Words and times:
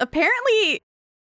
apparently 0.00 0.80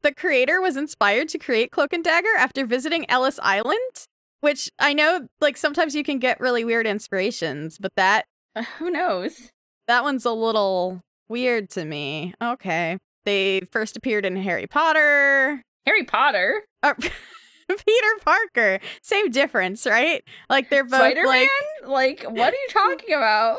the 0.02 0.12
creator 0.14 0.60
was 0.60 0.76
inspired 0.76 1.28
to 1.30 1.38
create 1.38 1.70
Cloak 1.70 1.92
and 1.92 2.02
Dagger 2.04 2.34
after 2.38 2.66
visiting 2.66 3.08
Ellis 3.10 3.38
Island, 3.42 4.06
which 4.40 4.70
I 4.78 4.92
know 4.92 5.28
like 5.40 5.56
sometimes 5.56 5.94
you 5.94 6.02
can 6.04 6.18
get 6.18 6.40
really 6.40 6.64
weird 6.64 6.86
inspirations, 6.86 7.78
but 7.78 7.92
that 7.96 8.26
Uh, 8.56 8.64
who 8.78 8.90
knows? 8.90 9.50
that 9.88 10.02
one's 10.04 10.24
a 10.24 10.32
little 10.32 11.00
weird 11.28 11.70
to 11.70 11.84
me. 11.84 12.34
Okay. 12.42 12.98
They 13.24 13.60
first 13.70 13.96
appeared 13.96 14.24
in 14.24 14.36
Harry 14.36 14.66
Potter. 14.66 15.62
Harry 15.86 16.04
Potter, 16.04 16.62
Uh, 16.82 16.94
Peter 17.68 18.08
Parker. 18.24 18.80
Same 19.02 19.30
difference, 19.30 19.86
right? 19.86 20.22
Like 20.50 20.68
they're 20.70 20.84
both 20.84 20.94
Spider 21.00 21.22
Man. 21.22 21.46
like 21.86 22.24
Like, 22.24 22.24
what 22.24 22.52
are 22.52 22.56
you 22.56 22.68
talking 22.68 23.14
about, 23.14 23.58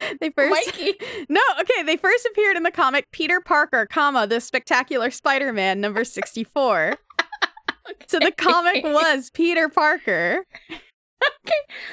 they 0.20 0.30
first 0.30 0.50
Mikey? 0.50 0.94
No, 1.28 1.40
okay, 1.60 1.82
they 1.84 1.96
first 1.96 2.26
appeared 2.30 2.56
in 2.56 2.62
the 2.62 2.70
comic 2.70 3.10
Peter 3.12 3.40
Parker, 3.40 3.86
comma, 3.86 4.26
the 4.26 4.40
spectacular 4.40 5.10
Spider-Man 5.10 5.80
number 5.80 6.04
64. 6.04 6.96
So 8.06 8.18
the 8.18 8.32
comic 8.32 8.82
was 8.84 9.30
Peter 9.30 9.68
Parker. 9.68 10.44
okay 10.70 11.52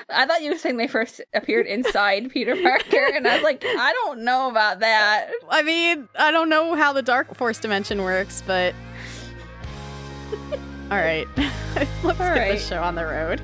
I 0.10 0.26
thought 0.26 0.42
you 0.42 0.52
were 0.52 0.58
saying 0.58 0.78
they 0.78 0.88
first 0.88 1.22
appeared 1.34 1.68
inside 1.68 2.32
Peter 2.32 2.56
Parker, 2.56 3.06
and 3.14 3.28
I 3.28 3.36
was 3.36 3.44
like, 3.44 3.64
I 3.66 3.94
don't 4.06 4.22
know 4.24 4.50
about 4.50 4.80
that. 4.80 5.30
I 5.50 5.62
mean, 5.64 6.08
I 6.16 6.32
don't 6.32 6.50
know 6.50 6.76
how 6.76 6.94
the 6.94 7.04
Darkforce 7.04 7.60
dimension 7.62 8.02
works, 8.04 8.42
but 8.48 8.74
All 10.92 10.98
right. 10.98 11.28
Let's 11.36 11.90
All 12.04 12.14
get 12.14 12.20
right. 12.20 12.52
this 12.54 12.68
show 12.68 12.82
on 12.82 12.96
the 12.96 13.06
road. 13.06 13.42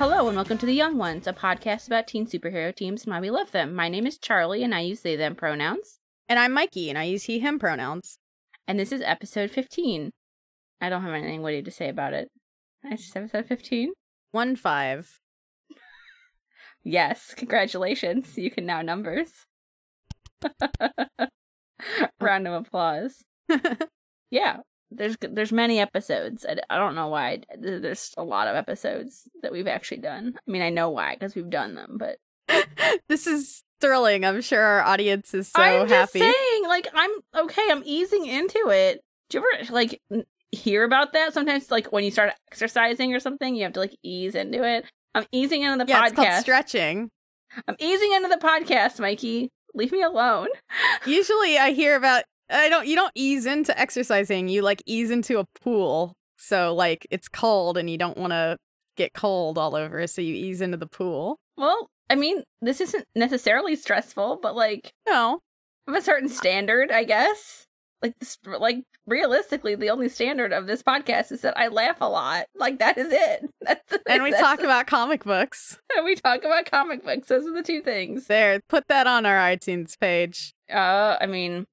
Hello, 0.00 0.28
and 0.28 0.36
welcome 0.36 0.56
to 0.56 0.64
The 0.64 0.72
Young 0.72 0.96
Ones, 0.96 1.26
a 1.26 1.32
podcast 1.34 1.86
about 1.86 2.06
teen 2.06 2.26
superhero 2.26 2.74
teams 2.74 3.04
and 3.04 3.12
why 3.12 3.20
we 3.20 3.28
love 3.28 3.50
them. 3.52 3.74
My 3.74 3.90
name 3.90 4.06
is 4.06 4.16
Charlie, 4.16 4.62
and 4.62 4.74
I 4.74 4.80
use 4.80 5.02
they 5.02 5.14
them 5.14 5.34
pronouns. 5.34 5.98
And 6.26 6.38
I'm 6.38 6.54
Mikey, 6.54 6.88
and 6.88 6.98
I 6.98 7.02
use 7.02 7.24
he, 7.24 7.38
him 7.38 7.58
pronouns. 7.58 8.18
And 8.66 8.80
this 8.80 8.92
is 8.92 9.02
episode 9.02 9.50
15. 9.50 10.10
I 10.80 10.88
don't 10.88 11.02
have 11.02 11.12
anything 11.12 11.42
witty 11.42 11.60
to 11.64 11.70
say 11.70 11.90
about 11.90 12.14
it. 12.14 12.30
It's 12.82 13.02
just 13.02 13.14
episode 13.14 13.44
15. 13.44 13.92
One 14.30 14.56
five. 14.56 15.20
Yes, 16.82 17.34
congratulations. 17.36 18.38
You 18.38 18.50
can 18.50 18.64
now 18.64 18.80
numbers. 18.80 19.30
Round 22.22 22.48
of 22.48 22.54
applause. 22.54 23.22
Yeah, 24.30 24.60
there's 24.90 25.16
there's 25.20 25.52
many 25.52 25.78
episodes. 25.78 26.44
I, 26.48 26.56
I 26.68 26.76
don't 26.76 26.94
know 26.94 27.08
why. 27.08 27.40
There's 27.58 28.12
a 28.16 28.24
lot 28.24 28.48
of 28.48 28.56
episodes 28.56 29.28
that 29.42 29.52
we've 29.52 29.66
actually 29.66 29.98
done. 29.98 30.34
I 30.36 30.50
mean, 30.50 30.62
I 30.62 30.70
know 30.70 30.90
why 30.90 31.14
because 31.14 31.34
we've 31.34 31.50
done 31.50 31.74
them, 31.74 31.98
but 31.98 32.18
this 33.08 33.26
is 33.26 33.62
thrilling. 33.80 34.24
I'm 34.24 34.40
sure 34.40 34.60
our 34.60 34.82
audience 34.82 35.34
is 35.34 35.48
so 35.48 35.60
I'm 35.60 35.88
just 35.88 36.14
happy. 36.14 36.20
saying, 36.20 36.64
like, 36.64 36.88
I'm 36.94 37.10
okay. 37.44 37.66
I'm 37.70 37.82
easing 37.84 38.26
into 38.26 38.68
it. 38.68 39.02
Do 39.28 39.38
you 39.38 39.44
ever 39.62 39.72
like 39.72 40.00
hear 40.50 40.84
about 40.84 41.12
that? 41.12 41.32
Sometimes, 41.32 41.70
like 41.70 41.92
when 41.92 42.04
you 42.04 42.10
start 42.10 42.32
exercising 42.50 43.14
or 43.14 43.20
something, 43.20 43.54
you 43.54 43.64
have 43.64 43.72
to 43.74 43.80
like 43.80 43.96
ease 44.02 44.34
into 44.34 44.64
it. 44.64 44.84
I'm 45.14 45.26
easing 45.32 45.62
into 45.62 45.84
the 45.84 45.90
yeah, 45.90 46.04
it's 46.04 46.14
called 46.14 46.28
podcast. 46.28 46.40
stretching. 46.40 47.10
I'm 47.66 47.76
easing 47.78 48.12
into 48.12 48.28
the 48.28 48.36
podcast, 48.36 49.00
Mikey. 49.00 49.50
Leave 49.74 49.92
me 49.92 50.02
alone. 50.02 50.48
Usually 51.06 51.58
I 51.58 51.70
hear 51.72 51.96
about 51.96 52.24
I 52.50 52.68
don't 52.68 52.86
you 52.86 52.96
don't 52.96 53.12
ease 53.14 53.46
into 53.46 53.78
exercising, 53.78 54.48
you 54.48 54.62
like 54.62 54.82
ease 54.86 55.10
into 55.10 55.38
a 55.38 55.44
pool. 55.62 56.14
So 56.36 56.74
like 56.74 57.06
it's 57.10 57.28
cold 57.28 57.76
and 57.76 57.88
you 57.90 57.98
don't 57.98 58.18
want 58.18 58.32
to 58.32 58.56
get 58.96 59.12
cold 59.14 59.56
all 59.58 59.76
over, 59.76 60.06
so 60.06 60.20
you 60.20 60.34
ease 60.34 60.60
into 60.60 60.76
the 60.76 60.86
pool. 60.86 61.38
Well, 61.56 61.88
I 62.08 62.14
mean, 62.16 62.42
this 62.60 62.80
isn't 62.80 63.04
necessarily 63.14 63.76
stressful, 63.76 64.40
but 64.42 64.56
like 64.56 64.90
No. 65.06 65.40
of 65.86 65.94
a 65.94 66.02
certain 66.02 66.28
standard, 66.28 66.90
I 66.90 67.04
guess. 67.04 67.66
Like, 68.02 68.18
this, 68.18 68.38
like 68.44 68.78
realistically, 69.06 69.74
the 69.74 69.90
only 69.90 70.08
standard 70.08 70.54
of 70.54 70.66
this 70.66 70.82
podcast 70.82 71.30
is 71.32 71.42
that 71.42 71.58
I 71.58 71.68
laugh 71.68 71.98
a 72.00 72.08
lot. 72.08 72.46
Like 72.54 72.78
that 72.78 72.96
is 72.96 73.08
it. 73.12 73.48
That's, 73.60 73.98
And 74.08 74.22
we 74.22 74.32
talk 74.32 74.60
about 74.60 74.86
comic 74.86 75.22
books. 75.24 75.78
and 75.96 76.04
we 76.06 76.14
talk 76.14 76.42
about 76.42 76.64
comic 76.70 77.04
books. 77.04 77.28
Those 77.28 77.46
are 77.46 77.52
the 77.52 77.62
two 77.62 77.82
things. 77.82 78.26
There, 78.26 78.60
put 78.70 78.88
that 78.88 79.06
on 79.06 79.26
our 79.26 79.36
iTunes 79.36 79.98
page. 80.00 80.54
Uh, 80.72 81.18
I 81.20 81.26
mean, 81.26 81.66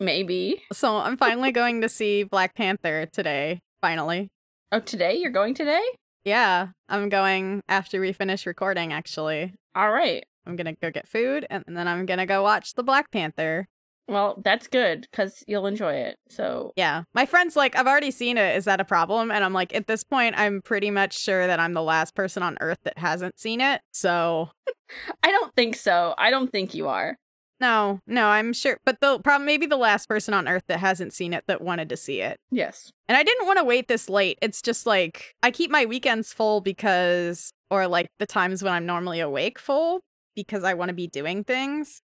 maybe. 0.00 0.62
So 0.72 0.96
I'm 0.96 1.16
finally 1.16 1.52
going 1.52 1.82
to 1.82 1.88
see 1.88 2.24
Black 2.24 2.54
Panther 2.56 3.06
today. 3.06 3.60
Finally. 3.80 4.30
Oh, 4.72 4.80
today 4.80 5.16
you're 5.16 5.30
going 5.30 5.54
today? 5.54 5.82
Yeah, 6.24 6.68
I'm 6.88 7.08
going 7.08 7.62
after 7.68 8.00
we 8.00 8.12
finish 8.12 8.46
recording 8.46 8.92
actually. 8.92 9.54
All 9.74 9.90
right. 9.90 10.24
I'm 10.46 10.56
going 10.56 10.66
to 10.66 10.80
go 10.80 10.90
get 10.90 11.06
food 11.06 11.46
and 11.50 11.64
then 11.68 11.86
I'm 11.86 12.06
going 12.06 12.18
to 12.18 12.26
go 12.26 12.42
watch 12.42 12.74
the 12.74 12.82
Black 12.82 13.10
Panther. 13.10 13.68
Well, 14.08 14.42
that's 14.44 14.66
good 14.66 15.06
because 15.08 15.44
you'll 15.46 15.66
enjoy 15.66 15.94
it. 15.94 16.16
So 16.28 16.72
Yeah. 16.74 17.04
My 17.14 17.26
friend's 17.26 17.54
like, 17.54 17.76
I've 17.76 17.86
already 17.86 18.10
seen 18.10 18.38
it. 18.38 18.56
Is 18.56 18.64
that 18.64 18.80
a 18.80 18.84
problem? 18.84 19.30
And 19.30 19.44
I'm 19.44 19.52
like, 19.52 19.72
at 19.72 19.86
this 19.86 20.02
point, 20.02 20.34
I'm 20.36 20.62
pretty 20.62 20.90
much 20.90 21.16
sure 21.16 21.46
that 21.46 21.60
I'm 21.60 21.74
the 21.74 21.82
last 21.82 22.16
person 22.16 22.42
on 22.42 22.58
earth 22.60 22.78
that 22.82 22.98
hasn't 22.98 23.38
seen 23.38 23.60
it. 23.60 23.82
So, 23.92 24.50
I 25.22 25.30
don't 25.30 25.54
think 25.54 25.76
so. 25.76 26.14
I 26.18 26.30
don't 26.30 26.50
think 26.50 26.74
you 26.74 26.88
are. 26.88 27.16
No, 27.60 28.00
no, 28.06 28.26
I'm 28.26 28.52
sure. 28.52 28.78
But 28.84 29.00
the 29.00 29.18
problem, 29.20 29.46
maybe 29.46 29.66
the 29.66 29.76
last 29.76 30.08
person 30.08 30.34
on 30.34 30.48
earth 30.48 30.64
that 30.68 30.80
hasn't 30.80 31.12
seen 31.12 31.32
it 31.32 31.44
that 31.46 31.60
wanted 31.60 31.88
to 31.90 31.96
see 31.96 32.20
it. 32.20 32.38
Yes. 32.50 32.90
And 33.08 33.16
I 33.16 33.22
didn't 33.22 33.46
want 33.46 33.58
to 33.58 33.64
wait 33.64 33.88
this 33.88 34.08
late. 34.08 34.38
It's 34.40 34.62
just 34.62 34.86
like, 34.86 35.34
I 35.42 35.50
keep 35.50 35.70
my 35.70 35.84
weekends 35.84 36.32
full 36.32 36.60
because, 36.60 37.52
or 37.70 37.86
like 37.86 38.08
the 38.18 38.26
times 38.26 38.62
when 38.62 38.72
I'm 38.72 38.86
normally 38.86 39.20
awake 39.20 39.58
full 39.58 40.00
because 40.34 40.64
I 40.64 40.74
want 40.74 40.88
to 40.88 40.94
be 40.94 41.06
doing 41.06 41.44
things. 41.44 42.00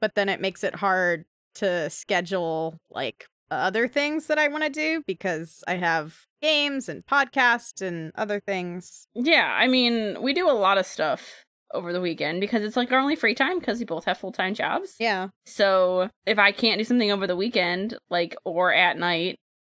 But 0.00 0.14
then 0.14 0.28
it 0.28 0.40
makes 0.40 0.64
it 0.64 0.76
hard 0.76 1.24
to 1.56 1.90
schedule 1.90 2.78
like 2.90 3.26
other 3.50 3.88
things 3.88 4.28
that 4.28 4.38
I 4.38 4.48
want 4.48 4.62
to 4.64 4.70
do 4.70 5.02
because 5.06 5.64
I 5.66 5.74
have 5.74 6.26
games 6.40 6.88
and 6.88 7.04
podcasts 7.04 7.82
and 7.82 8.12
other 8.14 8.40
things. 8.40 9.08
Yeah. 9.14 9.56
I 9.58 9.66
mean, 9.66 10.22
we 10.22 10.32
do 10.32 10.48
a 10.48 10.52
lot 10.52 10.78
of 10.78 10.86
stuff 10.86 11.44
over 11.72 11.92
the 11.92 12.00
weekend 12.00 12.40
because 12.40 12.62
it's 12.62 12.76
like 12.76 12.90
our 12.92 12.98
only 12.98 13.16
free 13.16 13.34
time 13.34 13.58
because 13.58 13.78
we 13.78 13.84
both 13.84 14.04
have 14.04 14.18
full 14.18 14.32
time 14.32 14.54
jobs. 14.54 14.96
Yeah. 14.98 15.28
So 15.46 16.08
if 16.26 16.38
I 16.38 16.52
can't 16.52 16.78
do 16.78 16.84
something 16.84 17.10
over 17.10 17.26
the 17.26 17.36
weekend, 17.36 17.96
like 18.10 18.34
or 18.44 18.72
at 18.72 18.98
night 18.98 19.38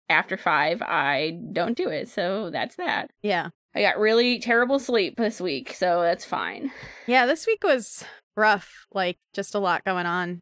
after 0.09 0.37
five, 0.37 0.81
I 0.81 1.39
don't 1.53 1.77
do 1.77 1.89
it. 1.89 2.09
So 2.09 2.49
that's 2.49 2.75
that. 2.75 3.11
Yeah. 3.21 3.49
I 3.73 3.81
got 3.81 3.97
really 3.99 4.39
terrible 4.39 4.79
sleep 4.79 5.15
this 5.17 5.39
week, 5.39 5.73
so 5.73 6.01
that's 6.01 6.25
fine. 6.25 6.71
Yeah. 7.07 7.25
This 7.25 7.47
week 7.47 7.63
was 7.63 8.03
rough. 8.35 8.85
Like 8.93 9.17
just 9.33 9.55
a 9.55 9.59
lot 9.59 9.85
going 9.85 10.05
on, 10.05 10.41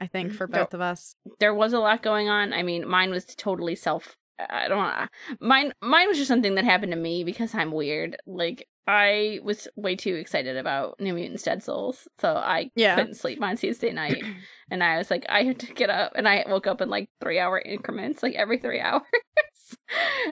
I 0.00 0.06
think, 0.06 0.32
Mm, 0.32 0.36
for 0.36 0.46
both 0.46 0.74
of 0.74 0.80
us. 0.80 1.14
There 1.38 1.54
was 1.54 1.72
a 1.72 1.78
lot 1.78 2.02
going 2.02 2.28
on. 2.28 2.52
I 2.52 2.62
mean, 2.62 2.86
mine 2.86 3.10
was 3.10 3.24
totally 3.24 3.74
self. 3.76 4.16
I 4.38 4.68
don't. 4.68 4.78
know. 4.78 5.06
Mine. 5.40 5.74
Mine 5.82 6.08
was 6.08 6.16
just 6.16 6.28
something 6.28 6.54
that 6.54 6.64
happened 6.64 6.92
to 6.92 6.98
me 6.98 7.24
because 7.24 7.54
I'm 7.54 7.72
weird. 7.72 8.16
Like 8.26 8.66
I 8.90 9.38
was 9.42 9.68
way 9.76 9.94
too 9.96 10.14
excited 10.16 10.56
about 10.56 10.98
New 11.00 11.14
Mutant 11.14 11.42
Dead 11.44 11.62
Souls, 11.62 12.08
so 12.18 12.34
I 12.34 12.70
Yeah. 12.74 12.96
couldn't 12.96 13.14
sleep 13.14 13.40
on 13.42 13.56
Tuesday 13.56 13.92
night. 13.92 14.22
and 14.70 14.82
I 14.82 14.98
was 14.98 15.10
like, 15.10 15.24
I 15.28 15.44
have 15.44 15.58
to 15.58 15.72
get 15.74 15.90
up, 15.90 16.12
and 16.16 16.28
I 16.28 16.44
woke 16.48 16.66
up 16.66 16.80
in 16.80 16.88
like 16.90 17.08
three 17.20 17.38
hour 17.38 17.58
increments, 17.60 18.22
like 18.22 18.34
every 18.34 18.58
three 18.58 18.80
hours. 18.88 19.02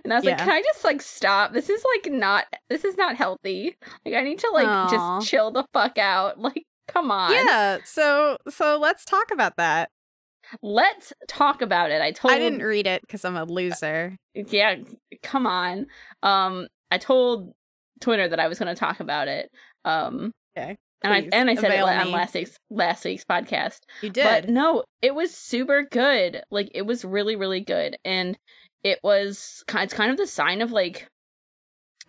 and 0.04 0.12
I 0.12 0.16
was 0.16 0.24
like, 0.24 0.38
can 0.38 0.50
I 0.50 0.62
just 0.62 0.84
like 0.84 1.00
stop? 1.00 1.52
This 1.52 1.68
is 1.70 1.84
like 1.96 2.12
not. 2.12 2.44
This 2.68 2.84
is 2.84 2.96
not 2.96 3.16
healthy. 3.16 3.76
Like 4.04 4.14
I 4.14 4.22
need 4.22 4.40
to 4.40 4.50
like 4.52 4.66
Aw. 4.66 4.88
just 5.20 5.30
chill 5.30 5.50
the 5.50 5.64
fuck 5.72 5.96
out. 5.98 6.38
Like 6.48 6.64
come 6.88 7.10
on. 7.10 7.32
Yeah. 7.32 7.78
So, 7.84 8.38
so 8.48 8.78
let's 8.80 9.04
talk 9.04 9.30
about 9.30 9.56
that. 9.58 9.90
Let's 10.62 11.12
talk 11.28 11.60
about 11.60 11.90
it. 11.90 12.00
I 12.00 12.12
told 12.12 12.32
I 12.32 12.38
didn't 12.38 12.62
read 12.62 12.86
it 12.86 13.02
because 13.02 13.24
I'm 13.26 13.36
a 13.36 13.44
loser. 13.44 14.16
yeah, 14.34 14.76
come 15.22 15.46
on. 15.46 15.86
Um, 16.22 16.66
I 16.90 16.96
told 16.96 17.52
Twitter 18.00 18.28
that 18.28 18.40
I 18.40 18.48
was 18.48 18.58
going 18.58 18.74
to 18.74 18.78
talk 18.78 19.00
about 19.00 19.28
it. 19.28 19.50
Um, 19.84 20.32
Okay. 20.56 20.76
and 21.04 21.14
I 21.14 21.28
and 21.32 21.48
I 21.48 21.54
said 21.54 21.70
it 21.70 21.80
on 21.80 22.10
last 22.10 22.34
week's 22.34 22.56
last 22.70 23.04
week's 23.04 23.24
podcast. 23.24 23.80
You 24.02 24.10
did. 24.10 24.24
But 24.24 24.48
no, 24.48 24.84
it 25.02 25.14
was 25.14 25.32
super 25.32 25.84
good. 25.84 26.42
Like 26.50 26.70
it 26.74 26.82
was 26.82 27.04
really 27.04 27.36
really 27.36 27.60
good, 27.60 27.96
and 28.04 28.36
it 28.82 28.98
was 29.04 29.62
it's 29.74 29.94
kind 29.94 30.10
of 30.10 30.16
the 30.16 30.26
sign 30.26 30.60
of 30.62 30.72
like. 30.72 31.06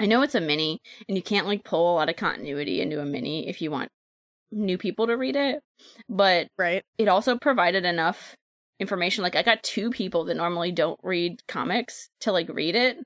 I 0.01 0.05
know 0.05 0.21
it's 0.21 0.35
a 0.35 0.41
mini, 0.41 0.79
and 1.07 1.17
you 1.17 1.21
can't 1.21 1.45
like 1.45 1.65
pull 1.65 1.93
a 1.93 1.95
lot 1.95 2.09
of 2.09 2.15
continuity 2.15 2.81
into 2.81 3.01
a 3.01 3.05
mini 3.05 3.49
if 3.49 3.61
you 3.61 3.69
want 3.69 3.89
new 4.51 4.77
people 4.77 5.07
to 5.07 5.17
read 5.17 5.35
it, 5.35 5.59
but 6.07 6.47
right. 6.57 6.81
it 6.97 7.07
also 7.07 7.37
provided 7.37 7.85
enough 7.85 8.35
information 8.79 9.23
like 9.23 9.35
i 9.35 9.43
got 9.43 9.61
two 9.61 9.89
people 9.89 10.23
that 10.23 10.37
normally 10.37 10.71
don't 10.71 10.99
read 11.03 11.41
comics 11.47 12.07
to 12.21 12.31
like 12.31 12.47
read 12.49 12.75
it 12.75 12.97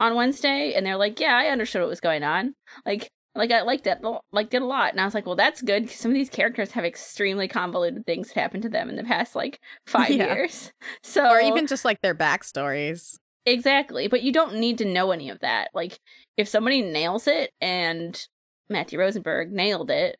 on 0.00 0.14
Wednesday, 0.16 0.72
and 0.74 0.84
they're 0.84 0.96
like, 0.96 1.20
"Yeah, 1.20 1.36
I 1.36 1.46
understood 1.48 1.82
what 1.82 1.88
was 1.90 2.00
going 2.00 2.24
on." 2.24 2.54
Like, 2.86 3.10
like 3.36 3.52
I 3.52 3.62
liked 3.62 3.86
it, 3.86 3.98
liked 4.32 4.54
it 4.54 4.62
a 4.62 4.66
lot, 4.66 4.92
and 4.92 5.00
I 5.00 5.04
was 5.04 5.14
like, 5.14 5.26
"Well, 5.26 5.36
that's 5.36 5.62
good." 5.62 5.84
Because 5.84 5.98
some 6.00 6.10
of 6.10 6.16
these 6.16 6.30
characters 6.30 6.72
have 6.72 6.84
extremely 6.84 7.46
convoluted 7.48 8.04
things 8.06 8.28
that 8.28 8.40
happened 8.40 8.64
to 8.64 8.68
them 8.68 8.88
in 8.90 8.96
the 8.96 9.04
past 9.04 9.36
like 9.36 9.60
five 9.86 10.10
Yeah. 10.10 10.34
years. 10.34 10.72
So, 11.02 11.28
or 11.30 11.40
even 11.40 11.66
just 11.66 11.84
like 11.84 12.00
their 12.00 12.14
backstories. 12.14 13.18
exactly, 13.46 14.08
but 14.08 14.22
you 14.22 14.32
don't 14.32 14.56
need 14.56 14.78
to 14.78 14.84
know 14.84 15.12
any 15.12 15.30
of 15.30 15.40
that. 15.40 15.70
Like, 15.74 15.98
if 16.36 16.48
somebody 16.48 16.82
nails 16.82 17.26
it, 17.26 17.52
and 17.60 18.20
Matthew 18.68 18.98
Rosenberg 18.98 19.52
nailed 19.52 19.90
it, 19.90 20.16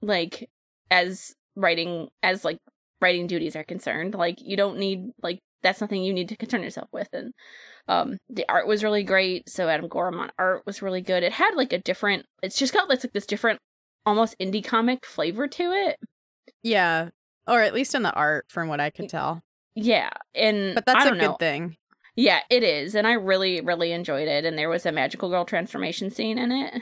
like 0.00 0.48
as 0.90 1.34
writing 1.56 2.08
as 2.22 2.44
like 2.44 2.58
writing 3.00 3.26
duties 3.26 3.56
are 3.56 3.64
concerned 3.64 4.14
like 4.14 4.40
you 4.40 4.56
don't 4.56 4.78
need 4.78 5.10
like 5.22 5.40
that's 5.62 5.80
nothing 5.80 6.02
you 6.02 6.12
need 6.12 6.28
to 6.28 6.36
concern 6.36 6.62
yourself 6.62 6.88
with 6.92 7.08
and 7.12 7.32
um 7.88 8.16
the 8.28 8.44
art 8.48 8.66
was 8.66 8.82
really 8.84 9.02
great 9.02 9.48
so 9.48 9.68
adam 9.68 9.88
gorham 9.88 10.18
on 10.20 10.30
art 10.38 10.62
was 10.66 10.82
really 10.82 11.00
good 11.00 11.22
it 11.22 11.32
had 11.32 11.54
like 11.54 11.72
a 11.72 11.78
different 11.78 12.24
it's 12.42 12.58
just 12.58 12.72
got 12.74 12.88
like 12.88 13.00
this 13.12 13.26
different 13.26 13.58
almost 14.06 14.36
indie 14.40 14.64
comic 14.64 15.04
flavor 15.06 15.46
to 15.46 15.70
it 15.72 15.96
Yeah. 16.62 17.10
Or 17.48 17.60
at 17.60 17.74
least 17.74 17.94
in 17.96 18.02
the 18.02 18.12
art, 18.12 18.44
from 18.48 18.68
what 18.68 18.80
I 18.80 18.90
could 18.90 19.08
tell. 19.08 19.42
yeah 19.74 20.10
and 20.34 20.74
But 20.76 20.86
that's 20.86 21.04
a 21.04 21.08
don't 21.08 21.18
good 21.18 21.26
know. 21.26 21.36
thing. 21.38 21.76
yeah 22.16 22.40
it 22.50 22.62
is 22.62 22.94
and 22.94 23.06
i 23.06 23.12
really 23.14 23.60
really 23.60 23.90
enjoyed 23.92 24.28
it 24.28 24.44
and 24.44 24.56
there 24.58 24.68
was 24.68 24.84
a 24.86 24.92
magical 24.92 25.28
girl 25.30 25.44
transformation 25.44 26.10
scene 26.10 26.38
in 26.38 26.52
it 26.52 26.74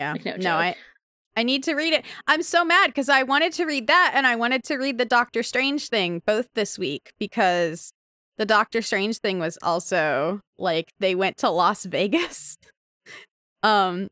Yeah. 0.00 0.12
Like, 0.12 0.24
no 0.24 0.36
no. 0.36 0.56
I 0.56 0.74
I 1.36 1.42
need 1.42 1.62
to 1.64 1.74
read 1.74 1.92
it. 1.92 2.04
I'm 2.26 2.42
so 2.42 2.64
mad 2.64 2.88
because 2.88 3.08
I 3.08 3.22
wanted 3.22 3.52
to 3.54 3.64
read 3.64 3.86
that 3.86 4.12
and 4.14 4.26
I 4.26 4.36
wanted 4.36 4.64
to 4.64 4.76
read 4.76 4.98
the 4.98 5.04
Doctor 5.04 5.42
Strange 5.42 5.88
thing 5.88 6.22
both 6.26 6.48
this 6.54 6.78
week 6.78 7.12
because 7.18 7.92
the 8.36 8.44
Doctor 8.44 8.82
Strange 8.82 9.18
thing 9.18 9.38
was 9.38 9.58
also 9.62 10.40
like 10.58 10.92
they 11.00 11.14
went 11.14 11.38
to 11.38 11.50
Las 11.50 11.84
Vegas. 11.86 12.58
um 13.62 14.08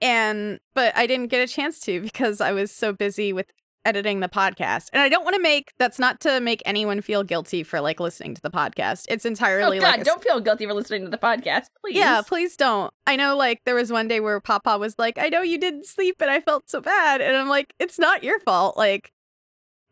and 0.00 0.58
but 0.74 0.96
I 0.96 1.06
didn't 1.06 1.28
get 1.28 1.46
a 1.46 1.52
chance 1.52 1.78
to 1.80 2.00
because 2.00 2.40
I 2.40 2.52
was 2.52 2.70
so 2.72 2.92
busy 2.92 3.32
with 3.32 3.52
editing 3.84 4.20
the 4.20 4.28
podcast. 4.28 4.88
And 4.92 5.00
I 5.00 5.08
don't 5.08 5.24
want 5.24 5.36
to 5.36 5.42
make 5.42 5.72
that's 5.78 5.98
not 5.98 6.20
to 6.20 6.40
make 6.40 6.62
anyone 6.66 7.00
feel 7.00 7.22
guilty 7.22 7.62
for 7.62 7.80
like 7.80 8.00
listening 8.00 8.34
to 8.34 8.42
the 8.42 8.50
podcast. 8.50 9.06
It's 9.08 9.24
entirely 9.24 9.62
oh 9.62 9.72
entirely 9.72 9.78
god 9.80 9.90
like 9.90 10.00
a 10.00 10.04
don't 10.04 10.22
feel 10.22 10.40
guilty 10.40 10.66
for 10.66 10.74
listening 10.74 11.04
to 11.04 11.10
the 11.10 11.18
podcast 11.18 11.66
please 11.80 11.96
yeah, 11.96 12.22
please 12.22 12.56
don't. 12.56 12.92
I 13.06 13.16
know, 13.16 13.36
like, 13.36 13.62
there 13.64 13.74
was 13.74 13.90
one 13.90 14.08
day 14.08 14.20
where 14.20 14.40
Papa 14.40 14.78
was 14.78 14.98
like, 14.98 15.18
I 15.18 15.28
know 15.28 15.42
you 15.42 15.58
didn't 15.58 15.86
sleep 15.86 16.16
and 16.20 16.30
I 16.30 16.40
felt 16.40 16.70
so 16.70 16.80
bad. 16.80 17.20
And 17.20 17.36
I'm 17.36 17.48
like, 17.48 17.74
it's 17.78 17.98
not 17.98 18.22
your 18.22 18.38
fault. 18.40 18.76
Like, 18.76 19.12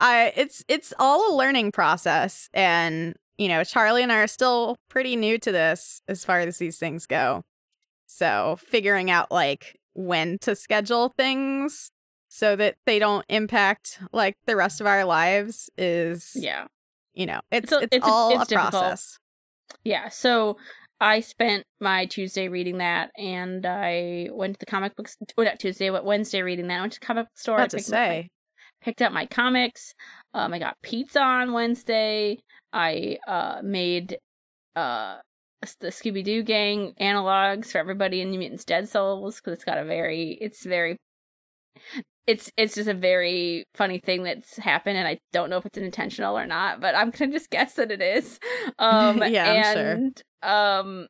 I, 0.00 0.32
it's, 0.36 0.64
it's 0.68 0.92
all 0.98 1.34
a 1.34 1.36
learning 1.36 1.72
process. 1.72 2.48
And, 2.52 3.16
you 3.36 3.48
know, 3.48 3.64
Charlie 3.64 4.02
and 4.02 4.12
I 4.12 4.18
are 4.18 4.26
still 4.28 4.76
pretty 4.88 5.16
new 5.16 5.38
to 5.38 5.50
this 5.50 6.00
as 6.06 6.24
far 6.24 6.40
as 6.40 6.58
these 6.58 6.78
things 6.78 7.06
go. 7.06 7.42
So 8.06 8.58
figuring 8.60 9.10
out, 9.10 9.30
like, 9.32 9.76
when 9.94 10.38
to 10.42 10.54
schedule 10.54 11.12
things 11.16 11.90
so 12.28 12.54
that 12.56 12.76
they 12.86 12.98
don't 12.98 13.24
impact, 13.28 13.98
like, 14.12 14.36
the 14.46 14.56
rest 14.56 14.80
of 14.80 14.86
our 14.86 15.04
lives 15.04 15.70
is, 15.78 16.32
yeah 16.34 16.66
you 17.14 17.26
know, 17.26 17.40
it's, 17.50 17.72
It's 17.72 17.82
it's, 17.84 17.96
it's 17.96 18.06
a- 18.06 18.10
all 18.10 18.30
it's 18.30 18.42
a 18.44 18.54
difficult. 18.54 18.70
process. 18.72 19.18
Yeah, 19.82 20.08
so 20.08 20.56
I 21.00 21.18
spent 21.20 21.64
my 21.80 22.06
Tuesday 22.06 22.48
reading 22.48 22.78
that, 22.78 23.10
and 23.18 23.66
I 23.66 24.28
went 24.30 24.54
to 24.54 24.58
the 24.60 24.66
comic 24.66 24.94
books. 24.94 25.16
Well, 25.36 25.44
not 25.46 25.58
Tuesday, 25.58 25.90
but 25.90 26.04
Wednesday 26.04 26.42
reading 26.42 26.68
that. 26.68 26.76
I 26.76 26.80
went 26.80 26.92
to 26.92 27.00
the 27.00 27.06
comic 27.06 27.24
book 27.26 27.36
store. 27.38 27.58
I 27.60 27.66
to 27.66 27.76
picked 27.76 27.88
up 27.88 27.92
my- 27.92 27.96
say. 27.96 28.28
picked 28.82 29.02
up 29.02 29.12
my 29.12 29.26
comics. 29.26 29.94
Um, 30.32 30.54
I 30.54 30.58
got 30.60 30.76
pizza 30.82 31.20
on 31.20 31.52
Wednesday. 31.52 32.38
I 32.72 33.18
uh 33.26 33.60
made 33.64 34.18
uh 34.76 35.16
the 35.80 35.88
Scooby 35.88 36.22
Doo 36.22 36.42
gang 36.44 36.92
analogs 37.00 37.72
for 37.72 37.78
everybody 37.78 38.20
in 38.20 38.30
New 38.30 38.38
Mutants 38.38 38.64
Dead 38.64 38.88
Souls 38.88 39.36
because 39.40 39.54
it's 39.54 39.64
got 39.64 39.78
a 39.78 39.84
very, 39.84 40.38
it's 40.40 40.64
very. 40.64 40.96
It's 42.28 42.52
it's 42.58 42.74
just 42.74 42.88
a 42.88 42.94
very 42.94 43.64
funny 43.74 43.98
thing 43.98 44.22
that's 44.22 44.58
happened, 44.58 44.98
and 44.98 45.08
I 45.08 45.18
don't 45.32 45.48
know 45.48 45.56
if 45.56 45.64
it's 45.66 45.78
intentional 45.78 46.38
or 46.38 46.46
not, 46.46 46.78
but 46.80 46.94
I'm 46.94 47.10
gonna 47.10 47.32
just 47.32 47.48
guess 47.50 47.74
that 47.74 47.90
it 47.90 48.02
is. 48.02 48.38
Um, 48.78 49.22
Yeah, 49.26 49.50
I'm 49.50 49.74
sure. 49.74 49.90
and 49.92 50.22
um, 50.42 51.06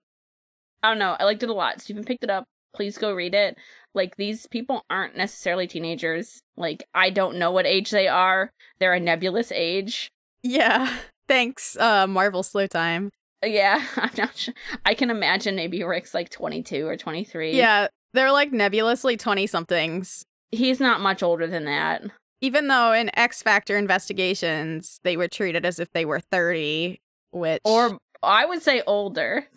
I 0.82 0.90
don't 0.90 0.98
know. 1.00 1.16
I 1.18 1.24
liked 1.24 1.42
it 1.42 1.50
a 1.50 1.52
lot. 1.54 1.80
Stephen 1.80 2.04
picked 2.04 2.22
it 2.24 2.30
up. 2.30 2.44
Please 2.74 2.96
go 2.96 3.12
read 3.12 3.34
it. 3.34 3.56
Like 3.94 4.14
these 4.16 4.46
people 4.46 4.84
aren't 4.88 5.16
necessarily 5.16 5.66
teenagers. 5.66 6.40
Like 6.56 6.84
I 6.94 7.10
don't 7.10 7.36
know 7.36 7.50
what 7.50 7.66
age 7.66 7.90
they 7.90 8.06
are. 8.06 8.52
They're 8.78 8.94
a 8.94 9.00
nebulous 9.00 9.50
age. 9.50 10.08
Yeah. 10.44 10.96
Thanks, 11.26 11.76
uh, 11.76 12.06
Marvel 12.06 12.42
Slow 12.44 12.66
Time. 12.68 13.10
Yeah, 13.44 13.84
I'm 13.96 14.10
not 14.16 14.36
sure. 14.36 14.54
I 14.86 14.94
can 14.94 15.10
imagine 15.10 15.56
maybe 15.56 15.82
Rick's 15.82 16.14
like 16.14 16.30
22 16.30 16.86
or 16.86 16.96
23. 16.96 17.56
Yeah, 17.56 17.88
they're 18.14 18.32
like 18.32 18.52
nebulously 18.52 19.16
20 19.16 19.46
somethings. 19.48 20.24
He's 20.50 20.80
not 20.80 21.00
much 21.00 21.22
older 21.22 21.46
than 21.46 21.64
that. 21.66 22.02
Even 22.40 22.68
though 22.68 22.92
in 22.92 23.10
X 23.18 23.42
Factor 23.42 23.76
investigations, 23.76 25.00
they 25.02 25.16
were 25.16 25.28
treated 25.28 25.66
as 25.66 25.78
if 25.78 25.90
they 25.92 26.04
were 26.04 26.20
30, 26.20 27.00
which. 27.32 27.60
Or 27.64 27.98
I 28.22 28.46
would 28.46 28.62
say 28.62 28.82
older. 28.86 29.46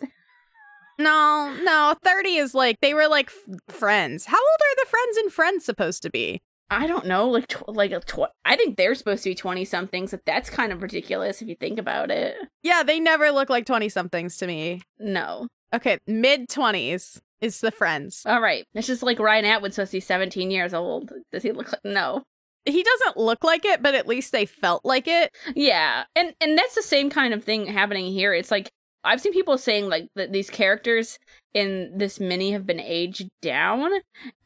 No, 0.98 1.56
no, 1.62 1.94
30 2.04 2.36
is 2.36 2.54
like, 2.54 2.78
they 2.80 2.94
were 2.94 3.08
like 3.08 3.28
f- 3.30 3.74
friends. 3.74 4.26
How 4.26 4.36
old 4.36 4.60
are 4.60 4.84
the 4.84 4.88
friends 4.90 5.16
and 5.16 5.32
friends 5.32 5.64
supposed 5.64 6.02
to 6.02 6.10
be? 6.10 6.42
I 6.70 6.86
don't 6.86 7.06
know, 7.06 7.28
like 7.28 7.48
tw- 7.48 7.66
like 7.68 7.92
a 7.92 8.00
tw- 8.00 8.30
I 8.44 8.56
think 8.56 8.76
they're 8.76 8.94
supposed 8.94 9.24
to 9.24 9.30
be 9.30 9.34
20 9.34 9.64
somethings. 9.64 10.10
But 10.12 10.24
that's 10.26 10.48
kind 10.50 10.70
of 10.72 10.82
ridiculous 10.82 11.42
if 11.42 11.48
you 11.48 11.54
think 11.56 11.78
about 11.78 12.10
it. 12.10 12.36
Yeah, 12.62 12.82
they 12.82 13.00
never 13.00 13.30
look 13.30 13.50
like 13.50 13.66
20 13.66 13.88
somethings 13.88 14.36
to 14.36 14.46
me. 14.46 14.82
No. 14.98 15.48
Okay, 15.74 15.98
mid 16.06 16.48
20s 16.48 17.20
is 17.42 17.60
the 17.60 17.70
friends. 17.70 18.22
All 18.24 18.40
right. 18.40 18.64
It's 18.72 18.86
just 18.86 19.02
like 19.02 19.18
Ryan 19.18 19.44
Atwood's 19.44 19.74
supposed 19.74 19.90
to 19.90 19.96
be 19.96 20.00
17 20.00 20.50
years 20.50 20.72
old. 20.72 21.12
Does 21.30 21.42
he 21.42 21.52
look 21.52 21.72
like 21.72 21.84
no? 21.84 22.22
He 22.64 22.82
doesn't 22.84 23.16
look 23.16 23.42
like 23.42 23.64
it, 23.64 23.82
but 23.82 23.96
at 23.96 24.06
least 24.06 24.30
they 24.30 24.46
felt 24.46 24.84
like 24.84 25.08
it. 25.08 25.36
Yeah, 25.56 26.04
and 26.14 26.32
and 26.40 26.56
that's 26.56 26.76
the 26.76 26.82
same 26.82 27.10
kind 27.10 27.34
of 27.34 27.42
thing 27.42 27.66
happening 27.66 28.12
here. 28.12 28.32
It's 28.32 28.52
like 28.52 28.70
I've 29.02 29.20
seen 29.20 29.32
people 29.32 29.58
saying 29.58 29.88
like 29.88 30.06
that 30.14 30.32
these 30.32 30.48
characters 30.48 31.18
in 31.54 31.90
this 31.96 32.20
mini 32.20 32.52
have 32.52 32.64
been 32.64 32.78
aged 32.78 33.28
down, 33.40 33.90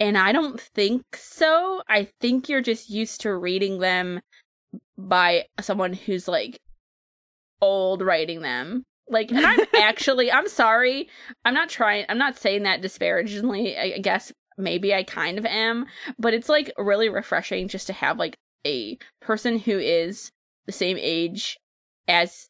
and 0.00 0.16
I 0.16 0.32
don't 0.32 0.58
think 0.58 1.02
so. 1.14 1.82
I 1.90 2.08
think 2.22 2.48
you're 2.48 2.62
just 2.62 2.88
used 2.88 3.20
to 3.20 3.36
reading 3.36 3.80
them 3.80 4.20
by 4.96 5.44
someone 5.60 5.92
who's 5.92 6.26
like 6.26 6.58
old 7.60 8.00
writing 8.00 8.40
them. 8.40 8.84
Like, 9.08 9.30
and 9.30 9.44
I'm 9.44 9.60
actually, 9.76 10.30
I'm 10.32 10.48
sorry. 10.48 11.08
I'm 11.44 11.54
not 11.54 11.68
trying, 11.68 12.06
I'm 12.08 12.18
not 12.18 12.36
saying 12.36 12.64
that 12.64 12.82
disparagingly. 12.82 13.76
I 13.76 13.94
I 13.96 13.98
guess 13.98 14.32
maybe 14.58 14.94
I 14.94 15.02
kind 15.02 15.38
of 15.38 15.46
am, 15.46 15.86
but 16.18 16.34
it's 16.34 16.48
like 16.48 16.72
really 16.78 17.08
refreshing 17.08 17.68
just 17.68 17.86
to 17.88 17.92
have 17.92 18.18
like 18.18 18.36
a 18.66 18.98
person 19.20 19.58
who 19.58 19.78
is 19.78 20.30
the 20.66 20.72
same 20.72 20.98
age 21.00 21.58
as 22.08 22.48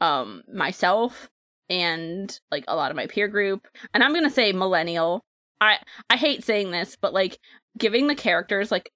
um 0.00 0.42
myself 0.52 1.28
and 1.70 2.38
like 2.50 2.64
a 2.68 2.76
lot 2.76 2.90
of 2.90 2.96
my 2.96 3.06
peer 3.06 3.28
group 3.28 3.66
and 3.92 4.02
i'm 4.02 4.12
gonna 4.12 4.30
say 4.30 4.52
millennial 4.52 5.22
i 5.60 5.78
i 6.10 6.16
hate 6.16 6.44
saying 6.44 6.70
this 6.70 6.96
but 7.00 7.14
like 7.14 7.38
giving 7.78 8.06
the 8.06 8.14
characters 8.14 8.70
like 8.70 8.90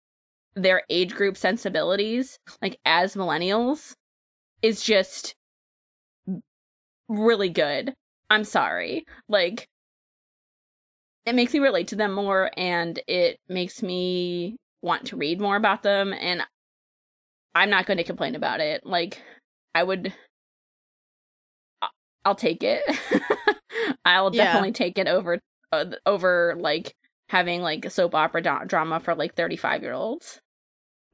their 0.55 0.83
age 0.91 1.15
group 1.15 1.37
sensibilities 1.37 2.39
like 2.61 2.79
as 2.85 3.15
millennials 3.15 3.95
is 4.61 4.83
just 4.83 5.35
really 7.09 7.49
good. 7.49 7.95
I'm 8.31 8.45
sorry. 8.45 9.05
Like 9.29 9.67
it 11.27 11.35
makes 11.35 11.53
me 11.53 11.61
relate 11.61 11.89
to 11.89 11.97
them 11.97 12.13
more 12.13 12.51
and 12.57 12.99
it 13.07 13.39
makes 13.49 13.83
me 13.83 14.57
want 14.83 15.07
to 15.07 15.17
read 15.17 15.41
more 15.41 15.57
about 15.57 15.83
them 15.83 16.13
and 16.15 16.41
i'm 17.55 17.69
not 17.69 17.85
going 17.85 17.97
to 17.99 18.05
complain 18.05 18.35
about 18.35 18.61
it. 18.61 18.85
Like 18.87 19.21
i 19.75 19.83
would 19.83 20.13
i'll 22.25 22.35
take 22.35 22.63
it. 22.63 22.83
I'll 24.05 24.31
Yeah. 24.33 24.45
definitely 24.45 24.73
take 24.73 24.99
it 24.99 25.09
over 25.09 25.39
uh, 25.73 25.87
over 26.07 26.57
like 26.59 26.93
having 27.29 27.61
like 27.63 27.85
a 27.85 27.91
soap 27.91 28.15
opera 28.15 28.43
drama 28.67 29.01
for 29.01 29.15
like 29.15 29.35
35 29.35 29.83
year 29.83 29.93
olds 29.93 30.41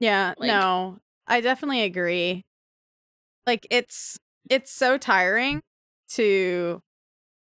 Yeah, 0.00 0.34
Like- 0.38 0.48
no, 0.48 0.98
I 1.26 1.40
definitely 1.40 1.82
agree. 1.82 2.42
Like 3.46 3.66
it's 3.70 4.18
it's 4.50 4.70
so 4.72 4.96
tiring 4.98 5.60
to 6.10 6.80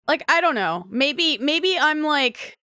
like 0.08 0.24
I 0.30 0.42
don't 0.42 0.56
know. 0.56 0.86
Maybe 0.90 1.38
maybe 1.40 1.78
I'm 1.78 2.04
like 2.04 2.58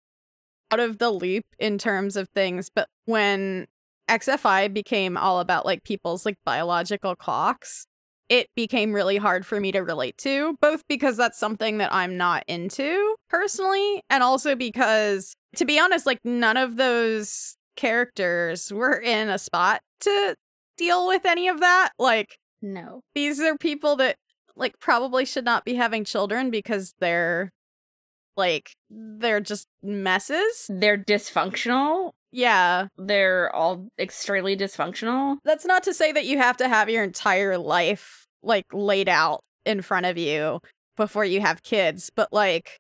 out 0.71 0.81
of 0.81 0.99
the 0.99 1.11
loop 1.11 1.45
in 1.59 1.79
terms 1.79 2.17
of 2.17 2.29
things, 2.31 2.71
but 2.75 2.89
when 3.05 3.67
XFI 4.09 4.73
became 4.73 5.17
all 5.17 5.41
about 5.41 5.65
like 5.65 5.85
people's 5.85 6.27
like 6.27 6.37
biological 6.45 7.15
clocks, 7.15 7.87
it 8.29 8.49
became 8.57 8.93
really 8.93 9.17
hard 9.17 9.47
for 9.47 9.61
me 9.61 9.73
to 9.73 9.81
relate 9.81 10.19
to, 10.19 10.57
both 10.61 10.83
because 10.89 11.17
that's 11.17 11.39
something 11.39 11.79
that 11.79 11.93
I'm 11.95 12.17
not 12.17 12.45
into 12.49 13.15
personally, 13.31 14.03
and 14.11 14.23
also 14.23 14.55
because, 14.57 15.37
to 15.57 15.65
be 15.65 15.79
honest, 15.79 16.07
like 16.07 16.21
none 16.25 16.57
of 16.57 16.77
those 16.77 17.57
characters 17.77 18.73
were 18.73 18.99
in 18.99 19.29
a 19.29 19.39
spot 19.39 19.81
to 20.01 20.35
deal 20.77 21.07
with 21.07 21.25
any 21.25 21.49
of 21.49 21.61
that. 21.61 21.91
Like, 21.99 22.39
no 22.63 23.03
these 23.15 23.39
are 23.41 23.57
people 23.57 23.97
that 23.97 24.17
like 24.57 24.79
probably 24.81 25.25
should 25.25 25.45
not 25.45 25.65
be 25.65 25.75
having 25.75 26.05
children 26.05 26.51
because 26.51 26.95
they're 26.99 27.53
like 28.37 28.71
they're 28.91 29.41
just 29.41 29.67
messes. 29.83 30.67
They're 30.69 30.99
dysfunctional. 30.99 32.13
Yeah. 32.33 32.89
They're 32.99 33.55
all 33.55 33.89
extremely 33.99 34.57
dysfunctional. 34.57 35.39
That's 35.45 35.65
not 35.65 35.83
to 35.85 35.95
say 35.95 36.13
that 36.13 36.27
you 36.27 36.39
have 36.39 36.57
to 36.59 36.69
have 36.69 36.91
your 36.91 37.03
entire 37.03 37.57
life 37.57 38.27
like 38.43 38.67
laid 38.73 39.09
out 39.09 39.43
in 39.65 39.83
front 39.83 40.07
of 40.07 40.19
you 40.19 40.61
before 40.97 41.25
you 41.25 41.41
have 41.41 41.63
kids, 41.63 42.11
but 42.15 42.33
like 42.33 42.79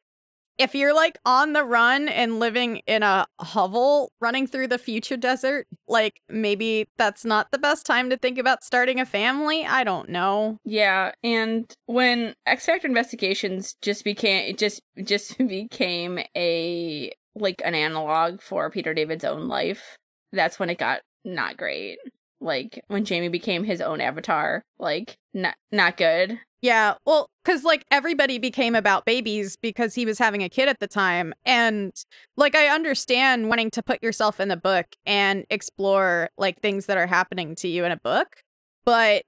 if 0.59 0.75
you're 0.75 0.95
like 0.95 1.19
on 1.25 1.53
the 1.53 1.65
run 1.65 2.09
and 2.09 2.41
living 2.41 2.79
in 2.87 3.03
a 3.03 3.27
hovel 3.39 4.13
running 4.21 4.47
through 4.47 4.69
the 4.69 4.79
future 4.79 5.17
desert, 5.17 5.67
like 5.87 6.21
maybe 6.29 6.89
that's 6.97 7.25
not 7.25 7.51
the 7.51 7.59
best 7.59 7.87
time 7.87 8.11
to 8.11 8.17
think 8.17 8.39
about 8.39 8.65
starting 8.65 9.01
a 9.01 9.07
family. 9.07 9.67
I 9.67 9.85
don't 9.85 10.09
know. 10.09 10.59
Yeah, 10.65 11.13
and 11.23 11.73
when 11.87 12.35
X 12.47 12.67
Factor 12.67 12.87
Investigations 12.87 13.77
just 13.83 14.05
became 14.05 14.51
it 14.51 14.59
just 14.59 14.83
just 15.03 15.39
became 15.47 16.19
a 16.37 17.13
like 17.35 17.61
an 17.65 17.75
analog 17.75 18.41
for 18.41 18.71
Peter 18.71 18.95
David's 18.95 19.25
own 19.25 19.49
life, 19.49 19.99
that's 20.33 20.59
when 20.59 20.71
it 20.71 20.79
got 20.79 21.01
not 21.25 21.57
great. 21.57 21.99
Like 22.41 22.83
when 22.89 23.05
Jamie 23.05 23.29
became 23.29 23.65
his 23.65 23.81
own 23.81 24.01
avatar, 24.01 24.63
like 24.79 25.17
not 25.35 25.57
not 25.73 25.97
good. 25.97 26.39
Yeah, 26.63 26.95
well, 27.05 27.29
because 27.45 27.65
like 27.65 27.85
everybody 27.91 28.39
became 28.39 28.75
about 28.75 29.05
babies 29.05 29.57
because 29.57 29.95
he 29.95 30.07
was 30.07 30.19
having 30.19 30.43
a 30.43 30.49
kid 30.49 30.69
at 30.69 30.81
the 30.81 30.87
time. 30.87 31.35
And 31.45 31.93
like, 32.37 32.55
I 32.55 32.69
understand 32.69 33.49
wanting 33.49 33.71
to 33.73 33.83
put 33.83 34.03
yourself 34.03 34.41
in 34.41 34.49
the 34.49 34.57
book 34.57 34.87
and 35.05 35.45
explore 35.51 36.31
like 36.39 36.61
things 36.61 36.87
that 36.87 36.97
are 36.97 37.07
happening 37.07 37.55
to 37.57 37.69
you 37.69 37.85
in 37.85 37.93
a 37.93 37.99
book. 37.99 38.43
But 38.85 39.25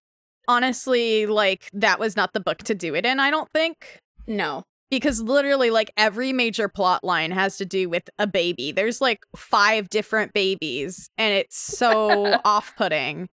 honestly, 0.49 1.27
like, 1.27 1.69
that 1.75 2.01
was 2.01 2.17
not 2.17 2.33
the 2.33 2.41
book 2.41 2.59
to 2.65 2.75
do 2.75 2.95
it 2.95 3.05
in, 3.05 3.21
I 3.21 3.31
don't 3.31 3.51
think. 3.53 4.01
No. 4.27 4.65
Because 4.91 5.21
literally, 5.21 5.71
like, 5.71 5.93
every 5.99 6.33
major 6.33 6.67
plot 6.67 7.05
line 7.05 7.31
has 7.31 7.59
to 7.59 7.67
do 7.67 7.91
with 7.91 8.09
a 8.19 8.27
baby. 8.27 8.73
There's 8.73 9.03
like 9.03 9.21
five 9.37 9.91
different 9.91 10.33
babies, 10.33 11.11
and 11.19 11.35
it's 11.35 11.57
so 11.79 12.41
off 12.45 12.75
putting 12.77 13.29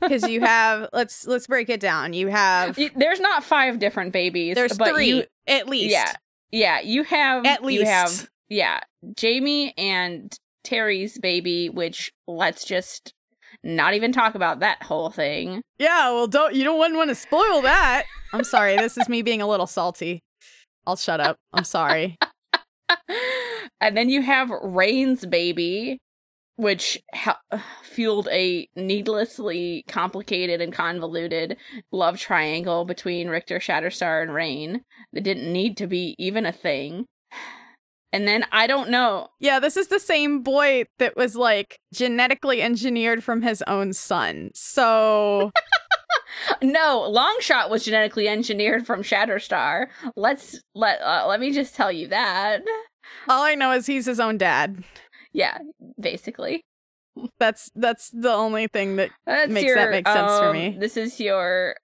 because 0.00 0.28
you 0.28 0.40
have 0.40 0.88
let's 0.92 1.26
let's 1.26 1.46
break 1.46 1.68
it 1.68 1.80
down. 1.80 2.12
You 2.12 2.28
have 2.28 2.78
There's 2.96 3.20
not 3.20 3.44
five 3.44 3.78
different 3.78 4.12
babies. 4.12 4.54
there's 4.54 4.76
but 4.76 4.88
three 4.88 5.08
You, 5.08 5.24
at 5.46 5.68
least. 5.68 5.92
Yeah. 5.92 6.12
Yeah, 6.52 6.80
you 6.80 7.02
have 7.02 7.44
At 7.44 7.64
least. 7.64 7.80
you 7.80 7.86
have 7.86 8.28
yeah, 8.48 8.80
Jamie 9.16 9.74
and 9.76 10.32
Terry's 10.62 11.18
baby, 11.18 11.68
which 11.68 12.12
let's 12.28 12.64
just 12.64 13.12
not 13.64 13.94
even 13.94 14.12
talk 14.12 14.34
about 14.34 14.60
that 14.60 14.82
whole 14.82 15.10
thing. 15.10 15.62
Yeah, 15.78 16.10
well, 16.12 16.26
don't 16.28 16.54
you 16.54 16.62
don't 16.64 16.78
want 16.78 17.08
to 17.10 17.14
spoil 17.14 17.62
that. 17.62 18.04
I'm 18.32 18.44
sorry. 18.44 18.76
This 18.76 18.96
is 18.96 19.08
me 19.08 19.22
being 19.22 19.42
a 19.42 19.46
little 19.48 19.66
salty. 19.66 20.20
I'll 20.86 20.96
shut 20.96 21.20
up. 21.20 21.36
I'm 21.52 21.64
sorry. 21.64 22.16
and 23.80 23.96
then 23.96 24.08
you 24.08 24.22
have 24.22 24.50
Rain's 24.50 25.26
baby, 25.26 25.98
which 26.56 27.02
ha- 27.14 27.40
fueled 27.82 28.28
a 28.30 28.68
needlessly 28.76 29.84
complicated 29.88 30.60
and 30.60 30.72
convoluted 30.72 31.56
love 31.92 32.18
triangle 32.18 32.84
between 32.84 33.28
Rictor, 33.28 33.58
Shatterstar, 33.58 34.22
and 34.22 34.34
Rain 34.34 34.82
that 35.12 35.24
didn't 35.24 35.52
need 35.52 35.76
to 35.78 35.86
be 35.86 36.14
even 36.18 36.46
a 36.46 36.52
thing. 36.52 37.06
And 38.12 38.26
then 38.26 38.46
I 38.52 38.66
don't 38.66 38.88
know. 38.88 39.28
Yeah, 39.40 39.58
this 39.58 39.76
is 39.76 39.88
the 39.88 40.00
same 40.00 40.42
boy 40.42 40.84
that 40.98 41.16
was 41.16 41.36
like 41.36 41.78
genetically 41.92 42.62
engineered 42.62 43.22
from 43.22 43.42
his 43.42 43.62
own 43.66 43.92
son. 43.92 44.50
So 44.54 45.50
No, 46.62 47.10
Longshot 47.10 47.70
was 47.70 47.84
genetically 47.84 48.28
engineered 48.28 48.86
from 48.86 49.02
Shatterstar. 49.02 49.88
Let's 50.16 50.60
let 50.74 51.00
uh, 51.02 51.26
let 51.28 51.40
me 51.40 51.52
just 51.52 51.74
tell 51.74 51.90
you 51.90 52.08
that. 52.08 52.62
all 53.28 53.42
I 53.42 53.54
know 53.54 53.72
is 53.72 53.86
he's 53.86 54.06
his 54.06 54.20
own 54.20 54.38
dad. 54.38 54.84
Yeah, 55.36 55.58
basically. 56.00 56.64
That's 57.38 57.70
that's 57.74 58.10
the 58.10 58.32
only 58.32 58.68
thing 58.68 58.96
that 58.96 59.10
That's 59.26 59.52
Makes 59.52 59.66
your, 59.66 59.76
that 59.76 59.90
make 59.90 60.08
sense 60.08 60.38
for 60.38 60.48
um, 60.48 60.52
me. 60.54 60.76
This 60.80 60.96
is 60.96 61.20
your 61.20 61.76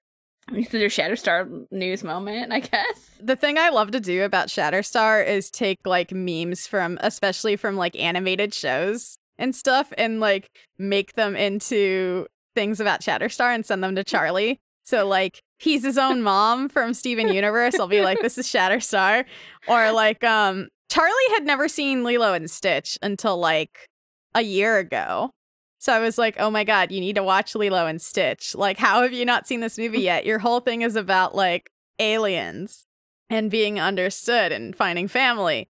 this 0.50 0.72
is 0.72 0.80
your 0.80 0.88
Shatterstar 0.88 1.66
news 1.70 2.02
moment, 2.02 2.50
I 2.50 2.60
guess. 2.60 3.10
the 3.20 3.36
thing 3.36 3.58
I 3.58 3.68
love 3.68 3.90
to 3.90 4.00
do 4.00 4.24
about 4.24 4.48
Shatterstar 4.48 5.26
is 5.26 5.50
take 5.50 5.86
like 5.86 6.12
memes 6.12 6.66
from 6.66 6.98
especially 7.02 7.56
from 7.56 7.76
like 7.76 7.94
animated 7.96 8.54
shows 8.54 9.18
and 9.38 9.54
stuff 9.54 9.92
and 9.98 10.18
like 10.18 10.50
make 10.78 11.12
them 11.12 11.36
into 11.36 12.26
things 12.54 12.80
about 12.80 13.02
Shatterstar 13.02 13.54
and 13.54 13.66
send 13.66 13.84
them 13.84 13.94
to 13.96 14.04
Charlie. 14.04 14.60
So 14.82 15.06
like 15.06 15.42
he's 15.58 15.84
his 15.84 15.98
own 15.98 16.22
mom 16.30 16.70
from 16.70 16.94
Steven 16.94 17.28
Universe. 17.28 17.78
I'll 17.78 17.86
be 17.86 18.00
like, 18.00 18.20
this 18.20 18.38
is 18.38 18.46
Shatterstar. 18.46 19.26
Or 19.68 19.92
like 19.92 20.24
um 20.24 20.68
Charlie 20.92 21.30
had 21.30 21.46
never 21.46 21.68
seen 21.68 22.04
Lilo 22.04 22.34
and 22.34 22.50
Stitch 22.50 22.98
until 23.00 23.38
like 23.38 23.88
a 24.34 24.42
year 24.42 24.76
ago. 24.76 25.30
So 25.78 25.90
I 25.90 26.00
was 26.00 26.18
like, 26.18 26.36
oh 26.38 26.50
my 26.50 26.64
God, 26.64 26.92
you 26.92 27.00
need 27.00 27.16
to 27.16 27.22
watch 27.22 27.54
Lilo 27.54 27.86
and 27.86 28.00
Stitch. 28.00 28.54
Like, 28.54 28.76
how 28.76 29.00
have 29.00 29.14
you 29.14 29.24
not 29.24 29.46
seen 29.46 29.60
this 29.60 29.78
movie 29.78 30.00
yet? 30.02 30.26
Your 30.26 30.38
whole 30.38 30.60
thing 30.60 30.82
is 30.82 30.94
about 30.94 31.34
like 31.34 31.70
aliens 31.98 32.84
and 33.30 33.50
being 33.50 33.80
understood 33.80 34.52
and 34.52 34.76
finding 34.76 35.08
family. 35.08 35.70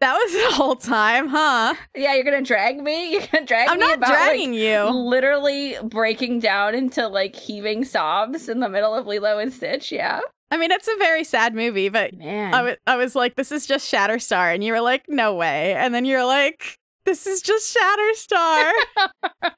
That 0.00 0.12
was 0.12 0.32
the 0.50 0.54
whole 0.56 0.76
time, 0.76 1.28
huh? 1.28 1.74
Yeah, 1.96 2.12
you're 2.12 2.24
gonna 2.24 2.42
drag 2.42 2.82
me. 2.82 3.12
You're 3.12 3.26
gonna 3.32 3.46
drag 3.46 3.66
me. 3.66 3.72
I'm 3.72 3.80
not 3.80 4.00
dragging 4.00 4.50
like, 4.50 4.60
you. 4.60 4.90
literally 4.90 5.76
breaking 5.84 6.40
down 6.40 6.74
into 6.74 7.08
like 7.08 7.34
heaving 7.34 7.86
sobs 7.86 8.46
in 8.50 8.60
the 8.60 8.68
middle 8.68 8.94
of 8.94 9.06
Lilo 9.06 9.38
and 9.38 9.54
Stitch. 9.54 9.90
Yeah, 9.90 10.20
I 10.50 10.56
mean, 10.56 10.72
it's 10.72 10.88
a 10.88 10.96
very 10.98 11.24
sad 11.24 11.54
movie, 11.54 11.88
but 11.88 12.14
man. 12.14 12.76
I 12.86 12.96
was 12.96 13.14
like, 13.14 13.36
this 13.36 13.52
is 13.52 13.66
just 13.66 13.90
Shatterstar. 13.90 14.52
And 14.54 14.64
you 14.64 14.72
were 14.72 14.80
like, 14.80 15.04
no 15.08 15.34
way. 15.34 15.74
And 15.74 15.94
then 15.94 16.04
you're 16.04 16.24
like, 16.24 16.76
this 17.04 17.26
is 17.26 17.40
just 17.40 17.76
Shatterstar. 17.76 18.72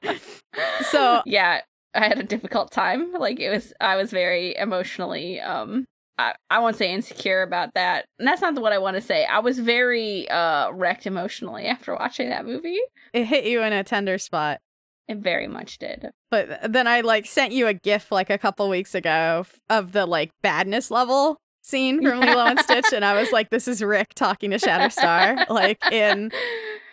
so 0.91 1.21
yeah, 1.25 1.61
I 1.95 2.07
had 2.07 2.19
a 2.19 2.23
difficult 2.23 2.71
time. 2.71 3.11
Like 3.13 3.39
it 3.39 3.49
was, 3.49 3.73
I 3.81 3.95
was 3.95 4.11
very 4.11 4.55
emotionally. 4.55 5.39
um 5.41 5.85
I, 6.19 6.35
I 6.51 6.59
won't 6.59 6.75
say 6.75 6.93
insecure 6.93 7.41
about 7.41 7.73
that. 7.73 8.05
And 8.19 8.27
that's 8.27 8.39
not 8.39 8.53
what 8.59 8.71
I 8.71 8.77
want 8.77 8.95
to 8.95 9.01
say. 9.01 9.25
I 9.25 9.39
was 9.39 9.57
very 9.57 10.29
uh 10.29 10.69
wrecked 10.71 11.07
emotionally 11.07 11.65
after 11.73 11.95
watching 11.95 12.29
that 12.29 12.45
movie. 12.45 12.79
it 13.13 13.25
hit 13.25 13.45
you 13.45 13.63
in 13.63 13.73
a 13.73 13.83
tender 13.83 14.17
spot. 14.19 14.61
It 15.07 15.17
very 15.17 15.47
much 15.47 15.79
did. 15.79 16.09
But 16.31 16.71
then 16.71 16.87
I 16.87 17.01
like 17.01 17.25
sent 17.25 17.51
you 17.51 17.67
a 17.67 17.73
gif 17.73 18.11
like 18.11 18.29
a 18.29 18.37
couple 18.37 18.69
weeks 18.69 18.95
ago 18.95 19.45
of 19.69 19.91
the 19.91 20.05
like 20.05 20.31
badness 20.41 20.89
level 20.89 21.37
scene 21.61 22.01
from 22.01 22.21
Lilo 22.21 22.45
and 22.45 22.59
Stitch, 22.61 22.93
and 22.93 23.03
I 23.03 23.19
was 23.19 23.31
like, 23.31 23.49
"This 23.49 23.67
is 23.67 23.81
Rick 23.83 24.13
talking 24.13 24.51
to 24.51 24.57
Shatterstar, 24.57 25.49
like 25.49 25.79
in 25.91 26.31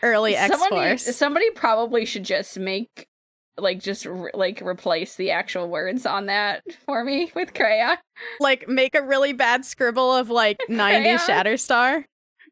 early 0.02 0.36
X 0.36 0.58
Somebody, 0.58 0.88
Force." 0.88 1.16
somebody 1.16 1.50
probably 1.50 2.04
should 2.04 2.24
just 2.24 2.58
make 2.58 3.06
like 3.58 3.80
just 3.80 4.06
re- 4.06 4.30
like 4.34 4.62
replace 4.62 5.16
the 5.16 5.30
actual 5.30 5.68
words 5.68 6.06
on 6.06 6.26
that 6.26 6.62
for 6.86 7.04
me 7.04 7.30
with 7.34 7.54
crayon. 7.54 7.96
Like 8.40 8.68
make 8.68 8.94
a 8.94 9.02
really 9.02 9.32
bad 9.32 9.64
scribble 9.64 10.14
of 10.16 10.30
like 10.30 10.58
ninety 10.68 11.10
Shatterstar. 11.10 12.04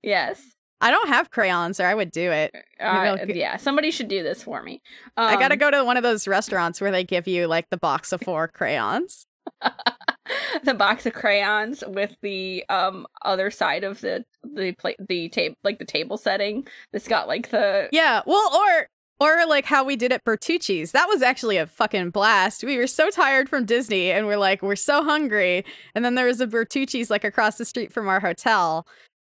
Yes. 0.03 0.41
I 0.81 0.91
don't 0.91 1.09
have 1.09 1.31
crayons, 1.31 1.81
or 1.81 1.87
I 1.87 1.95
would 1.95 2.11
do 2.11 2.31
it. 2.31 2.55
Uh, 2.81 2.85
I'll 2.85 3.31
yeah, 3.31 3.57
somebody 3.57 3.91
should 3.91 4.09
do 4.09 4.23
this 4.23 4.43
for 4.43 4.63
me. 4.63 4.81
Um, 5.17 5.29
I 5.29 5.37
gotta 5.37 5.57
go 5.57 5.71
to 5.71 5.85
one 5.85 5.97
of 5.97 6.03
those 6.03 6.29
restaurants 6.29 6.81
where 6.81 6.91
they 6.91 7.05
give 7.05 7.27
you 7.27 7.47
like 7.47 7.69
the 7.71 7.77
box 7.77 8.13
of 8.13 8.21
four 8.21 8.49
crayons. 8.49 9.27
the 10.65 10.75
box 10.75 11.07
of 11.07 11.15
crayons 11.15 11.83
with 11.87 12.15
the 12.23 12.65
um 12.69 13.07
other 13.25 13.51
side 13.51 13.83
of 13.83 14.01
the 14.01 14.25
the 14.43 14.73
plate 14.73 14.97
the 15.09 15.29
table 15.31 15.57
like 15.65 15.79
the 15.79 15.85
table 15.85 16.17
setting 16.17 16.67
that's 16.93 17.09
got 17.09 17.29
like 17.29 17.51
the 17.51 17.89
Yeah, 17.93 18.23
well, 18.27 18.55
or 18.55 18.89
or 19.21 19.47
like 19.47 19.65
how 19.65 19.83
we 19.85 19.97
did 19.97 20.13
at 20.13 20.25
Bertucci's. 20.25 20.93
That 20.93 21.09
was 21.09 21.23
actually 21.23 21.57
a 21.57 21.67
fucking 21.67 22.11
blast. 22.11 22.63
We 22.63 22.77
were 22.77 22.87
so 22.87 23.11
tired 23.11 23.49
from 23.49 23.65
Disney, 23.65 24.13
and 24.13 24.27
we're 24.27 24.37
like, 24.37 24.63
we're 24.63 24.77
so 24.77 25.03
hungry. 25.03 25.65
And 25.95 26.05
then 26.05 26.15
there 26.15 26.27
was 26.27 26.41
a 26.41 26.47
Bertucci's 26.47 27.11
like 27.11 27.25
across 27.25 27.59
the 27.59 27.65
street 27.65 27.93
from 27.93 28.09
our 28.09 28.21
hotel, 28.21 28.87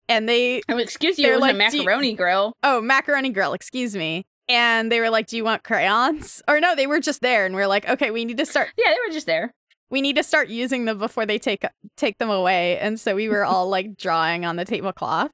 and 0.08 0.28
they 0.28 0.62
oh, 0.68 0.78
excuse 0.78 1.18
you 1.18 1.28
it 1.28 1.32
was 1.32 1.40
like, 1.40 1.54
a 1.56 1.70
"Do 1.70 1.76
you- 1.78 1.82
macaroni 1.84 2.14
grill 2.14 2.52
oh 2.62 2.80
macaroni 2.80 3.30
grill, 3.30 3.52
excuse 3.54 3.94
me. 3.96 4.24
And 4.48 4.92
they 4.92 5.00
were 5.00 5.08
like, 5.08 5.26
"Do 5.26 5.36
you 5.38 5.44
want 5.44 5.64
crayons?" 5.64 6.42
Or 6.46 6.60
no, 6.60 6.74
they 6.76 6.86
were 6.86 7.00
just 7.00 7.22
there, 7.22 7.46
and 7.46 7.54
we 7.56 7.62
are 7.62 7.66
like, 7.66 7.88
"Okay, 7.88 8.10
we 8.10 8.24
need 8.26 8.36
to 8.38 8.44
start. 8.46 8.68
yeah 8.76 8.90
they 8.90 8.98
were 9.08 9.12
just 9.12 9.26
there 9.26 9.52
We 9.90 10.02
need 10.02 10.16
to 10.16 10.22
start 10.22 10.48
using 10.48 10.84
them 10.84 10.98
before 10.98 11.24
they 11.24 11.38
take 11.38 11.64
take 11.96 12.18
them 12.18 12.28
away." 12.30 12.78
And 12.78 13.00
so 13.00 13.14
we 13.14 13.28
were 13.28 13.44
all 13.44 13.68
like 13.68 13.96
drawing 13.96 14.44
on 14.44 14.56
the 14.56 14.64
tablecloth 14.66 15.30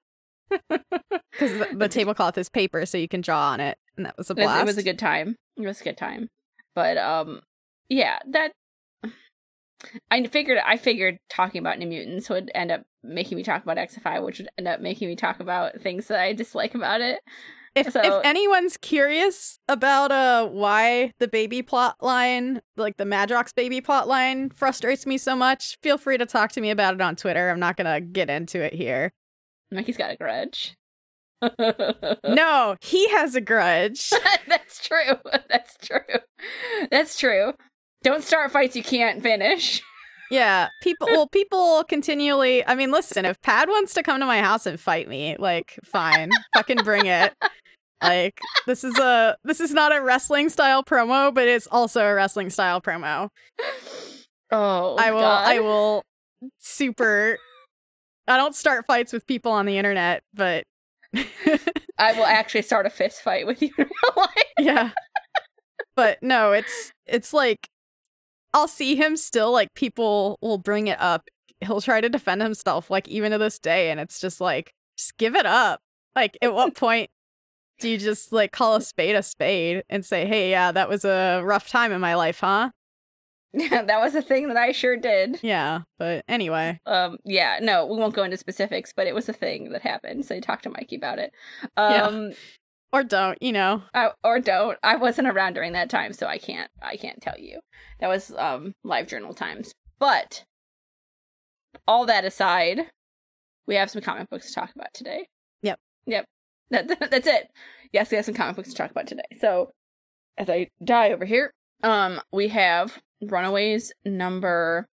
because 0.50 1.58
the, 1.58 1.68
the 1.72 1.88
tablecloth 1.88 2.38
is 2.38 2.48
paper, 2.48 2.86
so 2.86 2.98
you 2.98 3.08
can 3.08 3.20
draw 3.20 3.50
on 3.50 3.60
it, 3.60 3.78
and 3.96 4.06
that 4.06 4.16
was 4.16 4.30
a 4.30 4.34
It 4.34 4.38
was, 4.38 4.44
blast. 4.44 4.62
it 4.62 4.66
was 4.66 4.78
a 4.78 4.82
good 4.82 4.98
time. 4.98 5.36
It 5.56 5.66
was 5.66 5.80
a 5.80 5.84
good 5.84 5.96
time. 5.96 6.28
But 6.74 6.96
um 6.96 7.40
yeah, 7.88 8.18
that 8.28 8.52
I 10.10 10.26
figured 10.26 10.58
I 10.64 10.76
figured 10.76 11.18
talking 11.28 11.58
about 11.60 11.78
New 11.78 11.86
Mutants 11.86 12.28
would 12.28 12.50
end 12.54 12.70
up 12.70 12.82
making 13.02 13.36
me 13.36 13.42
talk 13.42 13.62
about 13.62 13.76
XFI, 13.78 14.24
which 14.24 14.38
would 14.38 14.48
end 14.58 14.68
up 14.68 14.80
making 14.80 15.08
me 15.08 15.16
talk 15.16 15.40
about 15.40 15.80
things 15.80 16.08
that 16.08 16.20
I 16.20 16.32
dislike 16.32 16.74
about 16.74 17.00
it. 17.00 17.20
If 17.74 17.92
So- 17.92 18.00
if 18.02 18.24
anyone's 18.24 18.76
curious 18.76 19.58
about 19.68 20.10
uh 20.12 20.48
why 20.48 21.12
the 21.18 21.28
baby 21.28 21.62
plot 21.62 21.96
line, 22.00 22.60
like 22.76 22.96
the 22.96 23.04
Madrox 23.04 23.54
baby 23.54 23.80
plot 23.80 24.08
line 24.08 24.50
frustrates 24.50 25.06
me 25.06 25.16
so 25.18 25.34
much, 25.36 25.78
feel 25.82 25.96
free 25.96 26.18
to 26.18 26.26
talk 26.26 26.52
to 26.52 26.60
me 26.60 26.70
about 26.70 26.94
it 26.94 27.00
on 27.00 27.16
Twitter. 27.16 27.48
I'm 27.48 27.60
not 27.60 27.76
gonna 27.76 28.00
get 28.00 28.28
into 28.28 28.60
it 28.60 28.74
here. 28.74 29.12
Mikey's 29.70 29.96
got 29.96 30.10
a 30.10 30.16
grudge. 30.16 30.74
No, 32.24 32.76
he 32.82 33.08
has 33.10 33.34
a 33.34 33.40
grudge. 33.40 34.10
That's 34.48 34.86
true. 34.86 35.16
That's 35.48 35.76
true. 35.78 36.18
That's 36.90 37.18
true. 37.18 37.52
Don't 38.02 38.24
start 38.24 38.50
fights 38.50 38.76
you 38.76 38.82
can't 38.82 39.22
finish. 39.22 39.82
Yeah, 40.30 40.68
people. 40.80 41.08
Well, 41.08 41.26
people 41.26 41.84
continually. 41.88 42.64
I 42.64 42.74
mean, 42.74 42.92
listen. 42.92 43.24
If 43.24 43.40
Pad 43.42 43.68
wants 43.68 43.94
to 43.94 44.02
come 44.02 44.20
to 44.20 44.26
my 44.26 44.40
house 44.40 44.64
and 44.64 44.78
fight 44.78 45.08
me, 45.08 45.36
like, 45.38 45.78
fine, 45.84 46.30
fucking 46.54 46.78
bring 46.84 47.06
it. 47.06 47.34
Like, 48.02 48.40
this 48.66 48.82
is 48.84 48.96
a 48.98 49.36
this 49.44 49.60
is 49.60 49.74
not 49.74 49.94
a 49.94 50.00
wrestling 50.00 50.48
style 50.48 50.82
promo, 50.82 51.34
but 51.34 51.48
it's 51.48 51.66
also 51.66 52.06
a 52.06 52.14
wrestling 52.14 52.48
style 52.48 52.80
promo. 52.80 53.28
Oh, 54.50 54.96
I 54.98 55.10
will. 55.10 55.20
God. 55.20 55.48
I 55.48 55.60
will. 55.60 56.02
Super. 56.58 57.38
I 58.26 58.36
don't 58.36 58.54
start 58.54 58.86
fights 58.86 59.12
with 59.12 59.26
people 59.26 59.52
on 59.52 59.66
the 59.66 59.76
internet, 59.76 60.22
but 60.32 60.64
I 61.14 62.12
will 62.12 62.24
actually 62.24 62.62
start 62.62 62.86
a 62.86 62.90
fist 62.90 63.20
fight 63.20 63.46
with 63.46 63.60
you 63.60 63.70
in 63.76 63.84
real 63.84 64.14
life. 64.16 64.44
yeah. 64.58 64.90
But 65.96 66.22
no, 66.22 66.52
it's 66.52 66.92
it's 67.06 67.34
like 67.34 67.68
I'll 68.52 68.68
see 68.68 68.96
him 68.96 69.16
still 69.16 69.52
like 69.52 69.74
people 69.74 70.38
will 70.40 70.58
bring 70.58 70.88
it 70.88 71.00
up. 71.00 71.28
He'll 71.60 71.80
try 71.80 72.00
to 72.00 72.08
defend 72.08 72.42
himself 72.42 72.90
like 72.90 73.06
even 73.08 73.32
to 73.32 73.38
this 73.38 73.58
day 73.58 73.90
and 73.90 74.00
it's 74.00 74.20
just 74.20 74.40
like 74.40 74.72
just 74.96 75.16
give 75.18 75.34
it 75.34 75.46
up. 75.46 75.80
Like 76.16 76.36
at 76.42 76.54
what 76.54 76.74
point 76.76 77.10
do 77.80 77.88
you 77.88 77.98
just 77.98 78.32
like 78.32 78.52
call 78.52 78.76
a 78.76 78.82
spade 78.82 79.16
a 79.16 79.22
spade 79.22 79.82
and 79.88 80.04
say, 80.04 80.26
"Hey, 80.26 80.50
yeah, 80.50 80.70
that 80.72 80.88
was 80.88 81.04
a 81.04 81.40
rough 81.44 81.68
time 81.68 81.92
in 81.92 82.00
my 82.00 82.14
life, 82.14 82.40
huh?" 82.40 82.70
Yeah, 83.52 83.82
that 83.86 84.00
was 84.00 84.14
a 84.14 84.22
thing 84.22 84.48
that 84.48 84.56
I 84.56 84.72
sure 84.72 84.96
did. 84.96 85.40
Yeah, 85.42 85.82
but 85.98 86.24
anyway. 86.28 86.80
Um, 86.86 87.18
yeah, 87.24 87.58
no, 87.60 87.86
we 87.86 87.96
won't 87.96 88.14
go 88.14 88.22
into 88.22 88.36
specifics, 88.36 88.92
but 88.92 89.06
it 89.06 89.14
was 89.14 89.28
a 89.28 89.32
thing 89.32 89.72
that 89.72 89.82
happened. 89.82 90.24
So 90.24 90.34
you 90.34 90.40
talked 90.40 90.64
to 90.64 90.70
Mikey 90.70 90.96
about 90.96 91.18
it. 91.18 91.32
Yeah. 91.76 92.30
Or 92.92 93.04
don't, 93.04 93.40
you 93.40 93.52
know. 93.52 93.82
I, 93.94 94.10
or 94.24 94.40
don't. 94.40 94.76
I 94.82 94.96
wasn't 94.96 95.28
around 95.28 95.54
during 95.54 95.72
that 95.72 95.90
time, 95.90 96.12
so 96.12 96.26
I 96.26 96.38
can't. 96.38 96.70
I 96.82 96.96
can't 96.96 97.20
tell 97.20 97.38
you. 97.38 97.60
That 98.00 98.08
was 98.08 98.32
um 98.36 98.74
live 98.82 99.06
journal 99.06 99.34
times. 99.34 99.72
But 99.98 100.44
all 101.86 102.06
that 102.06 102.24
aside, 102.24 102.80
we 103.66 103.76
have 103.76 103.90
some 103.90 104.02
comic 104.02 104.28
books 104.30 104.48
to 104.48 104.54
talk 104.54 104.70
about 104.74 104.92
today. 104.92 105.26
Yep. 105.62 105.78
Yep. 106.06 106.24
That, 106.70 106.88
that's 107.10 107.26
it. 107.26 107.48
Yes, 107.92 108.10
we 108.10 108.16
have 108.16 108.24
some 108.24 108.34
comic 108.34 108.56
books 108.56 108.70
to 108.70 108.74
talk 108.74 108.90
about 108.90 109.06
today. 109.06 109.22
So, 109.40 109.70
as 110.38 110.48
I 110.48 110.68
die 110.82 111.12
over 111.12 111.24
here, 111.24 111.52
um, 111.82 112.20
we 112.32 112.48
have 112.48 112.98
Runaways 113.20 113.92
number. 114.04 114.86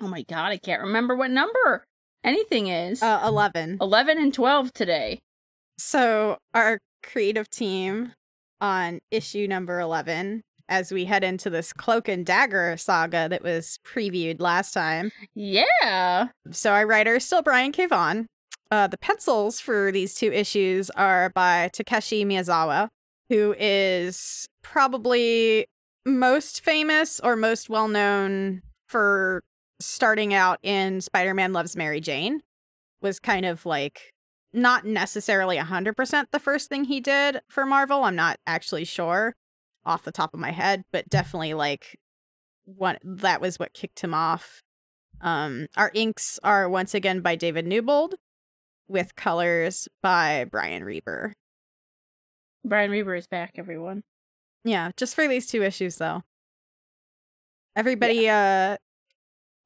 Oh 0.00 0.08
my 0.08 0.22
god, 0.22 0.52
I 0.52 0.58
can't 0.58 0.82
remember 0.82 1.16
what 1.16 1.30
number 1.30 1.84
anything 2.24 2.68
is. 2.68 3.02
Uh 3.02 3.22
11. 3.26 3.78
Eleven 3.80 4.18
and 4.18 4.32
twelve 4.32 4.72
today. 4.72 5.18
So, 5.78 6.38
our 6.54 6.78
creative 7.02 7.48
team 7.50 8.12
on 8.60 9.00
issue 9.10 9.46
number 9.46 9.80
11 9.80 10.42
as 10.68 10.90
we 10.90 11.04
head 11.04 11.22
into 11.22 11.50
this 11.50 11.72
Cloak 11.72 12.08
and 12.08 12.26
Dagger 12.26 12.76
saga 12.76 13.28
that 13.28 13.42
was 13.42 13.78
previewed 13.84 14.40
last 14.40 14.72
time. 14.72 15.12
Yeah. 15.34 16.28
So, 16.50 16.72
our 16.72 16.86
writer 16.86 17.16
is 17.16 17.24
still 17.24 17.42
Brian 17.42 17.72
K. 17.72 17.86
Vaughan. 17.86 18.26
Uh, 18.70 18.88
the 18.88 18.98
pencils 18.98 19.60
for 19.60 19.92
these 19.92 20.14
two 20.14 20.32
issues 20.32 20.90
are 20.90 21.30
by 21.30 21.70
Takeshi 21.72 22.24
Miyazawa, 22.24 22.88
who 23.28 23.54
is 23.58 24.48
probably 24.62 25.66
most 26.04 26.64
famous 26.64 27.20
or 27.20 27.36
most 27.36 27.68
well 27.70 27.88
known 27.88 28.62
for 28.88 29.42
starting 29.80 30.34
out 30.34 30.58
in 30.62 31.00
Spider 31.00 31.34
Man 31.34 31.52
Loves 31.52 31.76
Mary 31.76 32.00
Jane. 32.00 32.42
Was 33.02 33.20
kind 33.20 33.44
of 33.44 33.64
like 33.66 34.14
not 34.56 34.84
necessarily 34.84 35.56
100% 35.58 36.24
the 36.32 36.38
first 36.40 36.68
thing 36.68 36.84
he 36.84 37.00
did 37.00 37.40
for 37.48 37.66
Marvel. 37.66 38.04
I'm 38.04 38.16
not 38.16 38.38
actually 38.46 38.84
sure 38.84 39.36
off 39.84 40.02
the 40.02 40.12
top 40.12 40.34
of 40.34 40.40
my 40.40 40.50
head, 40.50 40.82
but 40.92 41.08
definitely 41.08 41.54
like 41.54 41.96
what 42.64 42.98
that 43.04 43.40
was 43.40 43.58
what 43.58 43.74
kicked 43.74 44.00
him 44.00 44.14
off. 44.14 44.62
Um, 45.20 45.66
our 45.76 45.90
inks 45.94 46.38
are 46.42 46.68
once 46.68 46.94
again 46.94 47.20
by 47.20 47.36
David 47.36 47.66
Newbold, 47.66 48.16
with 48.88 49.14
colors 49.14 49.88
by 50.02 50.46
Brian 50.50 50.84
Reber. 50.84 51.34
Brian 52.64 52.90
Reber 52.90 53.14
is 53.14 53.26
back, 53.26 53.52
everyone. 53.56 54.02
Yeah, 54.64 54.90
just 54.96 55.14
for 55.14 55.28
these 55.28 55.46
two 55.46 55.62
issues 55.62 55.96
though. 55.96 56.22
Everybody, 57.76 58.28
uh, 58.28 58.78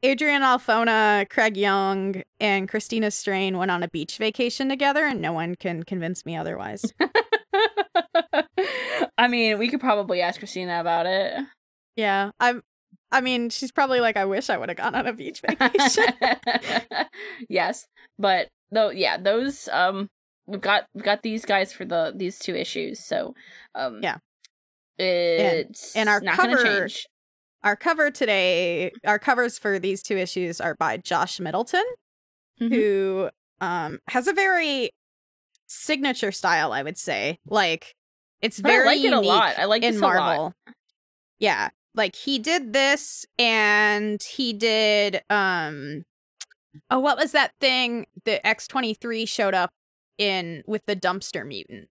Adrian 0.03 0.43
Alphona, 0.43 1.29
Craig 1.29 1.55
Yeung, 1.55 2.23
and 2.39 2.69
Christina 2.69 3.11
Strain 3.11 3.59
went 3.59 3.71
on 3.71 3.83
a 3.83 3.89
beach 3.89 4.17
vacation 4.17 4.69
together, 4.69 5.05
and 5.05 5.21
no 5.21 5.33
one 5.33 5.57
can 5.57 5.83
convince 5.83 6.25
me 6.25 6.37
otherwise. 6.37 6.85
I 9.19 9.29
mean, 9.29 9.59
we 9.59 9.69
could 9.69 9.81
probably 9.81 10.23
ask 10.23 10.39
Christina 10.39 10.81
about 10.81 11.07
it. 11.07 11.35
yeah, 11.97 12.31
I'm. 12.41 12.63
I 13.13 13.21
mean, 13.21 13.51
she's 13.51 13.73
probably 13.73 14.01
like, 14.01 14.17
I 14.17 14.25
wish 14.25 14.51
I 14.51 14.57
would 14.57 14.69
have 14.69 14.79
gone 14.79 14.95
on 14.95 15.07
a 15.07 15.13
beach 15.13 15.41
vacation. 15.47 16.05
yes, 17.49 17.87
but 18.19 18.49
though, 18.71 18.91
yeah, 18.91 19.17
those 19.19 19.69
um, 19.73 20.09
we've 20.47 20.61
got 20.61 20.87
we've 20.95 21.05
got 21.05 21.23
these 21.23 21.45
guys 21.45 21.73
for 21.73 21.85
the 21.85 22.13
these 22.17 22.39
two 22.39 22.55
issues, 22.55 23.05
so 23.05 23.35
um, 23.75 24.01
Yeah. 24.03 24.19
it's 24.99 25.95
and 25.97 26.09
our 26.09 26.21
not 26.21 26.37
gonna 26.39 26.57
cover- 26.57 26.65
change. 26.89 27.07
Our 27.63 27.77
cover 27.77 28.11
today, 28.11 28.93
our 29.07 29.19
covers 29.19 29.59
for 29.59 29.79
these 29.79 30.03
two 30.03 30.17
issues 30.17 30.61
are 30.61 30.75
by 30.75 30.97
Josh 30.97 31.39
Middleton, 31.41 31.85
Mhm. 32.61 32.75
who 32.75 33.31
um 33.61 33.99
has 34.09 34.27
a 34.27 34.33
very 34.33 34.91
signature 35.67 36.33
style, 36.33 36.73
I 36.73 36.83
would 36.83 36.99
say. 36.99 37.39
Like 37.47 37.95
it's 38.41 38.61
But 38.61 38.71
I 38.71 38.75
very 38.75 38.87
like 38.87 38.99
it 38.99 39.01
a 39.13 39.17
unique 39.17 39.29
lot. 39.29 39.59
I 39.59 39.65
like 39.67 39.83
in 39.83 39.93
this 39.93 40.01
a 40.01 40.05
lot. 40.05 40.15
Marvel. 40.17 40.55
Yeah, 41.39 41.69
like 41.95 42.15
he 42.17 42.39
did 42.39 42.73
this, 42.73 43.27
and 43.39 44.23
he 44.23 44.53
did 44.53 45.23
um. 45.31 46.05
Oh, 46.89 47.01
what 47.01 47.19
was 47.19 47.33
that 47.33 47.53
thing 47.61 48.07
the 48.25 48.45
X 48.47 48.67
twenty 48.69 48.95
three 48.95 49.27
showed 49.27 49.55
up 49.55 49.71
in 50.19 50.63
with 50.67 50.83
the 50.87 50.95
dumpster 50.97 51.47
mutant? 51.47 51.89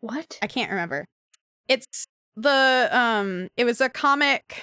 What? 0.00 0.38
I 0.42 0.46
can't 0.46 0.70
remember. 0.70 1.06
It's 1.68 2.06
the 2.36 2.88
um 2.92 3.48
it 3.56 3.64
was 3.64 3.80
a 3.80 3.88
comic 3.88 4.62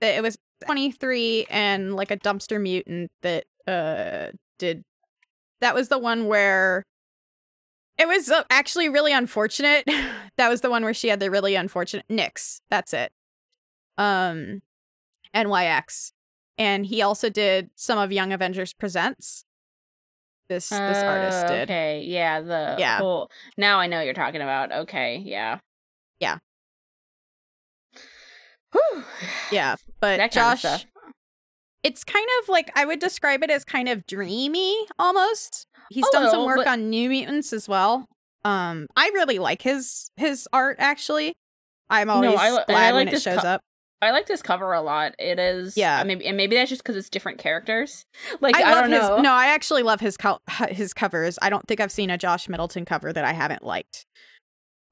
that 0.00 0.14
it 0.16 0.22
was 0.22 0.36
23 0.66 1.46
and 1.50 1.94
like 1.96 2.10
a 2.10 2.16
dumpster 2.16 2.60
mutant 2.60 3.10
that 3.22 3.44
uh 3.66 4.30
did 4.58 4.82
that 5.60 5.74
was 5.74 5.88
the 5.88 5.98
one 5.98 6.26
where 6.26 6.82
it 7.98 8.06
was 8.06 8.30
uh, 8.30 8.42
actually 8.50 8.90
really 8.90 9.12
unfortunate. 9.12 9.84
that 10.36 10.48
was 10.50 10.60
the 10.60 10.68
one 10.68 10.84
where 10.84 10.92
she 10.92 11.08
had 11.08 11.18
the 11.18 11.30
really 11.30 11.54
unfortunate 11.54 12.04
nix 12.10 12.60
That's 12.70 12.92
it. 12.92 13.10
Um 13.96 14.60
NYX. 15.34 16.12
And 16.58 16.86
he 16.86 17.02
also 17.02 17.28
did 17.28 17.70
some 17.74 17.98
of 17.98 18.12
Young 18.12 18.32
Avengers 18.32 18.72
Presents. 18.72 19.44
This 20.48 20.68
this 20.68 21.02
artist 21.02 21.44
Oh, 21.44 21.48
did. 21.48 21.70
Okay, 21.70 22.02
yeah, 22.02 22.40
the 22.40 22.76
Yeah. 22.78 22.98
whole 22.98 23.30
now 23.56 23.78
I 23.78 23.86
know 23.88 23.96
what 23.98 24.04
you're 24.04 24.14
talking 24.14 24.42
about. 24.42 24.72
Okay, 24.72 25.16
yeah. 25.24 25.58
Yeah. 26.20 26.38
Whew. 28.72 29.04
Yeah, 29.52 29.76
but 30.00 30.18
That 30.18 30.32
kind 30.32 30.52
of 30.54 30.60
Josh 30.60 30.86
it's 31.82 32.02
kind 32.02 32.26
of 32.42 32.48
like 32.48 32.72
I 32.74 32.84
would 32.84 32.98
describe 32.98 33.44
it 33.44 33.50
as 33.50 33.64
kind 33.64 33.88
of 33.88 34.06
dreamy 34.06 34.76
almost. 34.98 35.66
He's 35.88 36.08
done 36.10 36.28
some 36.30 36.44
work 36.44 36.56
but- 36.56 36.66
on 36.66 36.90
New 36.90 37.08
Mutants 37.08 37.52
as 37.52 37.68
well. 37.68 38.06
Um, 38.44 38.86
I 38.96 39.10
really 39.14 39.38
like 39.38 39.62
his 39.62 40.10
his 40.16 40.48
art 40.52 40.76
actually. 40.80 41.34
I'm 41.88 42.10
always 42.10 42.38
I 42.38 42.48
and 42.48 42.58
I 42.58 42.64
glad 42.66 42.94
when 42.94 43.06
like 43.06 43.14
it 43.14 43.22
shows 43.22 43.40
co- 43.40 43.48
up. 43.48 43.60
I 44.02 44.10
like 44.10 44.26
this 44.26 44.42
cover 44.42 44.72
a 44.72 44.82
lot. 44.82 45.14
It 45.18 45.38
is, 45.38 45.76
Yeah. 45.76 45.98
I 45.98 46.04
mean, 46.04 46.20
and 46.22 46.36
maybe 46.36 46.54
that's 46.56 46.68
just 46.68 46.82
because 46.82 46.96
it's 46.96 47.08
different 47.08 47.38
characters. 47.38 48.04
Like 48.40 48.56
I, 48.56 48.62
I, 48.62 48.70
love 48.72 48.84
don't 48.84 48.92
his 48.92 49.00
know. 49.08 49.18
no, 49.20 49.32
I 49.32 49.46
actually 49.46 49.82
love 49.84 50.00
his 50.00 50.16
co- 50.16 50.40
his 50.68 50.92
covers. 50.92 51.38
I 51.40 51.50
don't 51.50 51.66
think 51.68 51.80
I've 51.80 51.92
seen 51.92 52.10
a 52.10 52.18
Josh 52.18 52.48
Middleton 52.48 52.84
cover 52.84 53.12
that 53.12 53.24
I 53.24 53.32
haven't 53.32 53.62
liked. 53.64 54.06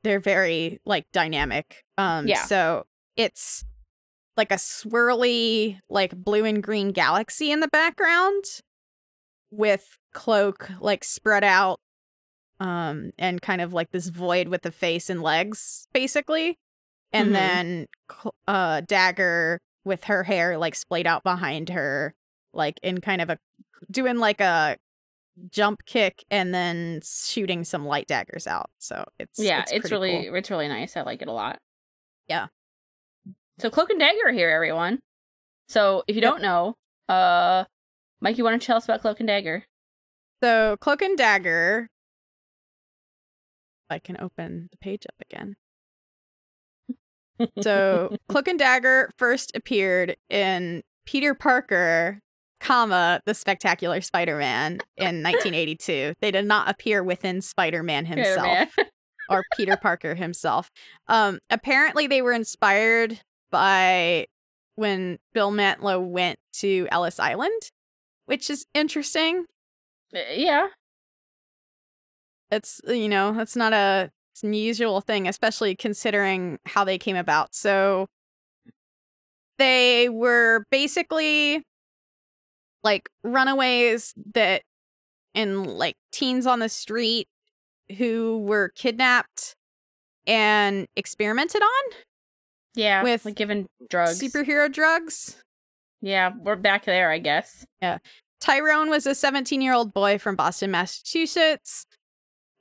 They're 0.04 0.20
very 0.20 0.78
like 0.86 1.06
dynamic. 1.12 1.82
Um, 1.98 2.28
Yeah. 2.28 2.44
So 2.44 2.86
it's 3.16 3.64
like 4.36 4.52
a 4.52 4.56
swirly 4.56 5.78
like 5.88 6.14
blue 6.16 6.44
and 6.44 6.62
green 6.62 6.92
galaxy 6.92 7.50
in 7.50 7.60
the 7.60 7.68
background 7.68 8.44
with 9.50 9.98
cloak 10.12 10.68
like 10.80 11.04
spread 11.04 11.44
out 11.44 11.78
um 12.60 13.10
and 13.18 13.40
kind 13.42 13.60
of 13.60 13.72
like 13.72 13.90
this 13.92 14.08
void 14.08 14.48
with 14.48 14.62
the 14.62 14.70
face 14.72 15.08
and 15.10 15.22
legs 15.22 15.86
basically 15.92 16.58
and 17.12 17.28
Mhm. 17.30 17.32
then 17.32 17.86
uh 18.48 18.80
dagger 18.82 19.60
with 19.84 20.04
her 20.04 20.24
hair 20.24 20.58
like 20.58 20.74
splayed 20.74 21.06
out 21.06 21.22
behind 21.22 21.68
her 21.68 22.14
like 22.52 22.78
in 22.82 23.00
kind 23.00 23.20
of 23.20 23.30
a 23.30 23.38
doing 23.90 24.18
like 24.18 24.40
a 24.40 24.76
jump 25.50 25.84
kick 25.86 26.24
and 26.30 26.54
then 26.54 27.00
shooting 27.04 27.64
some 27.64 27.84
light 27.86 28.06
daggers 28.06 28.46
out. 28.46 28.70
So 28.78 29.04
it's 29.18 29.38
yeah, 29.38 29.62
it's, 29.62 29.72
pretty 29.72 29.90
really 29.94 30.26
cool. 30.26 30.34
it's 30.36 30.50
really 30.50 30.68
nice. 30.68 30.96
I 30.96 31.02
like 31.02 31.22
it 31.22 31.28
a 31.28 31.32
lot. 31.32 31.58
Yeah. 32.28 32.46
So 33.58 33.70
cloak 33.70 33.90
and 33.90 34.00
dagger 34.00 34.26
are 34.28 34.32
here, 34.32 34.50
everyone. 34.50 34.98
So 35.68 36.02
if 36.08 36.16
you 36.16 36.22
Yep. 36.22 36.30
don't 36.32 36.42
know, 36.42 36.74
uh, 37.08 37.64
Mike, 38.20 38.38
you 38.38 38.44
want 38.44 38.60
to 38.60 38.66
tell 38.66 38.76
us 38.76 38.84
about 38.84 39.00
cloak 39.00 39.20
and 39.20 39.26
dagger? 39.26 39.64
so 40.42 40.76
cloak 40.80 41.00
and 41.02 41.16
dagger. 41.16 41.88
I 43.88 43.98
can 43.98 44.16
open 44.20 44.68
the 44.70 44.76
page 44.78 45.06
up 45.08 45.14
again. 45.20 45.56
So 47.62 48.16
Cloak 48.28 48.48
and 48.48 48.58
Dagger 48.58 49.10
first 49.18 49.52
appeared 49.56 50.16
in 50.30 50.82
Peter 51.04 51.34
Parker, 51.34 52.20
comma 52.64 53.20
the 53.26 53.34
Spectacular 53.34 54.00
Spider-Man 54.00 54.80
in 54.96 55.22
1982. 55.22 56.14
They 56.20 56.30
did 56.30 56.46
not 56.46 56.68
appear 56.68 57.02
within 57.02 57.40
Spider-Man 57.42 58.06
himself 58.06 58.38
Spider-Man. 58.38 58.68
or 59.28 59.44
Peter 59.56 59.76
Parker 59.76 60.14
himself. 60.14 60.70
Um, 61.08 61.38
apparently, 61.50 62.06
they 62.06 62.22
were 62.22 62.32
inspired 62.32 63.20
by 63.50 64.26
when 64.76 65.18
Bill 65.32 65.52
Mantlo 65.52 66.04
went 66.04 66.38
to 66.54 66.88
Ellis 66.90 67.20
Island, 67.20 67.70
which 68.26 68.50
is 68.50 68.66
interesting. 68.74 69.44
Uh, 70.14 70.20
yeah. 70.34 70.68
It's 72.50 72.80
you 72.86 73.08
know 73.08 73.32
that's 73.32 73.56
not 73.56 73.72
a 73.72 74.10
it's 74.32 74.42
an 74.42 74.50
unusual 74.50 75.00
thing, 75.00 75.28
especially 75.28 75.76
considering 75.76 76.58
how 76.66 76.84
they 76.84 76.98
came 76.98 77.16
about. 77.16 77.54
So 77.54 78.06
they 79.58 80.08
were 80.08 80.64
basically 80.70 81.62
like 82.84 83.08
runaways 83.24 84.12
that 84.34 84.62
and 85.34 85.66
like 85.66 85.96
teens 86.12 86.46
on 86.46 86.60
the 86.60 86.68
street 86.68 87.26
who 87.98 88.38
were 88.46 88.70
kidnapped 88.76 89.56
and 90.26 90.86
experimented 90.96 91.62
on 91.62 91.98
Yeah. 92.74 93.02
With 93.02 93.24
like 93.24 93.34
given 93.34 93.66
drugs. 93.90 94.20
superhero 94.20 94.72
drugs. 94.72 95.36
yeah, 96.00 96.30
we're 96.38 96.56
back 96.56 96.84
there, 96.84 97.10
I 97.10 97.18
guess. 97.18 97.66
Yeah. 97.82 97.98
Tyrone 98.40 98.90
was 98.90 99.06
a 99.06 99.14
17 99.14 99.60
year 99.62 99.72
old 99.74 99.92
boy 99.94 100.18
from 100.18 100.36
Boston, 100.36 100.70
Massachusetts. 100.70 101.86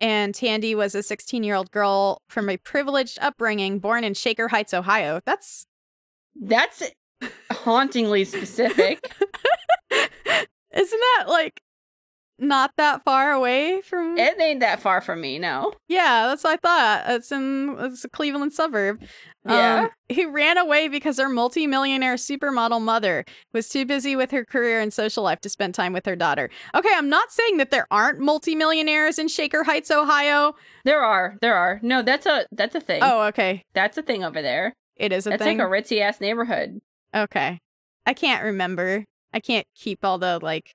And 0.01 0.33
Tandy 0.36 0.75
was 0.75 0.95
a 0.95 1.03
16 1.03 1.43
year 1.43 1.55
old 1.55 1.71
girl 1.71 2.21
from 2.29 2.49
a 2.49 2.57
privileged 2.57 3.17
upbringing 3.21 3.79
born 3.79 4.03
in 4.03 4.13
Shaker 4.13 4.47
Heights, 4.49 4.73
Ohio. 4.73 5.21
That's. 5.25 5.65
That's 6.41 6.83
hauntingly 7.51 8.25
specific. 8.25 8.99
Isn't 10.73 10.99
that 11.17 11.25
like 11.29 11.62
not 12.39 12.71
that 12.77 13.03
far 13.03 13.31
away 13.31 13.81
from. 13.81 14.17
it 14.17 14.39
ain't 14.41 14.59
that 14.59 14.81
far 14.81 15.01
from 15.01 15.21
me, 15.21 15.38
no. 15.39 15.73
yeah, 15.88 16.25
that's 16.27 16.43
what 16.43 16.53
I 16.53 16.57
thought. 16.57 17.15
It's 17.15 17.31
in 17.31 17.75
it's 17.79 18.03
a 18.03 18.09
Cleveland 18.09 18.53
suburb. 18.53 19.01
Yeah. 19.47 19.83
Um, 19.83 19.89
he 20.09 20.25
ran 20.25 20.57
away 20.57 20.88
because 20.88 21.17
her 21.19 21.29
multimillionaire 21.29 22.15
supermodel 22.15 22.81
mother 22.81 23.25
was 23.53 23.69
too 23.69 23.86
busy 23.86 24.15
with 24.15 24.31
her 24.31 24.45
career 24.45 24.79
and 24.79 24.91
social 24.93 25.23
life 25.23 25.41
to 25.41 25.49
spend 25.49 25.75
time 25.75 25.93
with 25.93 26.05
her 26.05 26.15
daughter. 26.15 26.49
Okay, 26.73 26.89
I'm 26.93 27.09
not 27.09 27.31
saying 27.31 27.57
that 27.57 27.69
there 27.69 27.88
aren't 27.91 28.19
multimillionaires 28.19 29.19
in 29.19 29.27
Shaker 29.27 29.63
Heights, 29.63 29.91
Ohio. 29.91 30.53
There 30.86 31.03
are, 31.03 31.38
there 31.41 31.55
are. 31.55 31.79
No, 31.83 32.01
that's 32.01 32.25
a 32.25 32.45
that's 32.51 32.75
a 32.75 32.81
thing. 32.81 33.01
Oh, 33.03 33.23
okay. 33.27 33.63
That's 33.73 33.97
a 33.97 34.01
thing 34.01 34.23
over 34.23 34.41
there. 34.41 34.73
It 34.95 35.12
is 35.12 35.27
a 35.27 35.31
That's 35.31 35.43
thing. 35.43 35.57
like 35.57 35.67
a 35.67 35.69
ritzy 35.69 36.01
ass 36.01 36.19
neighborhood. 36.21 36.79
okay. 37.15 37.59
I 38.05 38.13
can't 38.13 38.43
remember. 38.43 39.05
I 39.34 39.39
can't 39.39 39.67
keep 39.76 40.04
all 40.04 40.17
the 40.17 40.39
like 40.41 40.74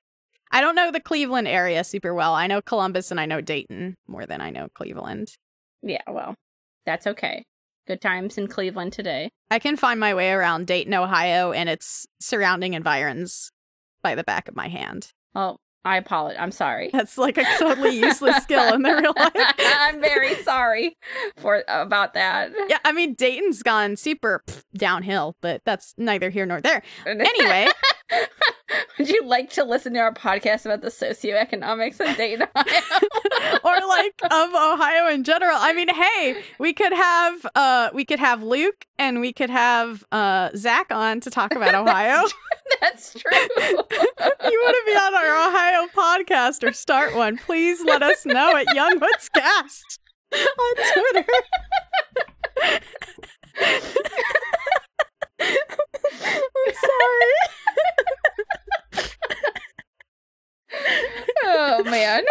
I 0.50 0.60
don't 0.60 0.74
know 0.74 0.90
the 0.90 1.00
Cleveland 1.00 1.46
area 1.48 1.84
super 1.84 2.14
well. 2.14 2.34
I 2.34 2.46
know 2.46 2.62
Columbus 2.62 3.10
and 3.10 3.20
I 3.20 3.26
know 3.26 3.40
Dayton 3.40 3.96
more 4.06 4.24
than 4.26 4.40
I 4.40 4.50
know 4.50 4.68
Cleveland. 4.74 5.28
Yeah, 5.82 6.02
well, 6.08 6.34
that's 6.86 7.06
okay. 7.06 7.44
Good 7.86 8.00
times 8.00 8.38
in 8.38 8.48
Cleveland 8.48 8.92
today. 8.92 9.30
I 9.50 9.58
can 9.58 9.76
find 9.76 10.00
my 10.00 10.14
way 10.14 10.30
around 10.30 10.66
Dayton, 10.66 10.94
Ohio 10.94 11.52
and 11.52 11.68
its 11.68 12.06
surrounding 12.20 12.74
environs 12.74 13.50
by 14.02 14.14
the 14.14 14.24
back 14.24 14.48
of 14.48 14.56
my 14.56 14.68
hand. 14.68 15.10
Oh, 15.34 15.56
I 15.84 15.96
apologize. 15.96 16.38
I'm 16.40 16.50
sorry. 16.50 16.90
That's 16.92 17.16
like 17.16 17.38
a 17.38 17.44
totally 17.58 17.96
useless 17.98 18.42
skill 18.42 18.74
in 18.74 18.82
the 18.82 18.94
real 18.94 19.14
life. 19.16 19.54
I'm 19.58 20.00
very 20.00 20.34
sorry 20.42 20.96
for 21.36 21.62
about 21.68 22.14
that. 22.14 22.50
Yeah, 22.68 22.78
I 22.84 22.92
mean 22.92 23.14
Dayton's 23.14 23.62
gone 23.62 23.96
super 23.96 24.42
pff, 24.46 24.62
downhill, 24.74 25.36
but 25.40 25.62
that's 25.64 25.94
neither 25.96 26.30
here 26.30 26.46
nor 26.46 26.60
there. 26.60 26.82
Anyway, 27.06 27.68
would 28.98 29.08
you 29.08 29.24
like 29.26 29.50
to 29.50 29.64
listen 29.64 29.94
to 29.94 30.00
our 30.00 30.12
podcast 30.12 30.64
about 30.64 30.80
the 30.80 30.88
socioeconomics 30.88 32.00
of 32.00 32.16
Dayton, 32.16 32.46
Ohio? 32.56 33.58
or 33.64 33.86
like 33.86 34.14
of 34.24 34.50
Ohio 34.54 35.08
in 35.08 35.24
general. 35.24 35.56
I 35.58 35.72
mean, 35.72 35.88
hey, 35.94 36.42
we 36.58 36.72
could 36.72 36.92
have 36.92 37.46
uh 37.54 37.90
we 37.92 38.04
could 38.04 38.18
have 38.18 38.42
Luke 38.42 38.86
and 38.98 39.20
we 39.20 39.32
could 39.32 39.50
have 39.50 40.04
uh 40.12 40.50
Zach 40.56 40.86
on 40.90 41.20
to 41.20 41.30
talk 41.30 41.54
about 41.54 41.74
Ohio. 41.88 42.22
That's 42.80 43.12
true. 43.12 43.22
you 43.32 43.76
want 43.76 44.76
to 44.76 44.82
be 44.86 44.92
on 44.96 45.14
our 45.14 45.48
Ohio 45.48 45.88
podcast 45.96 46.68
or 46.68 46.72
start 46.72 47.14
one, 47.14 47.36
please 47.38 47.82
let 47.84 48.02
us 48.02 48.24
know 48.26 48.56
at 48.56 48.66
Youngwoods 48.68 49.30
Cast 49.34 50.00
on 50.32 50.74
Twitter. 50.92 51.24
I'm 56.12 56.74
sorry. 56.74 57.34
oh 61.44 61.84
man. 61.84 62.24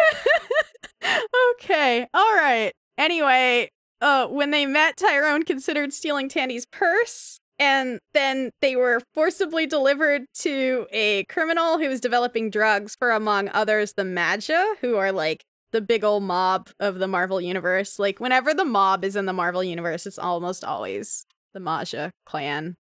okay. 1.54 2.08
All 2.14 2.36
right. 2.36 2.74
Anyway, 2.98 3.70
uh 4.02 4.28
when 4.28 4.52
they 4.52 4.66
met, 4.66 4.98
Tyrone 4.98 5.44
considered 5.44 5.94
stealing 5.94 6.30
Tandy's 6.30 6.66
purse. 6.66 7.40
And 7.60 8.00
then 8.14 8.52
they 8.62 8.76
were 8.76 9.02
forcibly 9.14 9.66
delivered 9.66 10.26
to 10.42 10.86
a 10.92 11.24
criminal 11.26 11.80
who 11.80 11.90
was 11.90 12.00
developing 12.00 12.52
drugs 12.52 12.96
for, 12.96 13.12
among 13.12 13.50
others, 13.50 13.94
the 13.94 14.04
Maggia, 14.04 14.76
who 14.82 14.96
are 14.98 15.12
like 15.12 15.44
the 15.72 15.82
big 15.82 16.04
old 16.04 16.24
mob 16.24 16.70
of 16.80 17.00
the 17.00 17.08
Marvel 17.08 17.42
universe. 17.42 17.98
Like, 17.98 18.20
whenever 18.20 18.54
the 18.54 18.66
mob 18.66 19.04
is 19.04 19.16
in 19.16 19.26
the 19.26 19.34
Marvel 19.34 19.64
universe, 19.64 20.06
it's 20.06 20.20
almost 20.20 20.64
always 20.64 21.26
the 21.54 21.60
Maggia 21.60 22.12
clan 22.26 22.76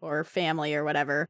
or 0.00 0.24
family 0.24 0.74
or 0.74 0.84
whatever. 0.84 1.28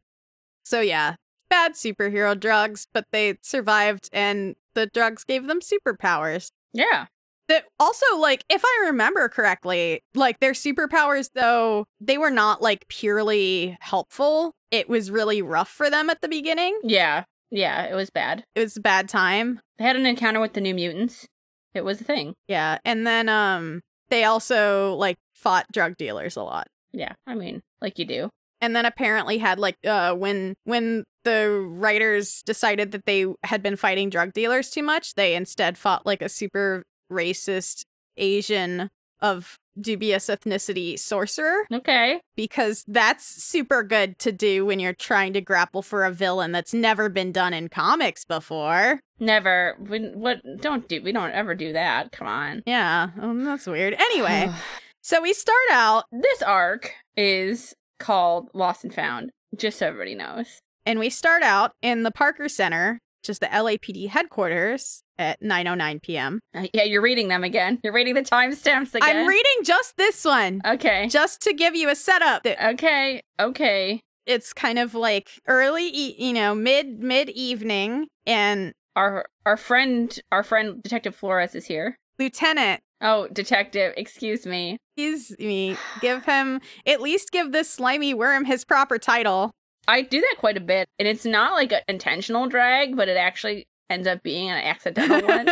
So, 0.64 0.80
yeah, 0.80 1.14
bad 1.48 1.72
superhero 1.72 2.38
drugs, 2.38 2.86
but 2.92 3.06
they 3.12 3.38
survived 3.42 4.08
and 4.12 4.54
the 4.74 4.86
drugs 4.86 5.24
gave 5.24 5.46
them 5.46 5.60
superpowers. 5.60 6.50
Yeah. 6.72 7.06
That 7.48 7.64
also, 7.80 8.04
like, 8.18 8.44
if 8.50 8.62
I 8.62 8.86
remember 8.86 9.28
correctly, 9.30 10.02
like 10.14 10.38
their 10.40 10.52
superpowers, 10.52 11.30
though, 11.34 11.86
they 11.98 12.18
were 12.18 12.30
not 12.30 12.60
like 12.60 12.86
purely 12.88 13.78
helpful. 13.80 14.52
It 14.70 14.88
was 14.88 15.10
really 15.10 15.40
rough 15.40 15.70
for 15.70 15.88
them 15.88 16.10
at 16.10 16.20
the 16.20 16.28
beginning. 16.28 16.78
Yeah. 16.84 17.24
Yeah. 17.50 17.84
It 17.84 17.94
was 17.94 18.10
bad. 18.10 18.44
It 18.54 18.60
was 18.60 18.76
a 18.76 18.82
bad 18.82 19.08
time. 19.08 19.60
They 19.78 19.84
had 19.84 19.96
an 19.96 20.04
encounter 20.04 20.40
with 20.40 20.52
the 20.52 20.60
New 20.60 20.74
Mutants. 20.74 21.26
It 21.72 21.84
was 21.84 22.00
a 22.00 22.04
thing. 22.04 22.34
Yeah. 22.48 22.78
And 22.84 23.06
then 23.06 23.30
um 23.30 23.80
they 24.10 24.24
also 24.24 24.94
like 24.94 25.16
fought 25.32 25.66
drug 25.72 25.96
dealers 25.96 26.36
a 26.36 26.42
lot. 26.42 26.66
Yeah. 26.92 27.14
I 27.26 27.34
mean, 27.34 27.62
like 27.80 27.98
you 27.98 28.04
do. 28.04 28.28
And 28.60 28.74
then 28.74 28.84
apparently 28.86 29.38
had 29.38 29.58
like 29.58 29.76
uh 29.86 30.14
when 30.14 30.54
when 30.64 31.04
the 31.24 31.50
writers 31.68 32.42
decided 32.44 32.92
that 32.92 33.04
they 33.06 33.26
had 33.44 33.62
been 33.62 33.76
fighting 33.76 34.08
drug 34.10 34.32
dealers 34.32 34.70
too 34.70 34.82
much, 34.82 35.14
they 35.14 35.34
instead 35.34 35.76
fought 35.78 36.06
like 36.06 36.22
a 36.22 36.28
super 36.28 36.84
racist 37.12 37.82
Asian 38.16 38.88
of 39.20 39.56
dubious 39.80 40.26
ethnicity 40.28 40.98
sorcerer 40.98 41.64
Okay. 41.72 42.20
because 42.36 42.84
that's 42.88 43.24
super 43.24 43.82
good 43.84 44.18
to 44.18 44.32
do 44.32 44.64
when 44.66 44.80
you're 44.80 44.92
trying 44.92 45.32
to 45.32 45.40
grapple 45.40 45.82
for 45.82 46.04
a 46.04 46.10
villain 46.10 46.50
that's 46.52 46.74
never 46.74 47.08
been 47.08 47.30
done 47.30 47.52
in 47.54 47.68
comics 47.68 48.24
before. 48.24 49.00
Never. 49.20 49.76
We, 49.80 50.00
what? 50.10 50.38
Don't 50.60 50.88
do. 50.88 51.00
We 51.02 51.12
don't 51.12 51.30
ever 51.32 51.54
do 51.54 51.72
that. 51.74 52.10
Come 52.12 52.26
on. 52.26 52.62
Yeah, 52.66 53.08
um, 53.20 53.44
that's 53.44 53.66
weird. 53.66 53.94
Anyway, 53.94 54.50
so 55.02 55.20
we 55.20 55.32
start 55.32 55.56
out 55.72 56.04
this 56.12 56.42
arc 56.42 56.92
is 57.16 57.74
called 57.98 58.48
Lost 58.54 58.84
and 58.84 58.94
Found. 58.94 59.30
Just 59.56 59.78
so 59.78 59.86
everybody 59.88 60.14
knows. 60.14 60.60
and 60.86 60.98
we 60.98 61.10
start 61.10 61.42
out 61.42 61.72
in 61.82 62.02
the 62.02 62.10
Parker 62.10 62.48
Center, 62.48 62.98
which 63.22 63.30
is 63.30 63.38
the 63.38 63.46
LAPD 63.46 64.08
headquarters 64.08 65.02
at 65.18 65.40
9:09 65.42 66.02
p.m. 66.02 66.40
Uh, 66.54 66.66
yeah, 66.72 66.84
you're 66.84 67.02
reading 67.02 67.28
them 67.28 67.44
again. 67.44 67.78
You're 67.82 67.92
reading 67.92 68.14
the 68.14 68.22
timestamps 68.22 68.94
again. 68.94 69.02
I'm 69.16 69.26
reading 69.26 69.64
just 69.64 69.96
this 69.96 70.24
one 70.24 70.60
Okay. 70.64 71.08
just 71.08 71.40
to 71.42 71.52
give 71.54 71.74
you 71.74 71.88
a 71.88 71.94
setup 71.96 72.42
that 72.44 72.62
Okay. 72.74 73.22
Okay. 73.40 74.00
it's 74.26 74.52
kind 74.52 74.78
of 74.78 74.94
like 74.94 75.28
early, 75.46 75.88
e- 75.88 76.14
you 76.18 76.32
know, 76.34 76.54
mid 76.54 77.00
mid 77.00 77.30
evening 77.30 78.06
and 78.26 78.72
Our 78.96 79.24
our 79.46 79.56
friend 79.56 80.16
our 80.30 80.42
friend 80.42 80.82
Detective 80.82 81.14
Flores 81.16 81.54
is 81.54 81.64
here. 81.66 81.96
Lieutenant 82.18 82.80
Oh, 83.00 83.28
detective, 83.28 83.94
excuse 83.96 84.44
me. 84.46 84.78
Excuse 84.96 85.38
me. 85.38 85.76
Give 86.00 86.24
him 86.24 86.60
at 86.86 87.00
least 87.00 87.30
give 87.30 87.52
this 87.52 87.70
slimy 87.70 88.14
worm 88.14 88.44
his 88.44 88.64
proper 88.64 88.98
title. 88.98 89.52
I 89.86 90.02
do 90.02 90.20
that 90.20 90.36
quite 90.38 90.56
a 90.56 90.60
bit, 90.60 90.88
and 90.98 91.08
it's 91.08 91.24
not 91.24 91.52
like 91.52 91.72
an 91.72 91.80
intentional 91.88 92.46
drag, 92.46 92.96
but 92.96 93.08
it 93.08 93.16
actually 93.16 93.66
ends 93.88 94.06
up 94.06 94.22
being 94.22 94.50
an 94.50 94.58
accidental 94.58 95.26
one. 95.26 95.48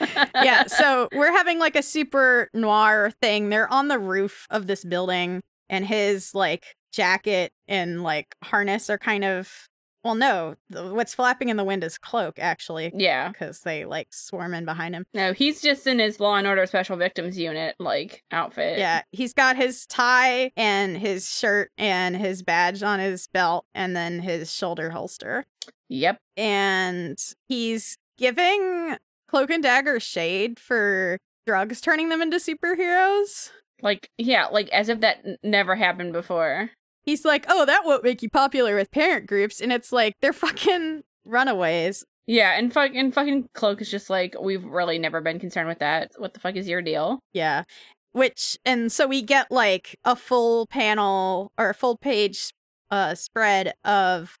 yeah, 0.34 0.66
so 0.66 1.08
we're 1.14 1.30
having 1.30 1.58
like 1.58 1.76
a 1.76 1.82
super 1.82 2.48
noir 2.52 3.12
thing. 3.22 3.48
They're 3.48 3.72
on 3.72 3.88
the 3.88 3.98
roof 3.98 4.46
of 4.50 4.66
this 4.66 4.84
building, 4.84 5.40
and 5.68 5.86
his 5.86 6.34
like 6.34 6.74
jacket 6.92 7.52
and 7.68 8.02
like 8.02 8.34
harness 8.42 8.90
are 8.90 8.98
kind 8.98 9.24
of 9.24 9.68
well, 10.02 10.14
no, 10.14 10.54
what's 10.70 11.14
flapping 11.14 11.48
in 11.50 11.56
the 11.56 11.64
wind 11.64 11.84
is 11.84 11.98
cloak 11.98 12.38
actually, 12.38 12.90
yeah. 12.94 13.28
because 13.28 13.60
they 13.60 13.84
like 13.84 14.12
swarm 14.12 14.54
in 14.54 14.64
behind 14.64 14.94
him. 14.94 15.04
No, 15.12 15.32
he's 15.32 15.60
just 15.60 15.86
in 15.86 15.98
his 15.98 16.20
Law 16.20 16.36
and 16.36 16.46
Order 16.46 16.66
Special 16.66 16.96
Victims 16.96 17.38
Unit 17.38 17.74
like 17.78 18.24
outfit. 18.32 18.78
Yeah, 18.78 19.02
he's 19.12 19.32
got 19.34 19.56
his 19.56 19.86
tie 19.86 20.52
and 20.56 20.96
his 20.96 21.30
shirt 21.30 21.70
and 21.76 22.16
his 22.16 22.42
badge 22.42 22.82
on 22.82 22.98
his 22.98 23.26
belt, 23.26 23.66
and 23.74 23.94
then 23.94 24.20
his 24.20 24.52
shoulder 24.52 24.90
holster. 24.90 25.44
Yep. 25.88 26.18
and 26.36 27.18
he's 27.48 27.98
giving 28.16 28.96
Cloak 29.28 29.50
and 29.50 29.62
Dagger 29.62 29.98
shade 29.98 30.58
for 30.60 31.18
drugs 31.46 31.80
turning 31.80 32.08
them 32.10 32.22
into 32.22 32.36
superheroes. 32.36 33.50
Like 33.82 34.08
yeah, 34.18 34.46
like 34.46 34.68
as 34.70 34.88
if 34.88 35.00
that 35.00 35.18
n- 35.24 35.36
never 35.42 35.74
happened 35.74 36.12
before. 36.12 36.70
He's 37.10 37.24
like, 37.24 37.44
"Oh, 37.48 37.66
that 37.66 37.82
won't 37.84 38.04
make 38.04 38.22
you 38.22 38.30
popular 38.30 38.76
with 38.76 38.92
parent 38.92 39.26
groups," 39.26 39.60
and 39.60 39.72
it's 39.72 39.90
like 39.90 40.14
they're 40.20 40.32
fucking 40.32 41.02
runaways. 41.24 42.04
Yeah, 42.26 42.56
and 42.56 42.72
fuck 42.72 42.92
and 42.94 43.12
fucking 43.12 43.48
Cloak 43.54 43.80
is 43.80 43.90
just 43.90 44.08
like, 44.08 44.36
we've 44.40 44.64
really 44.64 44.98
never 45.00 45.20
been 45.20 45.40
concerned 45.40 45.66
with 45.66 45.80
that. 45.80 46.12
What 46.18 46.34
the 46.34 46.38
fuck 46.40 46.54
is 46.54 46.68
your 46.68 46.82
deal? 46.82 47.18
Yeah, 47.32 47.64
which 48.12 48.56
and 48.64 48.92
so 48.92 49.08
we 49.08 49.22
get 49.22 49.50
like 49.50 49.98
a 50.04 50.14
full 50.14 50.66
panel 50.68 51.50
or 51.58 51.70
a 51.70 51.74
full 51.74 51.96
page 51.96 52.50
uh 52.92 53.16
spread 53.16 53.72
of 53.84 54.36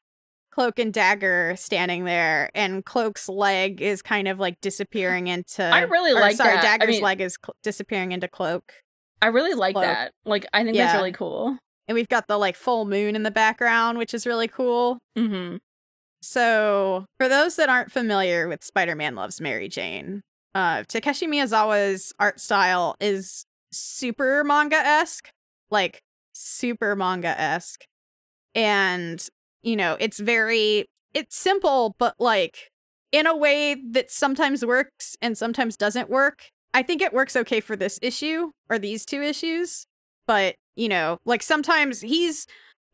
Cloak 0.52 0.78
and 0.78 0.92
Dagger 0.92 1.54
standing 1.56 2.04
there, 2.04 2.50
and 2.54 2.84
Cloak's 2.84 3.28
leg 3.28 3.80
is 3.82 4.02
kind 4.02 4.28
of 4.28 4.38
like 4.38 4.60
disappearing 4.60 5.26
into. 5.26 5.64
I 5.64 5.80
really 5.80 6.12
or, 6.12 6.20
like 6.20 6.36
sorry, 6.36 6.54
that. 6.54 6.64
I 6.64 6.78
Dagger's 6.78 6.94
mean- 6.96 7.02
leg 7.02 7.20
is 7.20 7.36
cl- 7.44 7.56
disappearing 7.64 8.12
into 8.12 8.28
Cloak. 8.28 8.72
I 9.22 9.26
really 9.28 9.54
like 9.54 9.74
Cloak. 9.74 9.84
that. 9.86 10.12
Like 10.24 10.46
I 10.52 10.62
think 10.62 10.76
Yeah. 10.76 10.86
that's 10.86 10.96
really 10.98 11.12
cool. 11.12 11.58
And 11.90 11.96
we've 11.96 12.08
got 12.08 12.28
the 12.28 12.38
like 12.38 12.54
full 12.54 12.84
moon 12.84 13.16
in 13.16 13.24
the 13.24 13.32
background, 13.32 13.98
which 13.98 14.14
is 14.14 14.24
really 14.24 14.46
cool. 14.46 15.00
Mm-hmm. 15.18 15.56
So, 16.22 17.04
for 17.18 17.28
those 17.28 17.56
that 17.56 17.68
aren't 17.68 17.90
familiar 17.90 18.46
with 18.46 18.62
Spider-Man 18.62 19.16
Loves 19.16 19.40
Mary 19.40 19.68
Jane, 19.68 20.20
uh, 20.54 20.84
Takeshi 20.86 21.26
Miyazawa's 21.26 22.12
art 22.20 22.38
style 22.38 22.94
is 23.00 23.44
super 23.72 24.44
manga-esque, 24.44 25.30
like 25.72 26.00
super 26.32 26.94
manga-esque, 26.94 27.82
and 28.54 29.26
you 29.64 29.74
know, 29.74 29.96
it's 29.98 30.20
very 30.20 30.86
it's 31.12 31.36
simple, 31.36 31.96
but 31.98 32.14
like 32.20 32.70
in 33.10 33.26
a 33.26 33.36
way 33.36 33.74
that 33.90 34.12
sometimes 34.12 34.64
works 34.64 35.16
and 35.20 35.36
sometimes 35.36 35.76
doesn't 35.76 36.08
work. 36.08 36.50
I 36.72 36.84
think 36.84 37.02
it 37.02 37.12
works 37.12 37.34
okay 37.34 37.58
for 37.58 37.74
this 37.74 37.98
issue 38.00 38.52
or 38.68 38.78
these 38.78 39.04
two 39.04 39.22
issues, 39.22 39.86
but 40.28 40.54
you 40.76 40.88
know, 40.88 41.18
like 41.24 41.42
sometimes 41.42 42.00
he's 42.00 42.46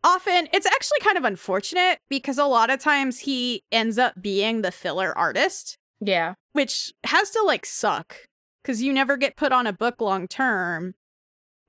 often 0.04 0.48
it's 0.52 0.66
actually 0.66 0.98
kind 1.00 1.18
of 1.18 1.24
unfortunate 1.24 1.98
because 2.08 2.38
a 2.38 2.44
lot 2.44 2.70
of 2.70 2.78
times 2.80 3.18
he 3.20 3.62
ends 3.72 3.98
up 3.98 4.14
being 4.20 4.62
the 4.62 4.70
filler 4.72 5.16
artist, 5.16 5.78
Yeah. 6.00 6.34
which 6.52 6.92
has 7.04 7.30
to 7.30 7.42
like 7.42 7.66
suck 7.66 8.16
because 8.62 8.82
you 8.82 8.92
never 8.92 9.16
get 9.16 9.36
put 9.36 9.52
on 9.52 9.66
a 9.66 9.72
book 9.72 10.00
long 10.00 10.26
term, 10.28 10.94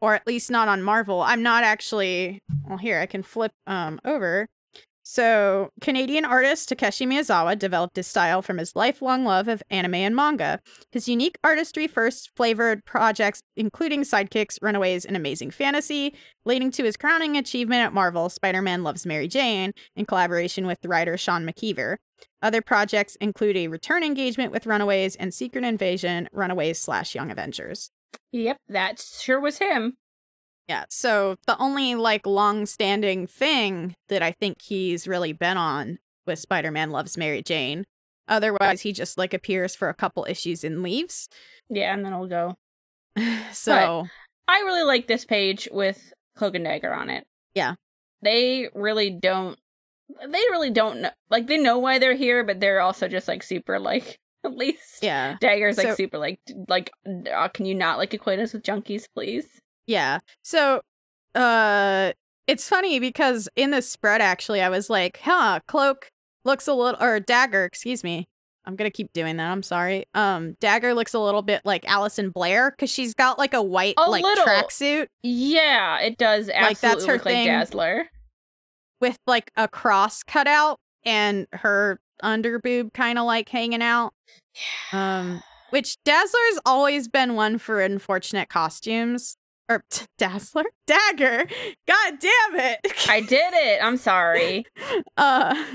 or 0.02 0.14
at 0.16 0.28
least 0.28 0.52
not 0.52 0.68
on 0.68 0.82
Marvel. 0.84 1.22
I'm 1.22 1.42
not 1.44 1.64
actually. 1.64 2.42
Well, 2.68 2.78
here 2.78 3.00
I 3.00 3.06
can 3.06 3.24
flip 3.24 3.52
um 3.66 4.00
over. 4.06 4.48
So, 5.10 5.72
Canadian 5.80 6.26
artist 6.26 6.68
Takeshi 6.68 7.06
Miyazawa 7.06 7.58
developed 7.58 7.96
his 7.96 8.08
style 8.08 8.42
from 8.42 8.58
his 8.58 8.76
lifelong 8.76 9.24
love 9.24 9.48
of 9.48 9.64
anime 9.70 9.96
and 9.96 10.14
manga. 10.14 10.60
His 10.92 11.08
unique 11.08 11.38
artistry 11.46 11.88
first 11.88 12.30
flavored 12.36 12.84
projects, 12.84 13.42
including 13.56 14.02
Sidekicks, 14.02 14.62
Runaways, 14.62 15.06
and 15.06 15.16
Amazing 15.16 15.52
Fantasy, 15.52 16.14
leading 16.44 16.72
to 16.72 16.84
his 16.84 16.98
crowning 16.98 17.38
achievement 17.38 17.84
at 17.84 17.94
Marvel, 17.94 18.28
Spider 18.28 18.62
Man 18.62 18.84
Loves 18.84 19.06
Mary 19.06 19.30
Jane, 19.30 19.72
in 19.96 20.06
collaboration 20.06 20.68
with 20.68 20.84
writer 20.84 21.16
Sean 21.16 21.48
McKeever. 21.48 21.96
Other 22.42 22.62
projects 22.62 23.16
include 23.22 23.56
a 23.56 23.70
return 23.70 24.04
engagement 24.04 24.52
with 24.52 24.66
Runaways 24.66 25.16
and 25.16 25.34
Secret 25.34 25.64
Invasion, 25.64 26.28
Runaways 26.34 26.82
slash 26.82 27.16
Young 27.16 27.32
Avengers. 27.32 27.92
Yep. 28.34 28.58
That 28.68 29.00
sure 29.00 29.40
was 29.40 29.60
him. 29.60 29.96
Yeah, 30.68 30.86
so 30.90 31.38
the 31.48 31.58
only 31.60 31.96
like 31.96 32.26
long-standing 32.26 33.28
thing 33.28 33.96
that 34.10 34.22
I 34.22 34.32
think 34.32 34.62
he's 34.62 35.08
really 35.08 35.32
been 35.32 35.58
on 35.58 36.00
with 36.26 36.40
Spider-Man 36.40 36.92
Loves 36.92 37.18
Mary 37.18 37.42
Jane. 37.42 37.86
Otherwise, 38.28 38.82
he 38.82 38.92
just 38.92 39.18
like 39.18 39.34
appears 39.34 39.76
for 39.76 39.88
a 39.88 39.94
couple 39.94 40.26
issues 40.28 40.64
and 40.66 40.84
leaves. 40.84 41.30
Yeah, 41.70 41.94
and 41.94 42.04
then 42.06 42.14
I'll 42.14 42.28
go. 42.28 42.56
so 43.54 44.08
I 44.48 44.60
really 44.60 44.84
like 44.84 45.08
this 45.08 45.24
page 45.26 45.70
with 45.72 46.14
Cloak 46.36 46.56
and 46.56 46.66
Dagger 46.66 46.94
on 46.94 47.10
it. 47.10 47.26
Yeah. 47.56 47.76
They 48.22 48.70
really 48.74 49.10
don't 49.10 49.58
they 50.22 50.40
really 50.52 50.70
don't 50.70 51.02
know 51.02 51.12
like 51.30 51.48
they 51.48 51.58
know 51.58 51.80
why 51.80 52.00
they're 52.00 52.16
here, 52.16 52.44
but 52.44 52.60
they're 52.60 52.82
also 52.82 53.08
just 53.08 53.28
like 53.28 53.44
super 53.44 53.80
like 53.80 54.20
at 54.44 54.56
least 54.56 55.02
yeah, 55.02 55.38
Dagger's 55.42 55.78
like 55.78 55.88
So- 55.88 55.96
super 55.96 56.18
like 56.18 56.40
like 56.68 56.92
uh, 57.34 57.48
can 57.50 57.66
you 57.66 57.76
not 57.76 57.98
like 57.98 58.14
equate 58.14 58.40
us 58.40 58.54
with 58.54 58.64
junkies, 58.64 59.06
please? 59.14 59.48
Yeah. 59.88 60.20
So, 60.44 60.82
uh, 61.34 62.12
it's 62.46 62.68
funny 62.70 63.00
because 63.00 63.50
in 63.56 63.72
the 63.72 63.82
spread, 63.82 64.22
actually, 64.22 64.62
I 64.62 64.70
was 64.70 64.90
like, 64.90 65.20
"Huh, 65.24 65.60
Cloak 65.68 66.12
looks 66.46 66.68
a 66.68 66.74
little, 66.74 67.02
or 67.04 67.20
Dagger, 67.20 67.66
excuse 67.66 68.04
me." 68.04 68.28
I'm 68.66 68.76
gonna 68.76 68.92
keep 68.92 69.14
doing 69.14 69.38
that. 69.38 69.50
I'm 69.50 69.64
sorry. 69.64 70.06
Um, 70.14 70.56
Dagger 70.60 70.94
looks 70.94 71.14
a 71.14 71.20
little 71.20 71.42
bit 71.42 71.62
like 71.64 71.88
Alison 71.90 72.34
Blaire 72.34 72.72
because 72.72 72.90
she's 72.90 73.14
got 73.14 73.40
like 73.40 73.54
a 73.54 73.62
white 73.64 73.94
A 73.98 74.10
like 74.10 74.24
little. 74.24 74.46
tracksuit 74.46 75.08
Yeah, 75.24 76.00
it 76.02 76.18
does 76.18 76.50
absolutely 76.50 76.64
Like, 76.68 76.80
that's 76.82 77.06
her 77.06 77.14
look 77.14 77.26
like 77.26 77.34
thing. 77.34 77.48
Dazzler. 77.48 78.10
with 79.00 79.18
like 79.26 79.52
a 79.56 79.70
cross 79.70 80.22
cut 80.22 80.48
out 80.48 80.80
and 81.06 81.48
her 81.54 82.02
underboob 82.22 82.94
kind 82.94 83.18
of 83.18 83.24
like 83.26 83.48
hanging 83.48 83.82
out. 83.82 84.12
Yeah. 84.92 85.20
Um, 85.20 85.44
which 85.70 85.96
Dazzler's 86.04 86.60
always 86.66 87.08
been 87.08 87.36
one 87.36 87.60
for 87.60 87.80
unfortunate 87.82 88.50
costumes. 88.50 89.38
Or 89.70 89.84
Dazzler? 90.18 90.64
Dagger. 90.86 91.46
God 91.88 92.14
damn 92.20 92.60
it. 92.60 92.80
I 93.10 93.22
did 93.22 93.54
it. 93.54 93.80
I'm 93.84 93.98
sorry. 93.98 94.66
uh 95.18 95.66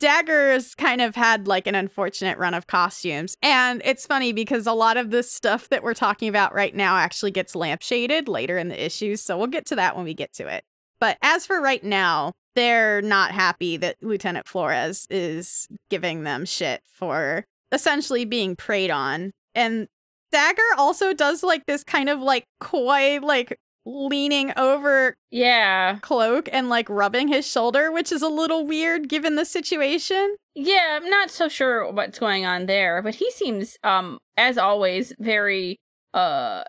Dagger's 0.00 0.74
kind 0.74 1.00
of 1.00 1.14
had 1.14 1.46
like 1.46 1.66
an 1.66 1.74
unfortunate 1.74 2.36
run 2.36 2.52
of 2.52 2.66
costumes. 2.66 3.36
And 3.42 3.80
it's 3.84 4.06
funny 4.06 4.32
because 4.32 4.66
a 4.66 4.72
lot 4.72 4.96
of 4.96 5.10
this 5.10 5.30
stuff 5.30 5.68
that 5.68 5.82
we're 5.82 5.94
talking 5.94 6.28
about 6.28 6.54
right 6.54 6.74
now 6.74 6.96
actually 6.96 7.30
gets 7.30 7.54
lampshaded 7.54 8.28
later 8.28 8.58
in 8.58 8.68
the 8.68 8.84
issues. 8.84 9.22
So 9.22 9.38
we'll 9.38 9.46
get 9.46 9.66
to 9.66 9.76
that 9.76 9.96
when 9.96 10.04
we 10.04 10.12
get 10.12 10.32
to 10.34 10.46
it. 10.46 10.64
But 11.00 11.16
as 11.22 11.46
for 11.46 11.60
right 11.60 11.82
now, 11.82 12.32
they're 12.54 13.02
not 13.02 13.30
happy 13.30 13.76
that 13.78 13.96
Lieutenant 14.02 14.46
Flores 14.46 15.06
is 15.10 15.68
giving 15.90 16.24
them 16.24 16.44
shit 16.44 16.82
for 16.86 17.44
essentially 17.72 18.24
being 18.24 18.56
preyed 18.56 18.90
on. 18.90 19.30
And 19.54 19.88
Dagger 20.34 20.62
also 20.78 21.12
does 21.14 21.44
like 21.44 21.64
this 21.66 21.84
kind 21.84 22.08
of 22.08 22.18
like 22.20 22.44
coy, 22.60 23.20
like 23.22 23.56
leaning 23.86 24.52
over 24.56 25.14
Yeah. 25.30 25.98
cloak 26.00 26.48
and 26.52 26.68
like 26.68 26.88
rubbing 26.88 27.28
his 27.28 27.46
shoulder, 27.46 27.92
which 27.92 28.10
is 28.10 28.20
a 28.20 28.28
little 28.28 28.66
weird 28.66 29.08
given 29.08 29.36
the 29.36 29.44
situation. 29.44 30.34
Yeah, 30.56 30.98
I'm 31.00 31.08
not 31.08 31.30
so 31.30 31.48
sure 31.48 31.88
what's 31.92 32.18
going 32.18 32.44
on 32.46 32.66
there, 32.66 33.00
but 33.00 33.14
he 33.14 33.30
seems 33.30 33.76
um 33.84 34.18
as 34.36 34.58
always 34.58 35.12
very 35.20 35.78
uh 36.14 36.64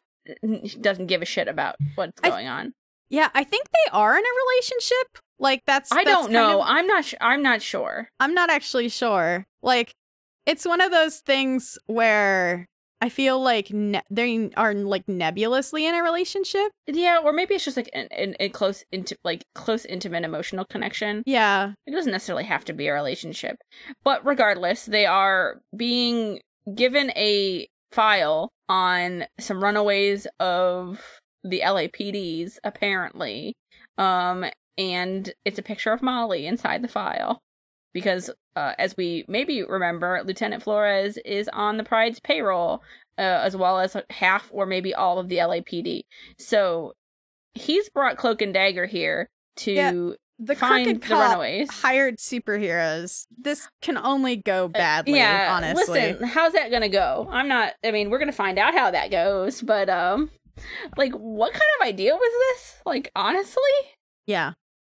doesn't 0.82 1.08
give 1.08 1.22
a 1.22 1.26
shit 1.26 1.48
about 1.48 1.76
what's 1.96 2.20
I- 2.24 2.30
going 2.30 2.48
on. 2.48 2.74
Yeah, 3.10 3.30
I 3.34 3.44
think 3.44 3.66
they 3.66 3.92
are 3.92 4.16
in 4.18 4.24
a 4.24 4.36
relationship. 4.46 5.08
Like 5.40 5.62
that's 5.66 5.92
I 5.92 6.04
that's 6.04 6.10
don't 6.24 6.32
know. 6.32 6.62
of- 6.62 6.68
I'm 6.68 6.86
not 6.88 7.06
sh- 7.06 7.14
I'm 7.22 7.42
not 7.42 7.62
sure. 7.62 8.10
I'm 8.20 8.34
not 8.36 8.50
actually 8.50 8.90
sure. 8.90 9.46
Like 9.62 9.92
it's 10.46 10.66
one 10.66 10.82
of 10.82 10.92
those 10.92 11.20
things 11.20 11.78
where 11.88 12.68
I 13.06 13.10
feel 13.10 13.40
like 13.40 13.70
ne- 13.70 14.02
they 14.10 14.50
are 14.58 14.74
like 14.74 15.08
nebulously 15.08 15.86
in 15.86 15.94
a 15.94 16.02
relationship. 16.02 16.72
Yeah, 16.88 17.20
or 17.24 17.34
maybe 17.34 17.54
it's 17.54 17.64
just 17.64 17.78
like 17.78 17.92
an, 17.94 18.08
an, 18.10 18.36
a 18.40 18.50
close 18.50 18.84
into 18.92 19.16
like 19.24 19.46
close 19.54 19.86
intimate 19.86 20.24
emotional 20.24 20.66
connection. 20.66 21.22
Yeah. 21.28 21.74
It 21.86 21.92
doesn't 21.92 22.12
necessarily 22.12 22.46
have 22.46 22.66
to 22.66 22.74
be 22.74 22.88
a 22.88 22.94
relationship. 22.96 23.58
But 24.04 24.26
regardless, 24.26 24.86
they 24.86 25.06
are 25.06 25.62
being 25.78 26.40
given 26.74 27.12
a 27.12 27.68
file 27.92 28.50
on 28.70 29.26
some 29.40 29.64
runaways 29.64 30.26
of 30.40 31.00
the 31.44 31.62
LAPDs, 31.64 32.58
apparently. 32.64 33.54
Um, 34.00 34.46
and 34.80 35.32
it's 35.46 35.60
a 35.60 35.64
picture 35.64 35.94
of 35.94 36.02
Molly 36.02 36.48
inside 36.48 36.82
the 36.82 36.88
file. 36.88 37.40
Because, 37.94 38.32
uh, 38.56 38.74
as 38.78 38.96
we 38.98 39.26
maybe 39.28 39.64
remember, 39.64 40.22
Lieutenant 40.26 40.64
Flores 40.64 41.18
is 41.26 41.50
on 41.54 41.78
the 41.78 41.84
Pride's 41.84 42.20
payroll, 42.20 42.82
uh, 43.18 43.22
as 43.22 43.56
well 43.56 43.80
as 43.80 43.96
half 44.10 44.50
or 44.54 44.66
maybe 44.66 44.94
all 44.94 45.20
of 45.20 45.28
the 45.30 45.38
LAPD. 45.38 46.04
So 46.38 46.94
he's 47.54 47.90
brought 47.90 48.18
Cloak 48.18 48.42
and 48.42 48.54
Dagger 48.54 48.86
here 48.86 49.30
to 49.58 49.72
Yeah. 49.72 49.92
the 50.40 50.56
find 50.56 51.02
the 51.02 51.08
runaways. 51.16 51.72
hired 51.72 52.18
superheroes. 52.18 53.26
This 53.38 53.70
can 53.82 53.98
only 53.98 54.36
go 54.38 54.66
Uh, 54.66 54.68
badly. 54.70 55.16
yeah, 55.18 55.54
honestly. 55.56 56.14
listen, 56.14 56.28
how's 56.28 56.54
that 56.54 56.72
gonna 56.72 56.90
go? 56.90 57.28
I'm 57.32 57.48
not. 57.48 57.74
I 57.84 57.92
mean, 57.92 58.10
we're 58.10 58.20
gonna 58.20 58.32
find 58.34 58.60
out 58.60 58.74
how 58.74 58.92
that 58.92 59.12
goes, 59.12 59.62
but 59.62 59.90
um, 59.90 60.30
like, 60.98 61.14
what 61.14 61.54
kind 61.54 61.64
of 61.82 61.88
idea 61.88 62.14
was 62.16 62.32
this? 62.56 62.82
Like, 62.86 63.12
honestly, 63.16 63.62
Yeah, 64.26 64.54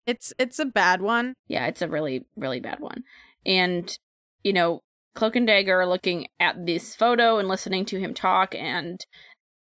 it's 0.07 0.33
it's 0.39 0.59
a 0.59 0.65
bad 0.65 1.01
one. 1.03 1.35
yeah, 1.47 1.67
it's 1.67 1.83
a 1.83 1.89
really, 1.89 2.27
really 2.37 2.61
bad 2.61 2.81
one. 2.81 3.05
And 3.49 3.97
you 4.45 4.53
know, 4.53 4.81
Cloak 5.17 5.35
and 5.35 5.47
Dagger 5.49 5.81
are 5.81 5.87
looking 5.87 6.29
at 6.39 6.65
this 6.67 6.95
photo 6.95 7.39
and 7.39 7.49
listening 7.49 7.85
to 7.87 7.99
him 7.99 8.15
talk, 8.15 8.55
and 8.55 9.05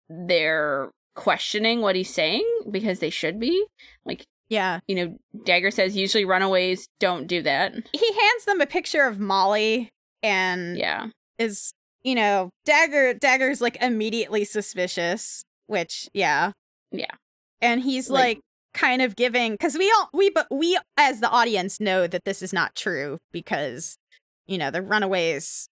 they're 0.09 0.90
questioning 1.14 1.81
what 1.81 1.97
he's 1.97 2.12
saying 2.12 2.47
because 2.71 2.99
they 3.01 3.11
should 3.11 3.38
be. 3.40 3.64
Like, 4.05 4.25
Yeah, 4.49 4.81
you 4.87 4.95
know, 4.95 5.16
Dagger 5.45 5.71
says 5.71 5.97
usually 5.97 6.25
runaways 6.25 6.88
don't 6.99 7.27
do 7.27 7.43
that. 7.43 7.73
he 7.93 8.12
hands 8.12 8.45
them 8.47 8.61
a 8.61 8.66
picture 8.66 9.05
of 9.07 9.19
Molly 9.19 9.90
and 10.23 10.77
Yeah, 10.79 11.07
is 11.38 11.73
you 12.03 12.14
know 12.14 12.51
Dagger 12.64 13.14
Dagger's 13.14 13.61
like 13.61 13.77
immediately 13.83 14.45
suspicious, 14.45 15.43
which 15.66 16.09
yeah 16.14 16.53
Yeah. 16.93 17.14
and 17.61 17.83
he's 17.83 18.09
Like- 18.11 18.37
like, 18.37 18.40
kind 18.75 19.03
of 19.03 19.17
giving 19.17 19.53
because 19.53 19.77
we 19.77 19.91
all 19.99 20.09
we 20.13 20.31
but 20.31 20.47
we 20.51 20.79
as 20.97 21.21
the 21.21 21.29
audience 21.29 21.81
know 21.81 22.07
that 22.07 22.25
this 22.25 22.41
is 22.43 22.53
not 22.53 22.75
true 22.77 23.19
because 23.33 23.97
you 24.47 24.57
know 24.59 24.71
the 24.71 24.81
runaways 24.83 25.69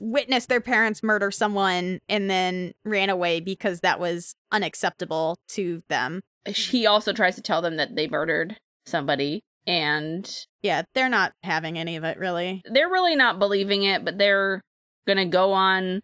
witnessed 0.00 0.48
their 0.48 0.60
parents 0.60 1.02
murder 1.02 1.30
someone 1.30 1.98
and 2.08 2.28
then 2.30 2.72
ran 2.84 3.10
away 3.10 3.40
because 3.40 3.80
that 3.80 3.98
was 3.98 4.34
unacceptable 4.52 5.36
to 5.48 5.82
them. 5.88 6.20
he 6.46 6.86
also 6.86 7.12
tries 7.12 7.34
to 7.34 7.42
tell 7.42 7.62
them 7.62 7.76
that 7.76 7.96
they 7.96 8.06
murdered 8.06 8.56
somebody, 8.86 9.40
and 9.66 10.30
Yeah, 10.62 10.82
they're 10.94 11.08
not 11.08 11.32
having 11.42 11.78
any 11.78 11.96
of 11.96 12.04
it 12.04 12.18
really. 12.18 12.62
they're 12.66 12.90
really 12.90 13.16
not 13.16 13.38
believing 13.38 13.82
it, 13.84 14.04
but 14.04 14.18
they're 14.18 14.60
gonna 15.06 15.26
go 15.26 15.52
on 15.52 16.00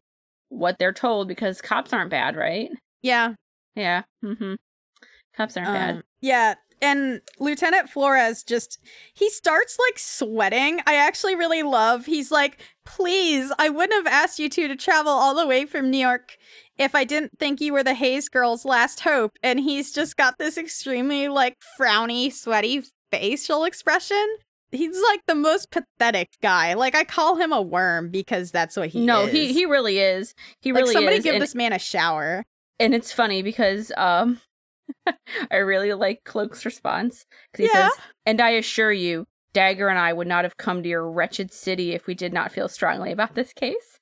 what 0.48 0.78
they're 0.78 0.92
told 0.92 1.28
because 1.28 1.60
cops 1.60 1.92
aren't 1.92 2.10
bad, 2.10 2.34
right? 2.34 2.70
Yeah, 3.02 3.34
Yeah. 3.74 4.02
Mm-hmm. 4.24 4.54
Cops 5.36 5.56
aren't 5.56 5.72
bad. 5.72 5.94
Um, 5.96 6.02
yeah, 6.20 6.54
and 6.82 7.20
Lieutenant 7.38 7.88
Flores 7.88 8.42
just 8.42 8.78
he 9.14 9.30
starts 9.30 9.78
like 9.78 9.98
sweating. 9.98 10.80
I 10.86 10.94
actually 10.94 11.34
really 11.34 11.62
love. 11.62 12.06
He's 12.06 12.30
like, 12.30 12.60
"Please, 12.84 13.52
I 13.58 13.68
wouldn't 13.68 14.06
have 14.06 14.12
asked 14.12 14.38
you 14.38 14.48
two 14.48 14.68
to 14.68 14.76
travel 14.76 15.12
all 15.12 15.34
the 15.34 15.46
way 15.46 15.64
from 15.64 15.90
New 15.90 15.98
York 15.98 16.36
if 16.78 16.94
I 16.94 17.04
didn't 17.04 17.38
think 17.38 17.60
you 17.60 17.72
were 17.72 17.82
the 17.82 17.94
Hayes 17.94 18.28
girl's 18.28 18.64
last 18.64 19.00
hope." 19.00 19.32
And 19.42 19.60
he's 19.60 19.92
just 19.92 20.16
got 20.16 20.38
this 20.38 20.58
extremely 20.58 21.28
like 21.28 21.56
frowny, 21.78 22.32
sweaty 22.32 22.82
facial 23.10 23.64
expression. 23.64 24.26
He's 24.72 25.00
like 25.10 25.20
the 25.26 25.34
most 25.34 25.70
pathetic 25.70 26.30
guy. 26.42 26.74
Like 26.74 26.94
I 26.94 27.04
call 27.04 27.36
him 27.36 27.52
a 27.52 27.62
worm 27.62 28.10
because 28.10 28.50
that's 28.50 28.76
what 28.76 28.90
he 28.90 29.04
no, 29.04 29.22
is. 29.22 29.32
he 29.32 29.52
he 29.52 29.64
really 29.64 29.98
is. 29.98 30.34
He 30.60 30.72
like 30.72 30.82
really 30.82 30.94
somebody 30.94 31.16
is. 31.16 31.24
give 31.24 31.34
and, 31.34 31.42
this 31.42 31.54
man 31.54 31.72
a 31.72 31.78
shower. 31.78 32.44
and 32.78 32.94
it's 32.94 33.12
funny 33.12 33.42
because 33.42 33.92
um, 33.96 34.40
I 35.50 35.56
really 35.56 35.92
like 35.94 36.24
Cloak's 36.24 36.64
response 36.64 37.26
because 37.52 37.70
he 37.70 37.76
Yeah. 37.78 37.88
says, 37.88 37.98
"And 38.24 38.40
I 38.40 38.50
assure 38.50 38.92
you." 38.92 39.26
Dagger 39.52 39.88
and 39.88 39.98
I 39.98 40.12
would 40.12 40.26
not 40.26 40.44
have 40.44 40.58
come 40.58 40.82
to 40.82 40.88
your 40.88 41.10
wretched 41.10 41.50
city 41.50 41.92
if 41.92 42.06
we 42.06 42.14
did 42.14 42.30
not 42.32 42.52
feel 42.52 42.68
strongly 42.68 43.10
about 43.10 43.34
this 43.34 43.54
case. 43.54 43.98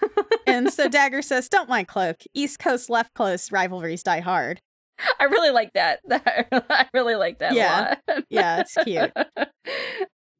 and 0.46 0.72
so 0.72 0.88
Dagger 0.88 1.22
says, 1.22 1.48
"Don't 1.48 1.68
mind 1.68 1.86
Cloak. 1.88 2.16
East 2.34 2.58
Coast, 2.58 2.90
left 2.90 3.14
coast 3.14 3.52
rivalries 3.52 4.02
die 4.02 4.20
hard." 4.20 4.60
I 5.20 5.24
really 5.24 5.50
like 5.50 5.72
that. 5.74 6.00
I 6.10 6.86
really 6.92 7.14
like 7.14 7.38
that 7.38 7.54
Yeah. 7.54 7.94
a 8.08 8.12
lot. 8.14 8.24
Yeah, 8.28 8.60
it's 8.60 8.74
cute. 8.82 9.12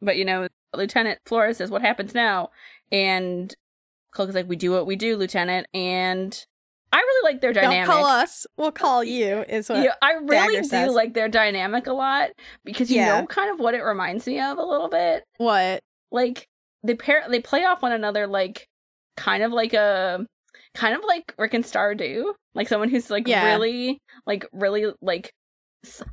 but 0.03 0.17
you 0.17 0.25
know, 0.25 0.49
Lieutenant 0.75 1.21
Flores 1.27 1.59
says, 1.59 1.71
"What 1.71 1.83
happens 1.83 2.13
now?" 2.15 2.51
And 2.91 3.55
Cloak 4.11 4.31
is 4.31 4.35
like, 4.35 4.49
"We 4.49 4.57
do 4.57 4.73
what 4.73 4.87
we 4.87 4.97
do, 4.97 5.17
Lieutenant." 5.17 5.69
And 5.73 6.45
I 6.93 6.97
really 6.99 7.33
like 7.33 7.41
their 7.41 7.53
dynamic. 7.53 7.87
Don't 7.87 7.97
call 7.97 8.07
us. 8.07 8.47
We'll 8.57 8.73
call 8.73 9.05
you. 9.05 9.45
Is 9.49 9.69
what? 9.69 9.83
yeah, 9.85 9.95
I 10.01 10.13
really 10.15 10.29
Dagger 10.57 10.63
do 10.63 10.69
says. 10.69 10.95
like 10.95 11.15
their 11.15 11.29
dynamic 11.29 11.87
a 11.87 11.93
lot 11.93 12.31
because 12.65 12.91
you 12.91 12.97
Yeah. 12.99 13.21
know 13.21 13.27
kind 13.27 13.51
of 13.51 13.61
what 13.61 13.75
it 13.75 13.83
reminds 13.83 14.27
me 14.27 14.41
of 14.41 14.57
a 14.59 14.63
little 14.65 14.89
bit. 14.89 15.25
What? 15.37 15.81
Like 16.11 16.47
they 16.83 16.95
pair, 16.95 17.25
they 17.29 17.41
play 17.41 17.65
off 17.65 17.83
one 17.83 17.93
another 17.93 18.27
like 18.27 18.67
kind 19.17 19.43
of 19.43 19.53
like 19.53 19.75
a 19.75 20.25
kind 20.75 20.95
of 20.95 21.03
like 21.07 21.35
Rick 21.39 21.55
and 21.55 21.67
Star 21.67 21.95
do, 21.95 22.35
like 22.55 22.69
someone 22.69 22.89
who's 22.89 23.11
like 23.11 23.29
Yeah. 23.29 23.45
really 23.45 23.99
like 24.27 24.47
really 24.53 24.87
like 25.03 25.31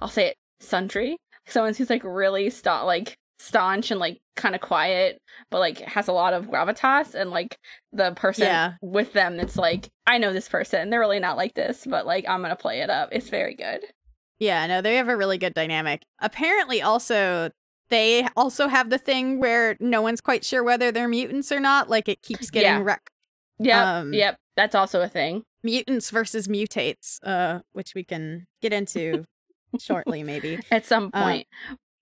I'll 0.01 0.07
say 0.09 0.27
it 0.27 0.35
sundry, 0.59 1.17
someone 1.47 1.73
who's 1.73 1.89
like 1.89 2.03
really 2.03 2.49
sta- 2.49 2.83
like 2.83 3.15
staunch 3.39 3.91
and 3.91 3.99
like 3.99 4.19
kind 4.35 4.55
of 4.55 4.61
quiet, 4.61 5.19
but 5.51 5.59
like 5.59 5.79
has 5.79 6.07
a 6.07 6.13
lot 6.13 6.33
of 6.33 6.47
gravitas, 6.47 7.13
and 7.15 7.31
like 7.31 7.57
the 7.93 8.11
person 8.11 8.45
Yeah. 8.47 8.73
with 8.81 9.13
them, 9.13 9.39
it's 9.39 9.57
like 9.57 9.89
I 10.07 10.17
know 10.17 10.33
this 10.33 10.49
person, 10.49 10.89
they're 10.89 10.99
really 10.99 11.19
not 11.19 11.37
like 11.37 11.53
this, 11.53 11.85
but 11.85 12.05
like 12.05 12.25
I'm 12.27 12.41
gonna 12.41 12.55
play 12.55 12.81
it 12.81 12.89
up. 12.89 13.09
It's 13.11 13.29
very 13.29 13.55
good. 13.55 13.81
Yeah, 14.39 14.67
no, 14.67 14.81
they 14.81 14.95
have 14.97 15.07
a 15.09 15.15
really 15.17 15.37
good 15.37 15.53
dynamic. 15.53 16.03
Apparently, 16.19 16.81
also 16.81 17.49
they 17.89 18.27
also 18.35 18.67
have 18.67 18.89
the 18.89 18.97
thing 18.97 19.39
where 19.39 19.77
no 19.79 20.01
one's 20.01 20.19
quite 20.21 20.43
sure 20.43 20.63
whether 20.63 20.91
they're 20.91 21.07
mutants 21.07 21.51
or 21.51 21.59
not. 21.59 21.89
Like 21.89 22.09
it 22.09 22.21
keeps 22.21 22.49
getting 22.49 22.83
wrecked. 22.83 23.09
Yeah. 23.59 23.75
wreck 23.75 23.87
Yep, 23.87 24.01
Um, 24.03 24.13
yep, 24.13 24.37
that's 24.57 24.75
also 24.75 25.01
a 25.01 25.07
thing. 25.07 25.43
mutants 25.63 26.09
versus 26.09 26.47
mutates, 26.49 27.19
uh, 27.23 27.59
which 27.73 27.93
we 27.95 28.03
can 28.03 28.47
get 28.61 28.73
into 28.73 29.23
shortly, 29.79 30.23
maybe. 30.23 30.59
At 30.71 30.85
some 30.85 31.09
Uh, 31.13 31.23
point. 31.23 31.47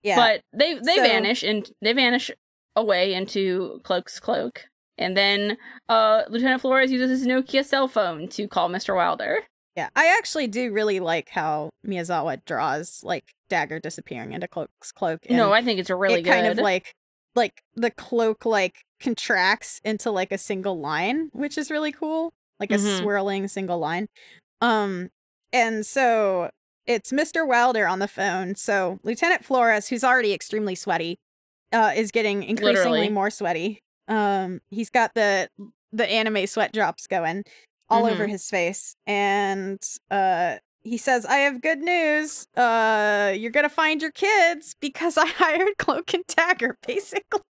Yeah, 0.04 0.16
But 0.16 0.40
they 0.52 0.74
they 0.74 0.96
So- 0.96 1.02
vanish 1.02 1.42
and 1.42 1.68
they 1.82 1.92
vanish 1.92 2.30
away 2.76 3.14
into 3.14 3.80
Cloak's 3.84 4.20
cloak. 4.20 4.66
And 4.98 5.16
then 5.16 5.56
uh 5.88 6.22
Lieutenant 6.28 6.60
Flores 6.60 6.92
uses 6.92 7.10
his 7.20 7.26
Nokia 7.26 7.64
cell 7.64 7.88
phone 7.88 8.28
to 8.28 8.46
call 8.46 8.68
Mr. 8.70 8.94
Wilder. 8.94 9.40
yeah. 9.76 9.88
I 9.96 10.06
actually 10.16 10.46
do 10.46 10.70
really 10.72 11.00
like 11.00 11.30
how 11.30 11.70
Miyazawa 11.86 12.44
draws 12.44 13.00
like 13.02 13.24
Dagger 13.48 13.80
disappearing 13.80 14.32
into 14.32 14.46
Cloak's 14.46 14.92
cloak. 14.92 15.20
and 15.26 15.36
no, 15.36 15.52
I 15.52 15.62
think 15.62 15.80
it's 15.80 15.90
a 15.90 15.96
really 15.96 16.20
it 16.20 16.22
good. 16.22 16.30
kind 16.32 16.46
of 16.46 16.58
like 16.58 16.92
like 17.34 17.62
the 17.74 17.90
cloak 17.90 18.44
like 18.44 18.82
contracts 19.00 19.80
into 19.84 20.10
like 20.10 20.30
a 20.32 20.38
single 20.38 20.78
line 20.78 21.30
which 21.32 21.58
is 21.58 21.70
really 21.70 21.90
cool 21.92 22.32
like 22.60 22.70
a 22.70 22.74
Mhm. 22.76 22.98
swirling 23.00 23.48
single 23.48 23.78
line 23.78 24.06
um 24.60 25.10
and 25.52 25.84
so 25.84 26.50
it's 26.86 27.12
mr 27.12 27.46
wilder 27.46 27.86
on 27.86 27.98
the 27.98 28.08
phone 28.08 28.54
so 28.54 28.98
lieutenant 29.02 29.44
flores 29.44 29.88
who's 29.88 30.04
already 30.04 30.32
extremely 30.32 30.74
sweaty 30.74 31.18
uh 31.72 31.92
is 31.96 32.10
getting 32.10 32.42
increasingly 32.42 32.90
Literally. 32.90 33.08
more 33.08 33.30
sweaty 33.30 33.80
um 34.08 34.60
he's 34.70 34.90
got 34.90 35.14
the 35.14 35.48
the 35.92 36.06
anime 36.10 36.46
sweat 36.46 36.72
drops 36.72 37.06
going 37.06 37.44
all 37.88 38.06
over 38.06 38.26
Mhm. 38.26 38.30
his 38.30 38.48
face 38.50 38.94
and 39.06 39.78
uh 40.10 40.56
he 40.86 40.98
says, 40.98 41.24
I 41.24 41.36
have 41.36 41.62
good 41.62 41.78
news. 41.78 42.46
Uh, 42.54 43.32
you're 43.34 43.50
gonna 43.50 43.70
find 43.70 44.02
your 44.02 44.10
kids 44.10 44.76
because 44.82 45.16
I 45.16 45.24
hired 45.38 45.78
Cloak 45.78 46.12
and 46.12 46.22
Dagger, 46.26 46.76
basically. 46.86 47.40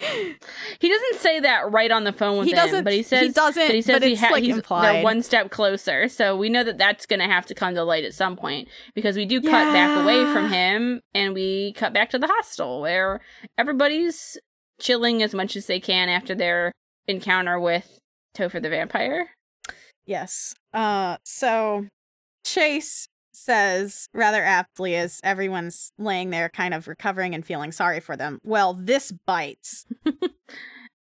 He 0.00 0.88
doesn't 0.88 1.20
say 1.20 1.40
that 1.40 1.72
right 1.72 1.90
on 1.90 2.04
the 2.04 2.12
phone 2.12 2.38
with 2.38 2.46
he 2.46 2.54
doesn't, 2.54 2.84
but 2.84 2.92
he 2.92 3.02
says 3.02 3.22
he 3.22 3.32
doesn't, 3.32 3.66
but 3.66 3.74
he 3.74 3.82
says 3.82 4.00
but 4.00 4.08
he 4.08 4.14
ha- 4.14 4.30
like 4.30 4.44
he's 4.44 4.56
implied. 4.56 5.02
one 5.02 5.22
step 5.22 5.50
closer. 5.50 6.08
So 6.08 6.36
we 6.36 6.48
know 6.48 6.62
that 6.62 6.78
that's 6.78 7.04
going 7.04 7.18
to 7.20 7.26
have 7.26 7.46
to 7.46 7.54
come 7.54 7.74
to 7.74 7.82
light 7.82 8.04
at 8.04 8.14
some 8.14 8.36
point 8.36 8.68
because 8.94 9.16
we 9.16 9.26
do 9.26 9.40
cut 9.40 9.72
back 9.72 10.00
away 10.00 10.24
from 10.32 10.50
him 10.52 11.00
and 11.14 11.34
we 11.34 11.72
cut 11.72 11.92
back 11.92 12.10
to 12.10 12.18
the 12.18 12.28
hostel 12.28 12.80
where 12.80 13.20
everybody's 13.56 14.38
chilling 14.80 15.22
as 15.22 15.34
much 15.34 15.56
as 15.56 15.66
they 15.66 15.80
can 15.80 16.08
after 16.08 16.34
their 16.34 16.72
encounter 17.08 17.58
with 17.58 17.98
Topher 18.36 18.62
the 18.62 18.70
vampire. 18.70 19.30
Yes. 20.06 20.54
Uh, 20.72 21.16
so 21.24 21.86
Chase 22.44 23.08
says 23.38 24.08
rather 24.12 24.42
aptly 24.42 24.96
as 24.96 25.20
everyone's 25.24 25.92
laying 25.98 26.30
there 26.30 26.48
kind 26.48 26.74
of 26.74 26.88
recovering 26.88 27.34
and 27.34 27.44
feeling 27.44 27.72
sorry 27.72 28.00
for 28.00 28.16
them. 28.16 28.38
Well, 28.42 28.74
this 28.74 29.12
bites. 29.12 29.86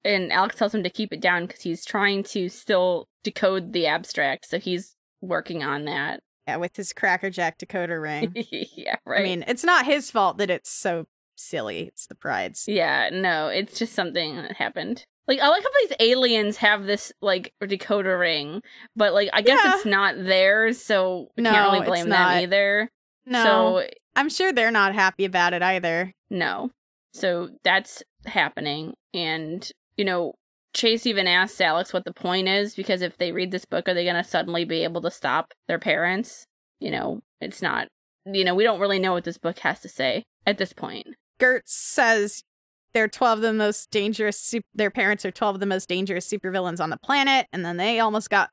And 0.05 0.31
Alex 0.31 0.55
tells 0.55 0.73
him 0.73 0.83
to 0.83 0.89
keep 0.89 1.11
it 1.11 1.19
down 1.19 1.47
because 1.47 1.63
he's 1.63 1.83
trying 1.83 2.23
to 2.25 2.47
still 2.47 3.09
decode 3.23 3.73
the 3.73 3.87
abstract. 3.87 4.47
So 4.47 4.59
he's 4.59 4.95
working 5.19 5.63
on 5.63 5.85
that. 5.85 6.21
Yeah, 6.47 6.57
with 6.57 6.75
his 6.75 6.93
Cracker 6.93 7.31
Jack 7.31 7.57
decoder 7.57 7.99
ring. 7.99 8.31
yeah, 8.51 8.97
right. 9.03 9.21
I 9.21 9.23
mean, 9.23 9.43
it's 9.47 9.63
not 9.63 9.87
his 9.87 10.11
fault 10.11 10.37
that 10.37 10.51
it's 10.51 10.69
so 10.69 11.07
silly. 11.35 11.87
It's 11.87 12.05
the 12.05 12.13
pride's. 12.13 12.67
Yeah, 12.67 13.09
no, 13.11 13.47
it's 13.47 13.79
just 13.79 13.93
something 13.93 14.35
that 14.35 14.57
happened. 14.57 15.07
Like 15.27 15.39
I 15.39 15.47
like 15.49 15.63
how 15.63 15.69
these 15.87 15.97
aliens 15.99 16.57
have 16.57 16.85
this 16.85 17.11
like 17.21 17.53
decoder 17.61 18.19
ring, 18.19 18.61
but 18.95 19.13
like 19.13 19.29
I 19.33 19.41
guess 19.41 19.59
Yeah. 19.63 19.75
it's 19.75 19.85
not 19.85 20.15
theirs, 20.17 20.81
so 20.81 21.29
we 21.35 21.43
No, 21.43 21.51
can't 21.51 21.73
really 21.73 21.85
blame 21.85 22.09
not. 22.09 22.17
them 22.33 22.43
either. 22.43 22.89
No, 23.25 23.43
So 23.43 23.87
I'm 24.15 24.29
sure 24.29 24.53
they're 24.53 24.69
not 24.71 24.93
happy 24.93 25.25
about 25.25 25.53
it 25.53 25.61
either. 25.63 26.13
no. 26.29 26.69
So 27.13 27.49
that's 27.63 28.03
happening 28.25 28.93
and 29.13 29.67
you 29.97 30.03
know, 30.05 30.33
Chase 30.73 31.05
even 31.05 31.25
asks 31.27 31.61
Alex 31.61 31.93
what 31.93 32.03
the 32.03 32.13
point 32.13 32.47
is 32.49 32.75
because 32.75 33.01
if 33.01 33.17
they 33.17 33.31
read 33.31 33.51
this 33.51 33.63
book 33.65 33.87
are 33.87 33.93
they 33.93 34.03
going 34.03 34.21
to 34.21 34.29
suddenly 34.29 34.65
be 34.65 34.83
able 34.83 35.01
to 35.01 35.09
stop 35.11 35.53
their 35.67 35.79
parents? 35.79 36.45
You 36.79 36.91
know, 36.91 37.21
it's 37.41 37.61
not 37.61 37.87
you 38.25 38.43
know, 38.43 38.53
we 38.55 38.63
don't 38.63 38.79
really 38.79 38.99
know 38.99 39.13
what 39.13 39.23
this 39.23 39.37
book 39.37 39.59
has 39.59 39.79
to 39.81 39.89
say. 39.89 40.23
at 40.45 40.57
this 40.57 40.73
point. 40.73 41.07
Gert 41.39 41.63
says 41.67 42.43
they're 42.95 43.09
12 43.09 43.39
of 43.39 43.41
the 43.41 43.53
most 43.53 43.91
dangerous, 43.91 44.55
their 44.73 44.89
parents 44.89 45.25
are 45.25 45.31
12 45.31 45.55
of 45.55 45.59
the 45.59 45.65
most 45.65 45.89
dangerous 45.89 46.25
supervillains 46.27 46.79
on 46.79 46.89
the 46.89 46.97
planet. 46.97 47.45
And 47.51 47.65
then 47.65 47.75
they 47.75 47.99
almost 47.99 48.29
got 48.29 48.49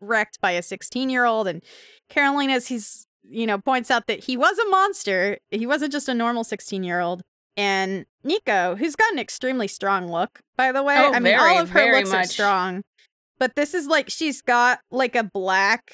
wrecked 0.00 0.40
by 0.40 0.52
a 0.52 0.62
16 0.62 1.10
year 1.10 1.26
old. 1.26 1.46
And 1.46 1.62
Karolina's, 2.10 2.66
he's, 2.66 3.06
you 3.28 3.46
know, 3.46 3.58
points 3.58 3.90
out 3.90 4.06
that 4.06 4.24
he 4.24 4.36
was 4.38 4.58
a 4.58 4.68
monster. 4.70 5.36
He 5.50 5.66
wasn't 5.66 5.92
just 5.92 6.08
a 6.08 6.14
normal 6.14 6.42
16 6.42 6.82
year 6.82 7.00
old. 7.00 7.20
And 7.54 8.06
Nico, 8.24 8.76
who's 8.76 8.96
got 8.96 9.12
an 9.12 9.18
extremely 9.18 9.68
strong 9.68 10.10
look, 10.10 10.40
by 10.56 10.72
the 10.72 10.82
way. 10.82 10.96
Oh, 10.96 11.10
I 11.12 11.20
mean, 11.20 11.36
very, 11.36 11.36
all 11.36 11.60
of 11.60 11.68
her 11.68 11.92
looks 11.92 12.14
are 12.14 12.20
much. 12.20 12.28
strong. 12.28 12.82
But 13.38 13.56
this 13.56 13.74
is 13.74 13.86
like, 13.88 14.08
she's 14.08 14.40
got 14.40 14.80
like 14.90 15.14
a 15.14 15.22
black, 15.22 15.92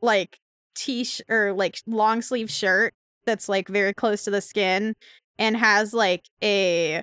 like, 0.00 0.38
t 0.76 1.02
shirt 1.02 1.26
or 1.28 1.52
like 1.52 1.80
long 1.86 2.22
sleeve 2.22 2.50
shirt 2.50 2.92
that's 3.26 3.48
like 3.48 3.68
very 3.68 3.92
close 3.92 4.24
to 4.24 4.30
the 4.30 4.40
skin 4.40 4.94
and 5.38 5.56
has 5.56 5.92
like 5.94 6.22
a 6.42 7.02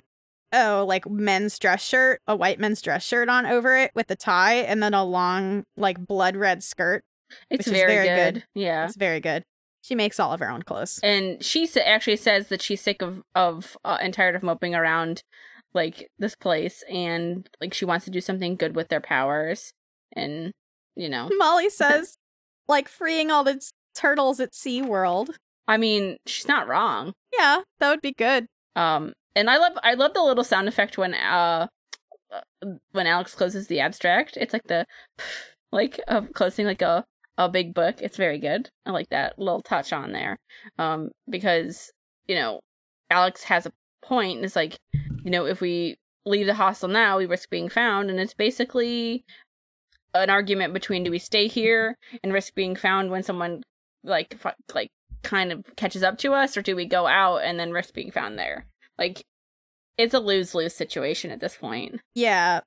oh 0.52 0.84
like 0.86 1.08
men's 1.08 1.58
dress 1.58 1.82
shirt 1.84 2.20
a 2.26 2.36
white 2.36 2.58
men's 2.60 2.80
dress 2.82 3.04
shirt 3.04 3.28
on 3.28 3.46
over 3.46 3.76
it 3.76 3.90
with 3.94 4.10
a 4.10 4.16
tie 4.16 4.54
and 4.56 4.82
then 4.82 4.94
a 4.94 5.04
long 5.04 5.64
like 5.76 5.98
blood 6.06 6.36
red 6.36 6.62
skirt 6.62 7.02
It's 7.50 7.66
very, 7.68 7.94
very 7.94 8.06
good. 8.08 8.34
good. 8.34 8.44
Yeah. 8.54 8.84
it's 8.86 8.96
very 8.96 9.20
good 9.20 9.44
she 9.82 9.94
makes 9.94 10.20
all 10.20 10.32
of 10.32 10.40
her 10.40 10.50
own 10.50 10.62
clothes 10.62 11.00
and 11.02 11.42
she 11.42 11.66
sa- 11.66 11.80
actually 11.80 12.16
says 12.16 12.48
that 12.48 12.62
she's 12.62 12.80
sick 12.80 13.02
of 13.02 13.22
of 13.34 13.76
uh, 13.84 13.98
and 14.00 14.14
tired 14.14 14.36
of 14.36 14.42
moping 14.42 14.74
around 14.74 15.22
like 15.74 16.08
this 16.18 16.36
place 16.36 16.84
and 16.90 17.48
like 17.60 17.72
she 17.74 17.84
wants 17.84 18.04
to 18.04 18.10
do 18.10 18.20
something 18.20 18.54
good 18.56 18.76
with 18.76 18.88
their 18.88 19.00
powers 19.00 19.72
and 20.14 20.52
you 20.96 21.08
know 21.08 21.30
molly 21.38 21.70
says 21.70 22.16
like 22.68 22.86
freeing 22.88 23.30
all 23.30 23.42
the 23.42 23.58
turtles 23.94 24.38
at 24.38 24.54
sea 24.54 24.82
world 24.82 25.36
i 25.66 25.76
mean 25.78 26.16
she's 26.26 26.46
not 26.46 26.68
wrong 26.68 27.12
yeah 27.36 27.60
that 27.80 27.88
would 27.90 28.02
be 28.02 28.12
good 28.12 28.46
um 28.76 29.12
and 29.34 29.50
i 29.50 29.56
love 29.56 29.72
i 29.82 29.94
love 29.94 30.14
the 30.14 30.22
little 30.22 30.44
sound 30.44 30.68
effect 30.68 30.98
when 30.98 31.14
uh 31.14 31.66
when 32.92 33.06
alex 33.06 33.34
closes 33.34 33.66
the 33.66 33.80
abstract. 33.80 34.36
It's 34.36 34.52
like 34.52 34.66
the 34.66 34.86
like 35.72 36.00
of 36.08 36.32
closing 36.32 36.66
like 36.66 36.82
a 36.82 37.04
a 37.38 37.48
big 37.48 37.74
book. 37.74 37.96
It's 38.00 38.16
very 38.16 38.38
good. 38.38 38.68
I 38.84 38.90
like 38.90 39.08
that 39.10 39.38
little 39.38 39.62
touch 39.62 39.92
on 39.92 40.12
there. 40.12 40.38
Um 40.78 41.10
because 41.28 41.90
you 42.26 42.34
know 42.34 42.60
alex 43.10 43.44
has 43.44 43.66
a 43.66 43.72
point. 44.02 44.44
It's 44.44 44.56
like 44.56 44.78
you 45.24 45.30
know 45.30 45.46
if 45.46 45.60
we 45.60 45.96
leave 46.24 46.46
the 46.46 46.54
hostel 46.54 46.88
now 46.88 47.18
we 47.18 47.26
risk 47.26 47.50
being 47.50 47.68
found. 47.68 48.10
And 48.10 48.20
it's 48.20 48.34
basically 48.34 49.24
an 50.14 50.30
argument 50.30 50.74
between 50.74 51.04
do 51.04 51.10
we 51.10 51.18
stay 51.18 51.48
here 51.48 51.96
and 52.22 52.32
risk 52.32 52.54
being 52.54 52.76
found 52.76 53.10
when 53.10 53.22
someone 53.22 53.62
like 54.04 54.38
like 54.74 54.90
kind 55.22 55.52
of 55.52 55.64
catches 55.76 56.02
up 56.02 56.18
to 56.18 56.32
us 56.32 56.56
or 56.56 56.62
do 56.62 56.74
we 56.74 56.84
go 56.84 57.06
out 57.06 57.38
and 57.38 57.58
then 57.58 57.70
risk 57.70 57.94
being 57.94 58.10
found 58.10 58.36
there 58.36 58.66
like 59.02 59.24
it's 59.98 60.14
a 60.14 60.20
lose-lose 60.20 60.74
situation 60.74 61.30
at 61.30 61.40
this 61.40 61.56
point 61.56 62.00
Yeah. 62.14 62.60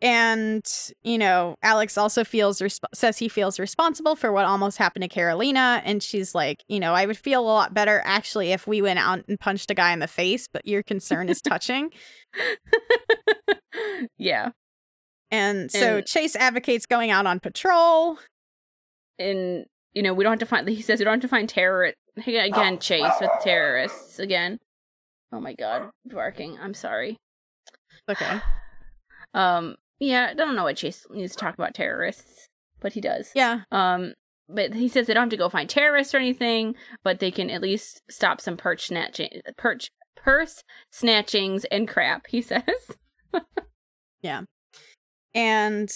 And, 0.00 0.64
you 1.02 1.18
know, 1.18 1.56
Alex 1.60 1.98
also 1.98 2.22
feels, 2.22 2.60
resp- 2.60 2.84
says 2.94 3.18
he 3.18 3.28
feels 3.28 3.58
responsible 3.58 4.14
for 4.14 4.30
what 4.30 4.44
almost 4.44 4.78
happened 4.78 5.02
to 5.02 5.08
Karolina. 5.08 5.82
And 5.84 6.00
she's 6.00 6.36
like, 6.36 6.62
you 6.68 6.78
know, 6.78 6.94
I 6.94 7.04
would 7.04 7.16
feel 7.18 7.40
a 7.40 7.50
lot 7.60 7.74
better 7.74 8.00
actually 8.04 8.52
if 8.52 8.64
we 8.68 8.80
went 8.80 9.00
out 9.00 9.24
and 9.26 9.40
punched 9.40 9.72
a 9.72 9.74
guy 9.74 9.92
in 9.92 9.98
the 9.98 10.06
face, 10.06 10.46
but 10.52 10.64
your 10.68 10.84
concern 10.84 11.28
is 11.28 11.42
touching. 11.42 11.90
yeah 14.18 14.50
And 15.32 15.68
so 15.70 15.96
And- 15.98 16.06
Chase 16.06 16.36
advocates 16.36 16.86
going 16.86 17.10
out 17.10 17.26
on 17.26 17.40
patrol. 17.40 18.18
and 19.18 19.64
you 19.94 20.02
know 20.02 20.14
we 20.14 20.22
don't 20.22 20.32
have 20.32 20.38
to 20.40 20.46
find 20.46 20.68
he 20.68 20.82
says 20.82 21.00
we 21.00 21.04
don't 21.06 21.14
have 21.14 21.22
to 21.22 21.28
find 21.28 21.48
terror 21.48 21.92
again 22.26 22.74
oh. 22.74 22.76
chase 22.76 23.14
with 23.20 23.30
terrorists 23.42 24.18
again 24.20 24.58
oh 25.32 25.40
my 25.40 25.54
god 25.54 25.90
barking 26.06 26.58
i'm 26.60 26.74
sorry 26.74 27.16
Okay. 28.10 28.40
um 29.34 29.76
yeah 30.00 30.28
i 30.30 30.34
don't 30.34 30.56
know 30.56 30.64
what 30.64 30.76
chase 30.76 31.06
needs 31.10 31.32
to 31.32 31.38
talk 31.38 31.54
about 31.54 31.74
terrorists 31.74 32.48
but 32.80 32.92
he 32.92 33.00
does 33.00 33.30
Yeah. 33.34 33.60
um 33.72 34.14
but 34.48 34.72
he 34.74 34.88
says 34.88 35.06
they 35.06 35.14
don't 35.14 35.24
have 35.24 35.30
to 35.30 35.36
go 35.36 35.48
find 35.50 35.68
terrorists 35.68 36.14
or 36.14 36.18
anything 36.18 36.74
but 37.04 37.18
they 37.20 37.30
can 37.30 37.50
at 37.50 37.60
least 37.62 38.02
stop 38.10 38.40
some 38.40 38.56
perch 38.56 38.86
snatching 38.86 39.28
perch 39.56 39.90
purse 40.16 40.62
snatchings 40.92 41.64
and 41.70 41.86
crap 41.88 42.26
he 42.28 42.40
says 42.42 42.62
yeah. 44.22 44.42
And, 45.34 45.88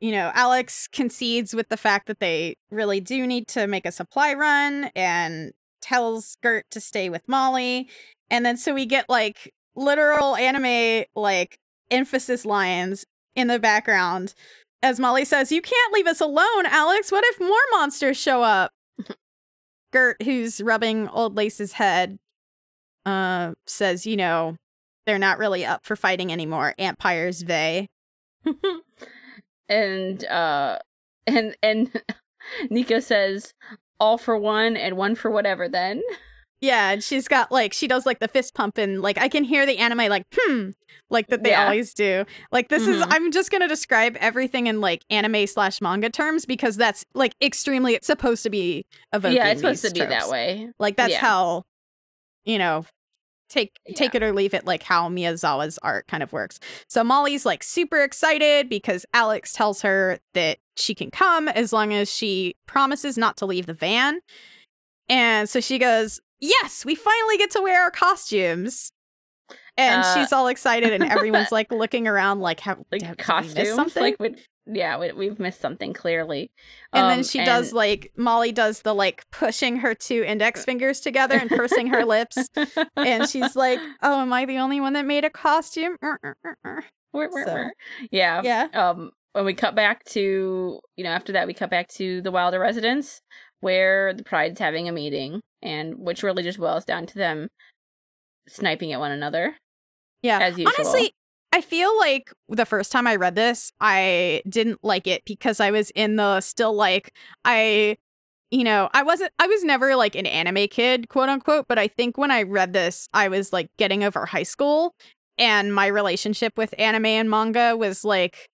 you 0.00 0.12
know, 0.12 0.30
Alex 0.34 0.86
concedes 0.92 1.54
with 1.54 1.68
the 1.70 1.76
fact 1.76 2.06
that 2.06 2.20
they 2.20 2.56
really 2.70 3.00
do 3.00 3.26
need 3.26 3.48
to 3.48 3.66
make 3.66 3.84
a 3.86 3.90
supply 3.92 4.34
run 4.34 4.90
and 4.94 5.52
tells 5.80 6.36
Gert 6.42 6.66
to 6.70 6.80
stay 6.80 7.08
with 7.08 7.26
Molly. 7.28 7.88
And 8.32 8.44
then 8.44 8.56
so 8.56 8.74
we 8.74 8.86
get 8.86 9.08
like 9.08 9.52
literal 9.76 10.34
anime, 10.34 11.04
like 11.14 11.58
emphasis 11.90 12.44
lines 12.44 13.04
in 13.36 13.46
the 13.46 13.60
background 13.60 14.34
as 14.82 14.98
Molly 14.98 15.24
says, 15.24 15.52
You 15.52 15.62
can't 15.62 15.92
leave 15.92 16.06
us 16.06 16.20
alone, 16.20 16.66
Alex. 16.66 17.12
What 17.12 17.24
if 17.24 17.40
more 17.40 17.58
monsters 17.70 18.16
show 18.16 18.42
up? 18.42 18.72
Gert, 19.92 20.20
who's 20.22 20.60
rubbing 20.60 21.08
old 21.08 21.36
Lace's 21.36 21.72
head, 21.72 22.18
uh, 23.06 23.52
says, 23.66 24.06
You 24.06 24.16
know, 24.16 24.56
they're 25.06 25.18
not 25.18 25.38
really 25.38 25.64
up 25.64 25.84
for 25.84 25.96
fighting 25.96 26.32
anymore. 26.32 26.74
Empires 26.78 27.40
they. 27.40 27.88
and 29.68 30.24
uh 30.24 30.78
and 31.26 31.56
and 31.62 32.02
Nico 32.70 32.98
says 32.98 33.54
all 34.00 34.18
for 34.18 34.36
one 34.36 34.76
and 34.76 34.96
one 34.96 35.14
for 35.14 35.30
whatever 35.30 35.68
then. 35.68 36.02
Yeah, 36.62 36.92
and 36.92 37.02
she's 37.02 37.26
got 37.28 37.50
like 37.52 37.72
she 37.74 37.86
does 37.88 38.06
like 38.06 38.20
the 38.20 38.28
fist 38.28 38.54
pump 38.54 38.78
and 38.78 39.02
like 39.02 39.18
I 39.18 39.28
can 39.28 39.42
hear 39.44 39.66
the 39.66 39.76
anime 39.78 40.08
like 40.08 40.24
hmm 40.34 40.70
like 41.10 41.26
that 41.26 41.42
they 41.42 41.50
Yeah. 41.50 41.64
always 41.64 41.92
do. 41.92 42.24
Like 42.52 42.68
this 42.68 42.86
is 42.86 43.02
Mhm. 43.02 43.06
I'm 43.10 43.32
just 43.32 43.50
gonna 43.50 43.66
describe 43.68 44.16
everything 44.20 44.68
in 44.68 44.80
like 44.80 45.02
anime 45.10 45.46
slash 45.48 45.80
manga 45.80 46.08
terms 46.08 46.46
because 46.46 46.76
that's 46.76 47.04
like 47.14 47.34
extremely 47.42 47.94
it's 47.94 48.06
supposed 48.06 48.44
to 48.44 48.50
be 48.50 48.86
evoking. 49.12 49.36
yeah, 49.36 49.48
it's 49.48 49.60
supposed 49.60 49.84
to 49.84 49.90
be 49.90 50.00
that 50.00 50.28
way. 50.28 50.70
Like 50.78 50.96
that's 50.96 51.10
Yeah. 51.12 51.20
how 51.20 51.64
you 52.44 52.58
know 52.58 52.86
take 53.48 53.72
take 53.96 54.14
it 54.14 54.22
or 54.22 54.32
leave 54.32 54.54
it 54.54 54.64
like 54.64 54.82
how 54.84 55.08
Miyazawa's 55.10 55.78
art 55.82 56.06
kind 56.06 56.22
of 56.22 56.32
works. 56.32 56.60
So 56.88 57.02
Molly's 57.04 57.44
like 57.44 57.62
super 57.64 58.02
excited 58.02 58.68
because 58.68 59.04
Alex 59.12 59.52
tells 59.52 59.82
her 59.82 60.20
that 60.34 60.58
she 60.76 60.94
can 60.94 61.10
come 61.10 61.48
as 61.48 61.72
long 61.72 61.92
as 61.92 62.10
she 62.10 62.54
promises 62.66 63.18
not 63.18 63.36
to 63.38 63.46
leave 63.46 63.66
the 63.66 63.74
van. 63.74 64.20
And 65.08 65.48
so 65.50 65.60
she 65.60 65.78
goes, 65.78 66.18
"Yes, 66.42 66.84
we 66.84 66.94
finally 66.94 67.38
get 67.38 67.50
to 67.52 67.62
wear 67.62 67.82
our 67.82 67.90
costumes." 67.90 68.90
And 69.78 70.02
Uh, 70.02 70.14
she's 70.14 70.32
all 70.32 70.48
excited 70.48 70.92
and 70.92 71.02
everyone's 71.04 71.50
like 71.58 71.72
looking 71.72 72.06
around 72.06 72.40
like 72.40 72.60
have 72.60 72.78
Like 72.92 73.00
have- 73.02 73.16
costumes, 73.16 73.70
something? 73.74 74.02
like 74.02 74.16
we, 74.20 74.34
yeah, 74.66 74.98
we, 74.98 75.12
we've 75.12 75.38
missed 75.38 75.60
something 75.62 75.92
clearly. 75.94 76.50
and 76.92 77.08
then 77.10 77.18
Um, 77.20 77.24
she 77.24 77.38
does 77.44 77.72
like 77.72 78.12
Molly 78.16 78.52
does 78.52 78.82
the 78.82 78.94
like 78.94 79.24
pushing 79.30 79.78
her 79.78 79.94
two 79.94 80.22
index 80.24 80.64
fingers 80.66 81.00
together 81.00 81.36
and 81.38 81.48
pursing 81.48 81.86
her 81.86 82.04
lips 82.04 82.36
and 82.96 83.26
she's 83.28 83.56
like, 83.64 83.78
"Oh, 84.02 84.20
am 84.20 84.32
I 84.32 84.44
the 84.44 84.58
only 84.58 84.78
one 84.80 84.92
that 84.92 85.06
made 85.06 85.24
a 85.24 85.30
costume?" 85.30 85.96
So- 86.02 87.70
yeah, 88.10 88.40
Yeah. 88.42 88.68
um 88.74 89.10
when 89.32 89.44
we 89.46 89.54
cut 89.54 89.74
back 89.74 90.04
to 90.04 90.80
you 90.96 91.04
know 91.04 91.10
after 91.10 91.32
that 91.32 91.46
we 91.46 91.54
cut 91.54 91.70
back 91.70 91.88
to 91.88 92.20
the 92.22 92.30
wilder 92.30 92.58
residence 92.60 93.20
where 93.60 94.12
the 94.12 94.24
pride's 94.24 94.58
having 94.58 94.88
a 94.88 94.92
meeting 94.92 95.40
and 95.62 95.94
which 95.98 96.22
really 96.22 96.42
just 96.42 96.58
boils 96.58 96.84
down 96.84 97.06
to 97.06 97.14
them 97.14 97.48
sniping 98.48 98.92
at 98.92 99.00
one 99.00 99.12
another 99.12 99.56
Yeah. 100.22 100.38
as 100.40 100.58
usual 100.58 100.72
Honestly, 100.78 101.12
I 101.54 101.60
feel 101.60 101.96
like 101.98 102.32
the 102.48 102.64
first 102.66 102.90
time 102.92 103.06
I 103.06 103.16
read 103.16 103.34
this, 103.34 103.72
I 103.80 104.42
didn't 104.48 104.80
like 104.82 105.06
it 105.06 105.22
because 105.26 105.60
I 105.60 105.70
was 105.70 105.90
in 105.90 106.16
the 106.16 106.40
still 106.40 106.74
like 106.74 107.12
I 107.44 107.96
you 108.50 108.64
know, 108.64 108.90
I 108.92 109.02
wasn't 109.02 109.32
I 109.38 109.46
was 109.46 109.64
never 109.64 109.96
like 109.96 110.14
an 110.14 110.26
anime 110.26 110.68
kid, 110.68 111.08
quote 111.08 111.28
unquote, 111.28 111.66
but 111.68 111.78
I 111.78 111.88
think 111.88 112.18
when 112.18 112.30
I 112.30 112.42
read 112.42 112.72
this, 112.74 113.08
I 113.14 113.28
was 113.28 113.52
like 113.52 113.68
getting 113.78 114.04
over 114.04 114.26
high 114.26 114.42
school 114.42 114.94
and 115.38 115.74
my 115.74 115.86
relationship 115.86 116.58
with 116.58 116.74
anime 116.78 117.06
and 117.06 117.30
manga 117.30 117.76
was 117.76 118.04
like 118.04 118.48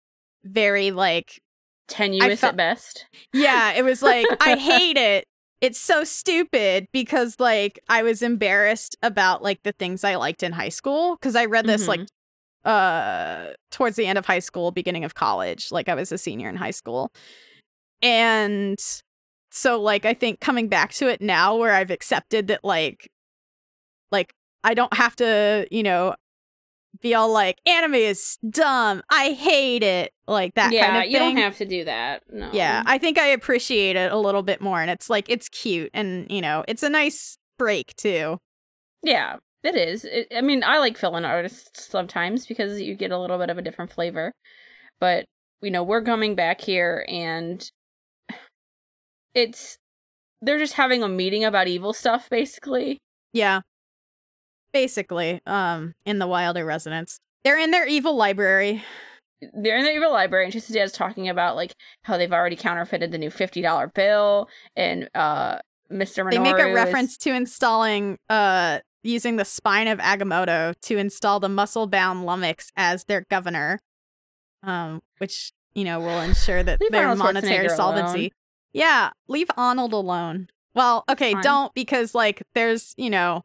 very 0.45 0.91
like 0.93 1.41
tenuous 1.89 2.41
felt- 2.41 2.53
at 2.53 2.57
best 2.57 3.07
yeah, 3.33 3.73
it 3.73 3.83
was 3.85 4.03
like 4.03 4.27
I 4.41 4.57
hate 4.59 4.97
it. 4.97 5.25
It's 5.61 5.81
so 5.81 6.05
stupid 6.05 6.87
because 6.93 7.37
like 7.41 7.81
I 7.89 8.03
was 8.03 8.23
embarrassed 8.23 8.97
about 9.03 9.43
like 9.43 9.63
the 9.65 9.73
things 9.73 10.05
I 10.05 10.15
liked 10.15 10.43
in 10.43 10.53
high 10.53 10.69
school 10.69 11.17
because 11.17 11.35
I 11.35 11.47
read 11.47 11.67
this 11.67 11.89
like 11.89 12.01
uh 12.65 13.49
towards 13.71 13.97
the 13.97 14.07
end 14.07 14.19
of 14.19 14.27
high 14.27 14.39
school, 14.39 14.71
beginning 14.71 15.05
of 15.05 15.15
college, 15.15 15.73
like 15.73 15.89
I 15.89 15.95
was 15.95 16.13
a 16.13 16.19
senior 16.19 16.49
in 16.49 16.57
high 16.57 16.71
school. 16.71 17.13
And 18.03 18.79
so 19.51 19.81
like 19.81 20.05
I 20.05 20.15
think 20.15 20.41
coming 20.41 20.69
back 20.69 20.93
to 20.95 21.09
it 21.09 21.21
now 21.21 21.57
where 21.57 21.73
I've 21.73 21.91
accepted 21.91 22.49
that 22.49 22.63
like 22.63 23.11
like 24.13 24.33
I 24.63 24.75
don't 24.75 24.95
have 24.95 25.17
to, 25.17 25.67
you 25.71 25.83
know, 25.83 26.15
be 27.01 27.15
all 27.15 27.33
like 27.33 27.59
anime 27.67 27.95
is 27.95 28.39
dumb. 28.49 29.03
I 29.11 29.31
hate 29.31 29.83
it. 29.83 30.13
Like 30.27 30.55
that 30.55 30.73
yeah 30.73 30.87
kind 30.87 30.97
of 30.97 31.03
thing. 31.05 31.13
you 31.13 31.19
don't 31.19 31.37
have 31.37 31.57
to 31.57 31.65
do 31.65 31.85
that 31.85 32.23
no 32.31 32.51
Yeah, 32.53 32.83
I 32.85 32.99
think 32.99 33.19
I 33.19 33.29
appreciate 33.29 33.97
it 33.97 34.13
a 34.13 34.19
little 34.19 34.43
bit 34.43 34.61
more, 34.61 34.81
and 34.81 34.91
it's 34.91 35.09
like 35.09 35.29
it's 35.29 35.49
cute, 35.49 35.91
and 35.95 36.31
you 36.31 36.41
know, 36.41 36.65
it's 36.69 36.83
a 36.83 36.91
nice 36.91 37.39
break 37.59 37.95
too. 37.97 38.39
Yeah, 39.03 39.37
it 39.63 39.77
is. 39.77 40.05
It, 40.05 40.29
I 40.37 40.41
mean, 40.41 40.63
I 40.65 40.79
like 40.79 40.99
fill-in 40.99 41.25
artists 41.25 41.89
sometimes 41.89 42.47
because 42.47 42.81
you 42.81 42.95
get 42.95 43.11
a 43.11 43.19
little 43.19 43.39
bit 43.39 43.51
of 43.51 43.59
a 43.59 43.63
different 43.63 43.93
flavor. 43.93 44.33
But 45.01 45.25
you 45.63 45.71
know, 45.71 45.83
we're 45.83 46.03
coming 46.03 46.35
back 46.35 46.61
here, 46.61 47.05
and 47.09 47.69
it's 49.35 49.79
they're 50.43 50.59
just 50.59 50.75
having 50.75 51.03
a 51.03 51.09
meeting 51.09 51.45
about 51.45 51.69
evil 51.69 51.93
stuff, 51.93 52.29
basically. 52.31 52.99
Yeah. 53.33 53.61
Basically, 54.73 55.41
um, 55.47 55.95
in 56.05 56.19
the 56.19 56.27
Wilder 56.27 56.65
residence. 56.65 57.21
They're 57.45 57.59
in 57.59 57.71
their 57.71 57.87
evil 57.87 58.17
library. 58.17 58.83
They're 59.41 59.79
in 59.79 59.85
the 59.85 59.93
evil 59.93 60.11
library, 60.13 60.45
and 60.47 60.53
Trista 60.53 60.73
Dad's 60.73 60.93
talking 60.93 61.29
about 61.29 61.57
like 61.57 61.75
how 62.03 62.17
they've 62.19 62.33
already 62.33 62.57
counterfeited 62.57 63.13
the 63.13 63.19
new 63.19 63.31
fifty 63.31 63.63
dollar 63.63 63.87
bill, 63.87 64.49
and 64.77 65.09
uh, 65.15 65.59
Mister 65.89 66.25
Minoru 66.25 66.31
They 66.31 66.39
make 66.39 66.59
a 66.59 66.69
is- 66.69 66.75
reference 66.75 67.17
to 67.19 67.33
installing 67.33 68.19
uh 68.29 68.81
using 69.05 69.37
the 69.37 69.45
spine 69.45 69.87
of 69.87 70.01
Agamotto 70.01 70.75
to 70.83 70.99
install 70.99 71.39
the 71.39 71.49
muscle 71.49 71.87
bound 71.87 72.27
Lummox 72.27 72.71
as 72.77 73.05
their 73.05 73.25
governor. 73.31 73.79
Um, 74.65 75.01
which, 75.19 75.53
you 75.75 75.85
know, 75.85 76.01
will 76.01 76.21
ensure 76.21 76.65
that 76.65 76.81
their 76.91 77.03
Arnold 77.07 77.19
monetary 77.19 77.69
solvency. 77.69 78.19
alone. 78.19 78.31
Yeah, 78.73 79.11
leave 79.29 79.49
Arnold 79.57 79.93
alone. 79.93 80.49
Well, 80.75 81.05
okay, 81.09 81.33
Fine. 81.35 81.43
don't 81.45 81.75
because 81.75 82.13
like 82.13 82.43
there's, 82.57 82.93
you 82.97 83.09
know, 83.09 83.45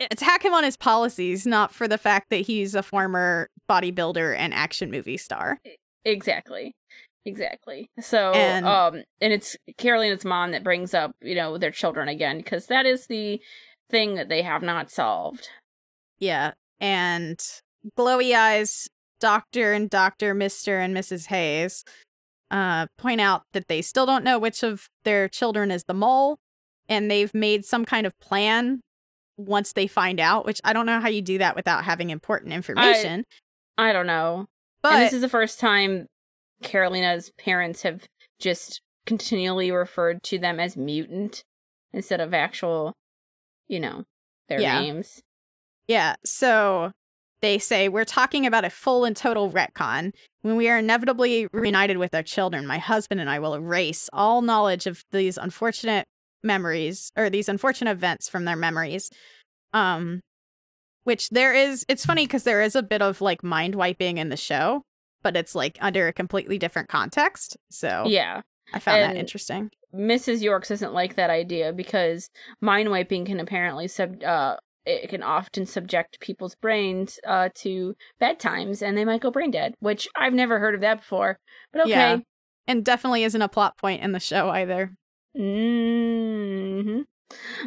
attack 0.00 0.44
him 0.44 0.54
on 0.54 0.64
his 0.64 0.76
policies, 0.76 1.46
not 1.46 1.72
for 1.74 1.88
the 1.88 1.98
fact 1.98 2.30
that 2.30 2.42
he's 2.42 2.74
a 2.74 2.82
former 2.82 3.48
bodybuilder 3.68 4.36
and 4.36 4.52
action 4.54 4.90
movie 4.90 5.16
star. 5.16 5.60
Exactly. 6.04 6.72
Exactly. 7.24 7.90
So, 8.00 8.32
And- 8.32 8.64
um, 8.66 9.02
and 9.20 9.32
it's 9.32 9.56
Karolina's 9.76 10.24
mom 10.24 10.52
that 10.52 10.64
brings 10.64 10.94
up, 10.94 11.12
you 11.20 11.34
know, 11.34 11.58
their 11.58 11.70
children 11.70 12.08
again, 12.08 12.38
because 12.38 12.66
that 12.66 12.86
is 12.86 13.06
the 13.06 13.40
thing 13.90 14.14
that 14.14 14.28
they 14.28 14.42
have 14.42 14.62
not 14.62 14.90
solved. 14.90 15.48
Yeah. 16.18 16.52
And 16.80 17.38
glowy 17.98 18.34
eyes, 18.34 18.88
Doctor 19.20 19.72
and 19.72 19.90
Doctor, 19.90 20.34
Mr. 20.34 20.82
and 20.82 20.96
Mrs. 20.96 21.26
Hayes 21.26 21.84
uh, 22.50 22.86
point 22.96 23.20
out 23.20 23.42
that 23.52 23.68
they 23.68 23.82
still 23.82 24.06
don't 24.06 24.24
know 24.24 24.38
which 24.38 24.62
of 24.62 24.88
their 25.04 25.28
children 25.28 25.70
is 25.70 25.84
the 25.84 25.94
mole, 25.94 26.38
and 26.88 27.10
they've 27.10 27.34
made 27.34 27.64
some 27.64 27.84
kind 27.84 28.06
of 28.06 28.18
plan 28.20 28.80
once 29.38 29.72
they 29.72 29.86
find 29.86 30.20
out, 30.20 30.44
which 30.44 30.60
I 30.64 30.72
don't 30.74 30.84
know 30.86 31.00
how 31.00 31.08
you 31.08 31.22
do 31.22 31.38
that 31.38 31.56
without 31.56 31.84
having 31.84 32.10
important 32.10 32.52
information. 32.52 33.24
I 33.78 33.92
don't 33.92 34.06
know. 34.06 34.46
but 34.82 34.92
and 34.94 35.02
this 35.02 35.12
is 35.12 35.22
the 35.22 35.28
first 35.28 35.58
time 35.60 36.06
Karolina's 36.62 37.30
parents 37.38 37.82
have 37.82 38.04
just 38.38 38.80
continually 39.06 39.70
referred 39.70 40.22
to 40.24 40.38
them 40.38 40.60
as 40.60 40.76
mutant 40.76 41.42
instead 41.92 42.20
of 42.20 42.34
actual, 42.34 42.92
you 43.68 43.80
know, 43.80 44.04
their 44.48 44.60
Yeah. 44.60 44.80
names. 44.80 45.22
Yeah, 45.86 46.16
so 46.24 46.92
they 47.40 47.58
say 47.58 47.88
we're 47.88 48.04
talking 48.04 48.44
about 48.46 48.64
a 48.64 48.70
full 48.70 49.04
and 49.04 49.16
total 49.16 49.50
retcon. 49.50 50.12
When 50.42 50.56
we 50.56 50.68
are 50.68 50.78
inevitably 50.78 51.46
reunited 51.52 51.96
with 51.96 52.14
our 52.14 52.22
children, 52.22 52.66
my 52.66 52.78
husband 52.78 53.20
and 53.20 53.30
I 53.30 53.38
will 53.38 53.54
erase 53.54 54.10
all 54.12 54.42
knowledge 54.42 54.86
of 54.86 55.02
these 55.12 55.38
unfortunate 55.38 56.06
memories 56.42 57.12
or 57.16 57.30
these 57.30 57.48
unfortunate 57.48 57.90
events 57.90 58.28
from 58.28 58.44
their 58.44 58.56
memories. 58.56 59.10
Um 59.72 60.20
which 61.04 61.30
there 61.30 61.54
is 61.54 61.84
it's 61.88 62.04
funny 62.04 62.26
cuz 62.26 62.42
there 62.42 62.62
is 62.62 62.76
a 62.76 62.82
bit 62.82 63.02
of 63.02 63.20
like 63.20 63.42
mind 63.42 63.74
wiping 63.74 64.18
in 64.18 64.28
the 64.28 64.36
show, 64.36 64.82
but 65.22 65.36
it's 65.36 65.54
like 65.54 65.78
under 65.80 66.06
a 66.06 66.12
completely 66.12 66.58
different 66.58 66.88
context. 66.88 67.56
So 67.70 68.04
Yeah. 68.06 68.42
I 68.72 68.78
found 68.78 69.02
that 69.02 69.16
interesting. 69.16 69.70
Mrs. 69.94 70.42
Yorkes 70.42 70.68
doesn't 70.68 70.92
like 70.92 71.14
that 71.14 71.30
idea 71.30 71.72
because 71.72 72.28
mind 72.60 72.90
wiping 72.90 73.24
can 73.24 73.40
apparently 73.40 73.88
sub 73.88 74.22
uh 74.22 74.56
it 74.84 75.10
can 75.10 75.22
often 75.22 75.66
subject 75.66 76.20
people's 76.20 76.54
brains 76.54 77.18
uh 77.26 77.48
to 77.54 77.94
bad 78.18 78.38
times 78.38 78.82
and 78.82 78.96
they 78.96 79.04
might 79.04 79.20
go 79.22 79.30
brain 79.30 79.50
dead, 79.50 79.74
which 79.80 80.08
I've 80.14 80.34
never 80.34 80.58
heard 80.58 80.74
of 80.74 80.82
that 80.82 81.00
before. 81.00 81.38
But 81.72 81.82
okay. 81.82 81.90
Yeah. 81.90 82.18
And 82.66 82.84
definitely 82.84 83.24
isn't 83.24 83.40
a 83.40 83.48
plot 83.48 83.78
point 83.78 84.02
in 84.02 84.12
the 84.12 84.20
show 84.20 84.50
either. 84.50 84.92
Hmm 85.38 87.00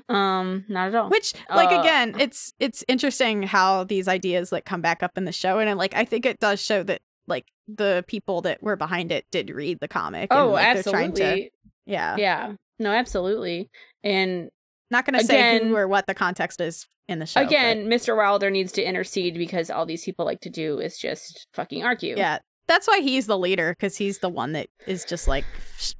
Um, 0.09 0.65
not 0.67 0.88
at 0.89 0.95
all. 0.95 1.09
Which, 1.09 1.34
like, 1.49 1.72
Uh, 1.72 1.82
again, 1.82 2.15
it's 2.19 2.53
it's 2.59 2.84
interesting 2.88 3.43
how 3.43 3.84
these 3.84 4.07
ideas 4.07 4.51
like 4.51 4.65
come 4.65 4.82
back 4.82 5.03
up 5.03 5.17
in 5.17 5.26
the 5.26 5.32
show, 5.32 5.59
and 5.59 5.78
like 5.78 5.93
I 5.95 6.05
think 6.05 6.26
it 6.26 6.39
does 6.39 6.61
show 6.61 6.84
that 6.84 7.01
like 7.28 7.45
the 7.67 8.03
people 8.07 8.41
that 8.41 8.61
were 8.63 8.76
behind 8.76 9.11
it 9.11 9.26
did 9.32 9.49
read 9.49 9.80
the 9.80 9.88
comic. 9.88 10.28
and, 10.32 10.39
oh, 10.39 10.49
like, 10.49 10.74
they're 10.74 10.84
trying 10.91 11.11
absolutely. 11.11 11.43
to, 11.43 11.49
yeah. 11.86 12.15
Yeah. 12.17 12.53
No, 12.80 12.91
absolutely. 12.91 13.69
And 14.03 14.49
Not 14.89 15.05
gonna 15.05 15.24
say 15.24 15.36
Again- 15.36 15.67
who 15.69 15.76
or 15.78 15.88
what 15.88 16.07
the 16.07 16.13
context 16.15 16.59
is 16.59 16.88
in 17.07 17.19
the 17.19 17.26
show. 17.26 17.39
but- 17.41 17.47
again, 17.47 17.86
Mr. 17.88 18.17
Wilder 18.17 18.49
needs 18.49 18.72
to 18.74 18.84
intercede 18.84 19.36
because 19.36 19.69
all 19.69 19.86
these 19.86 20.03
people 20.03 20.26
like 20.26 20.41
to 20.41 20.49
do 20.49 20.80
is 20.80 20.97
just 20.97 21.47
fucking 21.53 21.84
argue. 21.84 22.15
yeah, 22.17 22.39
that's 22.67 22.88
why 22.88 22.99
he's 22.99 23.28
the 23.28 23.38
leader 23.38 23.74
because 23.78 23.95
he's 23.97 24.19
the 24.19 24.28
one 24.30 24.51
that 24.53 24.67
is 24.88 25.05
just 25.05 25.28
like 25.30 25.45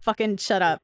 fucking 0.02 0.38
shut 0.38 0.62
up. 0.62 0.82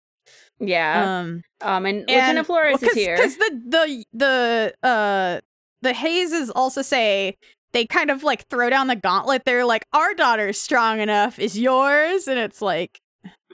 Yeah. 0.59 1.19
Um, 1.19 1.41
Um, 1.61 1.85
and, 1.85 1.99
and- 1.99 2.09
Lieutenant 2.09 2.47
Flores 2.47 2.77
well, 2.81 2.89
is 2.91 2.95
here. 2.95 3.15
because 3.15 3.37
the 3.37 3.61
the 3.67 4.73
the 4.81 4.87
uh 4.87 5.41
the 5.81 5.93
Hazeses 5.93 6.49
also 6.55 6.81
say 6.81 7.37
they 7.73 7.85
kind 7.85 8.09
of 8.09 8.23
like 8.23 8.47
throw 8.47 8.69
down 8.69 8.87
the 8.87 8.95
gauntlet. 8.95 9.43
They're 9.45 9.65
like, 9.65 9.85
our 9.93 10.13
daughter's 10.13 10.59
strong 10.59 10.99
enough. 10.99 11.37
Is 11.37 11.57
yours? 11.59 12.27
And 12.27 12.39
it's 12.39 12.61
like, 12.61 12.99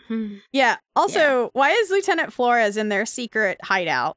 Hmm. 0.07 0.35
yeah. 0.51 0.77
Also, 0.95 1.49
why 1.53 1.71
is 1.71 1.89
Lieutenant 1.89 2.31
Flores 2.33 2.77
in 2.77 2.89
their 2.89 3.05
secret 3.05 3.57
hideout? 3.63 4.15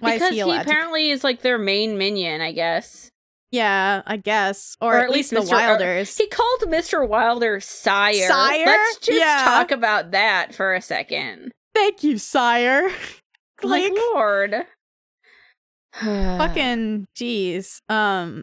Why 0.00 0.14
because 0.14 0.30
he 0.30 0.42
he, 0.42 0.56
apparently 0.56 1.10
is 1.10 1.24
like 1.24 1.42
their 1.42 1.58
main 1.58 1.98
minion, 1.98 2.40
I 2.40 2.52
guess. 2.52 3.10
yeah, 3.50 4.02
I 4.06 4.16
guess, 4.16 4.76
or, 4.80 4.94
Or 4.94 4.98
at, 4.98 5.04
at 5.04 5.10
least, 5.10 5.32
least 5.32 5.48
the 5.50 5.54
or- 5.54 5.58
Wilders. 5.58 6.16
He 6.16 6.26
called 6.28 6.60
Mr. 6.62 7.06
Wilder 7.06 7.60
sire. 7.60 8.26
Sire? 8.28 8.64
Let's 8.66 8.98
just 8.98 9.18
Yeah. 9.18 9.42
talk 9.44 9.70
about 9.70 10.12
that 10.12 10.54
for 10.54 10.74
a 10.74 10.80
second. 10.80 11.52
Thank 11.74 12.02
you, 12.02 12.18
sire. 12.18 12.90
Like, 13.62 13.92
like, 13.92 13.92
Lord. 14.12 14.66
fucking 15.94 17.06
jeez. 17.16 17.80
Um, 17.88 18.42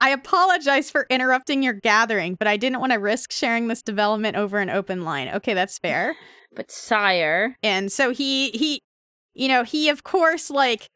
I 0.00 0.10
apologize 0.10 0.90
for 0.90 1.06
interrupting 1.08 1.62
your 1.62 1.72
gathering, 1.74 2.34
but 2.34 2.48
I 2.48 2.56
didn't 2.56 2.80
want 2.80 2.92
to 2.92 2.98
risk 2.98 3.32
sharing 3.32 3.68
this 3.68 3.82
development 3.82 4.36
over 4.36 4.58
an 4.58 4.68
open 4.68 5.04
line. 5.04 5.28
Okay, 5.28 5.54
that's 5.54 5.78
fair. 5.78 6.16
But 6.54 6.70
sire. 6.70 7.56
And 7.62 7.92
so 7.92 8.10
he 8.10 8.48
he 8.50 8.80
you 9.34 9.46
know, 9.46 9.62
he 9.62 9.90
of 9.90 10.04
course 10.04 10.48
like 10.48 10.88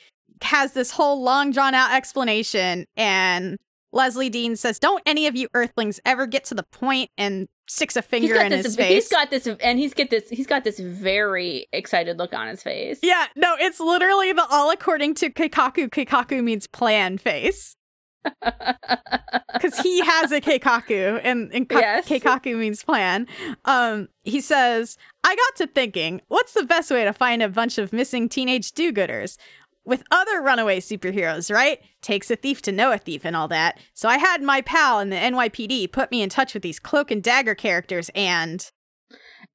has 0.42 0.72
this 0.72 0.90
whole 0.90 1.22
long 1.22 1.50
drawn 1.50 1.74
out 1.74 1.92
explanation 1.92 2.86
and 2.96 3.58
Leslie 3.92 4.30
Dean 4.30 4.56
says, 4.56 4.78
"Don't 4.78 5.02
any 5.04 5.26
of 5.26 5.36
you 5.36 5.48
earthlings 5.52 6.00
ever 6.06 6.26
get 6.26 6.44
to 6.44 6.54
the 6.54 6.62
point 6.72 7.10
and 7.18 7.46
sticks 7.70 7.96
a 7.96 8.02
finger 8.02 8.34
in 8.34 8.50
this 8.50 8.66
his 8.66 8.76
He's 8.76 9.08
got 9.08 9.30
this 9.30 9.46
and 9.46 9.78
he's 9.78 9.94
get 9.94 10.10
this 10.10 10.28
he's 10.28 10.46
got 10.46 10.64
this 10.64 10.78
very 10.80 11.66
excited 11.72 12.18
look 12.18 12.32
on 12.32 12.48
his 12.48 12.62
face. 12.62 12.98
yeah, 13.02 13.26
no, 13.36 13.54
it's 13.58 13.78
literally 13.80 14.32
the 14.32 14.46
all 14.50 14.70
according 14.70 15.14
to 15.16 15.30
Keikaku 15.30 15.88
Keikaku 15.88 16.42
means 16.42 16.66
plan 16.66 17.16
face. 17.18 17.76
because 18.34 19.78
he 19.82 20.00
has 20.04 20.30
a 20.30 20.42
keikaku 20.42 21.18
and, 21.24 21.50
and 21.54 21.68
ka- 21.70 21.78
Yes. 21.78 22.06
keikaku 22.06 22.54
means 22.58 22.84
plan 22.84 23.26
um 23.64 24.08
he 24.24 24.42
says 24.42 24.98
i 25.24 25.34
got 25.34 25.56
to 25.56 25.66
thinking 25.66 26.20
what's 26.28 26.52
the 26.52 26.64
best 26.64 26.90
way 26.90 27.02
to 27.04 27.14
find 27.14 27.42
a 27.42 27.48
bunch 27.48 27.78
of 27.78 27.94
missing 27.94 28.28
teenage 28.28 28.72
do-gooders 28.72 29.38
with 29.84 30.02
other 30.10 30.40
runaway 30.42 30.78
superheroes 30.80 31.52
right 31.52 31.80
takes 32.02 32.30
a 32.30 32.36
thief 32.36 32.60
to 32.62 32.72
know 32.72 32.92
a 32.92 32.98
thief 32.98 33.24
and 33.24 33.34
all 33.34 33.48
that 33.48 33.78
so 33.94 34.08
i 34.08 34.18
had 34.18 34.42
my 34.42 34.60
pal 34.60 35.00
in 35.00 35.10
the 35.10 35.16
nypd 35.16 35.90
put 35.92 36.10
me 36.10 36.22
in 36.22 36.28
touch 36.28 36.52
with 36.54 36.62
these 36.62 36.78
cloak 36.78 37.10
and 37.10 37.22
dagger 37.22 37.54
characters 37.54 38.10
and 38.14 38.70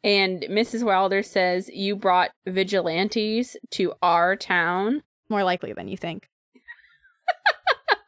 And 0.04 0.44
Mrs. 0.50 0.84
Wilder 0.84 1.24
says, 1.24 1.70
You 1.74 1.96
brought 1.96 2.32
vigilantes 2.48 3.56
to 3.72 3.94
our 4.02 4.36
town. 4.36 5.02
more 5.30 5.44
likely 5.44 5.74
than 5.74 5.88
you 5.88 5.98
think 5.98 6.28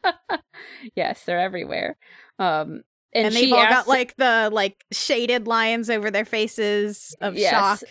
yes, 0.95 1.24
they're 1.26 1.39
everywhere. 1.39 1.97
Um 2.39 2.82
and, 3.13 3.28
and, 3.28 3.36
they've 3.36 3.45
she 3.45 3.53
all 3.53 3.63
got 3.68 3.88
like 3.88 4.15
the 4.18 4.49
like 4.51 4.84
shaded 4.91 5.47
lines 5.47 5.89
over 5.89 6.11
their 6.11 6.26
faces 6.26 7.15
of 7.22 7.36
Yes. 7.36 7.51
shock 7.51 7.89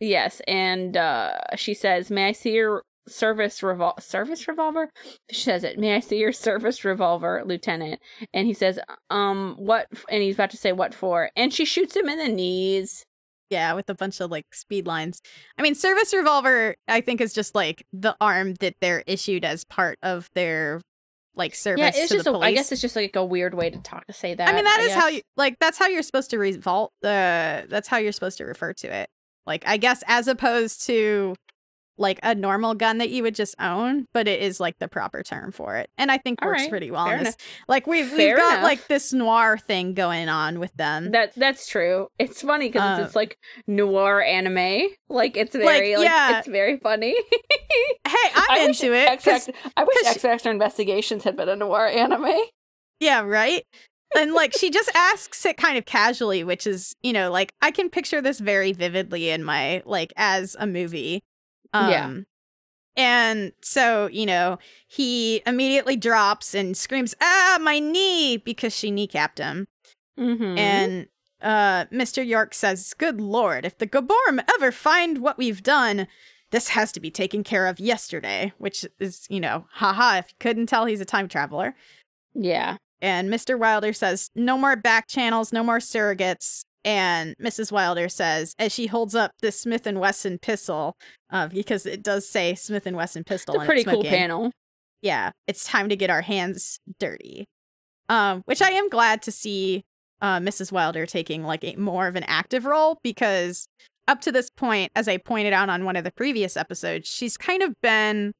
Yes, 0.00 0.40
and 0.48 0.96
uh 0.96 1.32
she 1.56 1.72
says, 1.74 2.10
"May 2.10 2.28
I 2.28 2.32
see 2.32 2.52
your 2.54 2.82
service 3.08 3.60
revol 3.60 4.00
service 4.00 4.46
revolver?" 4.48 4.90
She 5.30 5.42
says 5.42 5.64
it. 5.64 5.78
"May 5.78 5.94
I 5.96 6.00
see 6.00 6.18
your 6.18 6.32
service 6.32 6.84
revolver, 6.84 7.42
lieutenant?" 7.44 8.00
And 8.32 8.46
he 8.46 8.54
says, 8.54 8.78
"Um, 9.10 9.56
what?" 9.58 9.86
f-" 9.92 10.04
And 10.08 10.22
he's 10.22 10.34
about 10.34 10.50
to 10.50 10.56
say, 10.56 10.72
"What 10.72 10.94
for?" 10.94 11.30
And 11.36 11.52
she 11.52 11.64
shoots 11.64 11.96
him 11.96 12.08
in 12.08 12.18
the 12.18 12.28
knees. 12.28 13.04
Yeah, 13.50 13.74
with 13.74 13.88
a 13.90 13.94
bunch 13.94 14.20
of 14.20 14.30
like 14.30 14.46
speed 14.52 14.86
lines. 14.86 15.20
I 15.58 15.62
mean, 15.62 15.74
service 15.74 16.14
revolver, 16.14 16.76
I 16.88 17.00
think, 17.00 17.20
is 17.20 17.32
just 17.32 17.54
like 17.54 17.84
the 17.92 18.16
arm 18.20 18.54
that 18.60 18.74
they're 18.80 19.04
issued 19.06 19.44
as 19.44 19.64
part 19.64 19.98
of 20.02 20.28
their 20.34 20.80
like 21.36 21.54
service 21.54 21.80
yeah, 21.80 22.02
it's 22.02 22.12
just. 22.12 22.24
police. 22.24 22.42
I 22.42 22.52
guess 22.52 22.72
it's 22.72 22.80
just 22.80 22.96
like 22.96 23.16
a 23.16 23.24
weird 23.24 23.54
way 23.54 23.70
to 23.70 23.78
talk 23.78 24.06
to 24.06 24.12
say 24.12 24.34
that. 24.34 24.48
I 24.48 24.52
mean, 24.54 24.64
that 24.64 24.80
is 24.80 24.92
how 24.92 25.08
guess. 25.08 25.16
you 25.16 25.22
like. 25.36 25.56
That's 25.60 25.78
how 25.78 25.88
you're 25.88 26.02
supposed 26.02 26.30
to 26.30 26.38
revolt. 26.38 26.92
Uh, 27.02 27.62
that's 27.68 27.88
how 27.88 27.98
you're 27.98 28.12
supposed 28.12 28.38
to 28.38 28.44
refer 28.44 28.72
to 28.72 28.94
it. 28.94 29.08
Like, 29.46 29.64
I 29.66 29.76
guess 29.76 30.02
as 30.06 30.26
opposed 30.26 30.86
to 30.86 31.34
like 31.96 32.18
a 32.22 32.34
normal 32.34 32.74
gun 32.74 32.98
that 32.98 33.10
you 33.10 33.22
would 33.22 33.34
just 33.34 33.54
own, 33.60 34.06
but 34.12 34.26
it 34.26 34.42
is 34.42 34.58
like 34.58 34.78
the 34.80 34.88
proper 34.88 35.22
term 35.22 35.52
for 35.52 35.76
it. 35.76 35.88
And 35.96 36.10
I 36.10 36.18
think 36.18 36.40
All 36.42 36.48
works 36.48 36.62
right, 36.62 36.70
pretty 36.70 36.90
well. 36.90 37.08
in 37.08 37.22
this. 37.24 37.36
Like 37.68 37.86
we've 37.86 38.08
Fair 38.08 38.34
we've 38.34 38.36
got 38.36 38.52
enough. 38.54 38.62
like 38.64 38.88
this 38.88 39.12
noir 39.12 39.56
thing 39.58 39.94
going 39.94 40.28
on 40.28 40.58
with 40.58 40.74
them. 40.74 41.12
That 41.12 41.34
that's 41.36 41.68
true. 41.68 42.08
It's 42.18 42.42
funny 42.42 42.68
because 42.68 42.98
Uh, 42.98 43.02
it's, 43.04 43.14
like 43.16 43.38
noir 43.66 44.20
anime. 44.22 44.88
Like 45.08 45.36
it's 45.36 45.54
very 45.54 45.96
like, 45.96 46.04
yeah. 46.04 46.38
it's 46.38 46.48
very 46.48 46.78
funny. 46.78 47.14
hey, 47.70 48.30
I'm 48.34 48.58
I 48.60 48.66
into 48.68 48.92
it. 48.92 49.08
X 49.08 49.24
'cause- 49.24 49.46
Factor, 49.46 49.70
I 49.76 49.84
wish 49.84 50.06
X 50.06 50.22
Factor 50.22 50.50
Investigations 50.50 51.24
had 51.24 51.36
been 51.36 51.48
a 51.48 51.56
noir 51.56 51.86
anime. 51.86 52.34
Yeah, 53.00 53.20
right. 53.20 53.62
And 54.16 54.32
like 54.32 54.52
she 54.56 54.70
just 54.70 54.90
asks 54.94 55.44
it 55.44 55.56
kind 55.56 55.76
of 55.76 55.84
casually, 55.86 56.44
which 56.44 56.66
is, 56.66 56.94
you 57.02 57.12
know, 57.12 57.30
like 57.32 57.52
I 57.62 57.70
can 57.70 57.90
picture 57.90 58.20
this 58.20 58.38
very 58.40 58.72
vividly 58.72 59.30
in 59.30 59.42
my 59.44 59.82
like 59.84 60.12
as 60.16 60.56
a 60.58 60.66
movie. 60.66 61.20
Um 61.74 61.90
Yeah. 61.90 62.14
And 62.96 63.52
so, 63.60 64.06
you 64.12 64.24
know, 64.24 64.58
he 64.86 65.42
immediately 65.46 65.96
drops 65.96 66.54
and 66.54 66.76
screams, 66.76 67.14
"Ah, 67.20 67.58
my 67.60 67.80
knee!" 67.80 68.36
because 68.36 68.74
she 68.74 68.90
kneecapped 68.92 69.38
him. 69.38 69.66
Mm-hmm. 70.18 70.56
And 70.58 71.06
uh 71.42 71.86
Mr. 71.86 72.24
Yorkes 72.26 72.54
says, 72.54 72.94
"Good 72.94 73.20
lord, 73.20 73.64
if 73.66 73.76
the 73.78 73.86
Gibborim 73.88 74.42
ever 74.56 74.70
find 74.70 75.18
what 75.18 75.36
we've 75.38 75.62
done, 75.62 76.06
this 76.52 76.68
has 76.68 76.92
to 76.92 77.00
be 77.00 77.10
taken 77.10 77.42
care 77.42 77.66
of 77.66 77.80
yesterday." 77.80 78.52
Which 78.58 78.86
is, 79.00 79.26
you 79.28 79.40
know, 79.40 79.66
haha, 79.72 80.18
if 80.18 80.26
you 80.30 80.36
couldn't 80.38 80.66
tell 80.66 80.86
he's 80.86 81.00
a 81.00 81.04
time 81.04 81.28
traveler. 81.28 81.74
yeah, 82.32 82.76
And 83.00 83.28
Mr. 83.28 83.58
Wilder 83.58 83.92
says, 83.92 84.30
no 84.34 84.56
more 84.56 84.76
back 84.76 85.08
channels, 85.08 85.52
no 85.52 85.62
more 85.64 85.78
surrogates. 85.78 86.64
And 86.84 87.34
Mrs. 87.42 87.72
Wilder 87.72 88.08
says, 88.08 88.54
as 88.58 88.72
she 88.72 88.86
holds 88.86 89.14
up 89.14 89.32
this 89.40 89.58
Smith 89.58 89.86
and 89.86 90.00
Wesson 90.00 90.38
pistol, 90.38 90.96
uh, 91.30 91.48
because 91.48 91.86
it 91.86 92.02
does 92.02 92.28
say 92.28 92.54
Smith 92.54 92.86
and 92.86 92.96
Wesson 92.96 93.24
pistol. 93.24 93.54
it's 93.54 93.64
a 93.64 93.66
pretty 93.66 93.84
cool 93.84 94.04
panel. 94.04 94.52
Yeah, 95.00 95.30
it's 95.46 95.64
time 95.64 95.88
to 95.88 95.96
get 95.96 96.10
our 96.10 96.22
hands 96.22 96.78
dirty. 96.98 97.46
Um, 98.08 98.42
which 98.44 98.60
I 98.60 98.70
am 98.70 98.90
glad 98.90 99.22
to 99.22 99.32
see 99.32 99.84
uh, 100.20 100.38
Mrs. 100.38 100.72
Wilder 100.72 101.06
taking 101.06 101.42
like 101.42 101.64
a 101.64 101.74
more 101.76 102.06
of 102.06 102.16
an 102.16 102.24
active 102.24 102.66
role 102.66 102.98
because 103.02 103.66
up 104.06 104.20
to 104.22 104.32
this 104.32 104.50
point, 104.50 104.92
as 104.94 105.08
I 105.08 105.16
pointed 105.16 105.52
out 105.52 105.70
on 105.70 105.84
one 105.84 105.96
of 105.96 106.04
the 106.04 106.12
previous 106.12 106.56
episodes, 106.56 107.08
she's 107.08 107.36
kind 107.36 107.62
of 107.62 107.74
been 107.80 108.32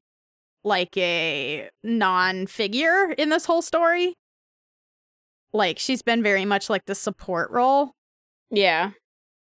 like 0.63 0.95
a 0.97 1.69
non-figure 1.83 3.11
in 3.17 3.29
this 3.29 3.45
whole 3.45 3.61
story. 3.61 4.15
Like 5.53 5.79
she's 5.79 6.01
been 6.01 6.21
very 6.21 6.45
much 6.45 6.69
like 6.69 6.85
the 6.85 6.95
support 6.95 7.49
role. 7.51 7.91
Yeah, 8.51 8.91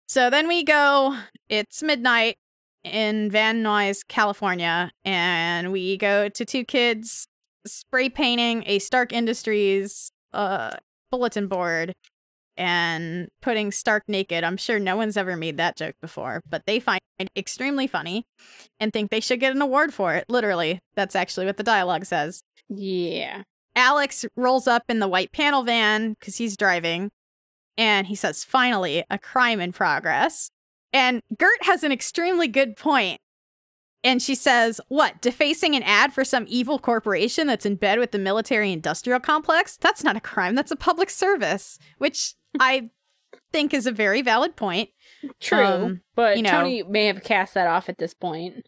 So 0.08 0.30
then 0.30 0.48
we 0.48 0.64
go, 0.64 1.18
it's 1.50 1.82
midnight 1.84 2.38
in 2.84 3.30
Van 3.32 3.64
Nuys, 3.64 4.06
California, 4.08 4.92
and 5.06 5.72
we 5.72 5.98
go 5.98 6.30
to 6.30 6.46
two 6.46 6.64
kids 6.64 7.28
spray 7.66 8.10
painting 8.10 8.64
a 8.66 8.80
Stark 8.80 9.14
Industries 9.14 10.12
uh, 10.34 10.72
bulletin 11.12 11.48
board 11.48 11.94
and 12.58 13.28
putting 13.42 13.72
Stark 13.72 14.04
naked. 14.08 14.44
I'm 14.44 14.58
sure 14.58 14.80
no 14.80 14.96
one's 14.98 15.18
ever 15.18 15.36
made 15.36 15.58
that 15.58 15.78
joke 15.78 15.96
before, 16.02 16.42
but 16.50 16.64
they 16.66 16.80
find 16.80 17.02
it 17.20 17.30
extremely 17.36 17.88
funny 17.88 18.26
and 18.80 18.92
think 18.92 19.10
they 19.10 19.20
should 19.20 19.40
get 19.40 19.56
an 19.56 19.62
award 19.62 19.94
for 19.94 20.14
it. 20.16 20.26
Literally, 20.30 20.80
that's 20.96 21.16
actually 21.16 21.46
what 21.46 21.58
the 21.58 21.64
dialogue 21.64 22.06
says. 22.06 22.42
yeah. 22.70 23.44
Alex 23.74 24.26
rolls 24.36 24.68
up 24.68 24.84
in 24.90 25.00
the 25.00 25.08
white 25.08 25.32
panel 25.32 25.64
van 25.64 26.12
because 26.20 26.36
he's 26.36 26.58
driving, 26.58 27.10
and 27.78 28.08
he 28.08 28.16
says, 28.16 28.44
Finally, 28.44 29.04
a 29.10 29.18
crime 29.18 29.60
in 29.60 29.72
progress. 29.72 30.52
And 30.94 31.22
Gert 31.38 31.64
has 31.64 31.84
an 31.84 31.92
extremely 31.92 32.48
good 32.48 32.76
point. 32.76 33.22
And 34.04 34.22
she 34.22 34.36
says, 34.36 34.82
What, 34.88 35.22
defacing 35.22 35.76
an 35.76 35.84
ad 35.84 36.14
for 36.14 36.26
some 36.26 36.46
evil 36.48 36.80
corporation 36.80 37.48
that's 37.48 37.66
in 37.66 37.76
bed 37.76 38.00
with 38.00 38.12
the 38.12 38.20
military 38.20 38.72
industrial 38.72 39.20
complex? 39.20 39.78
That's 39.78 40.04
not 40.04 40.16
a 40.18 40.22
crime, 40.22 40.56
that's 40.56 40.72
a 40.72 40.76
public 40.76 41.10
service, 41.10 41.78
which 41.98 42.34
I 42.60 42.90
think 43.54 43.74
is 43.74 43.86
a 43.88 43.92
very 43.92 44.22
valid 44.22 44.56
point. 44.56 44.90
True, 45.40 45.64
Um, 45.66 46.02
but 46.16 46.38
you 46.38 46.44
know- 46.44 46.52
Tony 46.52 46.84
may 46.84 47.06
have 47.08 47.24
cast 47.24 47.54
that 47.54 47.68
off 47.68 47.90
at 47.90 47.98
this 47.98 48.14
point. 48.14 48.68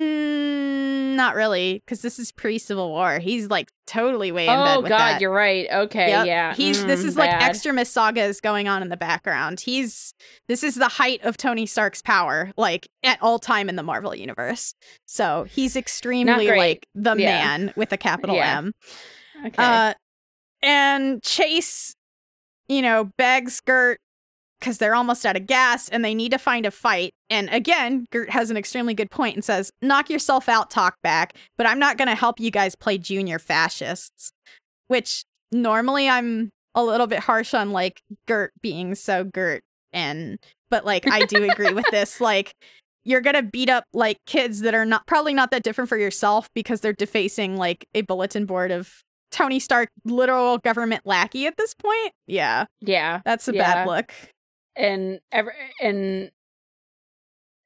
Mm, 0.00 1.14
not 1.16 1.34
really, 1.34 1.82
because 1.84 2.02
this 2.02 2.18
is 2.18 2.30
pre 2.32 2.58
Civil 2.58 2.90
War. 2.90 3.18
He's 3.18 3.48
like 3.48 3.70
totally 3.86 4.30
way 4.30 4.46
in 4.46 4.52
bed 4.54 4.76
Oh 4.76 4.80
with 4.82 4.88
God, 4.90 4.98
that. 4.98 5.20
you're 5.20 5.32
right. 5.32 5.66
Okay, 5.70 6.08
Yep. 6.10 6.26
yeah. 6.26 6.54
He's 6.54 6.84
this 6.84 7.02
mm, 7.02 7.06
is 7.06 7.16
like 7.16 7.30
bad. 7.30 7.50
Extremis 7.50 7.90
sagas 7.90 8.40
going 8.40 8.68
on 8.68 8.82
in 8.82 8.88
the 8.90 8.96
background. 8.96 9.60
He's 9.60 10.14
this 10.46 10.62
is 10.62 10.76
the 10.76 10.88
height 10.88 11.20
of 11.24 11.36
Tony 11.36 11.66
Stark's 11.66 12.00
power, 12.02 12.52
like 12.56 12.88
at 13.02 13.18
all 13.20 13.38
time 13.38 13.68
in 13.68 13.74
the 13.76 13.82
Marvel 13.82 14.14
universe. 14.14 14.74
So 15.06 15.44
he's 15.44 15.74
extremely 15.74 16.46
like 16.48 16.86
the 16.94 17.14
Yeah. 17.16 17.26
man 17.26 17.72
with 17.76 17.92
a 17.92 17.96
capital 17.96 18.36
Yeah. 18.36 18.58
M. 18.58 18.72
Okay. 19.46 19.54
Uh, 19.58 19.94
and 20.62 21.22
Chase, 21.22 21.94
you 22.68 22.82
know, 22.82 23.10
begs 23.18 23.60
Gert 23.60 23.98
because 24.60 24.78
they're 24.78 24.94
almost 24.94 25.24
out 25.24 25.36
of 25.36 25.46
gas 25.46 25.88
and 25.88 26.04
they 26.04 26.14
need 26.14 26.32
to 26.32 26.38
find 26.38 26.66
a 26.66 26.70
fight. 26.70 27.12
And 27.30 27.48
again, 27.50 28.06
Gert 28.10 28.30
has 28.30 28.50
an 28.50 28.56
extremely 28.56 28.94
good 28.94 29.10
point 29.10 29.36
and 29.36 29.44
says, 29.44 29.70
"Knock 29.82 30.10
yourself 30.10 30.48
out, 30.48 30.70
talk 30.70 30.96
back." 31.02 31.34
But 31.56 31.66
I'm 31.66 31.78
not 31.78 31.96
going 31.98 32.08
to 32.08 32.14
help 32.14 32.40
you 32.40 32.50
guys 32.50 32.74
play 32.74 32.98
junior 32.98 33.38
fascists. 33.38 34.32
Which 34.88 35.24
normally 35.52 36.08
I'm 36.08 36.50
a 36.74 36.82
little 36.82 37.06
bit 37.06 37.20
harsh 37.20 37.54
on, 37.54 37.72
like 37.72 38.00
Gert 38.26 38.52
being 38.62 38.94
so 38.94 39.24
Gert, 39.24 39.62
and 39.92 40.38
but 40.70 40.84
like 40.84 41.06
I 41.10 41.24
do 41.26 41.48
agree 41.50 41.72
with 41.72 41.86
this. 41.90 42.20
Like 42.28 42.52
you're 43.04 43.20
gonna 43.22 43.42
beat 43.42 43.70
up 43.70 43.84
like 43.94 44.18
kids 44.26 44.60
that 44.60 44.74
are 44.74 44.84
not 44.84 45.06
probably 45.06 45.32
not 45.32 45.50
that 45.50 45.62
different 45.62 45.88
for 45.88 45.96
yourself 45.96 46.48
because 46.54 46.80
they're 46.82 46.92
defacing 46.92 47.56
like 47.56 47.86
a 47.94 48.02
bulletin 48.02 48.44
board 48.44 48.70
of 48.70 49.02
Tony 49.30 49.60
Stark, 49.60 49.88
literal 50.04 50.58
government 50.58 51.02
lackey 51.06 51.46
at 51.46 51.56
this 51.56 51.74
point. 51.74 52.12
Yeah, 52.26 52.64
yeah. 52.80 53.20
that's 53.24 53.46
a 53.48 53.54
Yeah. 53.54 53.62
bad 53.84 53.86
look. 53.86 54.12
And 54.78 55.20
every 55.32 55.52
and 55.82 56.30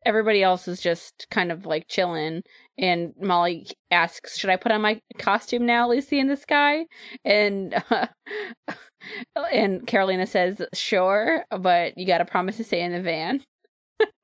everybody 0.05 0.43
else 0.43 0.67
is 0.67 0.81
just 0.81 1.27
kind 1.31 1.53
of 1.53 1.65
like 1.65 1.87
chilling 1.87 2.43
and 2.77 3.13
molly 3.21 3.69
asks 3.93 4.37
should 4.37 4.51
i 4.51 4.57
put 4.57 4.73
on 4.73 4.81
my 4.81 5.01
costume 5.19 5.65
now 5.65 5.89
lucy 5.89 6.19
in 6.19 6.27
the 6.27 6.37
sky 6.37 6.85
and 7.25 7.81
uh, 7.89 8.09
and 9.53 9.87
karolina 9.87 10.27
says 10.27 10.61
sure 10.75 11.45
but 11.61 11.97
you 11.97 12.05
gotta 12.05 12.25
promise 12.25 12.57
to 12.57 12.65
stay 12.65 12.83
in 12.83 12.91
the 12.91 13.01
van 13.01 13.41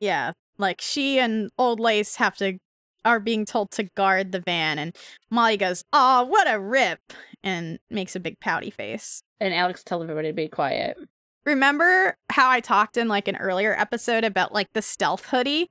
Yeah, 0.00 0.32
like 0.58 0.80
she 0.80 1.18
and 1.18 1.50
Old 1.58 1.78
Lace 1.80 2.16
have 2.16 2.36
to 2.38 2.58
are 3.04 3.20
being 3.20 3.44
told 3.44 3.70
to 3.72 3.84
guard 3.96 4.32
the 4.32 4.40
van, 4.40 4.78
and 4.78 4.96
Molly 5.30 5.56
goes, 5.56 5.84
"Oh, 5.92 6.24
what 6.24 6.52
a 6.52 6.58
rip!" 6.58 7.00
and 7.44 7.78
makes 7.90 8.16
a 8.16 8.20
big 8.20 8.40
pouty 8.40 8.70
face. 8.70 9.22
and 9.40 9.54
alex 9.54 9.84
tells 9.84 10.02
everybody 10.02 10.28
to 10.28 10.34
be 10.34 10.48
quiet 10.48 10.96
Remember 11.48 12.14
how 12.30 12.50
I 12.50 12.60
talked 12.60 12.98
in 12.98 13.08
like 13.08 13.26
an 13.26 13.36
earlier 13.36 13.74
episode 13.78 14.22
about 14.22 14.52
like 14.52 14.68
the 14.74 14.82
stealth 14.82 15.24
hoodie 15.26 15.70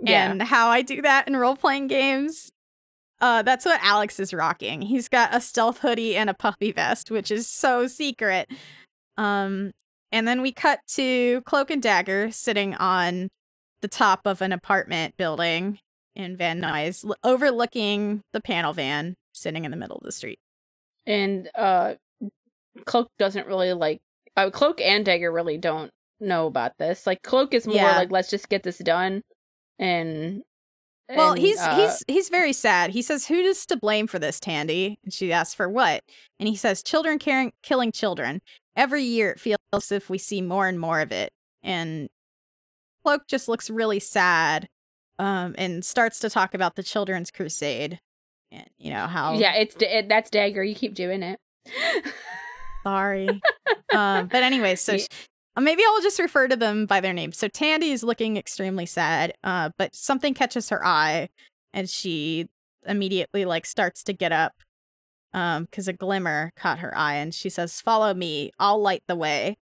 yeah 0.00 0.30
and 0.30 0.40
how 0.40 0.68
I 0.68 0.82
do 0.82 1.02
that 1.02 1.26
in 1.26 1.36
role 1.36 1.56
playing 1.56 1.88
games? 1.88 2.52
Uh, 3.20 3.42
that's 3.42 3.64
what 3.64 3.80
Alex 3.82 4.20
is 4.20 4.32
rocking. 4.32 4.80
He's 4.80 5.08
got 5.08 5.34
a 5.34 5.40
stealth 5.40 5.78
hoodie 5.80 6.14
and 6.14 6.30
a 6.30 6.34
puffy 6.34 6.70
vest, 6.70 7.10
which 7.10 7.32
is 7.32 7.48
so 7.48 7.88
secret. 7.88 8.48
Um, 9.16 9.72
and 10.12 10.28
then 10.28 10.40
we 10.40 10.52
cut 10.52 10.78
to 10.94 11.40
Cloak 11.42 11.70
and 11.70 11.82
Dagger 11.82 12.30
sitting 12.30 12.74
on 12.76 13.28
the 13.80 13.88
top 13.88 14.20
of 14.24 14.40
an 14.40 14.52
apartment 14.52 15.16
building 15.16 15.80
in 16.14 16.36
Van 16.36 16.60
Nuys, 16.60 17.04
l- 17.04 17.16
overlooking 17.24 18.22
the 18.32 18.40
panel 18.40 18.72
van, 18.72 19.16
sitting 19.32 19.64
in 19.64 19.72
the 19.72 19.76
middle 19.76 19.96
of 19.96 20.04
the 20.04 20.12
street. 20.12 20.38
and 21.06 21.50
uh 21.56 21.94
cloak 22.84 23.08
doesn't 23.18 23.48
really 23.48 23.72
like 23.72 24.00
uh, 24.46 24.50
cloak 24.50 24.80
and 24.80 25.04
dagger 25.04 25.32
really 25.32 25.58
don't 25.58 25.90
know 26.20 26.46
about 26.46 26.72
this 26.78 27.06
like 27.06 27.22
cloak 27.22 27.54
is 27.54 27.66
more 27.66 27.76
Yeah. 27.76 27.96
like 27.96 28.10
let's 28.10 28.30
just 28.30 28.48
get 28.48 28.62
this 28.62 28.78
done 28.78 29.22
and 29.78 30.42
Well, 31.08 31.32
and, 31.32 31.40
he's 31.40 31.58
uh, 31.60 31.76
he's 31.76 32.04
he's 32.06 32.28
very 32.28 32.52
sad. 32.52 32.90
He 32.90 33.00
says, 33.02 33.26
"Who 33.26 33.34
is 33.36 33.64
to 33.66 33.76
blame 33.76 34.06
for 34.06 34.18
this, 34.18 34.38
Tandy?" 34.40 34.98
And 35.04 35.12
she 35.12 35.32
asks, 35.32 35.54
"For 35.54 35.68
what?" 35.68 36.02
And 36.38 36.48
he 36.48 36.56
says, 36.56 36.82
"Children 36.82 37.18
caring, 37.18 37.52
killing 37.62 37.92
children. 37.92 38.42
Every 38.76 39.02
year, 39.02 39.30
it 39.30 39.40
feels 39.40 39.58
as 39.72 39.90
if 39.92 40.10
we 40.10 40.18
see 40.18 40.42
more 40.42 40.68
and 40.68 40.78
more 40.78 41.00
of 41.00 41.10
it." 41.12 41.32
And 41.62 42.10
Cloak 43.04 43.26
just 43.26 43.48
looks 43.48 43.70
really 43.70 44.00
sad, 44.00 44.68
um, 45.18 45.54
and 45.56 45.82
starts 45.84 46.18
to 46.20 46.28
talk 46.30 46.52
about 46.52 46.74
the 46.76 46.82
Children's 46.82 47.30
Crusade, 47.30 48.00
and 48.50 48.68
you 48.76 48.90
know 48.90 49.06
how 49.06 49.32
Yeah, 49.32 49.54
it's 49.54 49.76
it, 49.80 50.08
that's 50.10 50.28
dagger. 50.30 50.62
You 50.62 50.74
keep 50.74 50.94
doing 50.94 51.22
it. 51.22 51.40
sorry. 52.88 53.28
um, 53.94 54.26
but 54.28 54.42
anyway, 54.42 54.74
so 54.76 54.92
Yeah. 54.94 55.04
uh, 55.56 55.60
maybe 55.60 55.82
I'll 55.86 56.02
just 56.02 56.18
refer 56.18 56.48
to 56.48 56.56
them 56.56 56.86
by 56.86 57.00
their 57.00 57.12
names. 57.12 57.36
So 57.36 57.48
Tandy 57.48 57.90
is 57.90 58.02
looking 58.02 58.36
extremely 58.36 58.86
sad, 58.86 59.34
uh, 59.44 59.70
but 59.76 59.94
something 59.94 60.34
catches 60.34 60.68
her 60.70 60.84
eye, 60.84 61.28
and 61.72 61.88
she 61.88 62.46
immediately 62.86 63.44
like 63.44 63.66
starts 63.66 64.02
to 64.04 64.12
get 64.12 64.32
up, 64.32 64.54
um, 65.34 65.64
because 65.64 65.88
a 65.88 65.92
glimmer 65.92 66.52
caught 66.56 66.78
her 66.78 66.96
eye, 66.96 67.14
and 67.16 67.34
she 67.34 67.50
says, 67.50 67.80
"Follow 67.80 68.14
me. 68.14 68.50
I'll 68.58 68.80
light 68.80 69.02
the 69.06 69.16
way," 69.16 69.56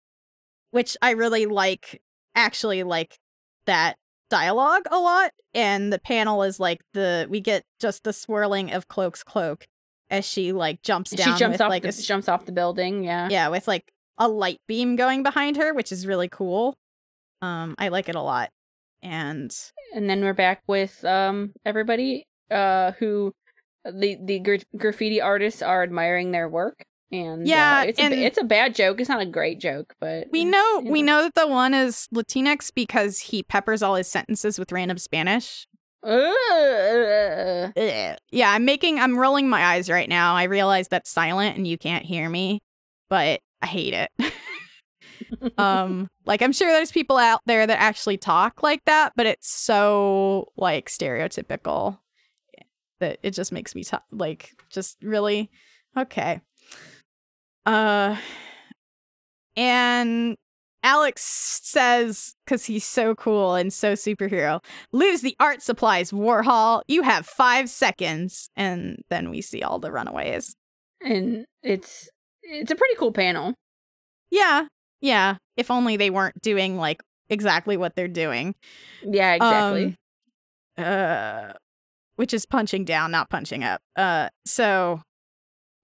which 0.71 0.95
I 1.01 1.11
really 1.11 1.45
like. 1.45 2.01
Actually, 2.37 2.83
like 2.83 3.17
that 3.65 3.95
dialogue 4.29 4.83
a 4.91 4.99
lot, 4.99 5.31
and 5.53 5.91
the 5.93 5.99
panel 5.99 6.43
is 6.43 6.59
like 6.59 6.81
the 6.93 7.25
we 7.29 7.39
get 7.39 7.63
just 7.79 8.03
the 8.03 8.11
swirling 8.11 8.71
of 8.73 8.87
Cloak's 8.89 9.23
cloak 9.23 9.67
as 10.09 10.25
she 10.25 10.51
like 10.51 10.81
jumps 10.81 11.11
down. 11.11 11.33
she 11.33 11.39
jumps 11.39 11.53
with 11.55 11.61
off 11.61 11.69
like 11.69 11.83
the, 11.83 11.89
a 11.89 11.91
jumps 11.91 12.27
off 12.29 12.45
the 12.45 12.51
building. 12.51 13.03
Yeah. 13.03 13.27
yeah 13.29 13.47
with 13.49 13.67
like 13.67 13.91
a 14.17 14.27
light 14.27 14.59
beam 14.67 14.95
going 14.95 15.23
behind 15.23 15.57
her, 15.57 15.73
which 15.73 15.91
is 15.91 16.07
really 16.07 16.29
cool. 16.29 16.77
Um, 17.41 17.75
I 17.77 17.89
like 17.89 18.07
it 18.09 18.15
a 18.15 18.21
lot, 18.21 18.49
and 19.03 19.51
And 19.93 20.09
then 20.09 20.21
we're 20.23 20.33
back 20.33 20.61
with 20.67 21.03
um 21.05 21.51
everybody 21.65 22.25
uh 22.49 22.91
who 22.93 23.33
the 23.83 24.17
the 24.23 24.39
gra- 24.39 24.59
graffiti 24.77 25.21
artists 25.21 25.61
are 25.61 25.83
admiring 25.83 26.31
their 26.31 26.49
work. 26.49 26.83
And 27.11 27.47
Yeah, 27.47 27.81
uh, 27.81 27.83
it's 27.85 27.99
a, 27.99 28.03
and- 28.03 28.13
it's 28.13 28.37
a 28.39 28.43
bad 28.43 28.73
joke. 28.73 28.99
It's 28.99 29.09
not 29.09 29.21
a 29.21 29.25
great 29.27 29.59
joke, 29.59 29.93
but 29.99 30.27
we 30.31 30.43
know 30.43 30.81
you 30.83 30.91
we 30.91 31.01
know 31.01 31.21
that 31.23 31.35
the 31.35 31.47
one 31.47 31.73
is 31.73 32.07
Latinx 32.13 32.71
because 32.73 33.19
he 33.19 33.43
peppers 33.43 33.83
all 33.83 33.95
his 33.95 34.07
sentences 34.07 34.57
with 34.57 34.71
random 34.71 34.97
Spanish. 34.97 35.67
Yeah, 38.31 38.51
I'm 38.51 38.65
making 38.65 38.99
I'm 38.99 39.17
rolling 39.17 39.49
my 39.49 39.63
eyes 39.63 39.89
right 39.89 40.07
now. 40.07 40.35
I 40.35 40.43
realize 40.43 40.87
that's 40.87 41.09
silent 41.09 41.57
and 41.57 41.67
you 41.67 41.77
can't 41.77 42.05
hear 42.05 42.29
me, 42.29 42.61
but 43.09 43.41
I 43.61 43.65
hate 43.65 43.93
it. 43.93 44.11
um 45.57 46.07
like 46.25 46.41
I'm 46.41 46.51
sure 46.51 46.71
there's 46.71 46.91
people 46.91 47.17
out 47.17 47.41
there 47.45 47.65
that 47.65 47.81
actually 47.81 48.17
talk 48.17 48.61
like 48.61 48.83
that, 48.85 49.13
but 49.15 49.25
it's 49.25 49.49
so 49.49 50.51
like 50.57 50.89
stereotypical 50.89 51.97
that 52.99 53.19
it 53.23 53.31
just 53.31 53.51
makes 53.51 53.73
me 53.73 53.83
t- 53.83 53.97
like 54.11 54.51
just 54.69 54.97
really 55.01 55.49
okay. 55.97 56.41
Uh 57.65 58.17
and 59.57 60.37
Alex 60.85 61.23
says, 61.63 62.35
because 62.45 62.65
he's 62.65 62.85
so 62.85 63.15
cool 63.15 63.55
and 63.55 63.73
so 63.73 63.93
superhero, 63.93 64.63
lose 64.91 65.21
the 65.21 65.35
art 65.39 65.63
supplies, 65.63 66.11
Warhol. 66.11 66.83
You 66.87 67.01
have 67.01 67.25
five 67.25 67.71
seconds. 67.71 68.49
And 68.55 69.03
then 69.09 69.31
we 69.31 69.41
see 69.41 69.63
all 69.63 69.79
the 69.79 69.91
runaways. 69.91 70.55
and 71.01 71.45
it's 71.63 72.07
it's 72.43 72.69
a 72.69 72.75
pretty 72.75 72.95
cool 72.99 73.11
panel. 73.11 73.55
Yeah. 74.29 74.67
Yeah. 75.01 75.37
If 75.57 75.71
only 75.71 75.97
they 75.97 76.11
weren't 76.11 76.39
doing 76.43 76.77
like 76.77 77.01
exactly 77.29 77.77
what 77.77 77.95
they're 77.95 78.07
doing. 78.07 78.53
Yeah, 79.03 79.33
exactly. 79.33 79.97
Um, 80.77 80.85
uh, 80.85 81.53
which 82.17 82.33
is 82.33 82.45
punching 82.45 82.85
down, 82.85 83.09
not 83.09 83.31
punching 83.31 83.63
up. 83.63 83.81
Uh, 83.95 84.29
so 84.45 85.01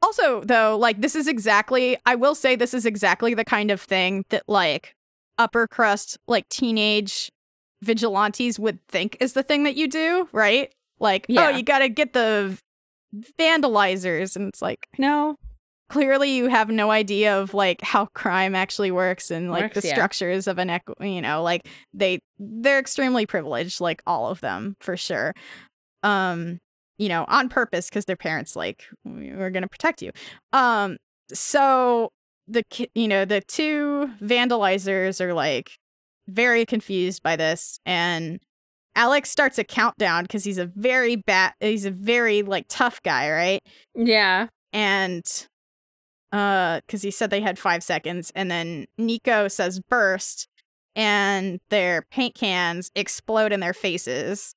also 0.01 0.41
though, 0.41 0.77
like 0.77 1.01
this 1.01 1.15
is 1.15 1.27
exactly, 1.27 1.97
I 2.05 2.15
will 2.15 2.35
say 2.35 2.55
this 2.55 2.73
is 2.73 2.85
exactly 2.85 3.33
the 3.33 3.45
kind 3.45 3.71
of 3.71 3.79
thing 3.81 4.23
that 4.29 4.43
like 4.47 4.93
upper 5.37 5.67
crust, 5.67 6.17
like 6.27 6.47
teenage 6.49 7.31
vigilantes 7.81 8.59
would 8.59 8.79
think 8.87 9.17
is 9.19 9.33
the 9.33 9.43
thing 9.43 9.63
that 9.63 9.75
you 9.75 9.87
do, 9.87 10.27
right? 10.31 10.73
Like, 10.99 11.25
Yeah. 11.29 11.47
oh, 11.47 11.49
you 11.49 11.63
got 11.63 11.79
to 11.79 11.89
get 11.89 12.13
the 12.13 12.57
vandalizers, 13.39 14.35
and 14.35 14.49
it's 14.49 14.61
like 14.61 14.87
no, 14.97 15.35
clearly 15.89 16.31
you 16.31 16.47
have 16.47 16.69
no 16.69 16.91
idea 16.91 17.39
of 17.39 17.53
like 17.53 17.81
how 17.81 18.05
crime 18.13 18.55
actually 18.55 18.91
works 18.91 19.31
and 19.31 19.51
like 19.51 19.63
Works, 19.63 19.81
the 19.81 19.87
yeah. 19.87 19.93
structures 19.93 20.47
of 20.47 20.57
an 20.57 20.69
equ- 20.69 21.13
you 21.13 21.21
know 21.21 21.43
like 21.43 21.67
they 21.93 22.19
they're 22.39 22.79
extremely 22.79 23.25
privileged 23.25 23.81
like 23.81 24.01
all 24.07 24.29
of 24.29 24.39
them 24.41 24.75
for 24.79 24.95
sure 24.95 25.33
um 26.03 26.59
you 27.01 27.09
know 27.09 27.25
on 27.27 27.49
purpose 27.49 27.89
because 27.89 28.05
their 28.05 28.15
parents 28.15 28.55
like 28.55 28.85
"We- 29.03 29.33
we're 29.33 29.49
gonna 29.49 29.67
protect 29.67 30.01
you. 30.01 30.11
Um 30.53 30.97
so 31.33 32.11
the 32.47 32.63
you 32.95 33.07
know 33.07 33.25
the 33.25 33.41
two 33.41 34.09
vandalizers 34.21 35.19
are 35.19 35.33
like 35.33 35.71
very 36.27 36.65
confused 36.65 37.23
by 37.23 37.35
this 37.35 37.79
and 37.85 38.39
alex 38.95 39.29
starts 39.31 39.57
a 39.57 39.63
countdown 39.63 40.23
because 40.23 40.43
he's 40.43 40.57
a 40.57 40.65
very 40.75 41.15
bad 41.15 41.53
he's 41.59 41.85
a 41.85 41.91
very 41.91 42.41
like 42.43 42.65
tough 42.69 43.01
guy 43.03 43.29
right? 43.31 43.61
Yeah, 43.95 44.47
and 44.73 45.23
uh 46.31 46.81
because 46.85 47.01
he 47.01 47.11
said 47.11 47.29
they 47.29 47.41
had 47.41 47.57
five 47.57 47.83
seconds 47.83 48.31
and 48.35 48.49
then 48.51 48.85
nico 48.97 49.47
says 49.47 49.79
burst 49.89 50.47
and 50.95 51.59
their 51.69 52.03
paint 52.11 52.35
cans 52.35 52.91
explode 52.95 53.51
in 53.53 53.59
their 53.61 53.73
faces 53.73 54.53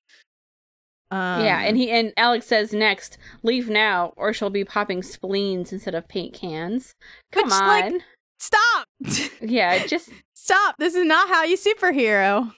um, 1.10 1.44
yeah. 1.44 1.60
And 1.60 1.76
he 1.76 1.90
and 1.90 2.12
Alex 2.16 2.46
says 2.46 2.72
next, 2.72 3.18
leave 3.42 3.68
now, 3.68 4.12
or 4.16 4.32
she'll 4.32 4.50
be 4.50 4.64
popping 4.64 5.02
spleens 5.02 5.72
instead 5.72 5.94
of 5.94 6.08
paint 6.08 6.34
cans. 6.34 6.94
Come 7.32 7.44
Which, 7.44 7.54
on, 7.54 7.68
like- 7.92 8.02
stop 8.38 8.88
yeah, 9.40 9.86
just 9.86 10.10
stop 10.34 10.76
this 10.78 10.94
is 10.94 11.04
not 11.06 11.28
how 11.28 11.44
you 11.44 11.56
superhero 11.56 12.52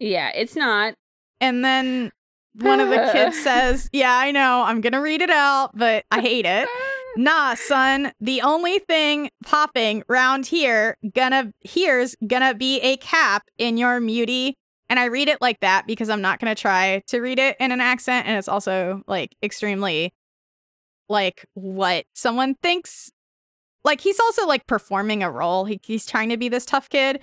yeah, 0.00 0.30
it's 0.34 0.56
not. 0.56 0.94
and 1.40 1.64
then 1.64 2.10
one 2.54 2.80
of 2.80 2.88
the 2.88 3.10
kids 3.12 3.38
says 3.42 3.88
yeah 3.92 4.16
i 4.16 4.32
know 4.32 4.64
i'm 4.66 4.80
gonna 4.80 5.00
read 5.00 5.20
it 5.22 5.30
out 5.30 5.70
but 5.74 6.04
i 6.10 6.20
hate 6.20 6.44
it 6.46 6.68
Nah, 7.16 7.54
son, 7.54 8.12
the 8.20 8.42
only 8.42 8.78
thing 8.78 9.30
popping 9.44 10.04
round 10.08 10.46
here 10.46 10.96
gonna 11.14 11.52
here's 11.62 12.14
gonna 12.24 12.54
be 12.54 12.78
a 12.80 12.96
cap 12.98 13.42
in 13.56 13.76
your 13.76 13.98
mutie. 13.98 14.54
And 14.90 14.98
I 14.98 15.06
read 15.06 15.28
it 15.28 15.40
like 15.40 15.60
that 15.60 15.86
because 15.86 16.08
I'm 16.08 16.22
not 16.22 16.40
gonna 16.40 16.54
try 16.54 17.02
to 17.08 17.20
read 17.20 17.38
it 17.38 17.56
in 17.60 17.72
an 17.72 17.80
accent, 17.80 18.26
and 18.26 18.38
it's 18.38 18.48
also 18.48 19.02
like 19.06 19.36
extremely 19.42 20.12
like 21.08 21.46
what 21.54 22.06
someone 22.14 22.54
thinks. 22.62 23.10
Like 23.84 24.00
he's 24.00 24.20
also 24.20 24.46
like 24.46 24.66
performing 24.66 25.22
a 25.22 25.30
role. 25.30 25.64
He, 25.64 25.80
he's 25.82 26.06
trying 26.06 26.28
to 26.30 26.36
be 26.36 26.48
this 26.48 26.66
tough 26.66 26.88
kid. 26.88 27.20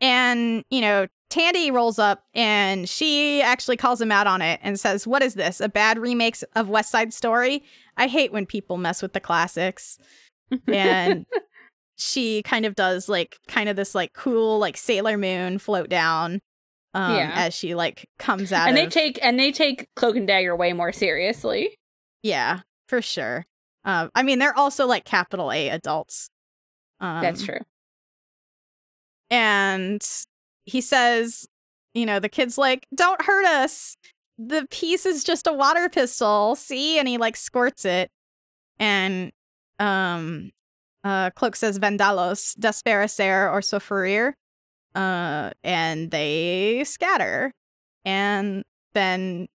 And, 0.00 0.64
you 0.70 0.80
know, 0.80 1.06
Tandy 1.30 1.70
rolls 1.70 1.98
up 1.98 2.24
and 2.34 2.88
she 2.88 3.42
actually 3.42 3.76
calls 3.76 4.00
him 4.00 4.12
out 4.12 4.26
on 4.26 4.40
it 4.42 4.60
and 4.62 4.78
says, 4.78 5.06
What 5.06 5.22
is 5.22 5.34
this? 5.34 5.60
A 5.60 5.68
bad 5.68 5.98
remake 5.98 6.36
of 6.54 6.68
West 6.68 6.90
Side 6.90 7.12
Story? 7.12 7.62
I 7.96 8.06
hate 8.06 8.32
when 8.32 8.46
people 8.46 8.76
mess 8.76 9.02
with 9.02 9.12
the 9.12 9.20
classics. 9.20 9.98
And 10.66 11.26
she 11.96 12.42
kind 12.44 12.64
of 12.64 12.74
does 12.74 13.08
like 13.08 13.38
kind 13.48 13.68
of 13.68 13.76
this 13.76 13.94
like 13.94 14.12
cool 14.14 14.58
like 14.58 14.76
Sailor 14.76 15.18
Moon 15.18 15.58
float 15.58 15.88
down 15.88 16.40
um 16.94 17.14
Yeah. 17.16 17.32
as 17.34 17.54
she 17.54 17.74
like 17.74 18.08
comes 18.18 18.52
out 18.52 18.68
and 18.68 18.76
they 18.76 18.84
of 18.86 18.92
take 18.92 19.18
and 19.22 19.38
they 19.38 19.52
take 19.52 19.86
Cloak 19.96 20.16
and 20.16 20.26
Dagger 20.26 20.56
way 20.56 20.72
more 20.72 20.92
seriously. 20.92 21.76
Yeah, 22.22 22.60
for 22.88 23.02
sure. 23.02 23.46
Um 23.84 24.10
I 24.14 24.22
mean 24.22 24.38
they're 24.38 24.56
also 24.56 24.86
like 24.86 25.04
capital 25.04 25.52
A 25.52 25.68
adults. 25.68 26.30
Um 27.00 27.20
That's 27.22 27.42
true. 27.44 27.60
and 29.30 30.02
he 30.64 30.80
says, 30.80 31.46
you 31.94 32.06
know, 32.06 32.18
the 32.20 32.28
kid's 32.28 32.58
like, 32.58 32.86
"Don't 32.94 33.22
hurt 33.22 33.44
us. 33.46 33.96
The 34.38 34.66
piece 34.70 35.04
is 35.06 35.24
just 35.24 35.46
a 35.46 35.52
water 35.52 35.88
pistol. 35.88 36.54
See?" 36.54 36.98
And 36.98 37.08
he 37.08 37.18
like 37.18 37.36
squirts 37.36 37.84
it, 37.84 38.10
and 38.78 39.32
um, 39.78 40.50
uh, 41.04 41.30
Cloak 41.30 41.56
says, 41.56 41.78
"Vandalos, 41.78 42.54
desperacer 42.58 43.50
or 43.52 43.60
sofferir," 43.60 44.34
uh, 44.94 45.50
and 45.62 46.10
they 46.10 46.82
scatter, 46.84 47.52
and 48.04 48.64
then 48.94 49.48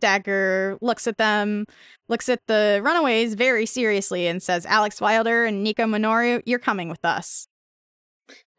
Dagger 0.00 0.78
looks 0.80 1.06
at 1.06 1.18
them, 1.18 1.66
looks 2.08 2.28
at 2.28 2.40
the 2.46 2.80
runaways 2.84 3.34
very 3.34 3.66
seriously, 3.66 4.26
and 4.26 4.42
says, 4.42 4.66
"Alex 4.66 5.00
Wilder 5.00 5.44
and 5.44 5.62
Nico 5.64 5.84
Minoru, 5.84 6.42
you're 6.44 6.58
coming 6.58 6.88
with 6.88 7.04
us." 7.04 7.48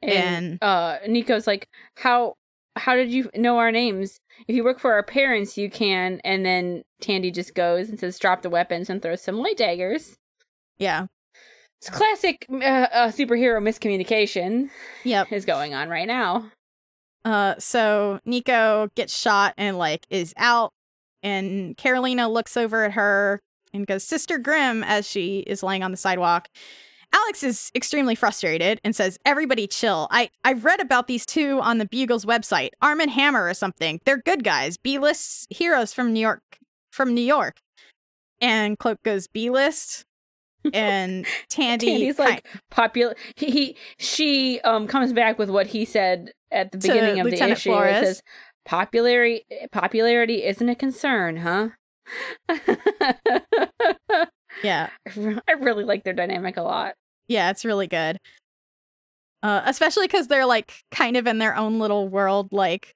And, 0.02 0.58
uh 0.62 0.98
Nico's 1.08 1.48
like, 1.48 1.68
How 1.96 2.36
how 2.76 2.96
did 2.96 3.12
you 3.12 3.30
know 3.36 3.58
our 3.58 3.72
names? 3.72 4.20
If 4.48 4.56
you 4.56 4.64
work 4.64 4.80
for 4.80 4.94
our 4.94 5.04
parents, 5.04 5.58
you 5.58 5.70
can 5.70 6.20
and 6.24 6.46
then 6.46 6.84
Tandy 7.02 7.32
just 7.32 7.56
goes 7.56 7.90
and 7.90 8.00
says, 8.00 8.20
Drop 8.20 8.42
the 8.42 8.50
weapons 8.50 8.90
and 8.90 9.02
throw 9.02 9.16
some 9.16 9.38
light 9.38 9.58
daggers. 9.58 10.18
Yeah. 10.78 11.08
It's 11.86 11.96
classic 11.96 12.48
uh, 12.52 12.56
uh, 12.56 13.12
superhero 13.12 13.62
miscommunication 13.62 14.72
Yep. 15.04 15.32
is 15.32 15.46
going 15.46 15.76
on 15.76 15.88
right 15.88 16.08
now. 16.08 16.50
Uh, 17.24 17.54
so 17.60 18.20
Nico 18.26 18.90
gets 18.96 19.16
shot 19.16 19.54
and 19.56 19.78
like 19.78 20.08
is 20.10 20.34
out, 20.36 20.72
and 21.22 21.78
Karolina 21.78 22.32
looks 22.32 22.58
over 22.58 22.86
at 22.86 22.94
her 22.94 23.40
and 23.72 23.86
goes, 23.86 24.04
"Sister 24.04 24.40
Grimm," 24.40 24.84
as 24.84 25.08
she 25.08 25.42
is 25.42 25.62
laying 25.62 25.84
on 25.84 25.92
the 25.92 25.98
sidewalk. 25.98 26.48
Alex 27.14 27.44
is 27.44 27.72
extremely 27.76 28.16
frustrated 28.16 28.82
and 28.84 28.96
says, 28.96 29.20
"Everybody 29.24 29.68
chill. 29.68 30.08
I 30.10 30.32
I've 30.44 30.66
read 30.66 30.82
about 30.82 31.06
these 31.06 31.24
two 31.24 31.60
on 31.62 31.78
the 31.78 31.86
Bugle's 31.86 32.26
website, 32.26 32.70
Arm 32.82 33.00
and 33.00 33.12
Hammer 33.12 33.48
or 33.48 33.54
something. 33.54 34.02
They're 34.06 34.24
good 34.26 34.44
guys, 34.44 34.78
B-list 34.78 35.46
heroes 35.52 35.94
from 35.94 36.14
New 36.14 36.20
York, 36.20 36.42
from 36.92 37.14
New 37.14 37.22
York." 37.22 37.58
And 38.42 38.80
Cloak 38.80 39.04
goes, 39.04 39.28
"B-list," 39.28 40.04
and 40.74 41.26
Tandy 41.50 41.88
Tandy's 41.88 42.20
like 42.20 42.46
popular. 42.72 43.16
He, 43.36 43.50
he 43.52 43.78
she 43.98 44.60
um 44.62 44.88
comes 44.88 45.14
back 45.14 45.38
with 45.40 45.50
what 45.50 45.68
he 45.68 45.86
said 45.86 46.32
at 46.52 46.72
the 46.72 46.78
beginning 46.78 47.20
of 47.20 47.26
Lieutenant 47.26 47.50
the 47.50 47.70
issue. 47.70 47.72
where 47.72 47.88
It 47.88 47.94
Flores. 47.94 48.08
says 48.08 48.24
popularity 48.66 49.46
popularity 49.72 50.44
isn't 50.46 50.68
a 50.70 50.76
concern, 50.76 51.38
huh? 51.38 51.70
yeah. 54.64 54.90
I 55.08 55.52
really 55.60 55.84
like 55.84 56.04
their 56.04 56.14
dynamic 56.14 56.58
a 56.58 56.62
lot. 56.62 56.96
Yeah, 57.28 57.50
it's 57.50 57.66
really 57.66 57.88
good. 57.88 58.20
Uh, 59.44 59.62
especially 59.66 60.08
because 60.08 60.28
they're 60.28 60.46
like 60.46 60.74
kind 60.92 61.18
of 61.18 61.28
in 61.28 61.38
their 61.38 61.56
own 61.56 61.80
little 61.80 62.08
world, 62.08 62.50
like 62.52 62.96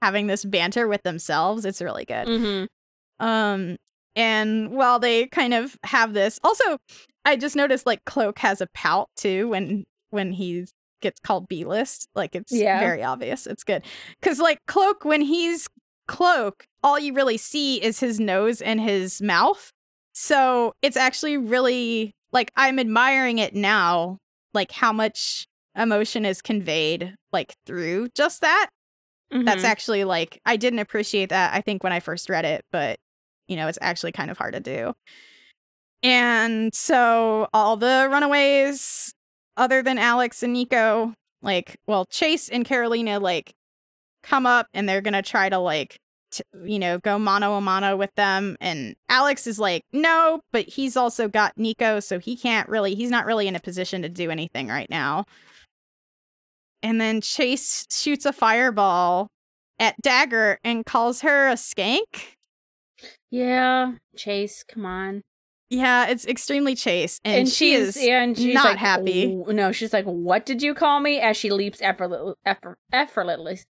having 0.00 0.26
this 0.28 0.44
banter 0.44 0.86
with 0.86 1.02
themselves. 1.02 1.64
It's 1.64 1.82
really 1.82 2.04
good. 2.04 2.26
Mm-hmm. 2.28 3.26
Um, 3.26 3.76
and 4.16 4.70
while 4.70 4.98
they 4.98 5.26
kind 5.26 5.54
of 5.54 5.76
have 5.84 6.12
this, 6.14 6.38
also, 6.42 6.78
I 7.24 7.36
just 7.36 7.56
noticed 7.56 7.86
like 7.86 8.04
Cloak 8.04 8.38
has 8.40 8.60
a 8.60 8.66
pout 8.74 9.08
too 9.16 9.48
when 9.48 9.84
when 10.10 10.32
he 10.32 10.66
gets 11.00 11.20
called 11.20 11.48
B 11.48 11.64
list. 11.64 12.08
Like 12.14 12.34
it's 12.34 12.52
Yeah. 12.52 12.80
very 12.80 13.02
obvious. 13.04 13.46
It's 13.46 13.64
good 13.64 13.84
because 14.20 14.38
like 14.40 14.58
Cloak 14.66 15.04
when 15.04 15.20
he's 15.22 15.68
Cloak, 16.06 16.64
all 16.82 16.98
you 16.98 17.12
really 17.12 17.36
see 17.36 17.82
is 17.82 18.00
his 18.00 18.18
nose 18.18 18.60
and 18.62 18.80
his 18.80 19.20
mouth. 19.20 19.70
So 20.14 20.72
it's 20.82 20.96
actually 20.96 21.36
really 21.36 22.12
like 22.32 22.50
I'm 22.56 22.78
admiring 22.78 23.38
it 23.38 23.54
now, 23.54 24.18
like 24.54 24.72
how 24.72 24.92
much 24.92 25.46
emotion 25.76 26.24
is 26.24 26.42
conveyed 26.42 27.14
like 27.32 27.54
through 27.66 28.08
just 28.14 28.40
that 28.40 28.68
that's 29.44 29.62
Mhm. 29.62 29.68
actually 29.68 30.04
like 30.04 30.40
I 30.46 30.56
didn't 30.56 30.78
appreciate 30.80 31.28
that 31.28 31.54
I 31.54 31.60
think 31.60 31.84
when 31.84 31.92
I 31.92 32.00
first 32.00 32.28
read 32.28 32.44
it, 32.44 32.64
but 32.72 32.98
you 33.48 33.56
know, 33.56 33.68
it's 33.68 33.78
actually 33.80 34.12
kind 34.12 34.30
of 34.30 34.38
hard 34.38 34.54
to 34.54 34.60
do. 34.60 34.92
And 36.02 36.72
so 36.74 37.48
all 37.52 37.76
the 37.76 38.08
runaways 38.10 39.12
other 39.56 39.82
than 39.82 39.98
Alex 39.98 40.42
and 40.42 40.52
Nico, 40.52 41.12
like 41.42 41.76
well, 41.86 42.06
Chase 42.06 42.48
and 42.48 42.64
Karolina 42.64 43.20
like 43.20 43.52
come 44.22 44.46
up 44.46 44.66
and 44.74 44.88
they're 44.88 45.00
going 45.00 45.14
to 45.14 45.22
try 45.22 45.48
to 45.48 45.58
like 45.58 45.98
t- 46.30 46.42
you 46.64 46.78
know, 46.78 46.98
go 46.98 47.18
mano 47.18 47.54
a 47.54 47.60
mano 47.60 47.96
with 47.96 48.14
them 48.14 48.56
and 48.60 48.94
Alex 49.08 49.46
is 49.46 49.58
like, 49.58 49.82
"No, 49.92 50.40
but 50.52 50.66
he's 50.66 50.96
also 50.96 51.28
got 51.28 51.56
Nico, 51.56 52.00
so 52.00 52.18
he 52.18 52.36
can't 52.36 52.68
really 52.68 52.94
he's 52.94 53.10
not 53.10 53.26
really 53.26 53.48
in 53.48 53.56
a 53.56 53.60
position 53.60 54.02
to 54.02 54.08
do 54.08 54.30
anything 54.30 54.68
right 54.68 54.90
now." 54.90 55.24
And 56.82 57.00
then 57.00 57.20
Chase 57.20 57.86
shoots 57.90 58.24
a 58.24 58.32
fireball 58.32 59.28
at 59.78 59.96
Dagger 60.00 60.58
and 60.64 60.84
calls 60.86 61.22
her 61.22 61.48
a 61.48 61.54
skank. 61.54 62.36
Yeah, 63.30 63.92
Chase, 64.16 64.64
come 64.66 64.86
on. 64.86 65.22
Yeah, 65.70 66.06
it's 66.08 66.26
extremely 66.26 66.74
Chase, 66.74 67.20
and, 67.24 67.46
she 67.46 67.72
she's 67.72 67.96
is 67.96 68.04
yeah, 68.04 68.22
and 68.22 68.36
she's 68.36 68.54
not 68.54 68.64
like, 68.64 68.78
happy. 68.78 69.26
No, 69.48 69.70
she's 69.70 69.92
like, 69.92 70.06
"What 70.06 70.46
did 70.46 70.62
you 70.62 70.72
call 70.72 71.00
me?" 71.00 71.20
As 71.20 71.36
she 71.36 71.50
leaps 71.50 71.82
effortless, 71.82 72.36
effort, 72.46 72.78
effortlessly, 72.90 73.64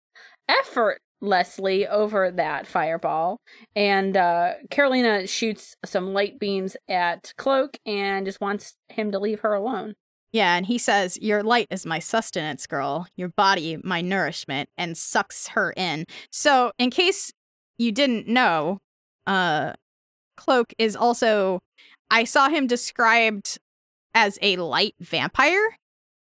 effortlessly 0.48 1.88
over 1.88 2.30
that 2.30 2.68
fireball, 2.68 3.40
and 3.74 4.16
uh 4.16 4.52
Karolina 4.70 5.28
shoots 5.28 5.74
some 5.84 6.12
light 6.12 6.38
beams 6.38 6.76
at 6.88 7.32
Cloak 7.36 7.78
and 7.84 8.26
just 8.26 8.40
wants 8.40 8.74
him 8.88 9.10
to 9.10 9.18
leave 9.18 9.40
her 9.40 9.54
alone. 9.54 9.94
Yeah, 10.30 10.56
and 10.56 10.66
he 10.66 10.78
says, 10.78 11.18
Your 11.20 11.42
light 11.42 11.66
is 11.70 11.86
my 11.86 11.98
sustenance, 11.98 12.66
girl. 12.66 13.08
Your 13.16 13.30
body, 13.30 13.78
my 13.82 14.02
nourishment, 14.02 14.68
and 14.76 14.96
sucks 14.96 15.48
her 15.48 15.72
in. 15.76 16.04
So, 16.30 16.70
in 16.78 16.90
case 16.90 17.32
you 17.78 17.92
didn't 17.92 18.28
know, 18.28 18.78
uh, 19.28 19.74
Cloak 20.36 20.72
is 20.78 20.96
also, 20.96 21.60
I 22.10 22.24
saw 22.24 22.48
him 22.48 22.66
described 22.66 23.58
as 24.14 24.38
a 24.42 24.56
light 24.56 24.94
vampire. 24.98 25.76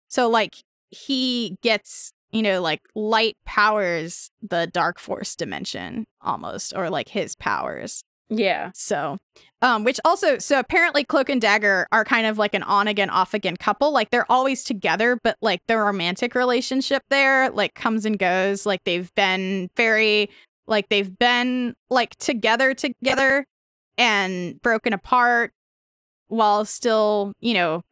So, 0.10 0.30
like, 0.30 0.58
he 0.90 1.58
gets, 1.62 2.12
you 2.32 2.42
know, 2.42 2.62
like 2.62 2.82
light 2.96 3.38
powers 3.46 4.30
the 4.42 4.70
Darkforce 4.74 5.36
dimension 5.36 6.06
almost, 6.22 6.74
or 6.76 6.90
like 6.90 7.10
his 7.10 7.36
powers. 7.36 8.04
Yeah, 8.30 8.72
So, 8.74 9.18
um, 9.62 9.86
which 9.86 10.02
also, 10.04 10.38
so 10.38 10.60
apparently 10.60 11.06
Cloak 11.06 11.30
and 11.30 11.40
Dagger 11.40 11.88
are 11.94 12.04
kind 12.04 12.28
of 12.28 12.38
like 12.38 12.54
an 12.54 12.64
on 12.64 12.88
again, 12.88 13.10
off 13.10 13.34
again 13.34 13.56
couple. 13.56 13.92
Like 13.92 14.10
they're 14.10 14.30
always 14.30 14.66
together, 14.66 15.18
but 15.24 15.38
like 15.42 15.62
their 15.68 15.86
romantic 15.86 16.36
relationship 16.36 17.04
there, 17.10 17.50
like 17.52 17.74
comes 17.74 18.06
and 18.06 18.20
goes. 18.20 18.66
Like 18.66 18.84
they've 18.84 19.14
been 19.16 19.70
very, 19.78 20.30
like 20.68 20.90
they've 20.90 21.18
been 21.18 21.76
like 21.90 22.16
together, 22.18 22.74
together 22.74 23.46
and 23.98 24.62
broken 24.62 24.94
apart 24.94 25.54
while 26.28 26.66
still, 26.66 27.34
you 27.40 27.54
know, 27.54 27.84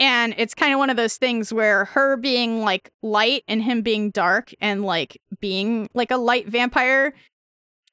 and 0.00 0.34
it's 0.38 0.54
kind 0.54 0.72
of 0.72 0.78
one 0.78 0.90
of 0.90 0.96
those 0.96 1.16
things 1.16 1.52
where 1.52 1.84
her 1.86 2.16
being 2.16 2.62
like 2.62 2.90
light 3.02 3.44
and 3.46 3.62
him 3.62 3.82
being 3.82 4.10
dark 4.10 4.52
and 4.60 4.84
like 4.84 5.20
being 5.40 5.88
like 5.94 6.10
a 6.10 6.16
light 6.16 6.48
vampire 6.48 7.14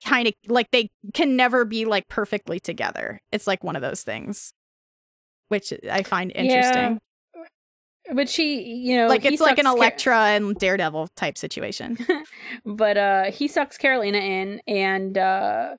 kind 0.03 0.27
of 0.27 0.33
like 0.47 0.71
they 0.71 0.89
can 1.13 1.35
never 1.35 1.63
be 1.63 1.85
like 1.85 2.07
perfectly 2.07 2.59
together. 2.59 3.21
It's 3.31 3.47
like 3.47 3.63
one 3.63 3.75
of 3.75 3.81
those 3.81 4.03
things, 4.03 4.53
which 5.49 5.73
I 5.89 6.03
find 6.03 6.31
Yeah, 6.33 6.41
interesting. 6.41 6.99
But 8.13 8.27
she, 8.29 8.61
you 8.63 8.97
know, 8.97 9.07
like 9.07 9.25
it's 9.25 9.41
like 9.41 9.59
an 9.59 9.67
Elektra 9.67 10.17
and 10.29 10.55
Daredevil 10.55 11.09
type 11.15 11.37
situation. 11.37 11.97
but 12.65 12.97
uh 12.97 13.31
he 13.31 13.47
sucks 13.47 13.77
Karolina 13.77 14.19
in 14.21 14.61
and 14.67 15.17
uh 15.17 15.75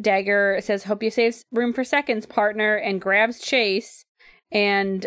Dagger 0.00 0.58
says, 0.62 0.82
Hope 0.84 1.02
you 1.02 1.10
save 1.10 1.42
room 1.52 1.72
for 1.72 1.84
seconds, 1.84 2.26
partner, 2.26 2.74
and 2.76 3.00
grabs 3.00 3.38
Chase 3.40 4.04
and 4.50 5.06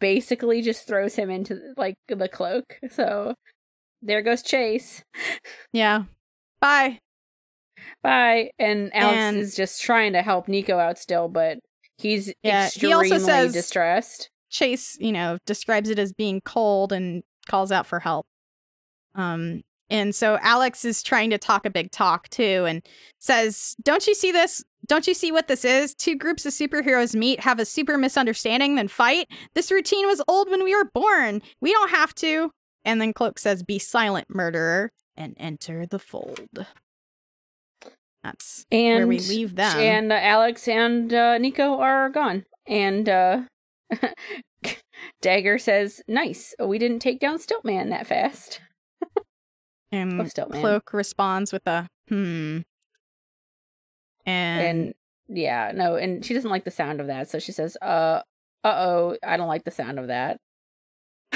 basically 0.00 0.62
just 0.62 0.86
throws 0.86 1.14
him 1.14 1.28
into 1.30 1.60
like 1.76 1.94
the 2.08 2.28
cloak. 2.28 2.78
So 2.90 3.34
there 4.00 4.22
goes 4.22 4.42
Chase. 4.42 5.02
yeah. 5.72 6.04
Bye. 6.60 6.98
Bye. 8.02 8.50
And 8.58 8.94
Alex 8.94 9.16
And- 9.18 9.36
is 9.38 9.54
just 9.54 9.82
trying 9.82 10.14
to 10.14 10.22
help 10.22 10.48
Nico 10.48 10.78
out 10.78 10.98
still, 10.98 11.28
but 11.28 11.58
he's 11.98 12.32
Yeah, 12.42 12.62
he 12.62 12.66
extremely 12.68 13.12
also 13.12 13.18
says- 13.26 13.52
distressed. 13.52 14.28
Chase, 14.52 14.96
you 15.00 15.10
know, 15.10 15.38
describes 15.46 15.88
it 15.88 15.98
as 15.98 16.12
being 16.12 16.40
cold 16.42 16.92
and 16.92 17.22
calls 17.48 17.72
out 17.72 17.86
for 17.86 17.98
help. 17.98 18.26
Um, 19.14 19.62
and 19.90 20.14
so 20.14 20.38
Alex 20.40 20.84
is 20.84 21.02
trying 21.02 21.30
to 21.30 21.38
talk 21.38 21.66
a 21.66 21.70
big 21.70 21.90
talk 21.90 22.28
too 22.28 22.64
and 22.66 22.82
says, 23.18 23.74
Don't 23.82 24.06
you 24.06 24.14
see 24.14 24.30
this? 24.32 24.62
Don't 24.86 25.06
you 25.06 25.14
see 25.14 25.32
what 25.32 25.48
this 25.48 25.64
is? 25.64 25.94
Two 25.94 26.16
groups 26.16 26.46
of 26.46 26.52
superheroes 26.52 27.14
meet, 27.14 27.40
have 27.40 27.58
a 27.58 27.64
super 27.64 27.98
misunderstanding, 27.98 28.74
then 28.74 28.88
fight. 28.88 29.28
This 29.54 29.70
routine 29.70 30.06
was 30.06 30.22
old 30.28 30.50
when 30.50 30.64
we 30.64 30.74
were 30.74 30.90
born. 30.92 31.42
We 31.60 31.72
don't 31.72 31.90
have 31.90 32.14
to. 32.16 32.50
And 32.84 33.00
then 33.00 33.12
Cloak 33.12 33.38
says, 33.38 33.62
Be 33.62 33.78
silent, 33.78 34.28
murderer, 34.30 34.92
and 35.16 35.34
enter 35.38 35.86
the 35.86 35.98
fold. 35.98 36.66
That's 38.22 38.64
And 38.70 39.00
where 39.00 39.06
we 39.08 39.18
leave 39.20 39.56
them. 39.56 39.78
And 39.78 40.12
uh, 40.12 40.16
Alex 40.16 40.68
and 40.68 41.12
uh, 41.12 41.38
Nico 41.38 41.80
are 41.80 42.08
gone. 42.08 42.44
And 42.66 43.08
uh, 43.08 43.42
Dagger 45.20 45.58
says, 45.58 46.02
"Nice. 46.08 46.54
We 46.64 46.78
didn't 46.78 47.00
take 47.00 47.20
down 47.20 47.38
Stiltman 47.38 47.90
that 47.90 48.06
fast." 48.06 48.60
And 49.94 50.18
Oh, 50.18 50.24
Stiltman. 50.24 50.60
Cloak 50.60 50.94
responds 50.94 51.52
with 51.52 51.66
a 51.66 51.86
hmm. 52.08 52.60
And, 54.24 54.60
And 54.66 54.94
yeah, 55.28 55.72
no, 55.74 55.96
and 55.96 56.24
she 56.24 56.32
doesn't 56.32 56.50
like 56.50 56.64
the 56.64 56.70
sound 56.70 56.98
of 57.00 57.08
that, 57.08 57.28
so 57.28 57.38
she 57.38 57.52
says, 57.52 57.76
"Uh, 57.82 58.22
uh 58.64 58.74
oh, 58.86 59.16
I 59.22 59.36
don't 59.36 59.48
like 59.48 59.64
the 59.64 59.70
sound 59.70 59.98
of 59.98 60.06
that." 60.06 60.38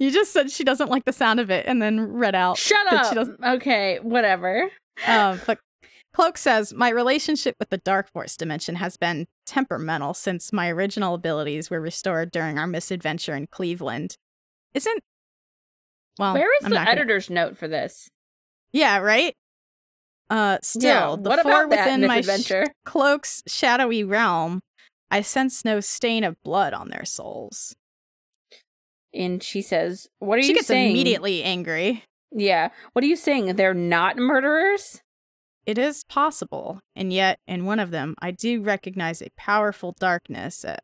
you 0.00 0.10
just 0.10 0.32
said 0.32 0.50
she 0.50 0.64
doesn't 0.64 0.90
like 0.90 1.04
the 1.04 1.12
sound 1.12 1.40
of 1.40 1.50
it 1.50 1.66
and 1.66 1.80
then 1.82 2.00
read 2.12 2.34
out. 2.34 2.56
Shut 2.58 2.92
up. 2.92 3.06
she 3.08 3.14
doesn't- 3.14 3.42
Okay, 3.44 3.98
whatever. 4.02 4.70
Uh, 5.06 5.38
but 5.46 5.58
Cloak 6.16 6.38
says, 6.38 6.72
My 6.72 6.88
relationship 6.88 7.56
with 7.58 7.68
the 7.68 7.76
Darkforce 7.78 8.38
dimension 8.38 8.76
has 8.76 8.96
been 8.96 9.26
temperamental 9.44 10.14
since 10.14 10.50
my 10.50 10.70
original 10.70 11.12
abilities 11.12 11.68
were 11.68 11.78
restored 11.78 12.30
during 12.30 12.58
our 12.58 12.66
misadventure 12.66 13.34
in 13.36 13.48
Cleveland. 13.48 14.16
Isn't. 14.72 15.02
Well, 16.18 16.32
Where 16.32 16.48
is 16.56 16.62
the 16.62 16.70
not 16.70 16.86
gonna- 16.86 16.90
editor's 16.92 17.28
note 17.28 17.58
for 17.58 17.68
this? 17.68 18.08
Yeah, 18.72 18.96
right? 18.96 19.34
Uh, 20.30 20.56
still, 20.62 21.10
yeah, 21.10 21.16
the 21.22 21.28
what 21.28 21.42
four 21.42 21.64
about 21.64 21.68
within 21.68 22.06
my 22.06 22.22
sh- 22.22 22.50
cloak's 22.86 23.42
shadowy 23.46 24.02
realm, 24.02 24.60
I 25.10 25.20
sense 25.20 25.66
no 25.66 25.80
stain 25.80 26.24
of 26.24 26.42
blood 26.42 26.72
on 26.72 26.88
their 26.88 27.04
souls. 27.04 27.76
and 29.12 29.42
she 29.42 29.60
says, 29.60 30.08
"What 30.18 30.38
are 30.38 30.42
she 30.42 30.48
you 30.48 30.54
gets 30.54 30.66
saying?" 30.66 30.90
immediately 30.92 31.42
angry. 31.42 32.04
Yeah. 32.32 32.70
What 32.94 33.02
are 33.04 33.06
you 33.06 33.16
saying? 33.16 33.54
They're 33.56 33.72
not 33.74 34.16
murderers? 34.16 35.00
It 35.66 35.78
is 35.78 36.04
possible, 36.04 36.80
and 36.94 37.12
yet 37.12 37.40
in 37.46 37.64
one 37.64 37.80
of 37.80 37.90
them, 37.90 38.14
I 38.20 38.30
do 38.30 38.62
recognize 38.62 39.20
a 39.20 39.30
powerful 39.36 39.94
darkness. 39.98 40.64
uh, 40.64 40.76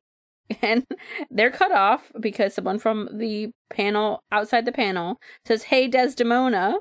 and 0.60 0.84
they're 1.30 1.50
cut 1.50 1.72
off 1.72 2.10
because 2.18 2.54
someone 2.54 2.78
from 2.78 3.08
the 3.18 3.52
panel 3.70 4.22
outside 4.32 4.64
the 4.64 4.72
panel 4.72 5.20
says, 5.46 5.64
"Hey, 5.64 5.86
Desdemona," 5.88 6.78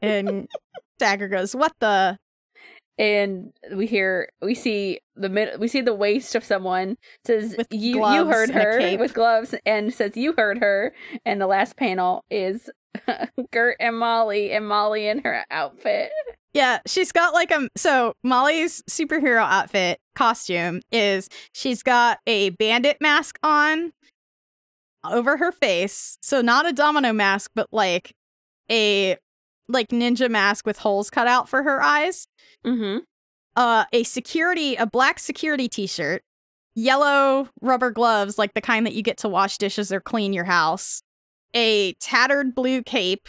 And 0.00 0.48
Dagger 0.98 1.28
goes, 1.28 1.54
"What 1.54 1.72
the?" 1.80 2.18
and 2.98 3.52
we 3.74 3.86
hear 3.86 4.28
we 4.42 4.54
see 4.54 5.00
the 5.16 5.28
mid 5.28 5.58
we 5.58 5.66
see 5.66 5.80
the 5.80 5.94
waist 5.94 6.34
of 6.34 6.44
someone 6.44 6.96
says 7.24 7.54
With 7.56 7.68
you 7.70 8.06
you 8.06 8.26
heard 8.26 8.50
her 8.50 8.96
with 8.98 9.14
gloves 9.14 9.54
and 9.64 9.92
says 9.94 10.14
you 10.14 10.34
heard 10.36 10.58
her 10.58 10.92
and 11.24 11.40
the 11.40 11.46
last 11.46 11.76
panel 11.76 12.24
is 12.30 12.70
Gert 13.50 13.76
and 13.80 13.98
Molly 13.98 14.52
and 14.52 14.68
Molly 14.68 15.08
in 15.08 15.20
her 15.22 15.44
outfit. 15.50 16.10
Yeah, 16.54 16.80
she's 16.86 17.12
got 17.12 17.32
like 17.32 17.50
a 17.50 17.68
so 17.76 18.14
Molly's 18.22 18.82
superhero 18.90 19.42
outfit 19.42 19.98
costume 20.14 20.80
is 20.90 21.28
she's 21.54 21.82
got 21.82 22.18
a 22.26 22.50
bandit 22.50 22.98
mask 23.00 23.38
on 23.42 23.92
over 25.10 25.36
her 25.36 25.50
face. 25.50 26.18
So 26.20 26.42
not 26.42 26.68
a 26.68 26.72
domino 26.72 27.12
mask, 27.12 27.52
but 27.54 27.68
like 27.72 28.12
a 28.70 29.16
like 29.68 29.88
ninja 29.88 30.30
mask 30.30 30.66
with 30.66 30.78
holes 30.78 31.08
cut 31.08 31.26
out 31.26 31.48
for 31.48 31.62
her 31.62 31.82
eyes, 31.82 32.26
Mm-hmm. 32.66 32.98
uh, 33.56 33.84
a 33.92 34.02
security, 34.02 34.74
a 34.76 34.84
black 34.86 35.18
security 35.18 35.68
t-shirt, 35.68 36.22
yellow 36.74 37.48
rubber 37.62 37.90
gloves, 37.90 38.36
like 38.38 38.52
the 38.54 38.60
kind 38.60 38.84
that 38.86 38.92
you 38.94 39.02
get 39.02 39.16
to 39.18 39.28
wash 39.28 39.56
dishes 39.56 39.90
or 39.90 40.00
clean 40.00 40.32
your 40.34 40.44
house, 40.44 41.02
a 41.54 41.94
tattered 41.94 42.54
blue 42.54 42.82
cape, 42.82 43.28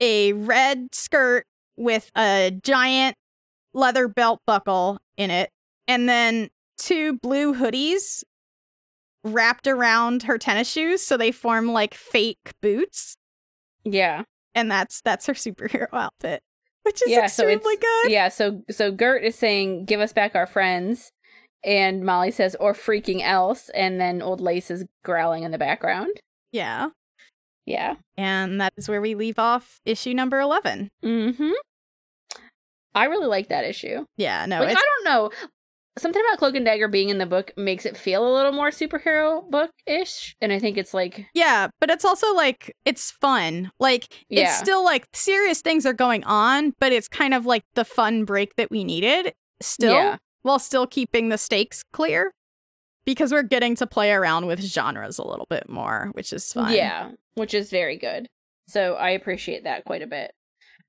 a 0.00 0.32
red 0.32 0.88
skirt 0.92 1.44
with 1.78 2.10
a 2.16 2.50
giant 2.62 3.16
leather 3.72 4.08
belt 4.08 4.40
buckle 4.46 4.98
in 5.16 5.30
it, 5.30 5.50
and 5.86 6.08
then 6.08 6.48
two 6.76 7.18
blue 7.22 7.54
hoodies 7.54 8.22
wrapped 9.24 9.66
around 9.66 10.22
her 10.22 10.38
tennis 10.38 10.70
shoes 10.70 11.02
so 11.04 11.16
they 11.16 11.32
form 11.32 11.66
like 11.66 11.92
fake 11.92 12.52
boots 12.62 13.16
Yeah. 13.84 14.22
and 14.54 14.70
that's 14.70 15.00
that's 15.02 15.26
her 15.26 15.32
superhero 15.34 15.88
outfit 15.92 16.40
which 16.84 17.02
is 17.02 17.08
Yeah, 17.10 17.24
extremely 17.24 17.74
it's- 17.74 17.80
good 18.04 18.12
Yeah, 18.12 18.28
so 18.28 18.62
so 18.70 18.92
Gert 18.92 19.22
is 19.24 19.34
saying, 19.34 19.84
"Give 19.86 20.00
us 20.00 20.12
back 20.12 20.34
our 20.36 20.46
friends," 20.46 21.10
and 21.64 22.04
Molly 22.04 22.30
says, 22.30 22.56
"Or 22.60 22.72
freaking 22.74 23.20
else," 23.22 23.68
and 23.74 24.00
then 24.00 24.22
Old 24.22 24.40
Lace 24.40 24.70
is 24.70 24.84
growling 25.04 25.42
in 25.42 25.50
the 25.50 25.58
background. 25.58 26.12
yeah 26.52 26.90
Yeah. 27.68 27.94
and 28.16 28.60
that 28.60 28.72
is 28.76 28.88
where 28.88 29.00
we 29.00 29.14
leave 29.14 29.38
off 29.38 29.80
issue 29.84 30.14
number 30.14 30.40
11 30.40 30.90
Mm-hmm. 31.04 31.50
I 32.94 33.04
really 33.04 33.26
like 33.26 33.48
that 33.48 33.64
issue. 33.64 34.04
yeah 34.16 34.46
no 34.46 34.60
like 34.60 34.76
I 34.76 34.80
don't 34.80 35.04
know, 35.04 35.30
something 35.98 36.22
about 36.28 36.38
Cloak 36.38 36.54
and 36.54 36.64
Dagger 36.64 36.88
being 36.88 37.08
in 37.10 37.18
the 37.18 37.26
book 37.26 37.50
makes 37.56 37.84
it 37.84 37.96
feel 37.96 38.26
a 38.26 38.32
little 38.34 38.52
more 38.52 38.70
superhero 38.70 39.48
book 39.50 39.70
ish, 39.86 40.36
and 40.40 40.52
I 40.52 40.58
think 40.58 40.78
it's 40.78 40.94
like 40.94 41.26
yeah 41.34 41.68
but 41.80 41.90
it's 41.90 42.04
also 42.04 42.32
like 42.34 42.74
it's 42.84 43.10
fun 43.10 43.70
like 43.78 44.08
it's 44.30 44.56
still 44.56 44.84
like 44.84 45.06
serious 45.12 45.60
things 45.60 45.84
are 45.86 45.92
going 45.92 46.24
on 46.24 46.72
but 46.80 46.92
it's 46.92 47.08
kind 47.08 47.34
of 47.34 47.46
like 47.46 47.64
the 47.74 47.84
fun 47.84 48.24
break 48.24 48.54
that 48.56 48.70
we 48.70 48.84
needed 48.84 49.34
still 49.60 49.92
Yeah. 49.94 50.16
while 50.42 50.58
still 50.58 50.86
keeping 50.86 51.28
the 51.28 51.38
stakes 51.38 51.82
clear 51.92 52.32
because 53.08 53.32
we're 53.32 53.42
getting 53.42 53.74
to 53.76 53.86
play 53.86 54.12
around 54.12 54.44
with 54.46 54.60
genres 54.60 55.16
a 55.18 55.26
little 55.26 55.46
bit 55.48 55.68
more 55.68 56.10
which 56.12 56.30
is 56.32 56.52
fun 56.52 56.72
Yeah, 56.72 57.12
which 57.34 57.54
is 57.54 57.70
very 57.70 57.96
good. 57.96 58.26
So 58.66 58.94
I 58.94 59.10
appreciate 59.10 59.64
that 59.64 59.84
quite 59.86 60.02
a 60.02 60.06
bit. 60.06 60.30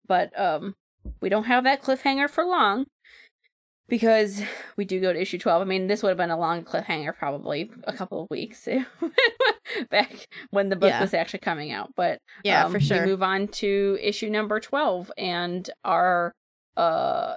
But 0.06 0.38
um 0.40 0.76
we 1.22 1.30
don't 1.30 1.46
have 1.46 1.64
that 1.64 1.82
cliffhanger 1.82 2.30
for 2.30 2.44
long 2.44 2.86
because 3.88 4.42
we 4.76 4.84
do 4.86 5.00
go 5.00 5.14
to 5.14 5.20
issue 5.20 5.40
12. 5.40 5.62
I 5.62 5.66
mean, 5.66 5.88
this 5.88 6.04
would 6.04 6.10
have 6.10 6.18
been 6.18 6.30
a 6.30 6.38
long 6.38 6.64
cliffhanger 6.64 7.16
probably 7.18 7.72
a 7.86 7.94
couple 7.94 8.22
of 8.22 8.30
weeks 8.30 8.68
back 9.90 10.28
when 10.52 10.70
the 10.70 10.76
book 10.76 10.90
Yeah. 10.90 11.02
was 11.02 11.14
actually 11.14 11.40
coming 11.40 11.72
out. 11.72 11.94
But 11.96 12.20
yeah 12.44 12.66
um, 12.66 12.72
for 12.72 12.80
sure 12.82 13.00
We 13.02 13.06
move 13.12 13.24
on 13.24 13.48
to 13.64 13.98
issue 14.02 14.30
number 14.30 14.60
12 14.60 15.12
and 15.18 15.70
our 15.86 16.34
uh 16.76 17.36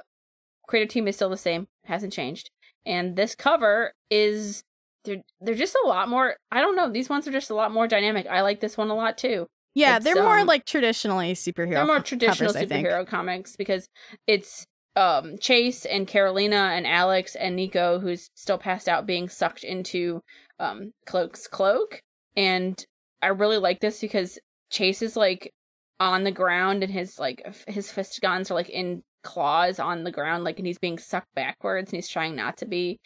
creative 0.67 0.89
team 0.91 1.07
is 1.07 1.15
still 1.17 1.31
the 1.31 1.37
same, 1.37 1.69
hasn't 1.85 2.13
changed. 2.13 2.51
And 2.85 3.15
this 3.15 3.35
cover 3.37 3.93
is 4.11 4.65
they're 5.05 5.23
they're 5.41 5.55
just 5.55 5.77
a 5.85 5.89
lot 5.89 6.09
more 6.09 6.37
I 6.51 6.61
don't 6.61 6.77
know, 6.77 6.91
these 6.91 7.09
ones 7.09 7.27
are 7.27 7.33
just 7.33 7.51
a 7.51 7.55
lot 7.55 7.73
more 7.73 7.89
dynamic. 7.89 8.27
I 8.27 8.43
like 8.43 8.61
this 8.61 8.77
one 8.77 8.91
a 8.91 8.95
lot 8.95 9.19
too. 9.19 9.47
yeah 9.75 9.97
it's, 9.97 10.05
they're 10.05 10.23
more 10.23 10.41
um, 10.41 10.47
like 10.47 10.65
traditionally 10.67 11.35
superhero 11.35 11.73
They're 11.73 11.87
more 11.87 12.01
traditional 12.01 12.53
covers, 12.53 12.69
superhero 12.69 13.07
comics 13.07 13.57
because 13.57 13.89
it's 14.27 14.67
um 14.97 15.39
Chase 15.41 15.85
and 15.87 16.07
Karolina 16.07 16.77
and 16.77 16.87
Alex 16.87 17.35
and 17.35 17.57
Nico 17.57 17.99
who's 17.99 18.29
still 18.35 18.59
passed 18.59 18.89
out 18.89 19.07
being 19.07 19.29
sucked 19.29 19.65
into 19.65 20.21
um 20.61 20.93
Cloak's 21.07 21.47
cloak 21.49 22.01
and 22.37 22.83
I 23.23 23.29
really 23.29 23.59
like 23.59 23.81
this 23.81 24.01
because 24.01 24.39
Chase 24.71 25.01
is 25.01 25.17
like 25.17 25.53
on 26.01 26.25
the 26.25 26.33
ground 26.33 26.83
and 26.83 26.93
his 26.93 27.19
like 27.19 27.41
f- 27.45 27.65
his 27.67 27.93
guns 28.21 28.51
are 28.51 28.55
like 28.55 28.69
in 28.69 29.03
claws 29.23 29.79
on 29.79 30.03
the 30.03 30.11
ground 30.11 30.43
like 30.43 30.59
and 30.59 30.67
he's 30.67 30.79
being 30.79 30.99
sucked 30.99 31.33
backwards 31.35 31.91
and 31.93 31.97
he's 31.97 32.09
trying 32.09 32.35
not 32.35 32.57
to 32.57 32.67
be 32.67 32.99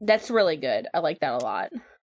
that's 0.00 0.30
really 0.30 0.56
good 0.56 0.86
i 0.94 0.98
like 0.98 1.20
that 1.20 1.32
a 1.34 1.44
lot 1.44 1.70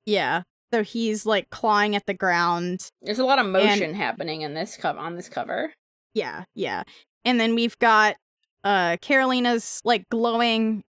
Yeah. 0.06 0.42
So 0.72 0.82
he's 0.82 1.24
like 1.24 1.50
clawing 1.50 1.94
at 1.94 2.04
the 2.06 2.14
ground. 2.14 2.88
there's 3.02 3.20
a 3.20 3.24
lot 3.24 3.38
of 3.38 3.46
motion 3.46 3.94
happening 3.94 4.42
in 4.42 4.54
this 4.54 4.76
cover 4.76 4.98
on 4.98 5.14
this 5.16 5.28
cover 5.28 5.72
Yeah, 6.14 6.44
yeah. 6.54 6.82
And 7.24 7.38
then 7.38 7.54
we've 7.54 7.78
got 7.78 8.16
uh 8.64 8.96
Karolina's 9.00 9.80
like 9.84 10.08
glowing 10.10 10.82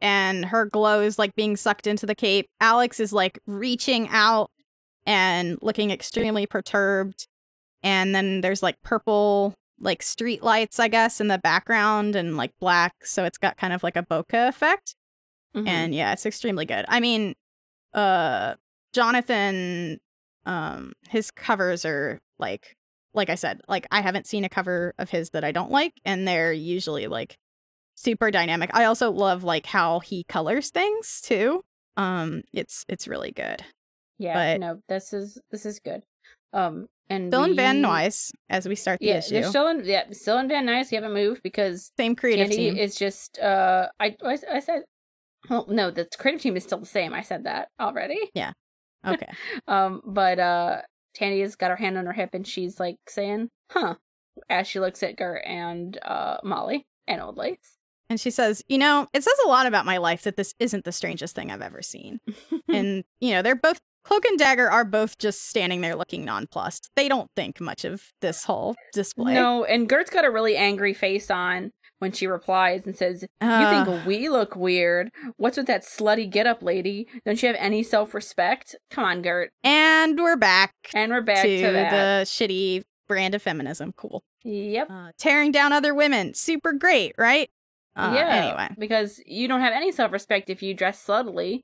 and 0.00 0.44
her 0.46 0.64
glow 0.66 1.00
is 1.00 1.18
like 1.18 1.34
being 1.34 1.56
sucked 1.56 1.86
into 1.86 2.06
the 2.06 2.14
cape. 2.14 2.46
Alex 2.60 2.98
is 3.00 3.12
like 3.12 3.38
reaching 3.46 4.08
out 4.08 4.50
and 5.06 5.58
looking 5.62 5.90
extremely 5.90 6.46
perturbed. 6.46 7.26
And 7.82 8.14
then 8.14 8.40
there's 8.40 8.62
like 8.62 8.76
purple 8.82 9.54
like 9.78 10.02
street 10.02 10.42
lights, 10.42 10.80
I 10.80 10.88
guess, 10.88 11.20
in 11.20 11.28
the 11.28 11.38
background 11.38 12.16
and 12.16 12.36
like 12.36 12.52
black, 12.58 12.94
so 13.04 13.24
it's 13.24 13.38
got 13.38 13.56
kind 13.58 13.72
of 13.74 13.82
like 13.82 13.96
a 13.96 14.02
bokeh 14.02 14.48
effect. 14.48 14.94
Mhm. 15.56 15.66
and 15.68 15.94
yeah 15.94 16.12
it's 16.12 16.26
extremely 16.26 16.64
good 16.66 16.84
i 16.88 17.00
mean 17.00 17.34
uh 17.94 18.54
jonathan 18.92 19.98
um 20.44 20.92
his 21.08 21.30
covers 21.30 21.84
are 21.84 22.18
like 22.38 22.74
like 23.14 23.30
i 23.30 23.34
said 23.34 23.60
like 23.68 23.86
i 23.90 24.00
haven't 24.00 24.26
seen 24.26 24.44
a 24.44 24.48
cover 24.48 24.94
of 24.98 25.10
his 25.10 25.30
that 25.30 25.44
i 25.44 25.52
don't 25.52 25.70
like 25.70 25.92
and 26.04 26.26
they're 26.26 26.52
usually 26.52 27.06
like 27.06 27.36
super 27.94 28.30
dynamic 28.30 28.70
i 28.74 28.84
also 28.84 29.10
love 29.10 29.44
like 29.44 29.64
how 29.66 30.00
he 30.00 30.24
colors 30.24 30.70
things 30.70 31.20
too 31.22 31.62
um 31.96 32.42
it's 32.52 32.84
it's 32.88 33.08
really 33.08 33.30
good 33.32 33.62
Yeah, 34.18 34.34
But- 34.34 34.60
no, 34.60 34.80
this 34.88 35.12
is 35.12 35.38
this 35.50 35.66
is 35.66 35.78
good. 35.80 36.02
Um, 36.52 36.86
and 37.10 37.28
still 37.30 37.44
in 37.44 37.54
van 37.54 37.76
we- 37.76 37.82
nuys 37.82 38.30
as 38.48 38.66
we 38.66 38.74
start 38.74 38.98
the 39.00 39.06
Yeah, 39.06 39.18
issue 39.18 39.34
they're 39.34 39.48
still 39.50 39.68
in. 39.68 39.84
Yeah, 39.84 40.04
still 40.12 40.38
in 40.38 40.48
Van 40.48 40.64
Nuys. 40.66 40.90
We 40.90 40.94
haven't 40.96 41.12
moved 41.12 41.42
because 41.42 41.90
same 41.98 42.16
creative 42.16 42.48
Candy 42.48 42.56
team 42.70 42.76
is 42.78 42.96
just. 42.96 43.38
Uh, 43.38 43.88
I 44.00 44.16
I, 44.24 44.38
I 44.56 44.60
said. 44.60 44.84
Well, 45.48 45.66
no, 45.68 45.90
the 45.90 46.06
creative 46.18 46.40
team 46.42 46.56
is 46.56 46.64
still 46.64 46.78
the 46.78 46.86
same. 46.86 47.12
I 47.14 47.22
said 47.22 47.44
that 47.44 47.68
already. 47.80 48.18
Yeah. 48.34 48.52
Okay 49.06 49.28
Um, 49.68 50.02
but 50.04 50.38
uh, 50.40 50.80
Tandy 51.14 51.40
has 51.40 51.54
got 51.54 51.70
her 51.70 51.76
hand 51.76 51.96
on 51.96 52.06
her 52.06 52.12
hip 52.12 52.30
and 52.32 52.44
she's 52.46 52.80
like 52.80 52.96
saying, 53.08 53.50
"Huh," 53.70 53.94
as 54.50 54.66
she 54.66 54.80
looks 54.80 55.02
at 55.04 55.16
Gert 55.16 55.42
and 55.46 55.96
uh 56.04 56.38
Molly 56.42 56.86
and 57.06 57.20
Old 57.22 57.36
Lace. 57.36 57.76
and 58.10 58.18
she 58.20 58.30
says 58.30 58.64
you 58.68 58.78
know 58.78 59.06
it 59.12 59.22
says 59.22 59.34
a 59.44 59.48
lot 59.48 59.66
about 59.66 59.84
my 59.86 59.98
life 59.98 60.22
that 60.22 60.36
this 60.36 60.54
isn't 60.58 60.84
the 60.84 60.92
strangest 60.92 61.34
thing 61.36 61.50
i've 61.52 61.62
ever 61.62 61.82
seen 61.82 62.18
and 62.68 63.04
you 63.20 63.30
know 63.32 63.42
they're 63.42 63.54
both 63.56 63.80
cloak 64.04 64.24
and 64.24 64.38
dagger 64.38 64.68
are 64.70 64.84
both 64.84 65.18
just 65.18 65.48
standing 65.48 65.80
there 65.82 65.94
looking 65.96 66.24
nonplussed 66.24 66.90
they 66.96 67.08
don't 67.08 67.30
think 67.36 67.60
much 67.60 67.84
of 67.84 68.02
this 68.20 68.44
whole 68.44 68.74
display 68.92 69.34
No, 69.34 69.64
and 69.64 69.88
Gert's 69.88 70.10
got 70.10 70.24
a 70.24 70.30
really 70.30 70.56
angry 70.56 70.94
face 70.94 71.30
on 71.30 71.70
when 71.98 72.12
she 72.12 72.26
replies 72.26 72.86
and 72.86 72.96
says, 72.96 73.22
You 73.40 73.48
Uh, 73.48 73.84
think 73.84 74.06
we 74.06 74.28
look 74.28 74.54
weird? 74.56 75.10
What's 75.36 75.56
with 75.56 75.66
that 75.66 75.82
slutty 75.82 76.28
get 76.30 76.46
up, 76.46 76.62
lady? 76.62 77.06
Don't 77.24 77.42
you 77.42 77.46
have 77.48 77.56
any 77.58 77.82
self 77.82 78.14
respect? 78.14 78.76
Come 78.90 79.04
on, 79.04 79.22
Gert. 79.22 79.50
and 79.64 80.18
we're 80.18 80.36
back, 80.36 80.72
And 80.94 81.10
we're 81.12 81.20
back 81.22 81.42
to, 81.44 81.56
to, 81.60 81.72
the 81.72 82.22
shitty 82.24 82.84
brand 83.08 83.34
of 83.36 83.42
feminism 83.42 83.92
cool 83.96 84.22
Yep. 84.42 84.88
uh, 84.90 85.10
tearing 85.16 85.52
down 85.52 85.72
other 85.72 85.94
women 85.94 86.34
super 86.34 86.72
great 86.72 87.12
right 87.16 87.48
uh, 87.94 88.12
yeah. 88.16 88.28
anyway 88.28 88.68
Because 88.78 89.20
you 89.26 89.46
don't 89.46 89.60
have 89.60 89.72
any 89.72 89.92
self 89.92 90.10
respect 90.10 90.50
if 90.50 90.60
you 90.60 90.74
dress 90.74 91.04
sluttily. 91.06 91.60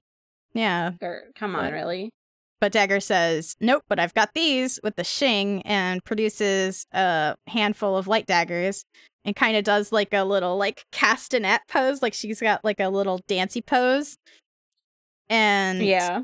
yeah 0.54 0.92
Gert, 1.00 1.34
come 1.34 1.56
on, 1.56 1.64
But- 1.64 1.72
really? 1.72 2.10
but 2.60 2.70
dagger 2.70 3.00
says 3.00 3.56
nope 3.60 3.82
but 3.88 3.98
i've 3.98 4.14
got 4.14 4.34
these 4.34 4.78
with 4.84 4.94
the 4.94 5.02
shing 5.02 5.62
and 5.62 6.04
produces 6.04 6.86
a 6.92 7.34
handful 7.48 7.96
of 7.96 8.06
light 8.06 8.26
daggers 8.26 8.84
and 9.24 9.36
kind 9.36 9.56
of 9.56 9.64
does 9.64 9.92
like 9.92 10.12
a 10.12 10.24
little 10.24 10.56
like 10.56 10.84
castanet 10.92 11.60
pose 11.68 12.02
like 12.02 12.14
she's 12.14 12.40
got 12.40 12.64
like 12.64 12.80
a 12.80 12.88
little 12.88 13.20
dancy 13.28 13.60
pose 13.62 14.16
and 15.28 15.82
Yeah. 15.82 16.22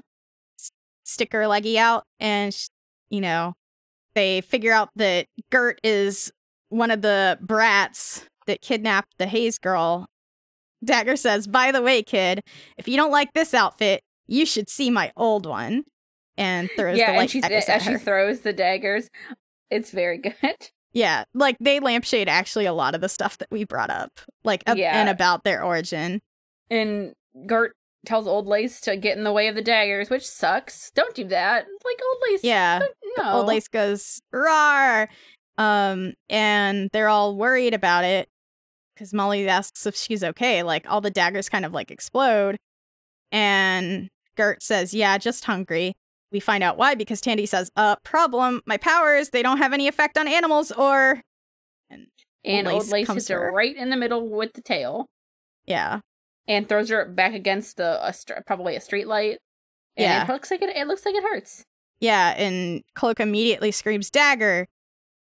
stick 1.04 1.32
her 1.32 1.46
leggy 1.46 1.78
out 1.78 2.04
and 2.20 2.52
sh- 2.52 2.68
you 3.10 3.20
know 3.20 3.54
they 4.14 4.40
figure 4.40 4.72
out 4.72 4.90
that 4.96 5.26
gert 5.50 5.80
is 5.82 6.30
one 6.70 6.90
of 6.90 7.02
the 7.02 7.38
brats 7.40 8.24
that 8.46 8.60
kidnapped 8.60 9.14
the 9.18 9.26
hayes 9.26 9.58
girl 9.58 10.06
dagger 10.84 11.16
says 11.16 11.46
by 11.46 11.72
the 11.72 11.82
way 11.82 12.02
kid 12.02 12.40
if 12.76 12.86
you 12.88 12.96
don't 12.96 13.10
like 13.10 13.32
this 13.32 13.54
outfit 13.54 14.02
you 14.26 14.44
should 14.44 14.68
see 14.68 14.90
my 14.90 15.10
old 15.16 15.46
one 15.46 15.84
and 16.36 16.70
throws 16.76 16.98
yeah, 16.98 17.12
the 17.12 17.16
light 17.16 17.22
and 17.22 17.30
she's 17.30 17.44
eh, 17.44 17.48
daggers 17.48 17.68
as 17.68 17.86
at 17.86 17.92
she 17.92 17.96
throws 17.98 18.40
the 18.42 18.52
daggers. 18.52 19.08
It's 19.70 19.90
very 19.90 20.18
good. 20.42 20.70
Yeah 20.92 21.24
like 21.34 21.56
they 21.60 21.80
lampshade 21.80 22.28
actually 22.28 22.64
a 22.66 22.72
lot 22.72 22.94
of 22.94 23.00
the 23.00 23.08
stuff 23.08 23.38
that 23.38 23.48
we 23.50 23.64
brought 23.64 23.90
up 23.90 24.10
like 24.44 24.62
up 24.66 24.76
Yeah. 24.78 24.98
and 25.00 25.08
about 25.08 25.44
their 25.44 25.62
origin 25.62 26.20
And 26.70 27.12
Gert 27.46 27.72
tells 28.06 28.26
Old 28.26 28.46
Lace 28.46 28.80
to 28.82 28.96
get 28.96 29.18
in 29.18 29.24
the 29.24 29.32
way 29.32 29.48
of 29.48 29.54
the 29.54 29.62
daggers, 29.62 30.08
which 30.08 30.26
sucks. 30.26 30.90
Don't 30.94 31.14
do 31.14 31.24
that. 31.24 31.66
Like 31.84 32.00
Old 32.08 32.18
Lace. 32.30 32.44
yeah 32.44 32.80
No. 33.18 33.32
old 33.38 33.46
lace 33.46 33.68
goes 33.68 34.20
rar 34.32 35.08
um 35.58 36.14
and 36.30 36.88
they're 36.92 37.08
all 37.08 37.36
worried 37.36 37.74
about 37.74 38.04
it 38.04 38.28
because 38.94 39.12
molly 39.12 39.48
asks 39.48 39.86
if 39.86 39.96
she's 39.96 40.22
okay 40.22 40.62
like 40.62 40.86
all 40.88 41.00
the 41.00 41.10
daggers 41.10 41.48
kind 41.48 41.64
of 41.64 41.72
like 41.72 41.90
explode 41.90 42.56
and 43.32 44.08
gert 44.36 44.62
says 44.62 44.94
yeah 44.94 45.18
just 45.18 45.44
hungry 45.44 45.94
we 46.32 46.40
find 46.40 46.62
out 46.62 46.76
why 46.76 46.94
because 46.94 47.20
tandy 47.20 47.46
says 47.46 47.70
uh 47.76 47.96
problem 48.04 48.60
my 48.66 48.76
powers 48.76 49.30
they 49.30 49.42
don't 49.42 49.58
have 49.58 49.72
any 49.72 49.88
effect 49.88 50.18
on 50.18 50.28
animals 50.28 50.70
or 50.72 51.20
And 52.44 52.66
Old 52.66 52.82
Old 52.82 52.88
Lace 52.88 53.08
hits 53.08 53.28
her 53.28 53.50
right 53.52 53.74
in 53.74 53.90
the 53.90 53.96
middle 53.96 54.28
with 54.28 54.52
the 54.54 54.60
tail 54.62 55.06
Yeah. 55.66 56.00
and 56.46 56.68
throws 56.68 56.88
her 56.90 57.04
back 57.06 57.34
against 57.34 57.80
a, 57.80 58.08
a 58.08 58.42
probably 58.46 58.76
a 58.76 58.80
street 58.80 59.06
light. 59.08 59.38
And 59.96 60.04
Yeah. 60.04 60.22
it 60.24 60.28
looks 60.32 60.50
like 60.50 60.62
it. 60.62 60.76
It 60.76 60.86
looks 60.86 61.04
like 61.04 61.14
it 61.14 61.22
hurts. 61.24 61.64
Yeah, 62.00 62.30
and 62.36 62.82
Cloak 62.94 63.18
immediately 63.18 63.72
screams 63.72 64.08
dagger, 64.08 64.68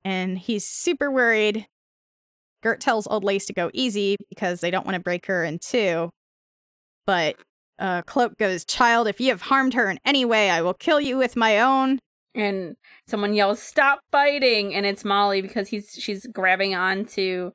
and 0.05 0.37
he's 0.37 0.67
super 0.67 1.09
worried. 1.11 1.67
Gert 2.65 2.81
tells 2.81 3.07
Old 3.07 3.23
Lace 3.23 3.47
to 3.47 3.53
go 3.53 3.71
easy 3.73 4.17
because 4.29 4.61
they 4.61 4.73
don't 4.73 4.85
want 4.85 4.97
to 4.97 5.01
break 5.01 5.27
her 5.27 5.45
in 5.45 5.61
two. 5.61 6.11
But 7.07 7.37
uh, 7.79 8.03
Cloak 8.03 8.37
goes, 8.39 8.65
Child, 8.65 9.09
if 9.09 9.21
you 9.21 9.31
have 9.31 9.43
harmed 9.43 9.75
her 9.75 9.91
in 9.91 9.99
any 10.05 10.25
way, 10.25 10.51
I 10.51 10.63
will 10.63 10.75
kill 10.75 11.01
you 11.01 11.17
with 11.17 11.37
my 11.37 11.61
own. 11.61 11.99
And 12.35 12.77
someone 13.07 13.35
yells, 13.35 13.61
"Stop 13.61 14.01
fighting!" 14.13 14.75
And 14.75 14.87
it's 14.87 15.05
Molly 15.05 15.43
because 15.43 15.69
he's 15.69 15.97
she's 15.99 16.27
grabbing 16.27 16.75
onto 16.75 17.51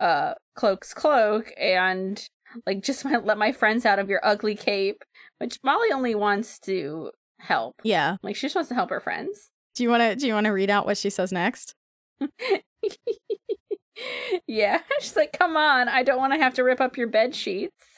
uh 0.00 0.34
Cloak's 0.54 0.94
cloak 0.94 1.52
and 1.58 2.28
like 2.66 2.82
just 2.82 3.04
let 3.24 3.38
my 3.38 3.52
friends 3.52 3.84
out 3.84 3.98
of 3.98 4.08
your 4.08 4.20
ugly 4.22 4.54
cape. 4.54 5.02
Which 5.38 5.58
Molly 5.64 5.88
only 5.92 6.14
wants 6.14 6.58
to 6.60 7.10
help. 7.40 7.76
Yeah. 7.84 8.16
Like 8.22 8.36
she 8.36 8.46
just 8.46 8.54
wants 8.54 8.68
to 8.68 8.74
help 8.74 8.90
her 8.90 9.00
friends. 9.00 9.50
Do 9.74 9.82
you 9.82 9.90
want 9.90 10.02
to? 10.02 10.16
Do 10.16 10.26
you 10.26 10.34
want 10.34 10.46
to 10.46 10.52
read 10.52 10.70
out 10.70 10.86
what 10.86 10.98
she 10.98 11.10
says 11.10 11.32
next? 11.32 11.74
yeah, 14.46 14.80
she's 15.00 15.16
like, 15.16 15.36
"Come 15.38 15.56
on, 15.56 15.88
I 15.88 16.02
don't 16.02 16.18
want 16.18 16.32
to 16.32 16.38
have 16.38 16.54
to 16.54 16.64
rip 16.64 16.80
up 16.80 16.96
your 16.96 17.08
bed 17.08 17.34
sheets." 17.34 17.97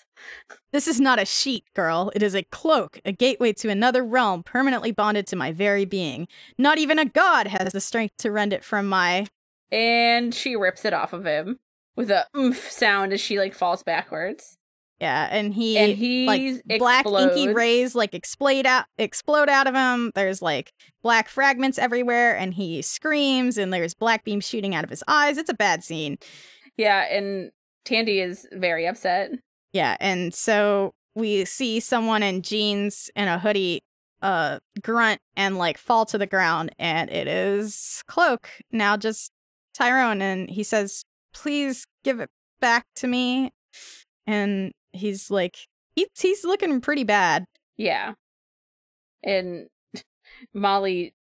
This 0.73 0.87
is 0.87 1.01
not 1.01 1.21
a 1.21 1.25
sheet, 1.25 1.65
girl. 1.75 2.11
It 2.15 2.23
is 2.23 2.35
a 2.35 2.45
cloak, 2.45 3.01
a 3.05 3.13
gateway 3.13 3.53
to 3.55 3.69
another 3.69 4.05
realm 4.05 4.43
permanently 4.43 4.93
bonded 4.93 5.27
to 5.29 5.37
my 5.37 5.53
very 5.53 5.85
being. 5.85 6.29
Not 6.59 6.79
even 6.79 6.99
a 6.99 7.05
god 7.05 7.47
has 7.47 7.73
the 7.73 7.81
strength 7.81 8.17
to 8.19 8.31
rend 8.31 8.53
it 8.53 8.65
from 8.65 8.89
my. 8.89 9.27
And 9.71 10.35
she 10.35 10.57
rips 10.57 10.85
it 10.85 10.93
off 10.93 11.13
of 11.13 11.25
him 11.25 11.59
with 11.97 12.11
a 12.11 12.27
oomph 12.37 12.71
sound 12.71 13.13
as 13.13 13.21
she 13.21 13.39
like 13.39 13.55
falls 13.55 13.83
backwards. 13.83 14.57
Yeah, 15.01 15.29
and 15.31 15.55
he 15.55 15.79
and 15.79 15.97
he 15.97 16.27
like 16.27 16.79
black 16.79 17.07
inky 17.07 17.49
rays 17.49 17.95
like 17.95 18.15
explode 18.15 18.67
out 18.67 18.85
explode 18.99 19.49
out 19.49 19.67
of 19.67 19.75
him. 19.75 20.13
There's 20.15 20.43
like 20.43 20.75
black 21.03 21.29
fragments 21.31 21.79
everywhere, 21.79 22.37
and 22.37 22.53
he 22.53 22.83
screams, 22.83 23.57
and 23.57 23.73
there's 23.73 23.95
black 23.95 24.25
beams 24.25 24.47
shooting 24.47 24.75
out 24.75 24.85
of 24.85 24.91
his 24.91 25.03
eyes. 25.09 25.39
It's 25.39 25.49
a 25.49 25.55
bad 25.55 25.83
scene. 25.83 26.19
Yeah, 26.77 27.07
and 27.11 27.51
Tandy 27.87 28.21
is 28.21 28.47
very 28.53 28.87
upset. 28.87 29.31
Yeah, 29.73 29.97
and 30.01 30.35
so 30.35 30.93
we 31.15 31.45
see 31.45 31.81
someone 31.81 32.23
in 32.23 32.43
jeans 32.43 33.11
and 33.17 33.29
a 33.29 33.39
hoodie 33.39 33.83
uh 34.23 34.59
grunt 34.83 35.19
and 35.35 35.57
like 35.57 35.79
fall 35.79 36.05
to 36.05 36.19
the 36.19 36.27
ground 36.27 36.75
and 36.79 37.09
it 37.11 37.27
is 37.27 38.03
Cloak. 38.07 38.49
Now 38.71 38.97
just 38.97 39.31
Tyrone 39.75 40.21
and 40.21 40.51
he 40.51 40.63
says, 40.63 41.05
"Please 41.33 41.87
give 42.05 42.21
it 42.21 42.29
back 42.61 42.87
to 42.97 43.07
me." 43.07 43.53
And 44.27 44.73
he's 44.93 45.31
like 45.31 45.57
he's 45.95 46.09
he's 46.19 46.45
looking 46.45 46.81
pretty 46.81 47.05
bad. 47.05 47.47
Yeah. 47.77 48.13
And 49.23 49.69
Molly 50.55 51.15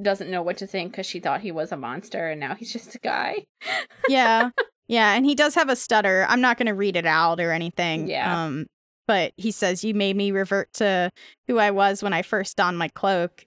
doesn't 0.00 0.30
know 0.30 0.42
what 0.42 0.58
to 0.58 0.66
think 0.66 0.92
because 0.92 1.06
she 1.06 1.20
thought 1.20 1.40
he 1.40 1.52
was 1.52 1.72
a 1.72 1.76
monster 1.76 2.28
and 2.28 2.40
now 2.40 2.54
he's 2.54 2.72
just 2.72 2.94
a 2.94 2.98
guy. 2.98 3.44
yeah. 4.08 4.50
Yeah, 4.88 5.14
and 5.14 5.24
he 5.26 5.34
does 5.34 5.54
have 5.56 5.68
a 5.68 5.76
stutter. 5.76 6.26
I'm 6.28 6.40
not 6.40 6.58
going 6.58 6.66
to 6.66 6.74
read 6.74 6.96
it 6.96 7.06
out 7.06 7.40
or 7.40 7.50
anything. 7.52 8.08
Yeah. 8.08 8.44
Um 8.44 8.66
but 9.08 9.32
he 9.36 9.52
says 9.52 9.84
you 9.84 9.94
made 9.94 10.16
me 10.16 10.32
revert 10.32 10.72
to 10.74 11.10
who 11.46 11.58
I 11.58 11.70
was 11.70 12.02
when 12.02 12.12
I 12.12 12.22
first 12.22 12.56
donned 12.56 12.76
my 12.78 12.88
cloak. 12.88 13.44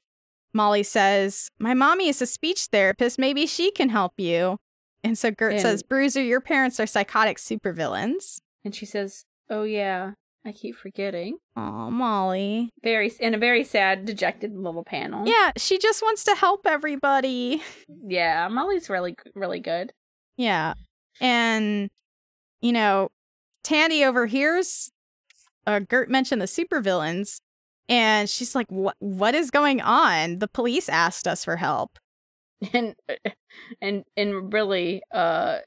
Molly 0.53 0.83
says, 0.83 1.49
"My 1.59 1.73
mommy 1.73 2.07
is 2.07 2.21
a 2.21 2.25
speech 2.25 2.67
therapist. 2.71 3.19
Maybe 3.19 3.45
she 3.45 3.69
can 3.71 3.89
help 3.89 4.13
you." 4.17 4.57
And 5.03 5.17
so 5.17 5.31
Gert 5.31 5.53
And- 5.53 5.61
says, 5.61 5.83
"Bruiser, 5.83 6.21
your 6.23 6.41
parents 6.41 6.79
are 6.79 6.87
psychotic 6.87 7.37
supervillains." 7.37 8.39
And 8.65 8.73
she 8.73 8.85
says, 8.85 9.25
"Oh 9.49 9.63
yeah, 9.63 10.13
I 10.45 10.51
keep 10.53 10.75
forgetting." 10.75 11.37
Aw, 11.55 11.89
Molly. 11.89 12.69
Very 12.83 13.11
in 13.19 13.33
a 13.33 13.37
very 13.37 13.63
sad, 13.63 14.05
dejected 14.05 14.55
little 14.57 14.83
panel. 14.83 15.27
Yeah, 15.27 15.51
she 15.57 15.77
just 15.77 16.01
wants 16.01 16.23
to 16.23 16.35
help 16.35 16.65
everybody. 16.65 17.61
Yeah, 18.07 18.47
Molly's 18.47 18.89
really 18.89 19.15
really 19.35 19.59
good. 19.59 19.91
Yeah. 20.37 20.73
And, 21.21 21.89
you 22.61 22.71
know, 22.71 23.09
Tandy 23.63 24.05
overhears 24.05 24.91
uh, 25.69 25.79
Gert 25.79 26.09
mention 26.09 26.39
the 26.39 26.45
supervillains, 26.45 27.41
and 27.87 28.29
she's 28.29 28.55
like, 28.55 28.67
what, 28.69 28.95
what 28.99 29.35
is 29.35 29.51
going 29.51 29.81
on? 29.81 30.39
The 30.39 30.47
police 30.47 30.89
asked 30.89 31.27
us 31.27 31.45
for 31.45 31.55
help. 31.55 31.97
And 32.73 32.95
and 33.81 34.03
and 34.17 34.51
really, 34.51 35.01
uh, 35.13 35.59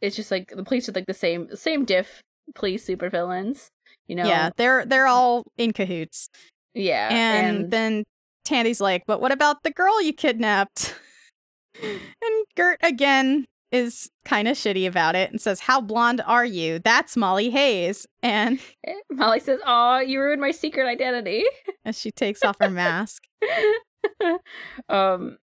it's 0.00 0.16
just 0.16 0.30
like 0.30 0.52
the 0.56 0.64
police 0.64 0.88
are 0.88 0.92
like 0.92 1.06
the 1.06 1.14
same 1.14 1.54
same 1.54 1.84
diff 1.84 2.20
police 2.54 2.84
supervillains. 2.84 3.68
You 4.08 4.16
know. 4.16 4.26
Yeah, 4.26 4.50
they're 4.56 4.84
they're 4.84 5.06
all 5.06 5.44
in 5.56 5.72
cahoots. 5.72 6.28
Yeah. 6.74 7.08
And, 7.10 7.70
then 7.70 8.04
Tandy's 8.44 8.80
like, 8.80 9.04
but 9.06 9.20
what 9.20 9.32
about 9.32 9.62
the 9.62 9.70
girl 9.70 10.02
you 10.02 10.12
kidnapped? 10.12 10.94
and 11.82 12.44
Gert 12.56 12.78
again 12.82 13.46
is 13.76 14.10
kind 14.24 14.48
of 14.48 14.56
shitty 14.56 14.86
about 14.86 15.14
it 15.14 15.30
and 15.30 15.40
says, 15.40 15.60
How 15.60 15.80
blonde 15.80 16.22
are 16.26 16.44
you? 16.44 16.78
That's 16.78 17.16
Molly 17.16 17.50
Hayes. 17.50 18.06
And 18.22 18.58
Molly 19.10 19.40
says, 19.40 19.60
"Oh, 19.64 19.98
you 19.98 20.20
ruined 20.20 20.40
my 20.40 20.50
secret 20.50 20.86
identity." 20.86 21.44
as 21.84 21.98
she 21.98 22.10
takes 22.10 22.42
off 22.42 22.56
her 22.60 22.70
mask. 22.70 23.22
um, 24.88 25.38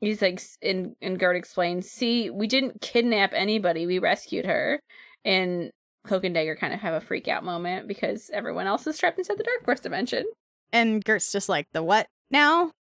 he's 0.00 0.22
like, 0.22 0.40
and 0.62 0.94
and 1.02 1.18
Gert 1.18 1.36
explains, 1.36 1.90
"See, 1.90 2.30
we 2.30 2.46
didn't 2.46 2.80
kidnap 2.80 3.32
anybody. 3.34 3.86
We 3.86 3.98
rescued 3.98 4.46
her." 4.46 4.80
And 5.24 5.70
Cloak 6.04 6.24
and 6.24 6.34
Dagger 6.34 6.56
kind 6.56 6.74
of 6.74 6.80
have 6.80 6.94
a 6.94 7.00
freak 7.00 7.28
out 7.28 7.44
moment 7.44 7.88
because 7.88 8.30
everyone 8.32 8.66
else 8.66 8.86
is 8.86 8.98
trapped 8.98 9.18
inside 9.18 9.38
the 9.38 9.44
Darkforce 9.44 9.80
dimension. 9.80 10.24
And 10.72 11.04
Gert's 11.04 11.32
just 11.32 11.48
like, 11.48 11.66
the 11.72 11.82
what 11.82 12.08
now? 12.30 12.72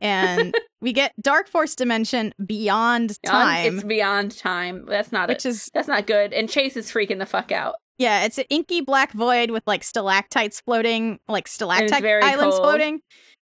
And 0.00 0.54
we 0.80 0.92
get 0.92 1.12
Darkforce 1.22 1.76
Dimension 1.76 2.32
beyond 2.44 3.16
Beyond- 3.22 3.42
time, 3.46 3.74
it's 3.76 3.84
beyond 3.84 4.36
time. 4.38 4.86
That's 4.86 5.12
not 5.12 5.28
which 5.28 5.44
it. 5.44 5.50
is, 5.50 5.70
That's 5.74 5.88
not 5.88 6.06
good. 6.06 6.32
And 6.32 6.48
Chase 6.48 6.76
is 6.76 6.90
freaking 6.90 7.18
the 7.18 7.26
fuck 7.26 7.52
out. 7.52 7.74
yeah, 7.98 8.24
it's 8.24 8.38
an 8.38 8.44
inky 8.50 8.80
black 8.80 9.12
void 9.12 9.50
with 9.50 9.62
like 9.66 9.84
stalactites 9.84 10.60
floating, 10.62 11.18
like 11.28 11.46
stalactite 11.48 12.04
islands 12.04 12.54
cold. 12.56 12.62
floating, 12.64 13.00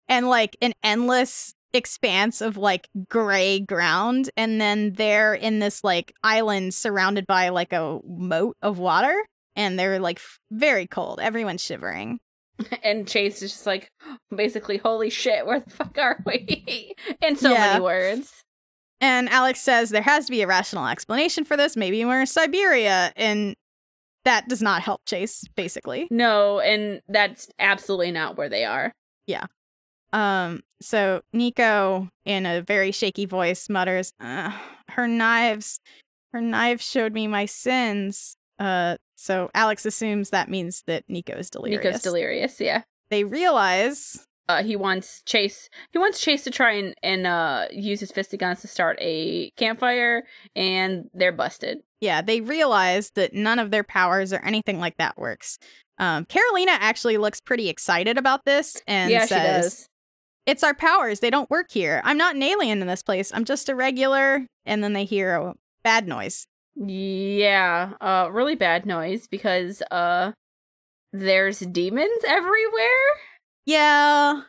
and 0.07 0.29
like 0.29 0.55
an 0.61 0.73
endless 0.83 1.53
expanse 1.73 2.39
of 2.39 2.55
like 2.55 2.87
gray 3.09 3.59
ground. 3.59 4.29
And 4.37 4.61
then 4.61 4.93
they're 4.93 5.33
in 5.33 5.57
this 5.57 5.83
like 5.83 6.13
island 6.23 6.75
surrounded 6.75 7.25
by 7.25 7.49
like 7.49 7.73
a 7.73 7.99
moat 8.05 8.57
of 8.61 8.77
water. 8.77 9.15
And 9.55 9.77
they're 9.79 9.99
like 9.99 10.17
f- 10.17 10.39
very 10.51 10.85
cold. 10.87 11.19
Everyone's 11.19 11.63
shivering. 11.63 12.19
And 12.83 13.07
Chase 13.07 13.41
is 13.41 13.51
just 13.51 13.65
like, 13.65 13.89
basically, 14.35 14.77
holy 14.77 15.09
shit, 15.09 15.45
where 15.45 15.59
the 15.59 15.69
fuck 15.69 15.97
are 15.97 16.19
we? 16.25 16.93
In 17.21 17.35
so 17.35 17.51
Yeah. 17.53 17.59
many 17.73 17.83
words. 17.83 18.31
And 19.01 19.27
Alex 19.29 19.59
says 19.59 19.89
there 19.89 20.01
has 20.01 20.25
to 20.27 20.31
be 20.31 20.41
a 20.43 20.47
rational 20.47 20.87
explanation 20.87 21.43
for 21.45 21.57
this. 21.57 21.75
Maybe 21.75 22.05
we're 22.05 22.21
in 22.21 22.27
Siberia. 22.27 23.11
And 23.17 23.55
that 24.23 24.47
does 24.47 24.61
not 24.61 24.81
help 24.81 25.01
Chase, 25.05 25.43
basically. 25.57 26.07
No, 26.09 26.59
and 26.61 27.01
that's 27.09 27.49
absolutely 27.59 28.11
not 28.11 28.37
where 28.37 28.47
they 28.47 28.63
are. 28.63 28.93
Yeah. 29.27 29.45
Um, 30.13 30.61
so 30.79 31.21
Nico, 31.33 32.07
in 32.23 32.45
a 32.45 32.61
very 32.61 32.91
shaky 32.93 33.25
voice, 33.25 33.67
mutters, 33.67 34.13
"Her 34.21 35.07
knives, 35.07 35.81
her 36.31 36.39
knives 36.39 36.89
showed 36.89 37.13
me 37.13 37.27
my 37.27 37.45
sins." 37.45 38.37
Uh, 38.63 38.97
so 39.15 39.49
Alex 39.53 39.85
assumes 39.85 40.29
that 40.31 40.49
means 40.49 40.83
that 40.87 41.03
Nico 41.07 41.33
is 41.33 41.49
delirious. 41.49 41.83
Nico's 41.83 42.01
delirious, 42.01 42.59
yeah. 42.61 42.83
They 43.09 43.23
realize, 43.23 44.25
Uh, 44.49 44.63
he 44.63 44.75
wants 44.75 45.21
Chase. 45.25 45.69
He 45.91 45.99
wants 45.99 46.19
Chase 46.19 46.43
to 46.45 46.51
try 46.51 46.71
and, 46.73 46.93
and 47.03 47.27
uh 47.27 47.67
use 47.71 47.99
his 47.99 48.11
fisticuffs 48.11 48.61
to 48.61 48.67
start 48.67 48.97
a 49.01 49.51
campfire, 49.57 50.23
and 50.55 51.09
they're 51.13 51.31
busted. 51.31 51.79
yeah, 52.01 52.21
they 52.21 52.41
realize 52.41 53.11
that 53.11 53.33
none 53.33 53.59
of 53.59 53.71
their 53.71 53.83
powers 53.83 54.33
or 54.33 54.39
anything 54.43 54.79
like 54.79 54.97
that 54.97 55.17
works. 55.17 55.57
Um, 55.99 56.25
Karolina 56.25 56.75
actually 56.79 57.17
looks 57.17 57.39
pretty 57.39 57.69
excited 57.69 58.17
about 58.17 58.43
this 58.45 58.81
and 58.87 59.11
yeah, 59.11 59.25
says, 59.25 59.29
she 59.29 59.35
does. 59.35 59.89
"It's 60.45 60.63
our 60.63 60.73
powers. 60.73 61.19
They 61.21 61.29
don't 61.29 61.49
work 61.49 61.71
here. 61.71 62.01
I'm 62.03 62.17
not 62.17 62.35
an 62.35 62.43
alien 62.43 62.81
in 62.81 62.87
this 62.87 63.03
place. 63.03 63.31
I'm 63.33 63.45
just 63.45 63.69
a 63.69 63.75
regular." 63.75 64.45
And 64.65 64.83
then 64.83 64.93
they 64.93 65.05
hear 65.05 65.35
a 65.35 65.53
bad 65.83 66.07
noise. 66.07 66.47
Yeah, 66.75 67.93
uh, 68.01 68.29
really 68.31 68.55
bad 68.55 68.85
noise 68.85 69.27
because 69.27 69.81
uh, 69.91 70.31
there's 71.11 71.59
demons 71.59 72.23
everywhere, 72.27 73.09
Yeah, 73.65 74.41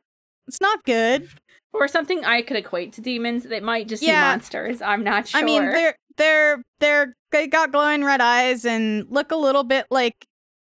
it's 0.48 0.60
not 0.60 0.82
good. 0.84 1.28
or 1.72 1.86
something 1.88 2.24
I 2.24 2.42
could 2.42 2.56
equate 2.56 2.92
to 2.94 3.00
demons. 3.00 3.44
They 3.44 3.60
might 3.60 3.88
just 3.88 4.02
Yeah. 4.02 4.20
be 4.22 4.28
monsters. 4.28 4.80
I'm 4.80 5.04
not 5.04 5.28
sure. 5.28 5.40
I 5.40 5.44
mean, 5.44 5.64
they're 5.66 5.96
they're 6.16 6.62
they're 6.80 7.14
they 7.32 7.46
got 7.48 7.72
glowing 7.72 8.04
red 8.04 8.20
eyes 8.20 8.64
and 8.64 9.06
look 9.10 9.30
a 9.32 9.36
little 9.36 9.64
bit 9.64 9.86
like 9.90 10.14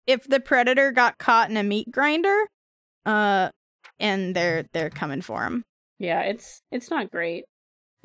if 0.08 0.24
the 0.28 0.40
predator 0.40 0.92
got 0.92 1.18
caught 1.18 1.50
in 1.50 1.58
a 1.58 1.64
meat 1.64 1.92
grinder. 1.92 2.48
Uh, 3.06 3.50
and 4.00 4.36
they're 4.36 4.66
they're 4.74 4.90
coming 4.90 5.22
for 5.22 5.44
him. 5.44 5.64
yeah, 6.00 6.22
it's 6.22 6.62
it's 6.72 6.90
not 6.90 7.12
great. 7.12 7.44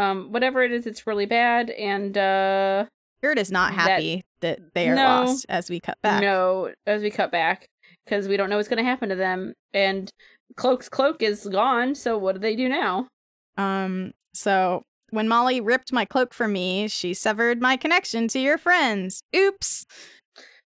Um, 0.00 0.30
whatever 0.32 0.62
it 0.62 0.70
is, 0.72 0.86
it's 0.86 1.06
really 1.06 1.26
bad, 1.26 1.70
and 1.70 2.16
uh, 2.18 2.84
Gert 3.22 3.38
is 3.38 3.50
not 3.50 3.74
happy 3.74 4.22
that, 4.40 4.60
they 4.74 4.88
are 4.88 4.94
No. 4.94 5.02
lost 5.24 5.46
as 5.48 5.68
we 5.70 5.80
cut 5.80 5.98
back. 6.02 6.20
no, 6.20 6.72
as 6.86 7.02
we 7.02 7.10
cut 7.10 7.32
back, 7.32 7.66
because 8.04 8.28
we 8.28 8.36
don't 8.36 8.48
know 8.50 8.56
what's 8.56 8.68
going 8.68 8.78
to 8.78 8.84
happen 8.88 9.08
to 9.08 9.16
them, 9.16 9.54
and 9.72 10.10
Cloak's 10.56 10.88
cloak 10.88 11.22
is 11.22 11.46
gone. 11.46 11.94
So 11.94 12.16
what 12.16 12.34
do 12.34 12.40
they 12.40 12.54
do 12.56 12.68
now? 12.68 13.08
Um, 13.56 14.12
so 14.34 14.82
when 15.10 15.26
Molly 15.28 15.60
ripped 15.60 15.92
my 15.92 16.04
cloak 16.04 16.32
from 16.32 16.52
me, 16.52 16.86
she 16.88 17.12
severed 17.14 17.60
my 17.60 17.76
connection 17.76 18.28
to 18.28 18.38
your 18.38 18.56
friends. 18.58 19.20
Oops. 19.34 19.84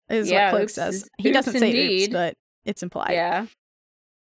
Is 0.08 0.30
Yeah, 0.30 0.50
what 0.52 0.58
Cloak 0.58 0.70
says. 0.70 0.94
is- 0.96 1.08
He 1.18 1.30
doesn't 1.30 1.58
say 1.58 2.02
oops, 2.04 2.08
but 2.12 2.34
it's 2.64 2.82
implied. 2.82 3.12
Yeah, 3.12 3.46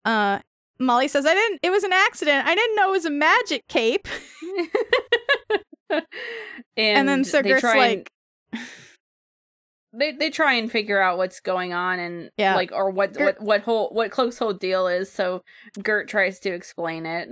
Uh 0.06 0.40
Molly 0.80 1.08
says 1.08 1.26
I 1.26 1.34
didn't 1.34 1.60
it 1.62 1.70
was 1.72 1.84
an 1.84 1.94
accident. 1.94 2.48
I 2.48 2.56
didn't 2.56 2.76
know 2.78 2.90
it 2.90 2.92
was 2.94 3.06
a 3.06 3.10
magic 3.10 3.62
cape. 3.68 4.08
and, 5.94 6.06
And, 6.78 7.08
then 7.10 7.24
Sir 7.24 7.42
they 7.44 7.50
Gert's 7.50 7.62
try 7.62 7.78
like 7.78 8.12
and, 8.52 8.62
they 9.94 10.12
they 10.12 10.30
try 10.30 10.54
and 10.54 10.72
figure 10.72 11.00
out 11.02 11.18
what's 11.18 11.40
going 11.40 11.74
on 11.74 12.00
and 12.00 12.30
Yeah. 12.38 12.56
like 12.56 12.72
or 12.72 12.90
what 12.90 13.14
Gert- 13.14 13.40
what 13.40 13.42
what 13.42 13.62
whole 13.62 13.90
what 13.90 14.12
Cloak's 14.12 14.38
whole 14.40 14.54
deal 14.54 14.88
is. 14.88 15.12
So 15.12 15.42
Gert 15.82 16.08
tries 16.08 16.40
to 16.42 16.54
explain 16.54 17.06
it. 17.06 17.30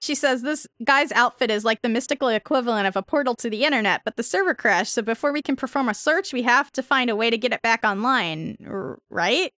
she 0.00 0.14
says 0.14 0.42
this 0.42 0.66
guy's 0.84 1.10
outfit 1.12 1.50
is 1.50 1.64
like 1.64 1.82
the 1.82 1.88
mystical 1.88 2.28
equivalent 2.28 2.86
of 2.86 2.94
a 2.96 3.02
portal 3.02 3.34
to 3.36 3.48
the 3.50 3.64
internet, 3.64 4.02
but 4.04 4.16
the 4.16 4.22
server 4.22 4.54
crashed, 4.54 4.92
so 4.92 5.02
before 5.02 5.32
we 5.32 5.42
can 5.42 5.56
perform 5.56 5.88
a 5.88 5.94
search, 5.94 6.32
we 6.32 6.42
have 6.42 6.70
to 6.72 6.82
find 6.82 7.10
a 7.10 7.16
way 7.16 7.30
to 7.30 7.38
get 7.38 7.52
it 7.52 7.62
back 7.62 7.80
online, 7.84 8.56
r- 8.68 8.98
right? 9.10 9.50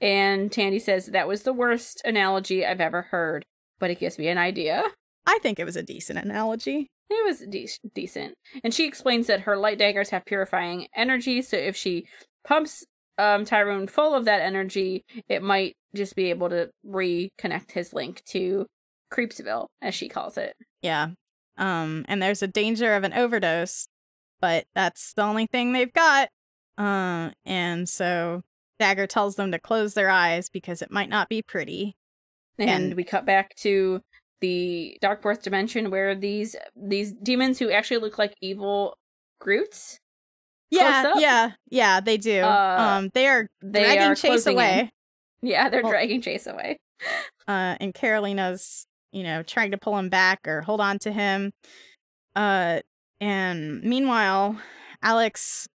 And 0.00 0.50
Tandy 0.52 0.78
says 0.78 1.06
that 1.06 1.26
was 1.28 1.42
the 1.42 1.52
worst 1.52 2.00
analogy 2.04 2.64
I've 2.64 2.80
ever 2.80 3.02
heard, 3.02 3.44
but 3.78 3.90
it 3.90 3.98
gives 3.98 4.18
me 4.18 4.28
an 4.28 4.38
idea. 4.38 4.84
I 5.26 5.38
think 5.42 5.58
it 5.58 5.64
was 5.64 5.76
a 5.76 5.82
decent 5.82 6.18
analogy. 6.18 6.88
It 7.10 7.24
was 7.26 7.40
de- 7.40 7.90
decent. 7.94 8.34
And 8.64 8.72
she 8.74 8.86
explains 8.86 9.26
that 9.28 9.40
her 9.40 9.56
light 9.56 9.78
daggers 9.78 10.10
have 10.10 10.24
purifying 10.24 10.86
energy, 10.94 11.42
so 11.42 11.56
if 11.56 11.76
she 11.76 12.06
pumps 12.44 12.84
um, 13.18 13.44
Tyrone 13.44 13.86
full 13.86 14.14
of 14.14 14.24
that 14.26 14.40
energy, 14.42 15.04
it 15.28 15.42
might 15.42 15.74
just 15.94 16.14
be 16.16 16.30
able 16.30 16.48
to 16.50 16.70
reconnect 16.86 17.72
his 17.72 17.92
link 17.92 18.22
to 18.26 18.66
Creepsville, 19.12 19.66
as 19.80 19.94
she 19.94 20.08
calls 20.08 20.36
it. 20.36 20.54
Yeah. 20.82 21.08
Um, 21.56 22.04
and 22.08 22.20
there's 22.20 22.42
a 22.42 22.48
danger 22.48 22.94
of 22.94 23.04
an 23.04 23.12
overdose, 23.14 23.88
but 24.40 24.66
that's 24.74 25.12
the 25.14 25.22
only 25.22 25.46
thing 25.46 25.72
they've 25.72 25.92
got. 25.92 26.28
Uh, 26.76 27.30
and 27.46 27.88
so 27.88 28.42
Dagger 28.78 29.06
tells 29.06 29.36
them 29.36 29.52
to 29.52 29.58
close 29.58 29.94
their 29.94 30.10
eyes 30.10 30.50
because 30.50 30.82
it 30.82 30.90
might 30.90 31.08
not 31.08 31.28
be 31.28 31.40
pretty. 31.40 31.96
And, 32.58 32.68
And- 32.68 32.94
we 32.94 33.04
cut 33.04 33.24
back 33.24 33.54
to 33.56 34.02
the 34.40 34.98
Darkforce 35.02 35.42
dimension 35.42 35.90
where 35.90 36.14
these 36.14 36.56
these 36.76 37.12
demons 37.12 37.58
who 37.58 37.70
actually 37.70 37.98
look 37.98 38.18
like 38.18 38.34
evil 38.40 38.96
Groots, 39.40 39.98
Yeah, 40.70 41.12
yeah, 41.16 41.50
yeah, 41.68 42.00
they 42.00 42.16
do. 42.16 42.40
Uh, 42.40 42.76
um, 42.78 43.10
they 43.14 43.26
are 43.28 43.48
they 43.62 43.80
dragging 43.84 44.02
are 44.02 44.14
Chase 44.14 44.30
closing 44.30 44.52
in. 44.52 44.58
away. 44.58 44.92
Yeah, 45.42 45.68
they're 45.68 45.82
Well- 45.82 45.92
dragging 45.92 46.22
Chase 46.22 46.46
away. 46.46 46.78
Uh, 47.46 47.76
and 47.78 47.92
Karolina's, 47.94 48.86
you 49.12 49.22
know, 49.22 49.42
trying 49.42 49.70
to 49.72 49.78
pull 49.78 49.96
him 49.98 50.08
back 50.08 50.48
or 50.48 50.62
hold 50.62 50.80
on 50.80 50.98
to 51.00 51.12
him. 51.12 51.52
Uh, 52.34 52.80
and 53.20 53.82
meanwhile, 53.82 54.58
Alex, 55.02 55.68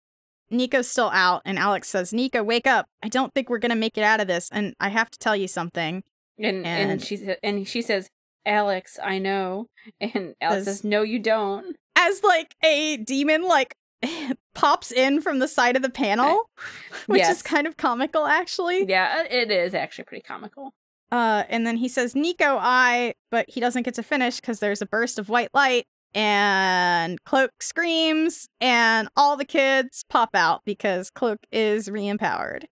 Nico's 0.50 0.90
still 0.90 1.10
out, 1.14 1.42
and 1.46 1.58
Alex 1.60 1.88
says, 1.88 2.12
"Nico, 2.12 2.44
wake 2.44 2.68
up! 2.68 2.88
I 3.04 3.08
don't 3.08 3.34
think 3.34 3.50
we're 3.50 3.60
gonna 3.60 3.76
make 3.76 3.98
it 3.98 4.04
out 4.04 4.20
of 4.20 4.28
this, 4.28 4.50
and 4.52 4.74
I 4.80 4.90
have 4.90 5.10
to 5.12 5.20
tell 5.20 5.36
you 5.36 5.48
something." 5.48 6.04
And 6.40 6.66
and, 6.66 6.92
And- 6.92 7.02
she 7.04 7.36
and 7.44 7.68
she 7.68 7.82
says, 7.82 8.10
"Alex, 8.46 9.00
I 9.04 9.20
know." 9.20 9.68
And 10.00 10.36
Alex 10.42 10.66
Says- 10.66 10.78
says, 10.78 10.84
"No, 10.84 11.02
you 11.04 11.20
don't." 11.20 11.76
as 11.98 12.24
like 12.24 12.56
a 12.64 12.98
demon 12.98 13.44
like 13.44 13.76
pops 14.56 14.92
in 14.92 15.22
from 15.22 15.38
the 15.40 15.48
side 15.48 15.76
of 15.76 15.82
the 15.84 15.90
panel 15.90 16.50
which 17.06 17.20
Yes. 17.20 17.38
is 17.38 17.42
kind 17.44 17.68
of 17.68 17.78
comical 17.78 18.26
actually 18.26 18.86
Yeah, 18.90 19.24
it 19.30 19.52
is 19.52 19.76
actually 19.76 20.06
pretty 20.06 20.24
comical. 20.24 20.74
uh 21.12 21.44
and 21.50 21.68
then 21.68 21.78
he 21.78 21.88
says 21.88 22.16
nico 22.16 22.58
i 22.60 23.14
but 23.30 23.48
he 23.50 23.60
doesn't 23.60 23.84
get 23.84 23.94
to 23.96 24.04
finish 24.04 24.38
because 24.40 24.60
there's 24.60 24.82
a 24.82 24.86
burst 24.88 25.20
of 25.20 25.30
white 25.30 25.50
light 25.54 25.86
and 26.16 27.24
cloak 27.24 27.52
screams 27.62 28.48
and 28.60 29.08
all 29.16 29.38
the 29.38 29.46
kids 29.46 30.04
pop 30.10 30.30
out 30.34 30.62
because 30.66 31.10
cloak 31.12 31.40
is 31.52 31.88
re-empowered 31.92 32.68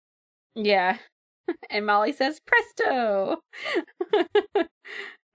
Yeah. 0.54 0.96
And 1.70 1.86
Molly 1.86 2.12
says, 2.12 2.40
"Presto." 2.46 3.38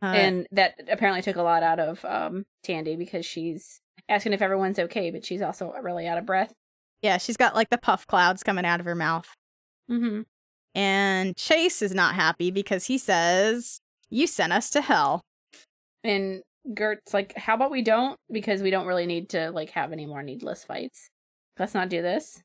Uh, 0.03 0.07
and 0.07 0.47
that 0.51 0.75
apparently 0.89 1.21
took 1.23 1.37
a 1.37 1.41
lot 1.41 1.63
out 1.63 1.79
of 1.79 2.03
um 2.05 2.43
Tandy 2.63 2.95
because 2.95 3.25
she's 3.25 3.79
asking 4.09 4.33
if 4.33 4.41
everyone's 4.41 4.77
okay, 4.79 5.09
but 5.11 5.25
she's 5.25 5.41
also 5.41 5.73
really 5.81 6.07
out 6.07 6.17
of 6.17 6.25
breath. 6.25 6.53
yeah 7.01 7.17
she's 7.17 7.37
got 7.37 7.55
like 7.55 7.69
the 7.69 7.77
puff 7.77 8.05
clouds 8.07 8.43
coming 8.43 8.65
out 8.65 8.79
of 8.79 8.85
her 8.85 8.95
mouth 8.95 9.27
Mm-hmm. 9.91 10.21
and 10.75 11.35
chase 11.35 11.81
is 11.81 11.93
not 11.93 12.15
happy 12.15 12.51
because 12.51 12.85
he 12.85 12.97
says 12.97 13.79
you 14.09 14.27
sent 14.27 14.53
us 14.53 14.69
to 14.71 14.81
hell 14.81 15.21
And 16.03 16.41
Gert's 16.73 17.13
like, 17.13 17.35
"How 17.37 17.55
about 17.55 17.71
we 17.71 17.81
don't? 17.81 18.17
Because 18.31 18.61
we 18.61 18.69
don't 18.71 18.87
really 18.87 19.05
need 19.05 19.29
to 19.29 19.51
like 19.51 19.71
have 19.71 19.91
any 19.91 20.05
more 20.05 20.23
needless 20.23 20.63
fights. 20.63 21.09
Let's 21.59 21.73
not 21.73 21.89
do 21.89 22.01
this." 22.01 22.41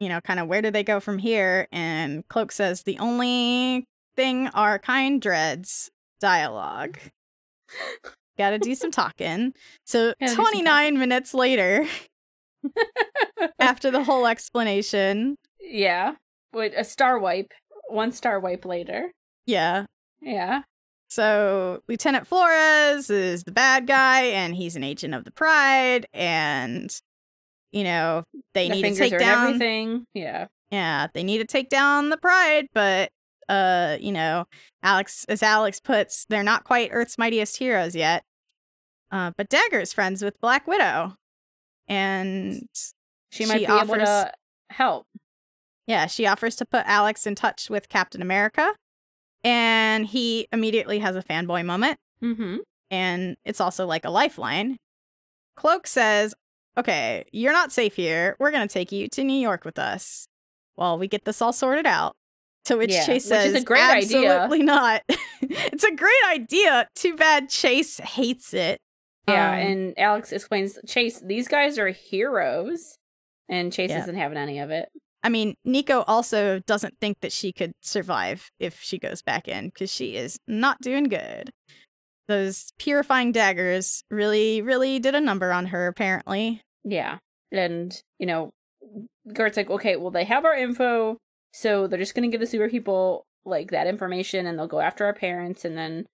you 0.00 0.08
know, 0.08 0.20
kind 0.20 0.40
of 0.40 0.48
where 0.48 0.60
do 0.60 0.70
they 0.70 0.82
go 0.82 1.00
from 1.00 1.16
here? 1.18 1.66
And 1.72 2.26
Cloak 2.28 2.52
says 2.52 2.82
the 2.82 2.98
only 2.98 3.86
thing 4.16 4.48
our 4.48 4.78
kind 4.78 5.22
dreads 5.22 5.88
dialogue. 6.24 6.98
Got 8.38 8.50
to 8.50 8.58
do 8.58 8.74
some 8.74 8.90
talking. 8.90 9.52
So 9.84 10.14
Gotta 10.18 10.20
do 10.20 10.26
some 10.28 10.36
29 10.36 10.98
minutes 10.98 11.34
later, 11.34 11.86
after 13.58 13.90
the 13.90 14.02
whole 14.02 14.26
explanation, 14.26 15.36
yeah. 15.60 16.14
Wait, 16.52 16.72
a 16.76 16.84
star 16.84 17.18
wipe. 17.18 17.52
One 17.88 18.10
star 18.12 18.40
wipe 18.40 18.64
later. 18.64 19.12
yeah. 19.46 19.84
Yeah. 20.20 20.62
So 21.10 21.82
Lieutenant 21.86 22.26
Flores 22.26 23.10
is 23.10 23.44
the 23.44 23.52
bad 23.52 23.86
guy, 23.86 24.22
and 24.22 24.54
he's 24.54 24.74
an 24.74 24.82
agent 24.82 25.14
of 25.14 25.24
the 25.24 25.30
Pride, 25.30 26.06
and 26.14 26.90
you 27.70 27.84
know 27.84 28.24
they 28.54 28.68
the 28.68 28.74
need 28.74 28.82
to 28.82 28.94
take 28.96 29.18
down 29.18 29.48
everything. 29.48 30.06
Yeah. 30.14 30.46
Yeah, 30.70 31.08
they 31.12 31.22
need 31.22 31.38
to 31.38 31.44
take 31.44 31.68
down 31.68 32.08
the 32.08 32.16
pride, 32.16 32.66
but 32.72 33.10
uh, 33.48 33.96
you 34.00 34.12
know, 34.12 34.46
Alex 34.82 35.24
as 35.28 35.42
Alex 35.42 35.80
puts, 35.80 36.24
they're 36.28 36.42
not 36.42 36.64
quite 36.64 36.90
Earth's 36.92 37.18
mightiest 37.18 37.58
heroes 37.58 37.94
yet. 37.94 38.24
Uh, 39.10 39.30
but 39.36 39.48
Dagger's 39.48 39.92
friends 39.92 40.22
with 40.22 40.40
Black 40.40 40.66
Widow. 40.66 41.14
And 41.86 42.68
She 43.30 43.46
might 43.46 43.60
She 43.60 43.66
be 43.66 43.72
able 43.72 43.94
to 43.96 44.32
help. 44.70 45.06
yeah, 45.86 46.06
she 46.06 46.26
offers 46.26 46.56
to 46.56 46.64
put 46.64 46.86
Alex 46.86 47.26
in 47.26 47.34
touch 47.34 47.68
with 47.70 47.88
Captain 47.88 48.22
America. 48.22 48.74
And 49.44 50.06
he 50.06 50.48
immediately 50.52 50.98
has 51.00 51.16
a 51.16 51.22
fanboy 51.22 51.64
moment. 51.64 51.98
Mm-hmm. 52.22 52.56
And 52.90 53.36
it's 53.44 53.60
also 53.60 53.86
like 53.86 54.04
a 54.04 54.10
lifeline. 54.10 54.78
Cloak 55.56 55.86
says, 55.86 56.34
Okay, 56.76 57.24
you're 57.30 57.52
not 57.52 57.70
safe 57.70 57.94
here. 57.94 58.34
We're 58.40 58.50
going 58.50 58.66
to 58.66 58.72
take 58.72 58.90
you 58.90 59.06
to 59.08 59.22
New 59.22 59.38
York 59.38 59.64
with 59.64 59.78
us 59.78 60.26
while 60.74 60.98
we 60.98 61.06
get 61.06 61.24
this 61.24 61.40
all 61.40 61.52
sorted 61.52 61.86
out. 61.86 62.16
To 62.66 62.76
which 62.76 62.90
Yeah, 62.92 63.04
Chase 63.04 63.28
which 63.30 63.38
is 63.38 63.52
says, 63.52 63.62
a 63.62 63.64
great 63.64 63.80
idea. 63.82 64.34
Absolutely 64.42 64.64
not. 64.64 65.02
it's 65.42 65.84
a 65.84 65.94
great 65.94 66.12
idea. 66.30 66.88
Too 66.94 67.14
bad 67.14 67.48
Chase 67.50 67.98
hates 67.98 68.54
it. 68.54 68.80
Yeah, 69.28 69.50
Um, 69.52 69.58
and 69.58 69.98
Alex 69.98 70.32
explains, 70.32 70.78
Chase, 70.86 71.20
these 71.24 71.48
guys 71.48 71.78
are 71.78 71.88
heroes. 71.88 72.96
And 73.48 73.72
Chase 73.72 73.90
Yeah. 73.90 74.02
isn't 74.02 74.14
having 74.16 74.38
any 74.38 74.58
of 74.58 74.70
it. 74.70 74.88
I 75.22 75.28
mean, 75.30 75.54
Nico 75.64 76.04
also 76.06 76.58
doesn't 76.60 76.94
think 77.00 77.18
that 77.20 77.32
she 77.32 77.52
could 77.52 77.72
survive 77.82 78.50
if 78.58 78.80
she 78.80 78.98
goes 78.98 79.22
back 79.22 79.48
in 79.48 79.66
because 79.68 79.90
she 79.90 80.16
is 80.16 80.38
not 80.46 80.80
doing 80.82 81.04
good. 81.04 81.50
Those 82.28 82.72
purifying 82.78 83.32
daggers 83.32 84.02
really, 84.10 84.62
really 84.62 84.98
did 84.98 85.14
a 85.14 85.20
number 85.20 85.52
on 85.52 85.66
her, 85.66 85.86
apparently. 85.86 86.62
Yeah. 86.84 87.18
And, 87.52 87.98
you 88.18 88.26
know, 88.26 88.50
Gert's 89.32 89.56
like, 89.56 89.70
okay, 89.70 89.96
well, 89.96 90.10
they 90.10 90.24
have 90.24 90.44
our 90.44 90.54
info, 90.54 91.16
so 91.54 91.86
they're 91.86 91.98
just 91.98 92.14
going 92.14 92.28
to 92.28 92.32
give 92.32 92.40
the 92.40 92.46
super 92.46 92.68
people, 92.68 93.26
like, 93.44 93.70
that 93.70 93.86
information, 93.86 94.46
and 94.46 94.58
they'll 94.58 94.66
go 94.66 94.80
after 94.80 95.04
our 95.04 95.14
parents, 95.14 95.64
and 95.64 95.76
then, 95.78 96.06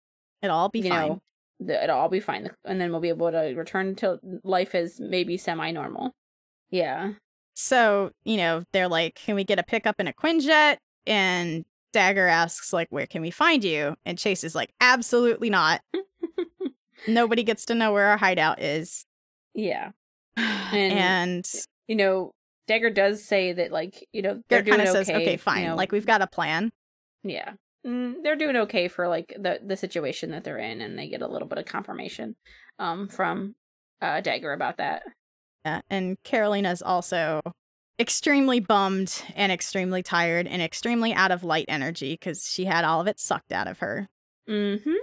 It'll 0.43 0.57
all 0.57 0.69
be 0.69 0.81
you 0.81 0.89
fine. 0.91 1.09
know, 1.09 1.23
the, 1.61 1.83
it'll 1.83 1.99
all 1.99 2.09
be 2.09 2.21
fine. 2.21 2.51
And 2.65 2.81
then 2.81 2.91
we'll 2.91 3.01
be 3.01 3.09
able 3.11 3.31
to 3.31 3.55
return 3.55 3.95
to 3.97 4.19
life 4.45 4.75
as 4.75 4.99
maybe 5.01 5.37
semi 5.37 5.71
normal. 5.71 6.12
Yeah. 6.71 7.12
So, 7.55 8.12
you 8.25 8.37
know, 8.39 8.65
they're 8.73 8.89
like, 8.89 9.17
can 9.17 9.35
we 9.35 9.45
get 9.45 9.59
a 9.59 9.62
pickup 9.62 10.01
in 10.01 10.09
a 10.09 10.12
Quinjet? 10.15 10.79
And 11.07 11.65
Dagger 11.93 12.27
asks, 12.27 12.73
like, 12.73 12.89
where 12.91 13.07
can 13.07 13.21
we 13.21 13.31
find 13.31 13.62
you? 13.65 13.97
And 14.07 14.17
Chase 14.17 14.45
is 14.45 14.55
like, 14.55 14.71
absolutely 14.81 15.51
not. 15.51 15.83
Nobody 17.09 17.43
gets 17.43 17.65
to 17.67 17.75
know 17.75 17.93
where 17.93 18.07
our 18.07 18.17
hideout 18.17 18.62
is. 18.62 19.05
yeah. 19.55 19.91
And, 20.37 21.47
You 21.87 21.97
know, 21.97 22.33
Dagger 22.70 22.90
does 22.90 23.24
say 23.24 23.52
that, 23.52 23.72
like, 23.72 24.06
you 24.12 24.22
know, 24.22 24.40
they're 24.48 24.62
kind 24.62 24.80
of 24.80 24.86
okay. 24.86 24.92
says, 24.92 25.10
okay, 25.10 25.32
you 25.32 25.38
fine. 25.38 25.64
know, 25.64 25.74
Like, 25.74 25.90
we've 25.90 26.06
got 26.06 26.22
a 26.22 26.28
plan. 26.28 26.70
Yeah. 27.24 27.55
Mm, 27.84 28.22
they're 28.22 28.36
doing 28.36 28.55
okay 28.55 28.86
for 28.86 29.09
like 29.09 29.34
the 29.36 29.59
the 29.66 29.76
situation 29.76 30.30
that 30.30 30.44
they're 30.44 30.56
in 30.59 30.80
and 30.80 30.97
they 30.97 31.09
get 31.09 31.20
a 31.20 31.26
little 31.26 31.48
bit 31.48 31.59
of 31.59 31.64
confirmation 31.64 32.36
um 32.78 33.09
from 33.09 33.56
uh, 34.01 34.20
Dagger 34.20 34.52
about 34.52 34.76
that. 34.76 35.02
Yeah, 35.64 35.80
and 35.90 36.16
Karolina's 36.22 36.80
also 36.80 37.40
extremely 37.98 38.60
bummed 38.60 39.24
and 39.34 39.51
extremely 39.51 40.02
tired 40.02 40.47
and 40.47 40.62
extremely 40.62 41.12
out 41.12 41.32
of 41.32 41.42
light 41.42 41.64
energy 41.68 42.12
because 42.12 42.48
she 42.48 42.66
had 42.66 42.84
all 42.84 43.01
of 43.01 43.09
it 43.09 43.18
sucked 43.18 43.51
out 43.51 43.66
of 43.66 43.80
her. 43.80 44.06
Mm-hmm. 44.48 44.94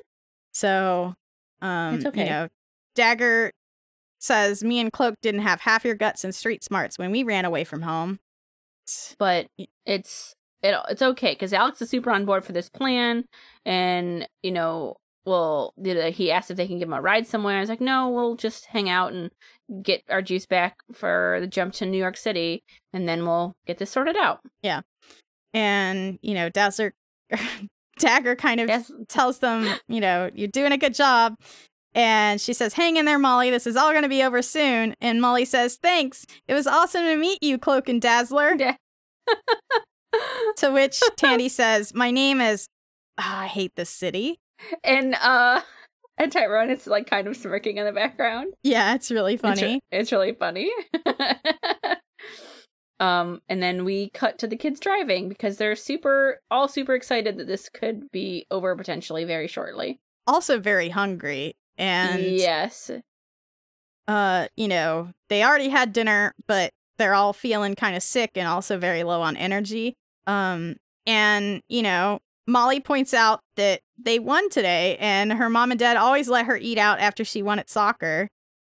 So, 0.53 1.15
um, 1.61 1.95
It's 1.95 2.05
okay. 2.05 2.23
you 2.23 2.29
know, 2.29 2.47
Dagger 2.95 3.51
says, 4.19 4.63
"Me 4.63 4.79
and 4.79 4.91
Cloak 4.91 5.15
didn't 5.21 5.41
have 5.41 5.61
half 5.61 5.85
your 5.85 5.95
guts 5.95 6.23
and 6.23 6.33
street 6.33 6.63
smarts 6.63 6.97
when 6.97 7.11
we 7.11 7.23
ran 7.23 7.45
away 7.45 7.63
from 7.63 7.81
home." 7.83 8.19
But 9.19 9.47
it's 9.85 10.33
it, 10.63 10.75
it's 10.89 11.01
okay 11.01 11.33
because 11.33 11.53
Alex 11.53 11.81
is 11.81 11.89
super 11.89 12.11
on 12.11 12.25
board 12.25 12.43
for 12.45 12.53
this 12.53 12.69
plan, 12.69 13.25
and 13.65 14.27
you 14.43 14.51
know, 14.51 14.95
well, 15.25 15.73
he 15.83 16.31
asked 16.31 16.49
if 16.51 16.57
they 16.57 16.67
can 16.67 16.79
give 16.79 16.87
him 16.87 16.93
a 16.93 17.01
ride 17.01 17.27
somewhere. 17.27 17.57
I 17.57 17.59
was 17.59 17.69
like, 17.69 17.81
no, 17.81 18.09
we'll 18.09 18.35
just 18.35 18.67
hang 18.67 18.89
out 18.89 19.11
and 19.11 19.29
get 19.83 20.01
our 20.09 20.21
juice 20.21 20.45
back 20.45 20.77
for 20.93 21.37
the 21.41 21.47
jump 21.47 21.73
to 21.75 21.85
New 21.85 21.97
York 21.97 22.15
City, 22.17 22.63
and 22.93 23.07
then 23.09 23.25
we'll 23.25 23.55
get 23.65 23.77
this 23.77 23.91
sorted 23.91 24.15
out. 24.15 24.39
Yeah, 24.63 24.81
and 25.53 26.17
you 26.21 26.33
know, 26.33 26.49
Dazzler, 26.49 26.93
Dagger 27.99 28.35
kind 28.35 28.61
of 28.61 28.69
Yes. 28.69 28.91
tells 29.09 29.39
them, 29.39 29.67
you 29.87 29.99
know, 29.99 30.29
you're 30.33 30.47
doing 30.47 30.71
a 30.71 30.77
good 30.77 30.93
job. 30.93 31.35
And 31.93 32.39
she 32.39 32.53
says, 32.53 32.73
Hang 32.73 32.97
in 32.97 33.05
there, 33.05 33.19
Molly. 33.19 33.49
This 33.49 33.65
is 33.67 33.75
all 33.75 33.91
going 33.91 34.03
to 34.03 34.09
be 34.09 34.23
over 34.23 34.41
soon. 34.41 34.93
And 35.01 35.21
Molly 35.21 35.45
says, 35.45 35.77
Thanks. 35.81 36.25
It 36.47 36.53
was 36.53 36.67
awesome 36.67 37.03
to 37.03 37.15
meet 37.17 37.41
you, 37.41 37.57
Cloak 37.57 37.89
and 37.89 38.01
Dazzler. 38.01 38.55
Yeah. 38.57 38.75
to 40.57 40.71
which 40.71 40.99
Tandy 41.17 41.49
says, 41.49 41.93
My 41.93 42.11
name 42.11 42.39
is. 42.41 42.67
Ah, 43.17 43.41
I 43.41 43.47
hate 43.47 43.75
this 43.75 43.89
city. 43.89 44.39
and 44.83 45.15
uh, 45.15 45.61
and 46.19 46.31
Tyrone 46.31 46.69
is 46.69 46.85
like 46.87 47.09
kind 47.09 47.27
of 47.27 47.35
smirking 47.35 47.77
in 47.77 47.85
the 47.85 47.91
background. 47.91 48.53
Yeah, 48.63 48.93
it's 48.95 49.09
really 49.11 49.35
It's 49.35 49.43
re- 49.43 49.49
funny. 49.55 49.79
It's, 49.91 50.11
really 50.11 50.33
funny. 50.33 50.71
um, 52.99 53.41
and 53.47 53.61
then 53.61 53.85
we 53.85 54.09
cut 54.11 54.39
to 54.39 54.47
the 54.47 54.55
kids 54.55 54.79
driving 54.79 55.29
because 55.29 55.57
they're 55.57 55.75
super, 55.75 56.41
all 56.49 56.67
super 56.67 56.95
excited 56.95 57.37
that 57.37 57.47
this 57.47 57.69
could 57.69 58.11
be 58.11 58.45
over 58.49 58.75
potentially 58.75 59.23
very 59.23 59.47
shortly. 59.47 59.99
Also, 60.25 60.59
very 60.59 60.89
hungry. 60.89 61.55
And, 61.77 62.23
yes, 62.23 62.89
uh, 64.07 64.47
you 64.55 64.67
know, 64.67 65.11
they 65.29 65.43
already 65.43 65.69
had 65.69 65.93
dinner, 65.93 66.33
but 66.47 66.71
they're 66.97 67.13
all 67.13 67.33
feeling 67.33 67.75
kind 67.75 67.95
of 67.95 68.01
sick 68.03 68.31
and 68.35 68.47
also 68.47 68.77
very 68.77 69.03
low 69.03 69.21
on 69.21 69.37
energy. 69.37 69.95
Um, 70.25 70.77
and, 71.05 71.61
you 71.67 71.83
know, 71.83 72.19
Molly 72.47 72.79
points 72.79 73.13
out 73.13 73.41
that 73.57 73.81
they 73.97 74.19
won 74.19 74.49
today, 74.49 74.97
and 74.99 75.33
her 75.33 75.49
mom 75.49 75.71
and 75.71 75.79
dad 75.79 75.97
always 75.97 76.29
let 76.29 76.45
her 76.45 76.57
eat 76.57 76.77
out 76.77 76.99
after 76.99 77.23
she 77.25 77.43
won 77.43 77.59
at 77.59 77.69
soccer. 77.69 78.29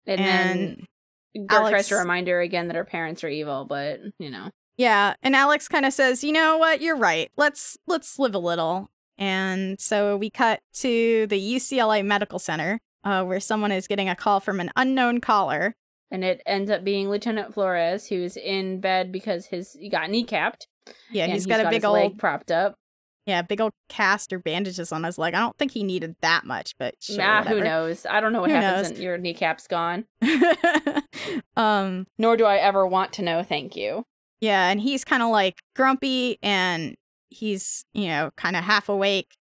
and, 0.06 0.20
And, 0.20 0.86
then 1.34 1.46
tries 1.46 1.60
Alex- 1.72 1.88
to 1.88 1.96
remind 1.96 2.26
her 2.28 2.40
again 2.40 2.66
that 2.68 2.76
her 2.76 2.84
parents 2.84 3.22
are 3.22 3.28
evil, 3.28 3.64
but 3.64 4.00
you 4.18 4.30
know, 4.30 4.50
yeah, 4.76 5.14
and 5.22 5.36
Alex 5.36 5.68
kind 5.68 5.84
of 5.84 5.92
says, 5.92 6.24
"You 6.24 6.32
know 6.32 6.56
what? 6.58 6.80
You're 6.80 6.96
right. 6.96 7.30
Let's 7.36 7.76
let's 7.86 8.18
live 8.18 8.34
a 8.34 8.38
little." 8.38 8.88
And 9.18 9.78
so 9.78 10.16
we 10.16 10.30
cut 10.30 10.60
to 10.76 11.26
the 11.28 11.38
UCLA 11.38 12.02
Medical 12.04 12.38
Center, 12.38 12.80
uh, 13.04 13.24
where 13.24 13.40
someone 13.40 13.72
is 13.72 13.86
getting 13.86 14.08
a 14.08 14.14
call 14.16 14.40
from 14.40 14.60
an 14.60 14.70
unknown 14.76 15.20
caller. 15.20 15.74
and 16.10 16.24
it 16.24 16.42
ends 16.46 16.70
up 16.70 16.82
being 16.84 17.08
Lieutenant 17.08 17.54
Flores 17.54 18.06
who's 18.08 18.36
in 18.36 18.80
bed 18.80 19.12
because 19.12 19.46
his 19.46 19.72
he 19.74 19.88
got 19.88 20.10
kneecapped. 20.10 20.66
Yeah, 21.10 21.26
he's 21.26 21.46
got 21.46 21.60
a 21.60 21.64
big 21.64 21.74
his 21.74 21.84
old 21.84 21.94
leg 21.94 22.18
propped 22.18 22.50
up. 22.50 22.74
yeah, 23.26 23.42
big 23.42 23.60
old 23.60 23.72
cast 23.88 24.32
or 24.32 24.38
bandages 24.40 24.90
on 24.92 25.04
his 25.04 25.18
leg. 25.18 25.34
I 25.34 25.38
don't 25.40 25.56
think 25.56 25.70
he 25.72 25.84
needed 25.84 26.16
that 26.20 26.44
much, 26.44 26.74
but 26.78 26.94
sure, 27.00 27.18
nah, 27.18 27.44
who 27.44 27.60
knows? 27.60 28.06
I 28.06 28.20
don't 28.20 28.32
know 28.32 28.40
what 28.40 28.50
Who 28.50 28.56
happens 28.56 28.92
when 28.94 29.02
your 29.02 29.18
kneecap's 29.18 29.68
gone. 29.68 30.06
um, 31.56 32.06
Nor 32.18 32.36
do 32.36 32.44
I 32.44 32.56
ever 32.56 32.86
want 32.86 33.12
to 33.14 33.22
know. 33.22 33.42
Thank 33.42 33.76
you. 33.76 34.04
yeah, 34.40 34.68
and 34.68 34.80
he's 34.80 35.04
kind 35.04 35.22
of 35.22 35.30
like 35.30 35.60
grumpy 35.76 36.38
and 36.42 36.96
he's, 37.28 37.84
you 37.92 38.08
know, 38.08 38.30
kind 38.36 38.56
of 38.56 38.64
half 38.64 38.88
awake. 38.88 39.36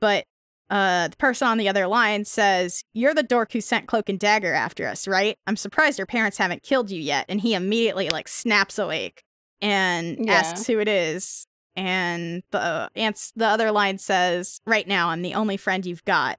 But 0.00 0.24
uh 0.70 1.08
the 1.08 1.16
person 1.16 1.48
on 1.48 1.58
the 1.58 1.68
other 1.68 1.86
line 1.86 2.24
says, 2.24 2.82
"You're 2.92 3.14
the 3.14 3.22
dork 3.22 3.52
who 3.52 3.60
sent 3.60 3.86
Cloak 3.88 4.08
and 4.08 4.18
Dagger 4.18 4.52
after 4.52 4.86
us, 4.86 5.08
right? 5.08 5.36
I'm 5.46 5.56
surprised 5.56 5.98
your 5.98 6.06
parents 6.06 6.38
haven't 6.38 6.62
killed 6.62 6.90
you 6.90 7.00
yet." 7.00 7.24
And 7.28 7.40
he 7.40 7.54
immediately 7.54 8.10
like 8.10 8.28
snaps 8.28 8.78
awake 8.78 9.22
and 9.60 10.18
Yeah. 10.26 10.34
asks 10.40 10.66
who 10.66 10.78
it 10.78 10.88
is. 10.88 11.46
And 11.76 12.42
the 12.50 12.90
ants 12.96 13.32
the 13.36 13.46
other 13.46 13.70
line 13.72 13.98
says, 13.98 14.60
"Right 14.66 14.86
now, 14.86 15.10
I'm 15.10 15.22
the 15.22 15.34
only 15.34 15.56
friend 15.56 15.84
you've 15.86 16.04
got." 16.04 16.38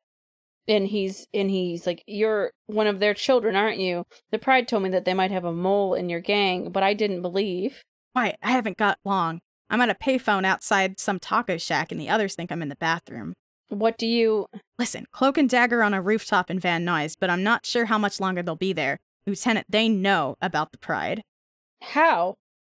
and 0.68 0.86
he's 0.88 1.26
and 1.34 1.50
he's 1.50 1.88
like 1.88 2.04
you're 2.06 2.52
one 2.68 2.86
of 2.86 3.00
their 3.00 3.16
children 3.16 3.56
aren't 3.56 3.80
you 3.80 4.06
the 4.30 4.38
pride 4.38 4.68
told 4.68 4.84
me 4.84 4.90
that 4.90 5.04
they 5.04 5.16
might 5.16 5.32
have 5.32 5.44
a 5.44 5.52
mole 5.52 5.96
in 5.96 6.10
your 6.10 6.20
gang 6.20 6.70
but 6.72 6.84
i 6.84 6.94
didn't 6.94 7.24
believe 7.24 7.82
Why, 8.14 8.36
I 8.44 8.52
haven't 8.52 8.78
got 8.78 9.00
long. 9.04 9.40
I'm 9.72 9.82
at 9.82 9.90
a 9.90 9.96
payphone 9.96 10.46
outside 10.46 11.00
some 11.00 11.18
taco 11.20 11.58
shack, 11.58 11.92
and 11.92 12.00
the 12.00 12.10
others 12.10 12.36
think 12.36 12.52
I'm 12.52 12.62
in 12.62 12.70
the 12.70 12.76
bathroom. 12.76 13.34
What 13.70 13.98
do 13.98 14.06
you 14.08 14.48
Listen, 14.78 15.06
Cloak 15.12 15.38
and 15.38 15.50
Dagger 15.50 15.82
on 15.84 15.94
a 15.94 16.02
rooftop 16.02 16.50
in 16.52 16.60
Van 16.60 16.86
Nuys, 16.86 17.16
but 17.20 17.30
I'm 17.30 17.44
not 17.44 17.66
sure 17.66 17.86
how 17.86 17.98
much 17.98 18.20
longer 18.20 18.42
they'll 18.44 18.56
be 18.56 18.74
there. 18.74 19.00
Lieutenant, 19.26 19.68
they 19.70 19.88
know 19.90 20.36
about 20.42 20.72
the 20.72 20.78
pride. 20.78 21.24
how 21.82 22.36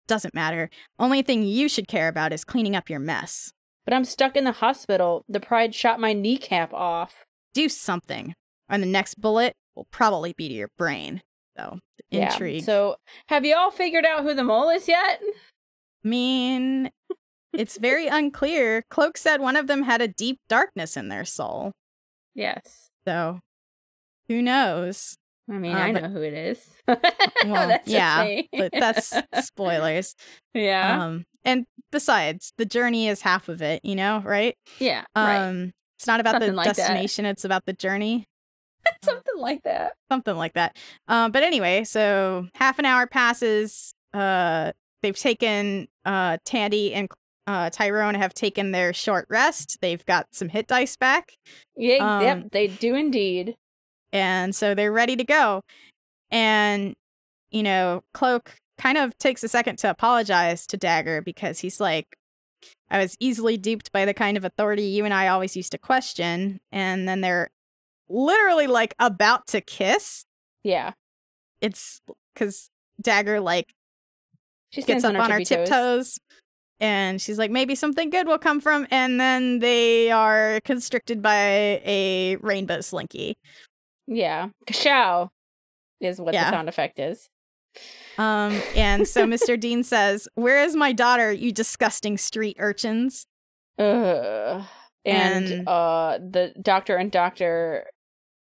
Doesn't 0.09 0.35
matter. 0.35 0.69
Only 0.99 1.23
thing 1.23 1.43
you 1.45 1.69
should 1.69 1.87
care 1.89 2.09
about 2.09 2.33
is 2.33 2.45
cleaning 2.45 2.75
up 2.77 2.91
your 2.91 2.99
mess. 3.01 3.53
but 3.85 3.95
i'm 3.95 4.05
stuck 4.05 4.37
in 4.37 4.45
the 4.45 4.53
hospital 4.53 5.25
the 5.29 5.41
pride 5.41 5.75
shot 5.75 5.99
my 6.01 6.13
kneecap 6.13 6.73
off 6.75 7.25
Do 7.55 7.69
something, 7.69 8.35
or 8.71 8.79
the 8.79 8.87
next 8.87 9.15
bullet 9.21 9.55
will 9.77 9.87
probably 9.91 10.33
be 10.33 10.49
to 10.49 10.55
your 10.55 10.71
brain. 10.79 11.23
So, 11.57 11.79
Yeah, 12.11 12.33
intrigue. 12.33 12.65
so 12.65 12.97
have 13.29 13.45
you 13.45 13.55
all 13.57 13.71
figured 13.71 14.05
out 14.07 14.23
who 14.25 14.35
the 14.35 14.45
mole 14.45 14.71
is 14.71 14.89
yet 14.89 15.21
I 16.05 16.09
mean, 16.09 16.91
it's 17.53 17.79
very 17.79 18.07
unclear. 18.07 18.85
Cloak 18.91 19.17
said 19.17 19.41
one 19.41 19.57
of 19.57 19.67
them 19.67 19.83
had 19.83 20.01
a 20.01 20.09
deep 20.09 20.39
darkness 20.49 20.97
in 20.97 21.09
their 21.09 21.25
soul. 21.25 21.73
yes 22.35 22.89
So, 23.07 23.41
who 24.29 24.43
knows? 24.43 25.17
i 25.51 25.55
mean 25.59 25.75
Uh, 25.75 25.79
i 25.79 25.93
but- 25.93 26.03
know 26.03 26.09
who 26.11 26.23
it 26.23 26.35
is 26.35 26.71
Well, 26.89 27.69
That's 27.69 27.89
yeah, 27.89 28.43
but 28.53 28.71
that's 28.73 29.13
spoilers. 29.47 30.15
yeah 30.55 31.03
Um, 31.05 31.25
and 31.45 31.65
besides, 31.91 32.53
the 32.59 32.67
journey 32.67 33.09
is 33.09 33.23
half 33.23 33.49
of 33.49 33.63
it, 33.63 33.81
you 33.85 33.97
know, 33.97 34.21
right? 34.25 34.55
yeah 34.79 35.05
right 35.17 35.49
Um, 35.49 35.73
it's 35.99 36.07
not 36.07 36.21
about 36.21 36.33
Something 36.35 36.51
the 36.51 36.57
like 36.57 36.67
that. 36.69 36.77
destination; 36.77 37.25
it's 37.27 37.45
about 37.45 37.65
the 37.67 37.73
journey, 37.73 38.27
something 39.05 39.37
like 39.39 39.63
that 39.65 39.93
something 40.11 40.37
like 40.37 40.53
that. 40.55 40.77
Um, 41.09 41.31
but 41.33 41.43
anyway, 41.43 41.85
so 41.85 42.47
half 42.55 42.79
an 42.79 42.85
hour 42.87 43.07
passes. 43.07 43.93
Uh, 44.15 44.73
they've 45.03 45.19
taken 45.19 45.89
uh 46.05 46.39
Tandy 46.45 46.95
and 46.95 47.09
uh 47.47 47.71
Tyrone 47.71 48.15
have 48.15 48.35
taken 48.35 48.71
their 48.73 48.93
short 48.93 49.27
rest. 49.29 49.79
They've 49.81 50.05
got 50.07 50.27
some 50.33 50.49
hit 50.49 50.67
dice 50.67 50.97
back, 50.97 51.33
yeah 51.77 52.17
Um, 52.17 52.23
yep 52.23 52.45
they 52.53 52.67
do 52.69 52.95
indeed 52.95 53.57
and 54.13 54.55
so 54.55 54.75
they're 54.75 54.93
ready 54.93 55.17
to 55.17 55.25
go. 55.25 55.63
And 56.31 56.95
you 57.51 57.63
know, 57.63 58.03
Cloak 58.15 58.55
kind 58.79 58.97
of 58.97 59.17
takes 59.19 59.43
a 59.43 59.49
second 59.49 59.77
to 59.79 59.91
apologize 59.91 60.67
to 60.69 60.77
Dagger 60.77 61.21
because 61.21 61.59
he's 61.59 61.81
like, 61.81 62.07
I 62.91 62.99
was 62.99 63.17
easily 63.21 63.57
duped 63.57 63.93
by 63.93 64.05
the 64.05 64.15
kind 64.15 64.37
of 64.37 64.45
authority 64.45 64.85
you 64.85 65.05
and 65.05 65.13
I 65.13 65.29
always 65.29 65.57
used 65.57 65.73
to 65.73 65.79
question. 65.79 66.61
And 66.73 67.09
then 67.09 67.21
they're 67.21 67.51
literally 68.09 68.67
like 68.67 68.95
about 68.99 69.47
to 69.49 69.61
kiss. 69.61 70.25
yeah 70.63 70.93
It's 71.61 72.01
because 72.35 72.71
Dagger 73.01 73.41
like 73.41 73.73
she 74.71 74.83
gets 74.83 75.05
up 75.05 75.17
on 75.17 75.31
her 75.31 75.41
tiptoes. 75.45 76.19
And 76.81 77.21
she's 77.21 77.39
like, 77.39 77.51
maybe 77.51 77.75
something 77.75 78.09
good 78.11 78.27
will 78.27 78.39
come 78.39 78.61
from. 78.61 78.87
And 78.91 79.21
then 79.21 79.59
they 79.59 80.11
are 80.11 80.61
constricted 80.65 81.21
by 81.21 81.83
a 81.85 82.37
rainbow 82.41 82.81
slinky. 82.81 83.37
Yeah. 84.07 84.49
Kashow 84.67 85.29
is 86.01 86.21
what 86.21 86.33
Yeah. 86.35 86.45
the 86.51 86.57
sound 86.57 86.69
effect 86.71 86.99
is. 86.99 87.29
Um, 88.19 88.61
and 88.75 89.07
so 89.07 89.27
Mr. 89.27 89.61
Dean 89.61 89.85
says, 89.85 90.27
Where 90.35 90.63
is 90.65 90.75
my 90.75 90.93
daughter, 90.93 91.31
you 91.33 91.53
disgusting 91.53 92.17
street 92.19 92.57
urchins? 92.59 93.27
Ugh. 93.79 94.65
And, 95.05 95.45
And- 95.47 95.69
uh 95.69 96.19
the 96.19 96.53
doctor 96.61 96.97
and 96.97 97.11
Dr. 97.13 97.87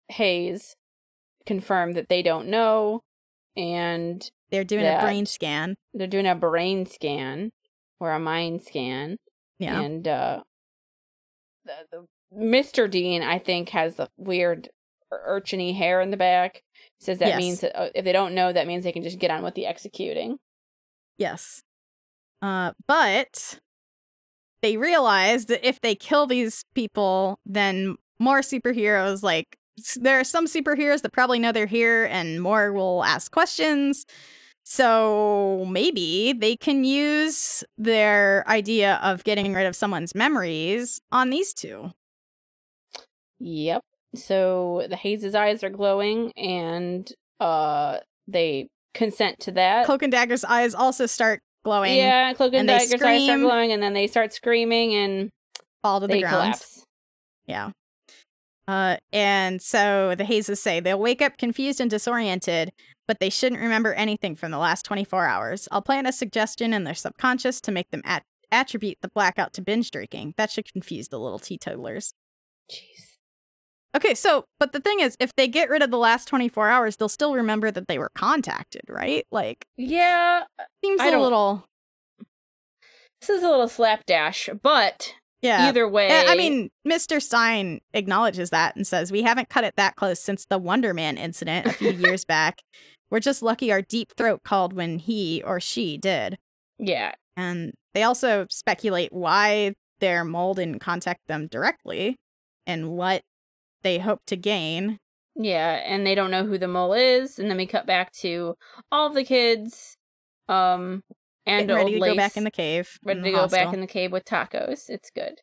Hayes 0.08 0.76
confirm 1.46 1.92
that 1.92 2.08
they 2.08 2.22
don't 2.22 2.48
know 2.48 3.00
and 3.56 4.28
They're 4.50 4.64
doing 4.64 4.84
a 4.86 5.00
brain 5.00 5.26
scan. 5.26 5.76
they're 5.94 6.06
doing 6.06 6.26
a 6.26 6.34
brain 6.34 6.84
scan 6.86 7.50
or 8.00 8.12
a 8.12 8.18
mind 8.18 8.62
scan. 8.62 9.16
Yeah. 9.58 9.80
And 9.80 10.08
uh 10.08 10.42
the, 11.64 11.72
the 11.92 12.06
Mr. 12.36 12.90
Dean, 12.90 13.22
I 13.22 13.38
think, 13.38 13.68
has 13.70 13.96
the 13.96 14.08
weird 14.16 14.68
urchiny 15.12 15.76
hair 15.76 16.00
in 16.00 16.10
the 16.10 16.16
back. 16.16 16.62
Says 17.00 17.18
that 17.18 17.28
Yes. 17.28 17.38
means 17.38 17.60
that 17.60 17.78
uh, 17.78 17.90
if 17.94 18.04
they 18.04 18.12
don't 18.12 18.34
know, 18.34 18.52
that 18.52 18.66
means 18.66 18.84
they 18.84 18.92
can 18.92 19.02
just 19.02 19.18
get 19.18 19.30
on 19.30 19.42
with 19.42 19.54
the 19.54 19.66
executing. 19.66 20.38
Yes. 21.18 21.62
Uh, 22.40 22.72
but 22.86 23.58
they 24.62 24.76
realize 24.76 25.46
that 25.46 25.66
if 25.66 25.80
they 25.80 25.94
kill 25.94 26.26
these 26.26 26.64
people, 26.74 27.38
then 27.44 27.96
more 28.18 28.40
superheroes 28.40 29.22
like 29.22 29.56
there 29.96 30.20
are 30.20 30.24
some 30.24 30.46
superheroes 30.46 31.02
that 31.02 31.12
probably 31.12 31.38
know 31.38 31.52
they're 31.52 31.66
here, 31.66 32.04
and 32.06 32.42
more 32.42 32.72
will 32.72 33.02
ask 33.02 33.32
questions. 33.32 34.04
So 34.70 35.66
maybe 35.68 36.32
they 36.32 36.54
can 36.54 36.84
use 36.84 37.64
their 37.76 38.48
idea 38.48 39.00
of 39.02 39.24
getting 39.24 39.52
rid 39.52 39.66
of 39.66 39.74
someone's 39.74 40.14
memories 40.14 41.00
on 41.10 41.30
these 41.30 41.52
two. 41.52 41.90
Yep. 43.40 43.82
So 44.14 44.86
the 44.88 44.94
Haze's 44.94 45.34
eyes 45.34 45.64
are 45.64 45.70
glowing, 45.70 46.30
and 46.36 47.12
uh, 47.40 47.98
they 48.28 48.68
consent 48.94 49.40
to 49.40 49.50
that. 49.50 49.86
Cloak 49.86 50.04
and 50.04 50.12
Dagger's 50.12 50.44
eyes 50.44 50.72
also 50.72 51.06
start 51.06 51.40
glowing, 51.64 51.96
yeah, 51.96 52.32
Cloak 52.34 52.54
and, 52.54 52.70
and 52.70 52.80
Dagger's 52.80 53.02
eyes 53.02 53.24
start 53.24 53.40
glowing, 53.40 53.72
and 53.72 53.82
then 53.82 53.92
they 53.92 54.06
start 54.06 54.32
screaming, 54.32 54.94
and 54.94 55.30
fall 55.82 56.00
to 56.00 56.06
the 56.06 56.20
ground. 56.20 56.32
collapse. 56.32 56.84
Yeah. 57.46 57.70
Uh, 58.70 58.96
and 59.12 59.60
so 59.60 60.14
the 60.16 60.24
Hazes 60.24 60.60
say 60.62 60.78
they'll 60.78 60.98
wake 60.98 61.20
up 61.20 61.38
confused 61.38 61.80
and 61.80 61.90
disoriented, 61.90 62.70
but 63.08 63.18
they 63.18 63.30
shouldn't 63.30 63.60
remember 63.60 63.92
anything 63.94 64.36
from 64.36 64.52
the 64.52 64.58
last 64.58 64.84
24 64.84 65.26
hours. 65.26 65.66
I'll 65.72 65.82
plant 65.82 66.06
a 66.06 66.12
suggestion 66.12 66.72
in 66.72 66.84
their 66.84 66.94
subconscious 66.94 67.60
to 67.62 67.72
make 67.72 67.90
them 67.90 68.02
at- 68.04 68.22
attribute 68.52 68.98
the 69.02 69.08
blackout 69.12 69.52
to 69.54 69.62
binge 69.62 69.90
drinking. 69.90 70.34
That 70.36 70.50
should 70.52 70.70
confuse 70.72 71.08
the 71.08 71.18
little 71.18 71.40
teetotalers. 71.40 72.12
Jeez. 72.70 73.16
Okay, 73.96 74.14
so, 74.14 74.44
but 74.60 74.72
the 74.72 74.78
thing 74.80 75.00
is, 75.00 75.16
if 75.18 75.34
they 75.34 75.48
get 75.48 75.68
rid 75.68 75.82
of 75.82 75.90
the 75.90 75.98
last 75.98 76.28
24 76.28 76.68
hours, 76.68 76.96
they'll 76.96 77.08
still 77.08 77.34
remember 77.34 77.72
that 77.72 77.88
they 77.88 77.98
were 77.98 78.12
contacted, 78.14 78.82
right? 78.88 79.26
Like, 79.32 79.64
Yeah, 79.76 80.44
seems 80.84 81.00
I 81.00 81.08
a 81.08 81.10
don't- 81.10 81.22
little. 81.22 81.64
this 83.20 83.30
is 83.30 83.42
a 83.42 83.48
little 83.50 83.66
slapdash, 83.68 84.48
but 84.62 85.14
Yeah. 85.42 85.68
either 85.68 85.88
way, 85.88 86.26
I 86.26 86.36
mean, 86.36 86.70
Mr. 86.86 87.20
Stein 87.22 87.80
acknowledges 87.94 88.50
that 88.50 88.76
and 88.76 88.86
says, 88.86 89.10
We 89.10 89.22
haven't 89.22 89.48
cut 89.48 89.64
it 89.64 89.74
that 89.76 89.96
close 89.96 90.20
since 90.20 90.44
the 90.44 90.58
Wonder 90.58 90.92
Man 90.94 91.16
incident 91.16 91.66
a 91.66 91.72
few 91.72 91.92
years 91.92 92.24
back. 92.26 92.60
We're 93.10 93.20
just 93.20 93.42
lucky 93.42 93.72
our 93.72 93.82
deep 93.82 94.12
throat 94.16 94.42
called 94.44 94.72
when 94.72 94.98
he 94.98 95.42
or 95.44 95.58
she 95.60 95.96
did. 95.98 96.36
yeah, 96.78 97.12
And 97.36 97.72
they 97.94 98.02
also 98.02 98.46
speculate 98.50 99.12
why 99.12 99.74
their 99.98 100.24
mole 100.24 100.54
didn't 100.54 100.78
contact 100.80 101.20
them 101.26 101.46
directly 101.48 102.16
and 102.66 102.90
what 102.90 103.22
they 103.82 103.98
hope 103.98 104.20
to 104.26 104.36
gain. 104.36 104.98
yeah, 105.34 105.80
and 105.86 106.06
they 106.06 106.14
don't 106.14 106.30
know 106.30 106.44
who 106.44 106.58
the 106.58 106.68
mole 106.68 106.92
is, 106.92 107.38
and 107.38 107.50
then 107.50 107.56
we 107.56 107.66
cut 107.66 107.86
back 107.86 108.12
to 108.12 108.54
all 108.92 109.10
the 109.10 109.24
kids, 109.24 109.96
um, 110.48 111.02
and 111.46 111.68
Getting 111.68 111.76
ready 111.76 111.94
old 111.94 111.94
to 111.94 112.00
Lace 112.00 112.10
go 112.12 112.16
back 112.16 112.36
in 112.36 112.44
the 112.44 112.50
cave. 112.50 112.98
ready 113.04 113.22
to 113.22 113.30
go 113.30 113.48
back 113.48 113.72
in 113.74 113.80
the 113.80 113.86
cave 113.86 114.12
with 114.12 114.24
tacos. 114.24 114.88
It's 114.88 115.10
good. 115.10 115.34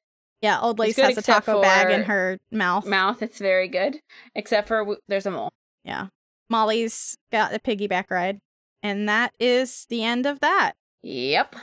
Yeah, 0.42 0.60
old 0.62 0.78
Lace 0.80 0.98
has 0.98 1.18
a 1.18 1.22
taco 1.22 1.62
bag 1.62 1.92
in 1.92 2.04
her 2.04 2.38
mouth. 2.52 2.86
Mouth, 2.86 3.22
it's 3.24 3.40
very 3.40 3.68
good, 3.68 3.98
except 4.36 4.68
for 4.68 4.80
w- 4.80 5.00
there's 5.08 5.26
a 5.26 5.32
mole. 5.32 5.52
Yeah. 5.84 6.08
Molly's 6.50 7.18
got 7.32 7.54
a 7.54 7.60
piggyback 7.60 8.06
ride. 8.10 8.40
And 8.84 9.10
that 9.10 9.34
is 9.40 9.88
the 9.90 10.04
end 10.04 10.26
of 10.26 10.40
that. 10.42 10.74
Yep. 11.02 11.56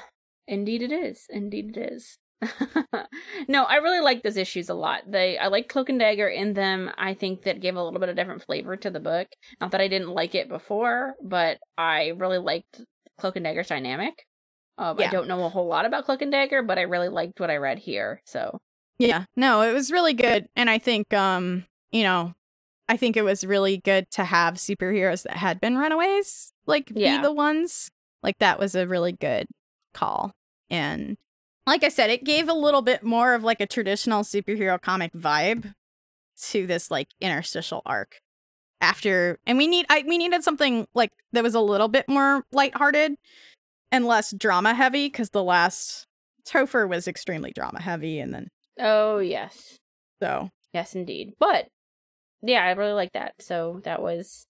Indeed 0.48 0.82
it 0.82 0.92
is. 0.92 1.26
Indeed 1.30 1.76
it 1.76 1.92
is. 1.92 2.18
no, 3.48 3.64
I 3.64 3.76
really 3.76 4.00
like 4.00 4.22
those 4.22 4.36
issues 4.36 4.68
a 4.68 4.74
lot. 4.74 5.02
They 5.10 5.38
I 5.38 5.46
like 5.46 5.68
Cloak 5.68 5.88
and 5.88 5.98
Dagger 5.98 6.28
in 6.28 6.52
them. 6.52 6.90
I 6.98 7.14
think 7.14 7.42
that 7.42 7.60
gave 7.60 7.76
a 7.76 7.82
little 7.82 8.00
bit 8.00 8.08
of 8.08 8.16
different 8.16 8.44
flavor 8.44 8.76
to 8.76 8.90
the 8.90 9.00
book. 9.00 9.28
Not 9.60 9.70
that 9.70 9.80
I 9.80 9.88
didn't 9.88 10.10
like 10.10 10.34
it 10.34 10.48
before, 10.48 11.14
but 11.22 11.58
I 11.78 12.08
really 12.16 12.38
liked 12.38 12.80
Cloak 13.18 13.36
and 13.36 13.44
Dagger's 13.44 13.68
dynamic. 13.68 14.26
Um, 14.76 14.98
I 14.98 15.06
don't 15.06 15.28
know 15.28 15.44
a 15.44 15.48
whole 15.48 15.68
lot 15.68 15.86
about 15.86 16.04
Cloak 16.04 16.22
and 16.22 16.32
Dagger, 16.32 16.62
but 16.62 16.78
I 16.78 16.82
really 16.82 17.08
liked 17.08 17.38
what 17.38 17.50
I 17.50 17.56
read 17.58 17.78
here. 17.78 18.20
So 18.24 18.58
Yeah. 18.98 19.24
No, 19.36 19.62
it 19.62 19.72
was 19.72 19.92
really 19.92 20.14
good. 20.14 20.46
And 20.56 20.68
I 20.68 20.78
think 20.78 21.12
um, 21.14 21.64
you 21.92 22.02
know, 22.02 22.34
I 22.88 22.96
think 22.96 23.16
it 23.16 23.22
was 23.22 23.44
really 23.44 23.78
good 23.78 24.10
to 24.12 24.24
have 24.24 24.54
superheroes 24.54 25.22
that 25.22 25.36
had 25.36 25.60
been 25.60 25.78
runaways 25.78 26.52
like 26.66 26.90
Yeah. 26.94 27.18
be 27.18 27.22
the 27.22 27.32
ones. 27.32 27.90
Like 28.22 28.38
that 28.38 28.58
was 28.58 28.74
a 28.74 28.86
really 28.86 29.12
good 29.12 29.46
call. 29.92 30.32
And 30.70 31.16
like 31.66 31.84
I 31.84 31.88
said, 31.88 32.10
it 32.10 32.24
gave 32.24 32.48
a 32.48 32.54
little 32.54 32.82
bit 32.82 33.02
more 33.02 33.34
of 33.34 33.44
like 33.44 33.60
a 33.60 33.66
traditional 33.66 34.22
superhero 34.22 34.80
comic 34.80 35.12
vibe 35.12 35.72
to 36.50 36.66
this 36.66 36.90
like 36.90 37.08
interstitial 37.20 37.80
arc. 37.86 38.20
After 38.84 39.38
and 39.46 39.56
we 39.56 39.66
need 39.66 39.86
I 39.88 40.04
we 40.06 40.18
needed 40.18 40.44
something 40.44 40.86
like 40.94 41.10
that 41.32 41.42
was 41.42 41.54
a 41.54 41.60
little 41.60 41.88
bit 41.88 42.06
more 42.06 42.44
lighthearted 42.52 43.14
and 43.90 44.04
less 44.04 44.32
drama 44.36 44.74
heavy 44.74 45.06
because 45.06 45.30
the 45.30 45.42
last 45.42 46.06
Topher 46.46 46.86
was 46.86 47.08
extremely 47.08 47.50
drama 47.50 47.80
heavy 47.80 48.18
and 48.20 48.34
then 48.34 48.48
Oh 48.78 49.18
yes. 49.18 49.78
so 50.22 50.50
Yes 50.74 50.94
indeed. 50.94 51.32
But 51.38 51.68
yeah, 52.42 52.62
I 52.62 52.72
really 52.72 52.92
like 52.92 53.12
that. 53.14 53.34
So 53.40 53.80
that 53.84 54.02
was 54.02 54.44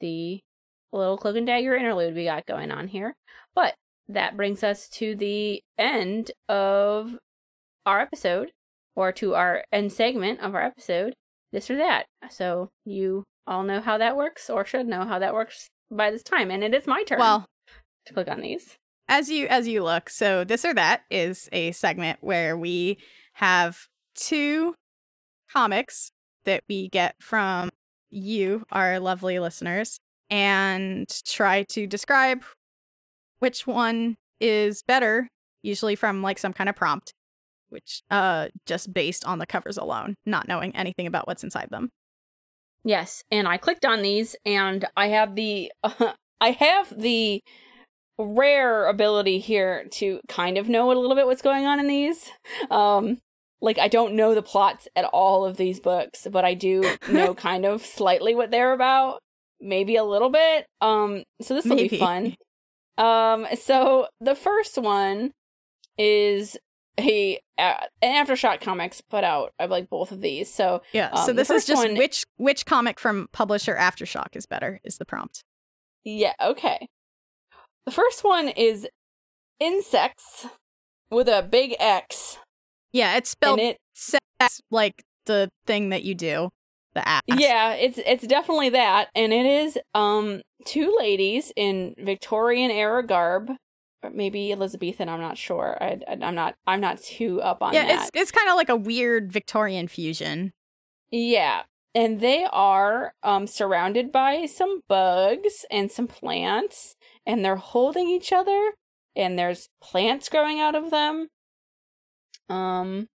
the 0.00 0.40
little 0.92 1.16
cloak 1.16 1.36
and 1.36 1.46
dagger 1.46 1.74
interlude 1.74 2.14
we 2.14 2.24
got 2.24 2.44
going 2.44 2.70
on 2.70 2.88
here. 2.88 3.14
But 3.54 3.74
that 4.08 4.36
brings 4.36 4.62
us 4.62 4.88
to 4.90 5.14
the 5.14 5.62
end 5.78 6.32
of 6.48 7.16
our 7.86 8.00
episode, 8.00 8.50
or 8.96 9.12
to 9.12 9.34
our 9.34 9.64
end 9.72 9.92
segment 9.92 10.40
of 10.40 10.54
our 10.54 10.62
episode, 10.62 11.14
this 11.52 11.70
or 11.70 11.76
that. 11.76 12.06
So 12.30 12.68
you 12.84 13.24
all 13.48 13.64
know 13.64 13.80
how 13.80 13.98
that 13.98 14.16
works, 14.16 14.48
or 14.50 14.64
should 14.64 14.86
know 14.86 15.04
how 15.04 15.18
that 15.18 15.34
works 15.34 15.70
by 15.90 16.10
this 16.10 16.22
time. 16.22 16.50
And 16.50 16.62
it 16.62 16.74
is 16.74 16.86
my 16.86 17.02
turn 17.02 17.18
well 17.18 17.46
to 18.06 18.12
click 18.14 18.28
on 18.28 18.40
these. 18.40 18.76
as 19.08 19.28
you 19.30 19.46
as 19.48 19.66
you 19.66 19.82
look 19.82 20.10
so 20.10 20.44
this 20.44 20.64
or 20.64 20.74
that 20.74 21.02
is 21.10 21.48
a 21.52 21.72
segment 21.72 22.18
where 22.20 22.56
we 22.56 22.98
have 23.34 23.78
two 24.14 24.74
comics 25.50 26.10
that 26.44 26.62
we 26.68 26.88
get 26.88 27.14
from 27.20 27.70
you 28.10 28.62
our 28.70 28.98
lovely 29.00 29.38
listeners 29.38 29.98
and 30.30 31.08
try 31.26 31.62
to 31.64 31.86
describe 31.86 32.42
which 33.38 33.66
one 33.66 34.16
is 34.40 34.82
better 34.82 35.28
usually 35.62 35.94
from 35.96 36.22
like 36.22 36.38
some 36.38 36.52
kind 36.52 36.68
of 36.68 36.76
prompt 36.76 37.14
which 37.70 38.02
uh 38.10 38.48
just 38.66 38.92
based 38.92 39.24
on 39.24 39.38
the 39.38 39.46
covers 39.46 39.78
alone 39.78 40.14
not 40.26 40.48
knowing 40.48 40.74
anything 40.76 41.06
about 41.06 41.26
what's 41.26 41.44
inside 41.44 41.68
them 41.70 41.88
Yes, 42.88 43.22
and 43.30 43.46
I 43.46 43.58
clicked 43.58 43.84
on 43.84 44.00
these, 44.00 44.34
and 44.46 44.86
I 44.96 45.08
have 45.08 45.34
the 45.34 45.70
I 46.40 46.52
have 46.52 46.98
the 46.98 47.42
rare 48.18 48.86
ability 48.86 49.40
here 49.40 49.84
to 49.90 50.20
kind 50.26 50.56
of 50.56 50.70
know 50.70 50.90
a 50.90 50.94
little 50.94 51.14
bit 51.14 51.26
what's 51.26 51.42
going 51.42 51.66
on 51.66 51.80
in 51.80 51.86
these. 51.86 52.30
Um, 52.70 53.18
like 53.60 53.78
I 53.78 53.88
don't 53.88 54.14
know 54.14 54.34
the 54.34 54.40
plots 54.40 54.88
at 54.96 55.04
all 55.04 55.44
of 55.44 55.58
these 55.58 55.80
books, 55.80 56.26
but 56.32 56.46
I 56.46 56.54
do 56.54 56.82
know 57.10 57.34
kind 57.48 57.66
of 57.66 57.84
slightly 57.84 58.34
what 58.34 58.50
they're 58.50 58.72
about, 58.72 59.20
maybe 59.60 59.96
a 59.96 60.04
little 60.04 60.30
bit. 60.30 60.64
Um, 60.80 61.24
so 61.42 61.52
this 61.52 61.66
will 61.66 61.76
be 61.76 61.88
fun. 61.88 62.36
Um, 62.96 63.46
so 63.60 64.06
the 64.18 64.34
first 64.34 64.78
one 64.78 65.32
is 65.98 66.56
a 66.98 67.38
uh, 67.58 67.74
an 68.02 68.26
aftershock 68.26 68.60
comics 68.60 69.00
put 69.00 69.22
out 69.24 69.52
i 69.58 69.66
like 69.66 69.88
both 69.88 70.10
of 70.12 70.20
these 70.20 70.52
so 70.52 70.82
yeah 70.92 71.10
Um, 71.12 71.26
so 71.26 71.32
this 71.32 71.48
is 71.50 71.64
just 71.66 71.82
one- 71.82 71.96
which 71.96 72.24
which 72.36 72.66
comic 72.66 72.98
from 73.00 73.28
publisher 73.32 73.74
aftershock 73.76 74.34
is 74.34 74.46
better 74.46 74.80
is 74.84 74.98
the 74.98 75.04
prompt 75.04 75.42
Yeah, 76.04 76.32
okay. 76.40 76.88
The 77.86 77.92
first 77.92 78.22
one 78.24 78.48
is 78.48 78.86
InSEXts 79.62 80.50
with 81.10 81.28
a 81.28 81.42
big 81.42 81.74
X. 81.80 82.38
yeah 82.92 83.16
it's 83.16 83.30
spelled 83.30 83.60
it 83.60 83.78
sex 83.94 84.60
like 84.70 85.02
the 85.26 85.50
thing 85.66 85.88
that 85.90 86.04
you 86.04 86.14
do 86.14 86.48
the 86.94 87.06
ass 87.06 87.22
yeah, 87.26 87.74
it's 87.74 87.98
it's 87.98 88.26
definitely 88.26 88.70
that. 88.70 89.08
And 89.14 89.32
it 89.32 89.44
is 89.46 89.78
um 89.94 90.40
two 90.64 90.94
ladies 90.98 91.52
in 91.54 91.94
Victorian 91.98 92.70
era 92.70 93.06
garb. 93.06 93.50
Maybe 94.12 94.52
Elizabethan, 94.52 95.08
I'm 95.08 95.20
not 95.20 95.36
sure. 95.38 95.76
I, 95.80 95.98
am 96.08 96.34
not 96.34 96.54
I'm 96.66 96.80
not 96.80 97.00
too 97.02 97.40
up 97.42 97.62
on 97.62 97.74
yeah 97.74 97.86
that. 97.86 98.00
it's 98.02 98.10
it's 98.14 98.30
kind 98.30 98.48
of 98.48 98.56
like 98.56 98.68
a 98.68 98.76
weird 98.76 99.32
victorian 99.32 99.88
fusion 99.88 100.52
Yeah. 101.10 101.62
And 101.94 102.20
they 102.20 102.46
are 102.52 103.12
um 103.22 103.46
surrounded 103.46 104.12
by 104.12 104.46
some 104.46 104.80
bugs 104.88 105.64
and 105.70 105.90
some 105.90 106.06
plants 106.06 106.94
and 107.26 107.44
they're 107.44 107.56
holding 107.56 108.08
each 108.08 108.32
other 108.32 108.72
and 109.16 109.36
there's 109.38 109.68
plants 109.82 110.28
growing 110.28 110.60
out 110.60 110.74
of 110.76 110.90
them. 110.90 111.28
Um 112.48 113.08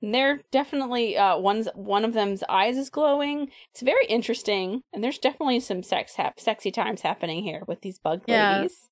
and 0.00 0.14
they're 0.14 0.40
definitely 0.50 1.16
uh 1.16 1.36
one's 1.38 1.68
one 1.74 2.04
of 2.04 2.14
them's 2.14 2.42
eyes 2.48 2.76
is 2.76 2.90
glowing. 2.90 3.50
It's 3.72 3.82
very 3.82 4.06
interesting 4.06 4.82
and 4.92 5.04
there's 5.04 5.18
definitely 5.18 5.60
some 5.60 5.82
sex 5.82 6.14
hap- 6.16 6.40
sexy 6.40 6.70
times 6.70 7.02
happening 7.02 7.42
here 7.44 7.62
with 7.68 7.82
these 7.82 7.98
bug 7.98 8.22
Yeah. 8.26 8.56
ladies. 8.56 8.88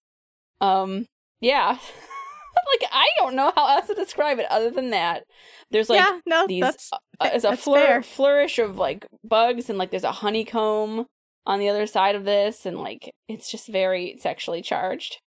Um 0.61 1.07
yeah. 1.41 1.79
like 2.81 2.91
I 2.93 3.07
don't 3.19 3.37
know 3.37 3.53
how 3.55 3.69
else 3.69 3.87
to 3.87 3.95
describe 3.95 4.39
it 4.39 4.47
other 4.51 4.71
than 4.71 4.91
that. 4.91 5.25
There's 5.71 5.89
like 5.89 6.01
yeah 6.01 6.19
no 6.27 6.47
these 6.47 6.63
that's 6.63 6.91
uh, 6.93 7.31
it's 7.33 7.45
a 7.45 7.57
fair. 7.57 8.03
flourish 8.03 8.59
of 8.59 8.77
like 8.77 9.07
bugs 9.25 9.69
and 9.69 9.79
like 9.79 9.91
there's 9.91 10.05
a 10.05 10.13
honeycomb 10.13 11.07
on 11.47 11.59
the 11.59 11.69
other 11.69 11.87
side 11.87 12.15
of 12.15 12.25
this 12.25 12.67
and 12.67 12.79
like 12.79 13.13
it's 13.29 13.51
just 13.51 13.69
very 13.69 14.17
sexually 14.21 14.63
charged 14.63 15.19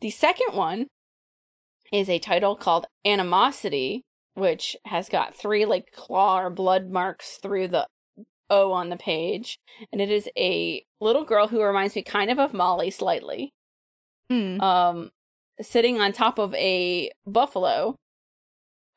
the 0.00 0.10
second 0.10 0.54
one 0.54 0.88
is 1.92 2.08
a 2.08 2.18
title 2.18 2.56
called 2.56 2.86
animosity 3.04 4.02
which 4.34 4.76
has 4.86 5.08
got 5.08 5.36
three 5.36 5.64
like 5.64 5.92
claw 5.92 6.40
or 6.40 6.50
blood 6.50 6.90
marks 6.90 7.38
through 7.40 7.68
the 7.68 7.86
O 8.50 8.72
on 8.72 8.88
the 8.88 8.96
page, 8.96 9.60
and 9.92 10.00
it 10.00 10.10
is 10.10 10.28
a 10.36 10.84
little 11.00 11.24
girl 11.24 11.48
who 11.48 11.62
reminds 11.62 11.94
me 11.94 12.02
kind 12.02 12.30
of 12.30 12.38
of 12.38 12.52
Molly 12.52 12.90
slightly. 12.90 13.52
Hmm. 14.30 14.60
Um, 14.60 15.10
sitting 15.60 16.00
on 16.00 16.12
top 16.12 16.38
of 16.38 16.54
a 16.54 17.10
buffalo, 17.26 17.96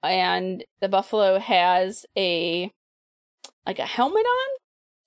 and 0.03 0.64
the 0.80 0.89
buffalo 0.89 1.39
has 1.39 2.05
a 2.18 2.72
like 3.65 3.80
a 3.80 3.85
helmet 3.85 4.26
on. 4.26 4.49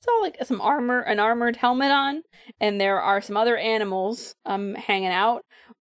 It's 0.01 0.09
all 0.09 0.23
like 0.23 0.36
some 0.44 0.61
armor, 0.61 1.01
an 1.01 1.20
armored 1.20 1.57
helmet 1.57 1.93
on, 1.93 2.23
and 2.61 2.81
there 2.81 3.01
are 3.01 3.20
some 3.20 3.36
other 3.36 3.57
animals 3.57 4.35
um 4.44 4.74
hanging 4.74 5.09
out. 5.09 5.43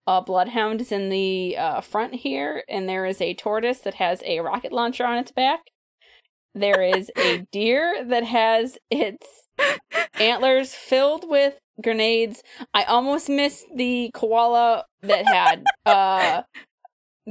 A 0.08 0.22
bloodhound 0.22 0.82
is 0.82 0.92
in 0.92 1.10
the 1.10 1.56
uh, 1.58 1.82
front 1.82 2.16
here, 2.16 2.64
and 2.68 2.90
there 2.90 3.06
is 3.06 3.22
a 3.22 3.36
tortoise 3.36 3.80
that 3.80 3.96
has 3.96 4.24
a 4.26 4.40
rocket 4.40 4.72
launcher 4.72 5.06
on 5.06 5.20
its 5.20 5.32
back. 5.32 5.60
There 6.56 6.82
is 6.82 7.12
a 7.16 7.46
deer 7.52 8.04
that 8.04 8.24
has 8.24 8.80
its 8.90 9.48
antlers 10.20 10.74
filled 10.74 11.30
with 11.30 11.60
grenades. 11.82 12.44
I 12.74 12.84
almost 12.84 13.30
missed 13.30 13.66
the 13.76 14.12
koala 14.14 14.86
that 15.02 15.26
had 15.26 15.64
uh 15.86 16.44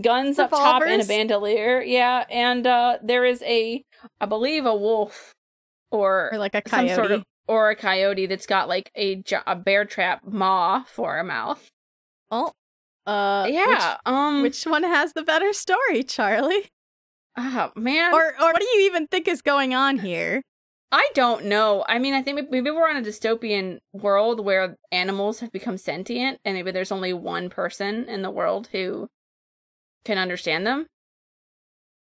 guns 0.01 0.39
up 0.39 0.51
top 0.51 0.83
and 0.83 1.03
a 1.03 1.05
bandolier. 1.05 1.81
Yeah, 1.83 2.25
and 2.31 2.67
uh 2.67 2.99
there 3.03 3.25
is 3.25 3.43
a 3.43 3.85
I 4.21 4.27
believe 4.27 4.67
a 4.67 4.75
wolf 4.75 5.35
or, 5.91 6.31
or 6.33 6.39
like 6.39 6.55
a 6.55 6.63
some 6.67 6.87
coyote. 6.87 6.95
sort 6.95 7.11
of 7.13 7.25
or 7.49 7.71
a 7.71 7.77
coyote 7.77 8.27
that's 8.27 8.47
got 8.47 8.69
like 8.69 8.91
a, 8.97 9.23
a 9.47 9.57
bear 9.57 9.85
trap 9.85 10.23
maw 10.25 10.85
for 10.85 11.19
a 11.19 11.25
mouth. 11.25 11.69
Oh, 12.31 12.53
uh, 13.07 13.47
yeah. 13.51 13.97
um 14.07 14.43
Which, 14.43 14.65
which 14.65 14.71
one 14.71 14.85
has 14.85 15.13
the 15.15 15.23
better 15.23 15.53
story, 15.53 16.05
Charlie? 16.05 16.71
oh 17.37 17.73
man. 17.75 18.15
Or, 18.15 18.35
or 18.41 18.53
what 18.53 18.61
do 18.61 18.67
you 18.67 18.87
even 18.87 19.07
think 19.09 19.27
is 19.27 19.43
going 19.43 19.75
on 19.75 19.99
here? 19.99 20.43
I 20.93 21.09
don't 21.15 21.45
know. 21.45 21.85
I 21.89 21.99
mean, 22.01 22.15
I 22.15 22.23
think 22.23 22.51
maybe 22.51 22.71
we're 22.71 22.89
on 22.89 22.97
a 22.97 23.03
dystopian 23.03 23.79
world 23.93 24.45
where 24.45 24.77
animals 24.91 25.39
have 25.41 25.53
become 25.53 25.79
sentient, 25.79 26.41
and 26.45 26.55
maybe 26.57 26.73
there's 26.73 26.91
only 26.93 27.13
one 27.13 27.49
person 27.49 28.09
in 28.09 28.23
the 28.23 28.31
world 28.31 28.69
who 28.73 29.09
can 30.05 30.19
understand 30.19 30.67
them. 30.67 30.87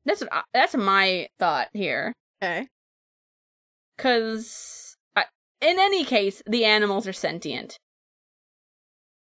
That's 0.05 0.21
what 0.21 0.31
I, 0.31 0.43
that's 0.53 0.75
my 0.75 1.27
thought 1.39 1.67
here. 1.73 2.13
Okay. 2.41 2.67
Because 3.97 4.95
in 5.61 5.77
any 5.77 6.05
case, 6.05 6.41
the 6.47 6.63
animals 6.63 7.05
are 7.05 7.13
sentient. 7.13 7.77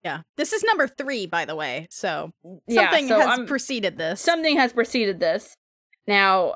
Yeah. 0.05 0.21
This 0.37 0.53
is 0.53 0.63
number 0.63 0.87
three, 0.87 1.27
by 1.27 1.45
the 1.45 1.57
way. 1.57 1.89
So 1.91 2.31
Yeah, 2.69 2.83
something 2.91 3.09
so 3.09 3.19
has 3.19 3.27
I'm- 3.27 3.47
preceded 3.47 3.99
this. 3.99 4.21
Something 4.21 4.57
has 4.57 4.73
preceded 4.73 5.19
this. 5.19 5.57
Now, 6.07 6.55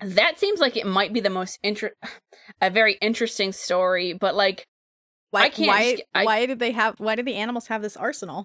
that 0.00 0.38
seems 0.38 0.60
like 0.60 0.76
it 0.76 0.86
might 0.86 1.12
be 1.12 1.20
the 1.20 1.30
most 1.30 1.58
inter- 1.62 1.94
a 2.60 2.70
very 2.70 2.94
interesting 3.00 3.52
story, 3.52 4.12
but 4.12 4.34
like 4.34 4.64
why, 5.30 5.42
I 5.42 5.48
can't 5.50 5.68
Why, 5.68 5.90
just- 5.92 6.04
I- 6.14 6.24
why 6.24 6.46
did 6.46 6.58
they 6.58 6.72
have? 6.72 6.94
Why 6.98 7.14
did 7.14 7.26
the 7.26 7.34
animals 7.34 7.66
have 7.66 7.82
this 7.82 7.96
arsenal? 7.96 8.44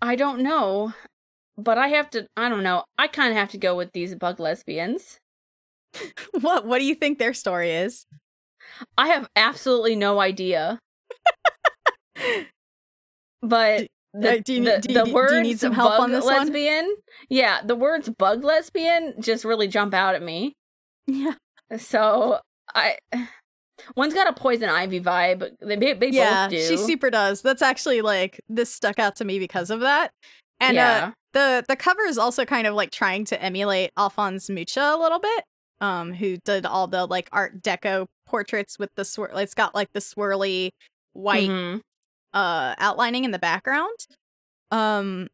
I 0.00 0.14
don't 0.16 0.40
know, 0.42 0.92
but 1.56 1.78
I 1.78 1.88
have 1.88 2.10
to. 2.10 2.26
I 2.36 2.48
don't 2.48 2.62
know. 2.62 2.84
I 2.98 3.08
kind 3.08 3.30
of 3.30 3.36
have 3.36 3.50
to 3.50 3.58
go 3.58 3.76
with 3.76 3.90
these 3.92 4.14
bug 4.14 4.38
lesbians. 4.40 5.18
what? 6.40 6.64
What 6.66 6.78
do 6.78 6.84
you 6.84 6.94
think 6.94 7.18
their 7.18 7.34
story 7.34 7.70
is? 7.72 8.06
I 8.96 9.08
have 9.08 9.28
absolutely 9.36 9.96
no 9.96 10.20
idea. 10.20 10.78
but 13.42 13.86
the, 14.14 14.38
uh, 14.38 14.40
do 14.44 14.54
you- 14.54 14.64
the, 14.64 14.78
do 14.80 14.92
you- 14.92 14.98
the 14.98 15.04
do 15.04 15.34
you 15.34 15.42
need 15.42 15.58
some 15.60 15.72
help 15.72 15.98
on 16.00 16.10
this 16.12 16.24
one? 16.24 16.38
lesbian, 16.38 16.94
yeah, 17.28 17.62
the 17.64 17.74
words 17.76 18.08
bug 18.08 18.44
lesbian 18.44 19.14
just 19.20 19.44
really 19.44 19.68
jump 19.68 19.94
out 19.94 20.14
at 20.14 20.22
me. 20.22 20.54
Yeah. 21.06 21.34
So 21.78 22.38
I, 22.74 22.96
one's 23.96 24.14
got 24.14 24.28
a 24.28 24.32
poison 24.32 24.68
ivy 24.68 25.00
vibe. 25.00 25.48
They 25.60 25.94
they 25.94 26.08
yeah, 26.10 26.46
both 26.46 26.50
do. 26.52 26.66
she 26.68 26.76
super 26.76 27.10
does. 27.10 27.42
That's 27.42 27.62
actually 27.62 28.02
like 28.02 28.40
this 28.48 28.72
stuck 28.72 28.98
out 28.98 29.16
to 29.16 29.24
me 29.24 29.38
because 29.38 29.70
of 29.70 29.80
that. 29.80 30.10
And 30.60 30.78
uh, 30.78 31.10
the 31.32 31.64
the 31.68 31.76
cover 31.76 32.02
is 32.02 32.18
also 32.18 32.44
kind 32.44 32.66
of 32.66 32.74
like 32.74 32.90
trying 32.90 33.24
to 33.26 33.42
emulate 33.42 33.90
Alphonse 33.96 34.48
Mucha 34.48 34.94
a 34.94 34.98
little 35.00 35.18
bit, 35.18 35.44
um, 35.80 36.12
who 36.12 36.36
did 36.44 36.66
all 36.66 36.86
the 36.86 37.06
like 37.06 37.28
Art 37.32 37.62
Deco 37.62 38.06
portraits 38.26 38.78
with 38.78 38.90
the 38.94 39.04
swirl. 39.04 39.36
It's 39.38 39.54
got 39.54 39.74
like 39.74 39.92
the 39.92 40.00
swirly 40.00 40.70
white 41.14 41.48
Mhm. 41.50 41.80
uh 42.32 42.74
outlining 42.78 43.24
in 43.24 43.30
the 43.32 43.38
background. 43.38 43.96
Um, 44.70 45.28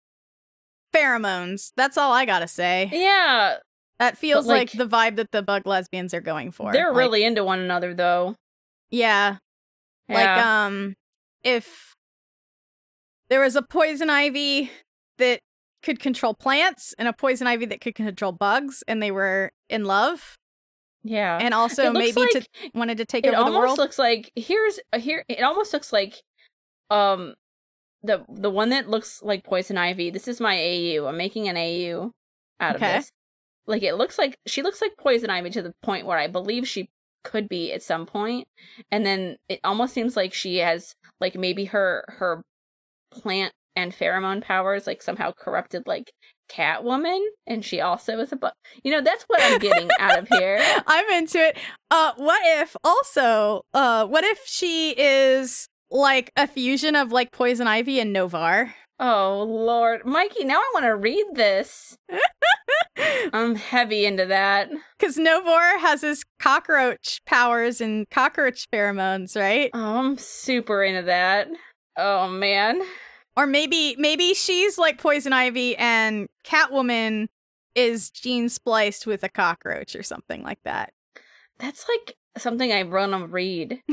pheromones. 0.95 1.73
That's 1.77 1.99
all 1.99 2.12
I 2.12 2.24
gotta 2.24 2.49
say. 2.49 2.89
yeah. 2.93 3.57
That 3.98 4.16
feels 4.16 4.46
like, 4.46 4.72
like, 4.74 4.78
the 4.78 4.86
vibe 4.86 5.16
that 5.16 5.32
the 5.32 5.42
bug 5.42 5.66
lesbians 5.66 6.14
are 6.14 6.20
going 6.20 6.52
for. 6.52 6.72
They're 6.72 6.88
Like, 6.92 6.96
really 6.98 7.24
into 7.24 7.42
one 7.44 7.58
another, 7.58 7.94
though. 7.94 8.36
yeah. 8.90 9.38
yeah. 10.08 10.14
Like 10.14 10.46
um, 10.46 10.94
if 11.42 11.94
there 13.28 13.40
was 13.40 13.56
a 13.56 13.62
poison 13.62 14.08
ivy 14.08 14.70
that 15.18 15.40
could 15.82 16.00
control 16.00 16.34
plants 16.34 16.94
and 16.98 17.08
a 17.08 17.12
poison 17.12 17.46
ivy 17.46 17.66
that 17.66 17.80
could 17.80 17.94
control 17.94 18.32
bugs, 18.32 18.82
and 18.88 19.02
they 19.02 19.10
were 19.10 19.50
in 19.68 19.84
love, 19.84 20.36
yeah. 21.04 21.38
and 21.40 21.52
also 21.52 21.92
maybe 21.92 22.20
like- 22.20 22.30
to 22.30 22.42
wanted 22.74 22.98
to 22.98 23.04
take 23.04 23.26
over 23.26 23.34
the 23.36 23.42
almost 23.42 23.58
world. 23.58 23.78
looks 23.78 23.98
like 23.98 24.30
here's 24.36 24.78
here 24.96 25.24
it 25.28 25.42
almost 25.42 25.72
looks 25.72 25.92
like 25.92 26.22
um 26.90 27.34
the 28.02 28.24
the 28.28 28.50
one 28.50 28.70
that 28.70 28.88
looks 28.88 29.22
like 29.22 29.44
poison 29.44 29.76
ivy 29.78 30.10
this 30.10 30.26
is 30.28 30.40
my 30.40 30.56
au 30.58 31.06
i'm 31.06 31.16
making 31.16 31.48
an 31.48 31.56
au 31.56 32.10
out 32.60 32.76
Okay. 32.76 32.96
of 32.96 33.02
this 33.02 33.10
like 33.69 33.82
it 33.82 33.95
looks 33.95 34.19
like 34.19 34.36
she 34.47 34.62
looks 34.62 34.82
like 34.82 34.93
poison 34.99 35.31
ivy 35.31 35.51
to 35.51 35.62
the 35.62 35.73
point 35.82 36.07
where 36.07 36.19
i 36.19 36.27
believe 36.27 36.66
she 36.66 36.89
could 37.24 37.49
be 37.49 37.73
at 37.73 37.82
some 37.82 38.07
point 38.07 38.47
and 38.90 39.05
then 39.05 39.36
it 39.49 39.61
almost 39.62 39.93
seems 39.93 40.16
like 40.16 40.32
she 40.32 40.59
has 40.59 40.95
like 41.20 41.35
maybe 41.35 41.66
her 41.66 42.05
her 42.09 42.43
plant 43.11 43.53
and 43.77 43.93
pheromone 43.93 44.43
powers 44.43 44.86
like 44.86 45.03
somehow 45.03 45.31
corrupted 45.32 45.82
like 45.86 46.12
catwoman 46.51 47.20
and 47.47 47.65
she 47.65 47.81
also 47.81 48.19
is 48.19 48.32
a 48.32 48.36
bu- 48.36 48.49
you 48.82 48.90
know 48.90 49.03
that's 49.03 49.24
what 49.24 49.40
i'm 49.43 49.59
getting 49.59 49.89
out 49.99 50.19
of 50.19 50.28
here 50.28 50.59
I'm 50.86 51.09
into 51.11 51.39
it. 51.39 51.59
Uh, 51.90 52.12
what 52.16 52.40
if 52.61 52.77
also? 52.82 53.62
Uh, 53.74 54.07
what 54.07 54.24
if 54.24 54.40
she 54.47 54.95
is 54.97 55.69
like 55.90 56.32
a 56.36 56.47
fusion 56.47 56.97
of 56.97 57.12
like 57.12 57.32
poison 57.32 57.66
ivy 57.66 58.01
and 58.01 58.15
Novar? 58.15 58.73
Oh 59.00 59.44
Lord, 59.48 60.04
Mikey! 60.04 60.44
Now 60.44 60.56
I 60.58 60.70
want 60.74 60.84
to 60.86 60.96
read 60.96 61.24
this. 61.34 61.96
I'm 63.32 63.54
heavy 63.54 64.04
into 64.06 64.26
that. 64.26 64.70
Because 64.98 65.16
Novor 65.16 65.78
has 65.78 66.00
his 66.02 66.24
cockroach 66.40 67.20
powers 67.26 67.80
and 67.80 68.08
cockroach 68.10 68.68
pheromones, 68.72 69.36
right? 69.38 69.70
Oh, 69.72 69.98
I'm 69.98 70.18
super 70.18 70.82
into 70.82 71.02
that. 71.02 71.48
Oh 71.96 72.28
man, 72.28 72.80
Or 73.36 73.46
maybe 73.46 73.94
maybe 73.98 74.34
she's 74.34 74.78
like 74.78 74.98
poison 75.00 75.32
ivy 75.32 75.76
and 75.76 76.28
Catwoman 76.44 77.28
is 77.74 78.10
gene 78.10 78.48
spliced 78.48 79.06
with 79.06 79.22
a 79.22 79.28
cockroach 79.28 79.94
or 79.94 80.02
something 80.02 80.42
like 80.42 80.58
that. 80.64 80.92
that's 81.58 81.86
like 81.88 82.16
something 82.36 82.72
I 82.72 82.82
run 82.82 83.14
on 83.14 83.30
read. 83.30 83.80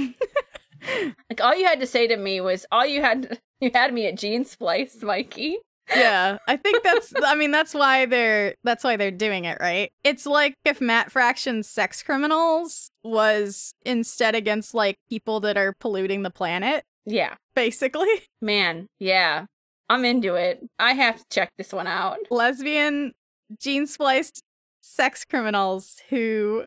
like 1.30 1.42
all 1.42 1.56
you 1.56 1.66
had 1.66 1.80
to 1.80 1.88
say 1.88 2.08
to 2.08 2.18
me 2.18 2.42
was, 2.42 2.66
all 2.72 2.86
you 2.86 3.02
had 3.02 3.40
you 3.62 3.72
had 3.74 3.94
me 3.94 4.08
at 4.08 4.18
Gene 4.18 4.46
Splice, 4.46 5.02
Mikey. 5.02 5.58
yeah, 5.96 6.38
I 6.48 6.58
think 6.58 6.84
that's 6.84 7.14
I 7.24 7.36
mean 7.36 7.52
that's 7.52 7.74
why 7.74 8.06
they're 8.06 8.56
that's 8.64 8.84
why 8.84 8.98
they're 8.98 9.12
doing 9.12 9.46
it, 9.46 9.58
right? 9.60 9.92
It's 10.04 10.26
like 10.26 10.56
if 10.66 10.82
Matt 10.82 11.12
Fraction's 11.12 11.68
sex 11.70 12.02
criminals 12.04 12.90
was 13.04 13.74
instead 13.86 14.36
against 14.36 14.74
like 14.74 14.98
people 15.10 15.40
that 15.42 15.58
are 15.58 15.74
polluting 15.80 16.24
the 16.24 16.32
planet, 16.32 16.84
Yeah, 17.06 17.36
basically. 17.56 18.08
man, 18.42 18.88
yeah, 19.00 19.46
I'm 19.90 20.06
into 20.06 20.36
it. 20.36 20.60
I 20.80 20.94
have 20.94 21.18
to 21.18 21.26
check 21.32 21.52
this 21.58 21.72
one 21.72 21.88
out. 21.88 22.18
Lesbian 22.32 23.14
gene 23.60 23.86
spliced 23.86 24.42
sex 24.82 25.24
criminals 25.26 26.02
who 26.10 26.66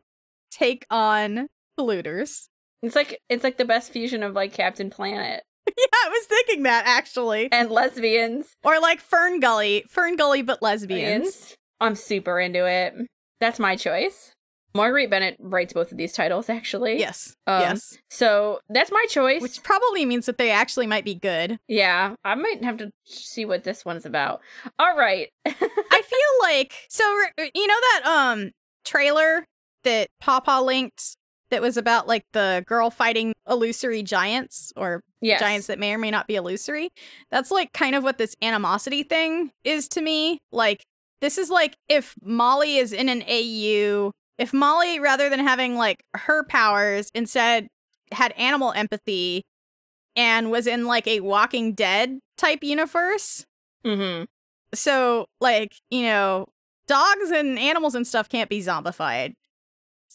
take 0.51 0.87
on 0.91 1.49
polluters. 1.79 2.47
It's 2.83 2.97
like 2.97 3.21
it's 3.29 3.45
like 3.45 3.59
the 3.59 3.65
best 3.65 3.93
fusion 3.93 4.23
of 4.23 4.35
like 4.35 4.53
Captain 4.53 4.91
Planet 4.91 5.43
yeah, 5.77 5.85
I 5.93 6.09
was 6.09 6.27
thinking 6.27 6.63
that 6.65 6.85
actually. 6.87 7.49
and 7.53 7.71
lesbians. 7.71 8.47
Or 8.65 8.81
like 8.81 9.01
Fern 9.01 9.41
Gully, 9.41 9.85
Fern 9.89 10.17
Gully 10.17 10.43
but 10.43 10.63
lesbians. 10.63 11.55
I'm 11.81 11.95
super 11.95 12.41
into 12.41 12.67
it. 12.67 12.95
That's 13.41 13.59
my 13.59 13.77
choice. 13.77 14.33
Marguerite 14.75 15.11
Bennett 15.11 15.37
writes 15.41 15.73
both 15.73 15.91
of 15.91 15.99
these 15.99 16.13
titles, 16.13 16.49
actually. 16.49 16.99
Yes. 16.99 17.35
Um, 17.47 17.61
yes. 17.63 17.97
So 18.11 18.61
that's 18.69 18.93
my 18.93 19.07
choice. 19.09 19.41
Which 19.41 19.63
probably 19.63 20.05
means 20.05 20.27
that 20.27 20.39
they 20.39 20.51
actually 20.51 20.87
might 20.87 21.05
be 21.05 21.15
good. 21.15 21.59
yeah, 21.69 22.15
I 22.25 22.35
might 22.35 22.63
have 22.65 22.77
to 22.79 22.91
see 23.05 23.45
what 23.45 23.65
this 23.65 23.85
one's 23.85 24.07
about. 24.07 24.41
All 24.79 24.97
right. 24.97 25.31
I 25.47 26.03
feel 26.03 26.19
like 26.43 26.75
so 26.89 27.05
you 27.55 27.67
know 27.67 27.81
that 27.81 28.03
um 28.07 28.51
trailer 28.85 29.45
that 29.85 30.09
Papa 30.21 30.61
linked 30.63 31.17
that 31.51 31.63
was 31.63 31.77
about 31.77 32.07
like 32.07 32.25
the 32.33 32.65
girl 32.67 32.91
fighting 32.91 33.33
illusory 33.49 34.03
giants 34.03 34.73
or 34.77 35.03
yes. 35.21 35.41
giants 35.41 35.67
that 35.69 35.79
may 35.79 35.95
or 35.95 35.99
may 35.99 36.11
not 36.11 36.27
be 36.27 36.37
illusory. 36.37 36.91
That's 37.31 37.51
like 37.51 37.73
kind 37.73 37.95
of 37.95 38.03
what 38.03 38.19
this 38.19 38.37
animosity 38.43 39.03
thing 39.03 39.51
is 39.65 39.89
to 39.89 40.01
me. 40.01 40.41
Like 40.53 40.85
this 41.21 41.39
is 41.39 41.51
like 41.51 41.77
if 41.89 42.15
Molly 42.23 42.77
is 42.77 42.93
in 42.93 43.09
an 43.09 43.23
AU 43.29 44.13
if 44.39 44.53
Molly, 44.53 45.01
rather 45.01 45.29
than 45.29 45.41
having 45.41 45.77
like 45.77 46.05
her 46.15 46.45
powers, 46.45 47.11
instead 47.13 47.69
had 48.13 48.33
animal 48.33 48.73
empathy 48.73 49.45
and 50.17 50.51
was 50.51 50.67
in 50.67 50.87
like 50.87 51.07
a 51.07 51.21
Walking 51.21 51.75
Dead 51.75 52.21
type 52.39 52.63
universe. 52.63 53.45
Mm-hmm. 53.85 54.25
So, 54.75 55.27
like, 55.41 55.75
you 55.91 56.03
know, 56.03 56.47
dogs 56.87 57.31
and 57.31 57.59
animals 57.59 57.95
and 57.95 58.07
stuff 58.07 58.29
can't 58.29 58.49
be 58.49 58.61
zombified. 58.61 59.35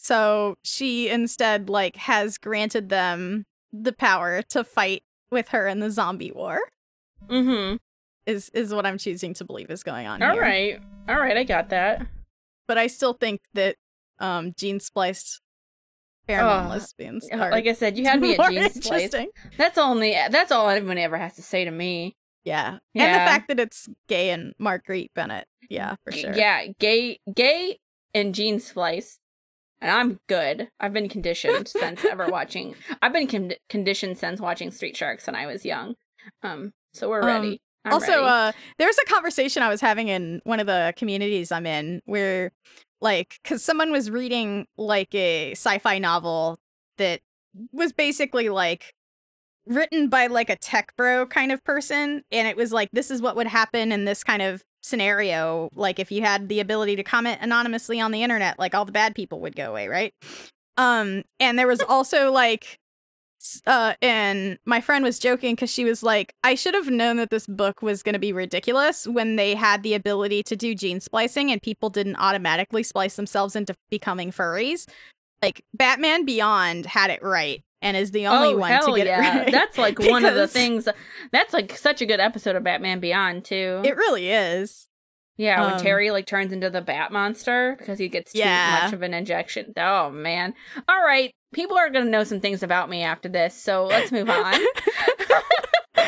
So 0.04 0.56
she 0.62 1.08
instead 1.08 1.70
like 1.70 1.96
has 1.96 2.36
granted 2.36 2.90
them 2.90 3.46
the 3.72 3.94
power 3.94 4.42
to 4.50 4.62
fight 4.62 5.02
with 5.30 5.48
her 5.48 5.66
in 5.66 5.80
the 5.80 5.90
zombie 5.90 6.30
war. 6.30 6.60
Mm-hmm. 7.26 7.76
Is 8.26 8.50
is 8.50 8.74
what 8.74 8.84
I'm 8.84 8.98
choosing 8.98 9.32
to 9.32 9.46
believe 9.46 9.70
is 9.70 9.82
going 9.82 10.06
on 10.06 10.22
All 10.22 10.32
here. 10.34 10.42
right. 10.42 10.78
All 11.08 11.18
right, 11.18 11.38
I 11.38 11.44
got 11.44 11.70
that. 11.70 12.06
But 12.68 12.76
I 12.76 12.88
still 12.88 13.14
think 13.14 13.40
that 13.54 13.76
um 14.18 14.52
gene 14.58 14.78
spliced 14.78 15.40
pheromone 16.28 16.66
Oh, 16.66 16.68
lesbians 16.68 17.26
are 17.30 17.50
Like 17.50 17.66
I 17.66 17.72
said, 17.72 17.96
you 17.96 18.04
had 18.10 18.20
me 18.20 18.36
at 18.36 18.50
gene 18.50 18.82
splice. 18.82 19.14
That's 19.56 19.78
only 19.78 20.12
that's 20.28 20.52
all 20.52 20.68
anyone 20.68 20.98
ever 20.98 21.16
has 21.16 21.36
to 21.36 21.42
say 21.42 21.64
to 21.64 21.70
me. 21.70 22.14
Yeah. 22.44 22.76
And 22.94 23.14
the 23.14 23.30
fact 23.30 23.48
that 23.48 23.58
it's 23.58 23.88
gay 24.06 24.28
and 24.28 24.52
Marguerite 24.58 25.12
Bennett. 25.14 25.46
Yeah, 25.70 25.96
for 26.04 26.12
sure. 26.12 26.36
Yeah, 26.36 26.66
gay, 26.78 27.20
gay, 27.34 27.78
and 28.12 28.34
gene 28.34 28.60
splice, 28.60 29.18
and 29.84 29.92
I'm 29.92 30.18
good. 30.28 30.68
I've 30.80 30.92
been 30.94 31.08
conditioned 31.08 31.68
since 31.68 32.04
ever 32.04 32.26
watching. 32.26 32.74
I've 33.02 33.12
been 33.12 33.28
con- 33.28 33.52
conditioned 33.68 34.18
since 34.18 34.40
watching 34.40 34.70
Street 34.70 34.96
Sharks 34.96 35.26
when 35.26 35.36
I 35.36 35.46
was 35.46 35.64
young. 35.64 35.94
Um, 36.42 36.72
so 36.94 37.08
we're 37.10 37.20
Um, 37.20 37.26
ready. 37.26 37.60
I'm 37.84 37.92
also, 37.92 38.08
ready. 38.12 38.24
uh, 38.24 38.52
there's 38.78 38.96
a 38.98 39.04
conversation 39.12 39.62
I 39.62 39.68
was 39.68 39.82
having 39.82 40.08
in 40.08 40.40
one 40.44 40.58
of 40.58 40.66
the 40.66 40.94
communities 40.96 41.52
I'm 41.52 41.66
in 41.66 42.00
where, 42.06 42.50
like, 43.02 43.38
because 43.42 43.62
someone 43.62 43.92
was 43.92 44.10
reading 44.10 44.66
like 44.78 45.14
a 45.14 45.52
sci-fi 45.52 45.98
novel 45.98 46.58
that 46.96 47.20
was 47.72 47.92
basically 47.92 48.48
like 48.48 48.94
written 49.66 50.08
by 50.08 50.28
like 50.28 50.48
a 50.50 50.56
tech 50.56 50.94
bro 50.96 51.26
kind 51.26 51.52
of 51.52 51.62
person, 51.62 52.22
and 52.32 52.48
it 52.48 52.56
was 52.56 52.72
like 52.72 52.88
this 52.92 53.10
is 53.10 53.20
what 53.20 53.36
would 53.36 53.46
happen 53.46 53.92
in 53.92 54.06
this 54.06 54.24
kind 54.24 54.40
of 54.40 54.62
scenario. 54.84 55.70
Like, 55.74 55.98
if 55.98 56.12
you 56.12 56.22
had 56.22 56.48
the 56.48 56.60
ability 56.60 56.96
to 56.96 57.02
comment 57.02 57.38
anonymously 57.40 58.00
on 58.00 58.12
the 58.12 58.22
internet, 58.22 58.58
like 58.58 58.74
all 58.74 58.84
the 58.84 58.92
bad 58.92 59.14
people 59.14 59.40
would 59.40 59.56
go 59.56 59.70
away, 59.70 59.88
right? 59.88 60.14
Um, 60.76 61.24
and 61.40 61.58
there 61.58 61.66
was 61.66 61.80
also 61.88 62.30
like 62.30 62.78
uh 63.66 63.92
and 64.00 64.58
my 64.64 64.80
friend 64.80 65.04
was 65.04 65.18
joking 65.18 65.54
because 65.54 65.68
she 65.70 65.84
was 65.84 66.02
like 66.02 66.34
i 66.42 66.54
should 66.54 66.72
have 66.72 66.88
known 66.88 67.18
that 67.18 67.28
this 67.28 67.46
book 67.46 67.82
was 67.82 68.02
going 68.02 68.14
to 68.14 68.18
be 68.18 68.32
ridiculous 68.32 69.06
when 69.06 69.36
they 69.36 69.54
had 69.54 69.82
the 69.82 69.92
ability 69.92 70.42
to 70.42 70.56
do 70.56 70.74
gene 70.74 70.98
splicing 70.98 71.50
and 71.50 71.60
people 71.60 71.90
didn't 71.90 72.16
automatically 72.16 72.82
splice 72.82 73.16
themselves 73.16 73.54
into 73.54 73.74
becoming 73.90 74.30
furries 74.30 74.88
like 75.42 75.62
batman 75.74 76.24
beyond 76.24 76.86
had 76.86 77.10
it 77.10 77.22
right 77.22 77.62
and 77.84 77.96
is 77.96 78.10
the 78.10 78.26
only 78.26 78.54
oh 78.54 78.58
one 78.58 78.70
hell 78.72 78.86
to 78.90 78.96
get 78.96 79.06
yeah! 79.06 79.36
it 79.36 79.38
right 79.44 79.52
That's 79.52 79.78
like 79.78 79.98
one 80.00 80.24
of 80.24 80.34
the 80.34 80.48
things. 80.48 80.88
That's 81.30 81.52
like 81.52 81.76
such 81.76 82.00
a 82.00 82.06
good 82.06 82.18
episode 82.18 82.56
of 82.56 82.64
Batman 82.64 82.98
Beyond 82.98 83.44
too. 83.44 83.82
it 83.84 83.96
really 83.96 84.30
is 84.30 84.88
yeah, 85.36 85.60
when 85.64 85.74
um, 85.74 85.80
Terry 85.80 86.10
like 86.12 86.26
turns 86.26 86.52
into 86.52 86.70
the 86.70 86.80
Bat 86.80 87.10
monster 87.12 87.74
because 87.78 87.98
he 87.98 88.08
gets 88.08 88.32
too 88.32 88.38
Yeah. 88.38 88.80
much 88.84 88.92
of 88.92 89.02
an 89.02 89.12
injection. 89.14 89.72
Oh 89.76 90.10
man! 90.10 90.54
All 90.88 91.02
right, 91.04 91.32
people 91.52 91.76
are 91.76 91.90
gonna 91.90 92.08
know 92.10 92.22
some 92.24 92.40
things 92.40 92.62
about 92.62 92.88
me 92.88 93.02
after 93.02 93.28
this, 93.28 93.54
so 93.54 93.84
let's 93.86 94.10
move 94.12 94.30
on. 94.30 94.54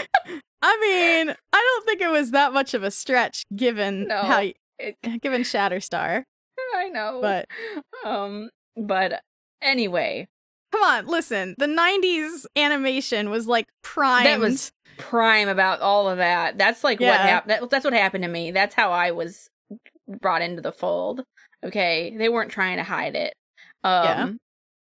i 0.63 0.79
mean 0.81 1.35
i 1.53 1.75
don't 1.77 1.87
think 1.87 2.01
it 2.01 2.11
was 2.11 2.31
that 2.33 2.53
much 2.53 2.75
of 2.75 2.83
a 2.83 2.91
stretch 2.91 3.43
given 3.55 4.09
No, 4.09 4.17
how 4.23 4.39
y- 4.39 4.55
it- 4.79 4.97
given 5.21 5.43
shatterstar 5.43 6.25
I 6.75 6.89
know, 6.89 7.19
but 7.23 7.47
um, 8.05 8.49
but 8.77 9.21
anyway, 9.63 10.27
come 10.73 10.83
on 10.83 11.07
listen 11.07 11.55
the 11.59 11.67
90s 11.67 12.45
animation 12.57 13.31
was 13.31 13.47
like 13.47 13.67
primed 13.83 14.41
was 14.41 14.73
prime 14.97 15.49
about 15.49 15.81
all 15.81 16.09
of 16.09 16.19
that. 16.19 16.59
That's 16.59 16.83
like 16.83 17.01
what 17.01 17.21
happened. 17.21 17.51
That, 17.51 17.71
that's 17.71 17.85
what 17.85 17.95
happened 17.95 18.25
to 18.25 18.29
me. 18.29 18.51
That's 18.51 18.75
how 18.75 18.93
I 18.93 19.13
was 19.13 19.49
brought 20.09 20.43
into 20.43 20.63
the 20.63 20.73
fold. 20.73 21.23
Okay, 21.65 22.15
they 22.17 22.29
weren't 22.29 22.51
trying 22.51 22.77
to 22.77 22.83
hide 22.83 23.15
it. 23.17 23.35
Um, 23.85 24.05
Yeah. 24.05 24.29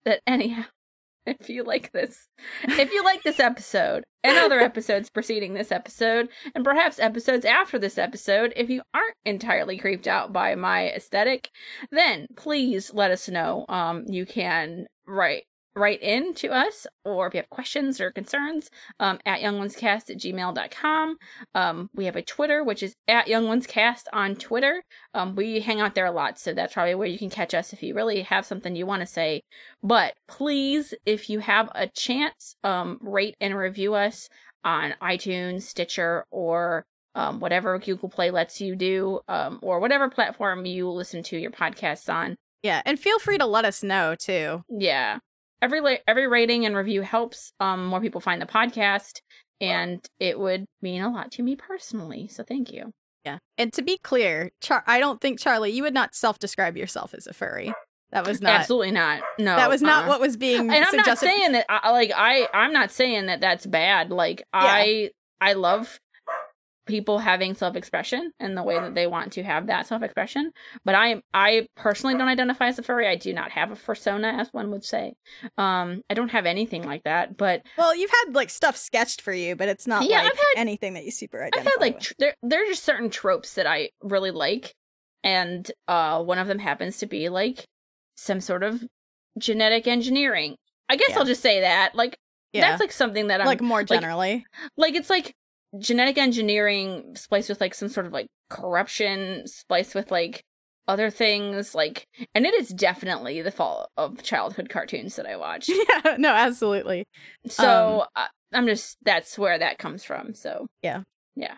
That 0.04 0.20
anyhow, 0.26 0.64
if 1.26 1.48
you 1.48 1.64
like 1.64 1.92
this, 1.92 2.28
if 2.64 2.92
you 2.92 3.04
like 3.04 3.22
this 3.22 3.40
episode 3.40 4.04
and 4.24 4.38
other 4.38 4.60
episodes 4.60 5.10
preceding 5.10 5.54
this 5.54 5.72
episode, 5.72 6.28
and 6.54 6.64
perhaps 6.64 6.98
episodes 6.98 7.44
after 7.44 7.78
this 7.78 7.98
episode, 7.98 8.52
if 8.56 8.70
you 8.70 8.82
aren't 8.94 9.16
entirely 9.24 9.78
creeped 9.78 10.06
out 10.06 10.32
by 10.32 10.54
my 10.54 10.90
aesthetic, 10.90 11.50
then 11.90 12.26
please 12.36 12.92
let 12.94 13.10
us 13.10 13.28
know. 13.28 13.64
Um, 13.68 14.04
you 14.08 14.26
can 14.26 14.86
write 15.06 15.44
write 15.78 16.02
in 16.02 16.34
to 16.34 16.48
us 16.48 16.86
or 17.05 17.26
if 17.26 17.34
you 17.34 17.38
have 17.38 17.50
questions 17.50 18.00
or 18.00 18.10
concerns 18.10 18.70
um, 19.00 19.18
at 19.24 19.40
youngonescast 19.40 20.10
at 20.10 20.18
gmail.com 20.18 21.16
um, 21.55 21.90
we 21.94 22.05
have 22.05 22.16
a 22.16 22.22
twitter 22.22 22.62
which 22.64 22.82
is 22.82 22.94
at 23.06 23.26
youngonescast 23.26 24.05
on 24.12 24.36
twitter. 24.36 24.82
Um, 25.14 25.34
we 25.34 25.60
hang 25.60 25.80
out 25.80 25.94
there 25.94 26.06
a 26.06 26.12
lot 26.12 26.38
so 26.38 26.52
that's 26.52 26.74
probably 26.74 26.94
where 26.94 27.09
you 27.09 27.18
can 27.18 27.30
catch 27.30 27.55
us 27.55 27.72
if 27.72 27.82
you 27.82 27.94
really 27.94 28.22
have 28.22 28.44
something 28.46 28.74
you 28.74 28.86
want 28.86 29.00
to 29.00 29.06
say. 29.06 29.42
But 29.82 30.14
please 30.26 30.94
if 31.06 31.30
you 31.30 31.38
have 31.40 31.70
a 31.74 31.86
chance 31.86 32.56
um, 32.64 32.98
rate 33.00 33.36
and 33.40 33.56
review 33.56 33.94
us 33.94 34.28
on 34.64 34.94
itunes 35.02 35.62
stitcher 35.62 36.24
or 36.30 36.84
um, 37.14 37.40
whatever 37.40 37.78
google 37.78 38.09
play 38.09 38.30
lets 38.30 38.60
you 38.60 38.76
do 38.76 39.20
um, 39.28 39.59
or 39.62 39.80
whatever 39.80 40.10
platform 40.10 40.66
you 40.66 40.90
listen 40.90 41.22
to 41.24 41.38
your 41.38 41.50
podcasts 41.50 42.12
on. 42.12 42.36
Yeah 42.62 42.82
and 42.84 42.98
feel 42.98 43.18
free 43.18 43.38
to 43.38 43.46
let 43.46 43.64
us 43.64 43.82
know 43.82 44.14
too. 44.14 44.62
Yeah. 44.68 45.18
Every 45.60 46.01
every 46.06 46.28
rating 46.28 46.66
and 46.66 46.76
review 46.76 47.02
helps 47.02 47.52
um 47.60 47.86
more 47.86 48.01
people 48.01 48.20
find 48.20 48.40
the 48.40 48.47
podcast 48.47 49.20
and 49.60 50.01
it 50.20 50.39
would 50.39 50.64
mean 50.82 51.02
a 51.02 51.10
lot 51.10 51.32
to 51.32 51.43
me 51.43 51.56
personally. 51.56 52.28
So 52.28 52.44
thank 52.44 52.72
you. 52.72 52.93
Yeah. 53.24 53.39
And 53.56 53.72
to 53.72 53.82
be 53.82 53.98
clear, 54.02 54.51
Char- 54.60 54.85
I 54.86 55.01
don't 55.01 55.20
think 55.20 55.40
Charlie, 55.40 55.72
you 55.72 55.82
would 55.82 55.94
not 55.94 56.14
self-describe 56.14 56.76
yourself 56.76 57.14
as 57.14 57.26
a 57.26 57.32
furry. 57.32 57.74
That 58.10 58.26
was 58.26 58.40
not. 58.40 58.60
Absolutely 58.60 58.93
not. 58.93 59.20
No. 59.39 59.56
That 59.56 59.68
was 59.68 59.82
not 59.82 60.05
uh-uh. 60.05 60.09
what 60.09 60.20
was 60.20 60.36
being 60.36 60.60
And 60.60 60.72
I'm 60.72 60.80
not 60.80 60.90
suggested. 61.05 61.26
saying 61.26 61.52
that 61.52 61.66
I 61.68 61.90
like 61.90 62.12
I 62.14 62.48
I'm 62.55 62.72
not 62.72 62.90
saying 62.90 63.26
that 63.26 63.40
that's 63.40 63.66
bad. 63.66 64.10
Like 64.10 64.44
I 64.52 65.10
I 65.40 65.55
love 65.55 65.98
people 66.89 67.19
having 67.19 67.55
self-expression 67.55 68.32
and 68.40 68.56
the 68.56 68.62
way 68.65 68.74
that 68.81 68.94
they 68.94 69.06
want 69.06 69.32
to 69.35 69.43
have 69.44 69.66
that 69.69 69.86
self-expression 69.86 70.51
but 70.85 70.94
i 70.94 71.23
i 71.35 71.69
personally 71.77 72.16
don't 72.16 72.28
identify 72.28 72.66
as 72.66 72.78
a 72.78 72.82
furry 72.82 73.06
i 73.06 73.15
do 73.15 73.32
not 73.32 73.51
have 73.52 73.70
a 73.70 73.77
persona 73.77 74.28
as 74.39 74.48
one 74.52 74.70
would 74.70 74.82
say 74.85 75.15
um 75.59 76.02
i 76.10 76.15
don't 76.15 76.31
have 76.31 76.47
anything 76.47 76.82
like 76.82 77.05
that 77.05 77.36
but 77.36 77.62
well, 77.77 77.94
you've 77.94 78.10
had 78.24 78.35
like 78.35 78.51
stuff 78.51 78.77
sketched 78.77 79.20
for 79.20 79.32
you, 79.32 79.55
but 79.55 79.69
it's 79.69 79.86
not 79.86 80.02
Yeah, 80.09 80.23
like 80.23 80.32
I've 80.32 80.39
had- 80.39 80.60
anything 80.62 80.94
that 80.94 81.05
you 81.05 81.10
super 81.12 81.39
I've 81.43 81.48
identify 81.48 81.70
had 81.70 81.81
like 81.81 82.01
tr- 82.01 82.12
there 82.19 82.35
there 82.43 82.65
are 82.65 82.66
just 82.66 82.82
certain 82.85 83.10
tropes 83.10 83.55
that 83.55 83.66
I 83.66 83.90
really 84.02 84.31
like, 84.31 84.74
and 85.23 85.70
uh, 85.86 86.23
one 86.23 86.39
of 86.39 86.48
them 86.48 86.59
happens 86.59 86.98
to 86.98 87.06
be 87.06 87.28
like 87.28 87.65
some 88.16 88.40
sort 88.40 88.62
of 88.62 88.82
genetic 89.39 89.86
engineering. 89.86 90.56
I 90.89 90.97
guess 90.97 91.10
Yeah. 91.10 91.19
I'll 91.19 91.24
just 91.24 91.43
say 91.43 91.60
that 91.60 91.94
like 91.94 92.16
yeah. 92.52 92.62
that's 92.62 92.81
like 92.81 92.93
something 92.93 93.28
that 93.28 93.40
I'm 93.40 93.47
like 93.47 93.60
more 93.60 93.85
generally. 93.85 94.44
like 94.77 94.94
it's 94.94 95.10
like 95.10 95.35
genetic 95.78 96.16
engineering 96.18 97.14
spliced 97.14 97.48
with 97.48 97.60
like 97.60 97.74
some 97.74 97.88
sort 97.88 98.06
of 98.06 98.12
like 98.12 98.28
corruption 98.48 99.46
spliced 99.46 99.94
with 99.94 100.10
like 100.10 100.42
other 100.86 101.10
things 101.10 101.74
like 101.74 102.06
and 102.34 102.46
it 102.46 102.54
is 102.54 102.70
definitely 102.70 103.42
the 103.42 103.50
fault 103.50 103.90
of 103.98 104.22
childhood 104.22 104.70
cartoons 104.70 105.16
that 105.16 105.26
I 105.26 105.36
watched. 105.36 105.68
yeah, 106.04 106.16
no, 106.18 106.30
absolutely. 106.30 107.04
So 107.48 108.06
I 108.16 108.28
I'm 108.54 108.66
just 108.66 108.96
that's 109.04 109.38
where 109.38 109.58
that 109.58 109.78
comes 109.78 110.02
from. 110.04 110.32
So 110.34 110.66
Yeah. 110.82 111.02
yeah. 111.36 111.56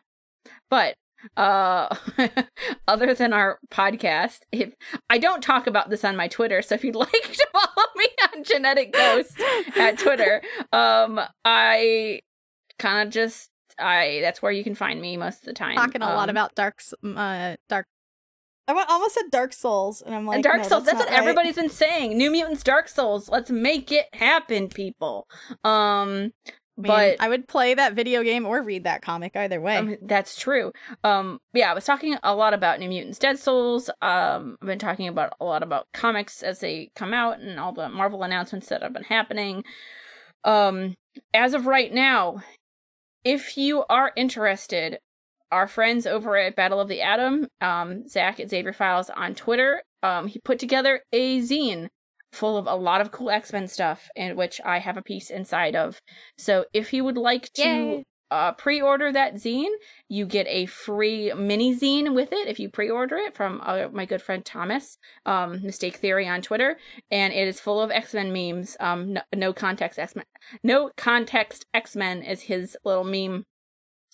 But 0.69 0.95
uh 1.37 1.95
other 2.89 3.15
than 3.15 3.33
our 3.33 3.61
podcast, 3.71 4.39
if 4.51 4.75
I 5.09 5.19
don't 5.19 5.43
talk 5.43 5.69
about 5.69 5.91
this 5.91 6.05
on 6.05 6.17
my 6.17 6.27
Twitter, 6.27 6.61
so 6.63 6.75
if 6.75 6.83
you'd 6.83 6.97
like 6.97 7.13
to 7.13 7.47
follow 7.53 7.87
me 7.95 8.09
on 8.35 8.43
Genetic 8.43 8.93
Ghost 8.93 9.41
at 9.77 9.97
Twitter, 9.99 10.43
um 10.73 11.21
I 11.45 12.21
kind 12.81 13.07
of 13.07 13.13
just 13.15 13.50
I 13.81 14.21
that's 14.21 14.43
where 14.43 14.53
you 14.53 14.65
can 14.65 14.75
find 14.75 15.01
me 15.01 15.17
most 15.17 15.41
of 15.41 15.47
the 15.47 15.53
time. 15.53 15.77
Talking 15.77 16.03
a 16.03 16.07
lot 16.07 16.29
Um, 16.29 16.31
about 16.31 16.55
dark, 16.55 16.81
uh, 17.05 17.57
dark. 17.69 17.87
I 18.69 18.85
almost 18.89 19.15
said 19.15 19.25
Dark 19.33 19.53
Souls, 19.53 20.01
and 20.01 20.15
I'm 20.15 20.27
like, 20.27 20.37
and 20.37 20.45
Dark 20.45 20.59
no, 20.59 20.63
Souls. 20.63 20.85
That's, 20.85 20.99
not 20.99 21.07
what 21.07 21.11
right. 21.11 21.19
everybody's 21.19 21.57
been 21.57 21.71
saying. 21.71 22.17
New 22.17 22.31
Mutants, 22.31 22.63
Dark 22.63 22.89
Souls. 22.89 23.29
Let's 23.29 23.51
make 23.51 23.91
it 23.91 24.07
happen, 24.13 24.69
people. 24.69 25.27
Um, 25.65 26.33
I 26.79 26.83
mean, 26.83 26.87
but 26.87 27.17
I 27.21 27.29
would 27.29 27.49
play 27.49 27.75
that 27.75 27.95
video 27.95 28.23
game 28.23 28.47
or 28.47 28.63
read 28.63 28.85
that 28.85 29.03
comic 29.03 29.37
either 29.37 29.61
way. 29.61 29.77
Um, 29.77 29.97
that's 30.03 30.39
true. 30.39 30.73
Um, 31.03 31.41
yeah, 31.53 31.71
I 31.71 31.75
was 31.75 31.85
talking 31.85 32.17
a 32.23 32.35
lot 32.35 32.55
about 32.55 32.79
New 32.79 32.89
Mutants, 32.89 33.19
Dead 33.19 33.39
Souls. 33.39 33.91
Um, 34.01 34.57
I've 34.63 34.67
been 34.67 34.79
talking 34.79 35.09
about 35.09 35.33
a 35.41 35.45
lot 35.45 35.63
about 35.63 35.89
comics 35.93 36.43
as 36.43 36.61
they 36.61 36.91
come 36.95 37.13
out 37.13 37.41
and 37.41 37.59
all 37.59 37.73
the 37.73 37.89
Marvel 37.89 38.23
announcements 38.23 38.69
that 38.69 38.83
have 38.83 38.93
been 38.93 39.03
happening. 39.05 39.65
Um, 40.45 40.95
as 41.35 41.55
of 41.55 41.67
right 41.67 41.93
now, 41.93 42.41
if 43.25 43.57
you 43.57 43.85
are 43.89 44.13
interested, 44.17 44.99
our 45.51 45.67
friends 45.67 46.07
over 46.07 46.37
at 46.37 46.57
Battle 46.57 46.81
of 46.81 46.89
the 46.89 47.03
Atom, 47.03 47.49
um, 47.61 48.09
Zach 48.09 48.41
at 48.41 48.51
Xavier 48.51 48.73
Files 48.73 49.11
on 49.11 49.35
Twitter, 49.35 49.83
um, 50.03 50.27
he 50.27 50.39
put 50.39 50.59
together 50.59 51.03
a 51.13 51.41
zine 51.41 51.89
full 52.33 52.57
of 52.57 52.67
a 52.67 52.75
lot 52.75 53.01
of 53.01 53.11
cool 53.11 53.31
X 53.31 53.53
Men 53.53 53.67
stuff, 53.67 54.09
in 54.15 54.37
which 54.37 54.61
I 54.65 54.79
have 54.79 54.97
a 54.97 55.03
piece 55.03 55.31
inside 55.31 55.75
of. 55.75 56.01
So 56.39 56.65
if 56.73 56.93
you 56.93 57.05
would 57.05 57.17
like 57.17 57.53
to 57.55 57.63
Yay. 57.63 58.05
Uh, 58.31 58.53
pre-order 58.53 59.13
that 59.13 59.35
zine, 59.35 59.71
you 60.09 60.27
get 60.27 60.47
a 60.49 60.67
free 60.67 61.33
mini 61.35 61.75
zine 61.75 62.15
with 62.15 62.33
it 62.33 62.49
if 62.49 62.59
you 62.61 62.69
pre-order 62.69 63.17
it 63.17 63.35
from 63.35 63.61
uh, 63.65 63.89
my 63.93 64.05
good 64.05 64.23
friend 64.23 64.45
Thomas, 64.45 64.99
um, 65.27 65.63
Mistake 65.63 65.97
Theory 65.97 66.29
on 66.29 66.43
Twitter, 66.43 66.79
and 67.11 67.33
it 67.33 67.49
is 67.49 67.61
full 67.61 67.81
of 67.81 67.91
X 67.91 68.15
Men 68.15 68.33
memes. 68.33 68.77
Um, 68.81 69.15
no, 69.15 69.23
no 69.35 69.53
context 69.53 69.99
X 69.99 70.15
Men, 70.15 70.25
no 70.63 70.91
context 70.97 71.67
X 71.75 71.97
Men 71.97 72.23
is 72.23 72.43
his 72.43 72.77
little 72.85 73.05
meme. 73.05 73.45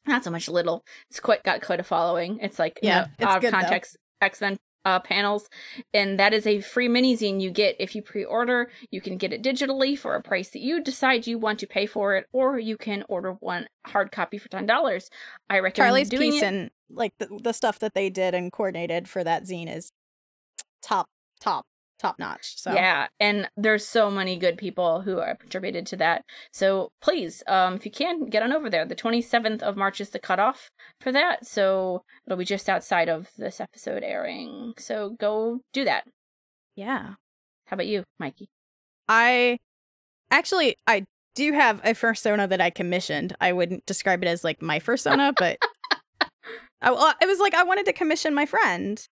Not 0.06 0.24
so 0.24 0.30
much 0.30 0.48
little. 0.48 0.84
It's 1.10 1.20
quite 1.20 1.42
got 1.42 1.62
quite 1.62 1.80
a 1.80 1.84
following. 1.84 2.38
It's 2.40 2.58
like 2.58 2.78
Yeah, 2.82 3.00
no, 3.00 3.06
it's 3.18 3.26
out 3.26 3.36
of 3.36 3.42
good, 3.42 3.52
though. 3.52 3.60
context 3.60 3.96
X 4.20 4.40
Men 4.40 4.56
uh, 4.86 5.00
panels, 5.00 5.50
and 5.92 6.18
that 6.20 6.32
is 6.32 6.46
a 6.46 6.60
free 6.60 6.88
mini 6.88 7.16
zine 7.16 7.40
you 7.40 7.50
get 7.50 7.74
if 7.80 7.96
you 7.96 8.02
pre-order. 8.02 8.70
You 8.90 9.00
can 9.00 9.18
get 9.18 9.32
it 9.32 9.42
digitally 9.42 9.98
for 9.98 10.14
a 10.14 10.22
price 10.22 10.50
that 10.50 10.62
you 10.62 10.80
decide 10.80 11.26
you 11.26 11.38
want 11.38 11.58
to 11.58 11.66
pay 11.66 11.86
for 11.86 12.16
it, 12.16 12.26
or 12.32 12.58
you 12.58 12.76
can 12.76 13.04
order 13.08 13.32
one 13.40 13.66
hard 13.84 14.12
copy 14.12 14.38
for 14.38 14.48
ten 14.48 14.64
dollars. 14.64 15.10
I 15.50 15.58
recommend 15.58 15.74
Charlie's 15.74 16.08
doing 16.08 16.30
piece 16.30 16.42
it. 16.42 16.46
and 16.46 16.70
like 16.88 17.12
the, 17.18 17.28
the 17.42 17.52
stuff 17.52 17.80
that 17.80 17.94
they 17.94 18.08
did 18.08 18.32
and 18.32 18.52
coordinated 18.52 19.08
for 19.08 19.24
that 19.24 19.42
zine 19.42 19.74
is 19.74 19.90
top, 20.82 21.08
top, 21.40 21.66
top 21.98 22.18
notch. 22.18 22.58
So 22.60 22.72
Yeah, 22.72 23.08
and 23.20 23.48
there's 23.56 23.86
so 23.86 24.10
many 24.10 24.36
good 24.36 24.58
people 24.58 25.00
who 25.00 25.18
are 25.18 25.36
contributed 25.36 25.86
to 25.88 25.96
that. 25.96 26.22
So 26.52 26.90
please, 27.00 27.42
um, 27.46 27.74
if 27.74 27.84
you 27.84 27.90
can, 27.90 28.26
get 28.26 28.42
on 28.42 28.52
over 28.52 28.70
there. 28.70 28.84
The 28.84 28.94
27th 28.94 29.62
of 29.62 29.76
March 29.76 30.00
is 30.00 30.10
the 30.10 30.18
cutoff 30.18 30.70
for 31.00 31.12
that, 31.12 31.46
so 31.46 32.02
it'll 32.26 32.38
be 32.38 32.44
just 32.44 32.68
outside 32.68 33.08
of 33.08 33.28
this 33.36 33.60
episode 33.60 34.02
airing. 34.02 34.74
So 34.78 35.16
go 35.18 35.60
do 35.72 35.84
that. 35.84 36.04
yeah. 36.74 37.14
How 37.66 37.74
about 37.74 37.88
you, 37.88 38.04
Mikey? 38.20 38.48
I 39.08 39.58
actually 40.30 40.76
I 40.86 41.04
do 41.34 41.52
have 41.52 41.80
a 41.84 41.90
fursona 41.90 42.48
that 42.48 42.60
I 42.60 42.70
commissioned. 42.70 43.36
I 43.40 43.52
wouldn't 43.52 43.86
describe 43.86 44.22
it 44.22 44.28
as 44.28 44.44
like 44.44 44.62
my 44.62 44.78
fursona, 44.78 45.32
but 45.36 45.58
I, 46.80 46.90
well, 46.90 47.14
it 47.20 47.26
was 47.26 47.38
like 47.38 47.54
I 47.54 47.64
wanted 47.64 47.86
to 47.86 47.92
commission 47.92 48.34
my 48.34 48.46
friend 48.46 49.04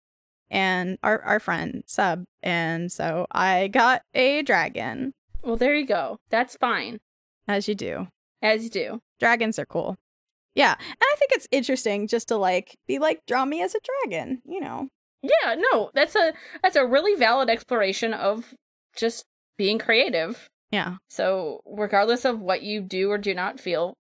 and 0.52 0.98
our 1.04 1.22
our 1.22 1.40
friend 1.40 1.84
sub, 1.86 2.24
and 2.42 2.92
so 2.92 3.28
I 3.32 3.68
got 3.70 4.02
a 4.14 4.42
dragon, 4.44 5.14
Well, 5.44 5.56
there 5.58 5.76
you 5.76 5.86
go. 5.86 6.20
That's 6.30 6.56
fine, 6.58 7.00
as 7.48 7.68
you 7.68 7.76
do. 7.76 8.08
as 8.42 8.64
you 8.64 8.70
do. 8.70 9.00
Dragons 9.20 9.58
are 9.60 9.66
cool. 9.66 9.96
Yeah, 10.56 10.76
and 10.78 10.98
I 11.02 11.16
think 11.18 11.32
it's 11.34 11.48
interesting 11.52 12.08
just 12.08 12.28
to 12.28 12.38
like 12.38 12.76
be 12.88 13.00
like 13.00 13.22
draw 13.28 13.44
me 13.46 13.62
as 13.64 13.74
a 13.76 13.80
dragon, 14.08 14.42
you 14.46 14.60
know. 14.60 14.88
Yeah, 15.22 15.56
no, 15.72 15.90
that's 15.94 16.16
a 16.16 16.34
that's 16.62 16.76
a 16.76 16.86
really 16.86 17.16
valid 17.16 17.50
exploration 17.50 18.14
of 18.14 18.54
just 18.96 19.26
being 19.58 19.80
creative. 19.80 20.50
Yeah. 20.72 20.96
So, 21.10 21.62
regardless 21.66 22.26
of 22.26 22.42
what 22.42 22.62
you 22.64 22.82
do 22.82 23.10
or 23.12 23.18
do 23.18 23.34
not 23.34 23.60
feel 23.60 23.96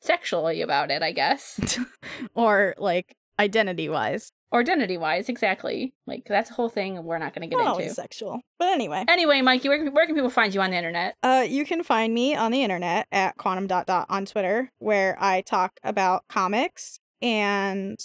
sexually 0.00 0.60
about 0.60 0.90
it, 0.90 1.02
I 1.02 1.12
guess. 1.12 1.78
or 2.34 2.74
like 2.78 3.14
identity 3.38 3.88
wise. 3.88 4.30
Or 4.52 4.60
identity 4.60 4.96
wise, 4.96 5.28
exactly. 5.28 5.94
Like 6.06 6.24
that's 6.26 6.50
a 6.50 6.54
whole 6.54 6.68
thing 6.68 7.02
we're 7.02 7.18
not 7.18 7.34
going 7.34 7.48
to 7.48 7.56
get 7.56 7.62
Not 7.62 7.80
into. 7.80 7.92
sexual. 7.92 8.40
But 8.58 8.68
anyway. 8.68 9.04
Anyway, 9.08 9.40
Mikey, 9.40 9.68
where, 9.68 9.90
where 9.90 10.06
can 10.06 10.14
people 10.14 10.30
find 10.30 10.54
you 10.54 10.60
on 10.60 10.70
the 10.70 10.76
internet? 10.76 11.16
Uh, 11.22 11.44
you 11.48 11.64
can 11.64 11.82
find 11.82 12.14
me 12.14 12.34
on 12.36 12.52
the 12.52 12.62
internet 12.62 13.06
at 13.10 13.36
quantum 13.36 13.66
dot 13.66 13.86
dot 13.86 14.06
on 14.08 14.26
Twitter, 14.26 14.70
where 14.78 15.16
I 15.20 15.40
talk 15.40 15.78
about 15.82 16.24
comics 16.28 17.00
and 17.20 17.98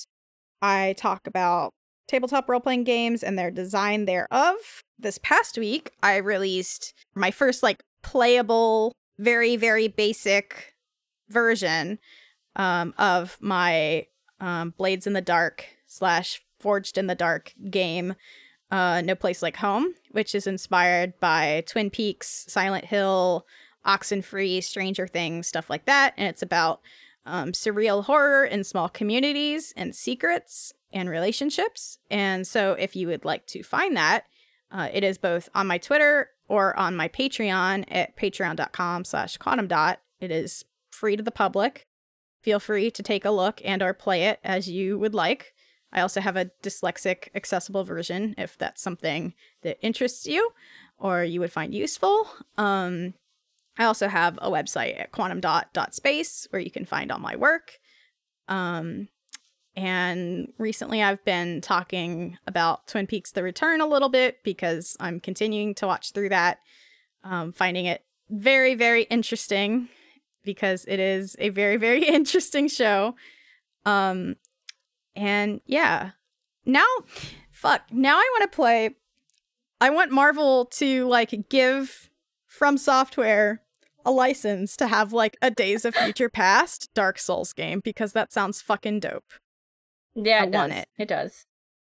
I 0.62 0.96
talk 0.98 1.28
about 1.28 1.74
tabletop 2.08 2.50
role 2.50 2.60
playing 2.60 2.84
games 2.84 3.22
and 3.24 3.38
their 3.38 3.52
design 3.52 4.06
thereof. 4.06 4.56
This 4.98 5.20
past 5.22 5.58
week, 5.58 5.92
I 6.02 6.18
released 6.18 6.94
my 7.16 7.32
first 7.32 7.62
like 7.62 7.84
playable, 8.02 8.94
very 9.20 9.56
very 9.56 9.88
basic 9.88 10.74
version 11.30 12.00
um, 12.56 12.94
of 12.98 13.38
my 13.40 14.08
um, 14.40 14.74
Blades 14.78 15.06
in 15.06 15.14
the 15.14 15.22
Dark 15.22 15.66
slash 15.90 16.42
Forged 16.60 16.98
in 16.98 17.08
the 17.08 17.16
Dark 17.16 17.54
game 17.70 18.16
uh, 18.72 19.02
No 19.02 19.16
Place 19.16 19.42
Like 19.42 19.58
Home, 19.58 19.94
which 20.12 20.36
is 20.36 20.46
inspired 20.46 21.20
by 21.20 21.64
Twin 21.66 21.90
Peaks, 21.90 22.46
Silent 22.48 22.86
Hill, 22.86 23.46
Oxenfree, 23.86 24.64
Stranger 24.64 25.08
Things, 25.08 25.48
stuff 25.48 25.70
like 25.70 25.86
that. 25.86 26.14
And 26.18 26.28
it's 26.28 26.42
about 26.42 26.82
um, 27.26 27.54
surreal 27.54 28.04
horror 28.04 28.44
in 28.44 28.64
small 28.64 28.90
communities 28.90 29.74
and 29.76 29.96
secrets 29.96 30.74
and 30.92 31.10
relationships. 31.10 32.00
And 32.10 32.46
so 32.46 32.74
if 32.74 32.96
you 32.96 33.08
would 33.08 33.26
like 33.26 33.46
to 33.48 33.64
find 33.64 33.96
that, 33.96 34.26
uh, 34.72 34.90
it 34.92 35.04
is 35.04 35.18
both 35.18 35.50
on 35.56 35.68
my 35.68 35.78
Twitter 35.78 36.30
or 36.48 36.78
on 36.78 36.96
my 36.96 37.08
Patreon 37.08 37.86
at 37.88 38.16
patreon.com 38.18 39.06
slash 39.06 39.38
quantum 39.38 39.68
dot. 39.68 40.00
It 40.20 40.32
is 40.32 40.66
free 40.92 41.16
to 41.16 41.24
the 41.24 41.32
public. 41.32 41.86
Feel 42.42 42.60
free 42.60 42.92
to 42.92 43.04
take 43.04 43.26
a 43.26 43.32
look 43.32 43.62
and 43.64 43.82
or 43.82 43.94
play 43.94 44.26
it 44.26 44.40
as 44.44 44.70
you 44.70 44.98
would 44.98 45.14
like. 45.14 45.54
I 45.92 46.02
also 46.02 46.22
have 46.22 46.36
a 46.36 46.52
dyslexic 46.62 47.30
accessible 47.36 47.84
version 47.84 48.36
if 48.38 48.58
that's 48.58 48.82
something 48.82 49.34
that 49.64 49.78
interests 49.82 50.28
you 50.28 50.52
or 50.98 51.24
you 51.24 51.40
would 51.40 51.52
find 51.52 51.74
useful. 51.74 52.28
Um, 52.58 53.14
I 53.78 53.86
also 53.86 54.08
have 54.08 54.38
a 54.42 54.52
website 54.52 55.00
at 55.00 55.12
quantum.space 55.12 56.48
where 56.50 56.62
you 56.62 56.70
can 56.70 56.86
find 56.86 57.12
all 57.12 57.20
my 57.20 57.36
work. 57.36 57.80
Um, 58.48 59.08
and 59.76 60.52
recently 60.58 61.02
I've 61.02 61.24
been 61.24 61.62
talking 61.62 62.38
about 62.46 62.88
Twin 62.88 63.08
Peaks 63.08 63.32
The 63.32 63.44
Return 63.44 63.80
a 63.80 63.88
little 63.88 64.10
bit 64.10 64.44
because 64.44 64.98
I'm 65.00 65.20
continuing 65.20 65.74
to 65.76 65.88
watch 65.88 66.12
through 66.12 66.30
that, 66.30 66.60
um, 67.24 67.54
finding 67.54 67.86
it 67.86 68.04
very, 68.30 68.76
very 68.76 69.04
interesting 69.04 69.88
because 70.44 70.86
it 70.88 71.00
is 71.00 71.36
a 71.40 71.50
very, 71.50 71.78
very 71.78 72.04
interesting 72.08 72.68
show. 72.68 73.16
Um, 73.86 74.36
and 75.20 75.60
yeah, 75.66 76.12
now, 76.66 76.86
fuck, 77.52 77.82
now 77.92 78.16
I 78.16 78.30
want 78.40 78.50
to 78.50 78.56
play. 78.56 78.92
I 79.82 79.90
want 79.90 80.12
Marvel 80.12 80.66
to 80.66 81.06
like 81.08 81.50
give 81.50 82.10
From 82.48 82.78
Software 82.78 83.62
a 84.06 84.12
license 84.12 84.78
to 84.78 84.88
have 84.88 85.12
like 85.12 85.36
a 85.42 85.52
Days 85.52 85.84
of 85.84 85.94
Future 85.94 86.30
Past 86.30 86.90
Dark 86.96 87.20
Souls 87.20 87.54
game 87.54 87.82
because 87.84 88.14
that 88.14 88.32
sounds 88.32 88.62
fucking 88.62 89.02
dope. 89.02 89.34
Yeah, 90.16 90.42
I 90.42 90.46
it 90.46 90.52
does. 90.52 90.72
it. 90.72 90.88
It 90.98 91.08
does. 91.08 91.46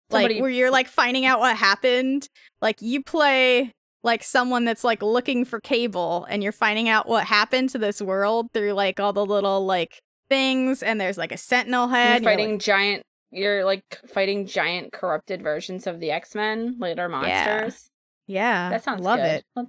Like 0.09 0.23
Somebody- 0.23 0.41
where 0.41 0.49
you're 0.49 0.71
like 0.71 0.87
finding 0.87 1.25
out 1.25 1.39
what 1.39 1.55
happened. 1.55 2.27
Like 2.61 2.81
you 2.81 3.03
play 3.03 3.73
like 4.03 4.23
someone 4.23 4.65
that's 4.65 4.83
like 4.83 5.03
looking 5.03 5.45
for 5.45 5.59
cable 5.59 6.25
and 6.29 6.41
you're 6.41 6.51
finding 6.51 6.89
out 6.89 7.07
what 7.07 7.25
happened 7.25 7.69
to 7.69 7.77
this 7.77 8.01
world 8.01 8.47
through 8.53 8.73
like 8.73 8.99
all 8.99 9.13
the 9.13 9.25
little 9.25 9.65
like 9.65 9.99
things 10.29 10.81
and 10.81 11.01
there's 11.01 11.17
like 11.17 11.31
a 11.31 11.37
sentinel 11.37 11.89
head. 11.89 12.07
You're 12.07 12.15
and 12.15 12.23
you're, 12.23 12.31
fighting 12.31 12.51
like, 12.53 12.61
giant. 12.61 13.03
You're 13.31 13.63
like 13.65 13.83
fighting 14.07 14.47
giant 14.47 14.91
corrupted 14.91 15.41
versions 15.41 15.85
of 15.87 15.99
the 15.99 16.11
X 16.11 16.33
Men, 16.35 16.75
later 16.79 17.07
monsters. 17.09 17.89
yeah, 18.27 18.69
That 18.69 18.83
sounds 18.83 19.01
love 19.03 19.19
good. 19.19 19.25
it. 19.25 19.45
Let- 19.55 19.67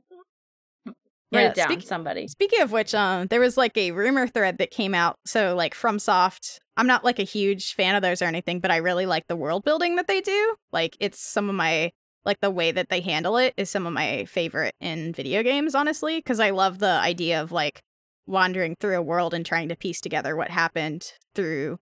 Yeah, 1.32 1.39
Write 1.39 1.51
it 1.51 1.55
down, 1.55 1.69
speak- 1.70 1.82
somebody. 1.87 2.27
Speaking 2.27 2.61
of 2.61 2.73
which, 2.73 2.93
um, 2.95 3.28
there 3.28 3.39
was 3.39 3.57
like 3.57 3.77
a 3.77 3.93
rumor 3.93 4.27
thread 4.27 4.59
that 4.59 4.70
came 4.73 4.95
out. 4.95 5.16
So 5.24 5.55
like 5.55 5.74
from 5.74 5.99
Soft, 6.01 6.59
I'm 6.77 6.89
not 6.89 7.05
like 7.05 7.20
a 7.20 7.24
huge 7.24 7.74
fan 7.74 7.95
of 7.95 8.03
those 8.03 8.20
or 8.20 8.24
anything, 8.24 8.59
but 8.59 8.73
I 8.73 8.78
really 8.78 9.07
like 9.07 9.28
the 9.28 9.37
world 9.37 9.62
building 9.65 9.95
that 9.97 10.09
they 10.09 10.20
do. 10.20 10.57
Like 10.73 10.97
it's 10.99 11.20
some 11.20 11.49
of 11.49 11.55
my 11.55 11.93
like 12.24 12.41
the 12.41 12.51
way 12.51 12.73
that 12.73 12.89
they 12.89 13.01
handle 13.01 13.37
it 13.37 13.55
is 13.57 13.70
some 13.70 13.87
of 13.87 13.93
my 13.93 14.24
favorite 14.24 14.74
in 14.81 15.12
video 15.12 15.43
games, 15.43 15.74
honestly, 15.74 16.19
because 16.19 16.41
I 16.41 16.51
love 16.51 16.78
the 16.81 16.87
idea 16.91 17.41
of 17.41 17.53
like 17.53 17.81
wandering 18.27 18.74
through 18.81 18.97
a 18.99 19.03
world 19.03 19.32
and 19.32 19.47
trying 19.47 19.69
to 19.69 19.77
piece 19.77 20.01
together 20.01 20.35
what 20.37 20.51
happened 20.51 21.12
through 21.35 21.78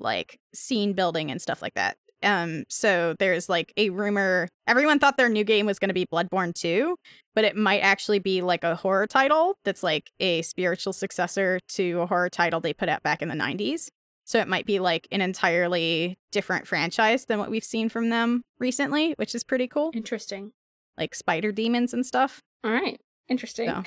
like 0.00 0.38
scene 0.54 0.92
building 0.92 1.30
and 1.30 1.40
stuff 1.40 1.62
like 1.62 1.74
that. 1.74 1.96
Um, 2.22 2.64
so 2.68 3.14
there's 3.18 3.48
like 3.48 3.72
a 3.76 3.90
rumor. 3.90 4.48
Everyone 4.66 4.98
thought 4.98 5.16
their 5.16 5.28
new 5.28 5.44
game 5.44 5.66
was 5.66 5.78
going 5.78 5.88
to 5.88 5.94
be 5.94 6.06
Bloodborne 6.06 6.54
2, 6.54 6.96
but 7.34 7.44
it 7.44 7.56
might 7.56 7.80
actually 7.80 8.18
be 8.18 8.42
like 8.42 8.62
a 8.62 8.74
horror 8.74 9.06
title 9.06 9.54
that's 9.64 9.82
like 9.82 10.10
a 10.20 10.42
spiritual 10.42 10.92
successor 10.92 11.60
to 11.68 12.00
a 12.00 12.06
horror 12.06 12.28
title 12.28 12.60
they 12.60 12.74
put 12.74 12.88
out 12.88 13.02
back 13.02 13.22
in 13.22 13.28
the 13.28 13.34
90s. 13.34 13.88
So 14.24 14.38
it 14.38 14.48
might 14.48 14.66
be 14.66 14.78
like 14.78 15.08
an 15.10 15.20
entirely 15.22 16.18
different 16.30 16.66
franchise 16.66 17.24
than 17.24 17.38
what 17.38 17.50
we've 17.50 17.64
seen 17.64 17.88
from 17.88 18.10
them 18.10 18.42
recently, 18.58 19.14
which 19.16 19.34
is 19.34 19.42
pretty 19.42 19.66
cool. 19.66 19.90
Interesting. 19.94 20.52
Like 20.96 21.14
spider 21.14 21.52
demons 21.52 21.94
and 21.94 22.04
stuff. 22.06 22.40
All 22.62 22.70
right. 22.70 23.00
Interesting. 23.28 23.68
So. 23.68 23.82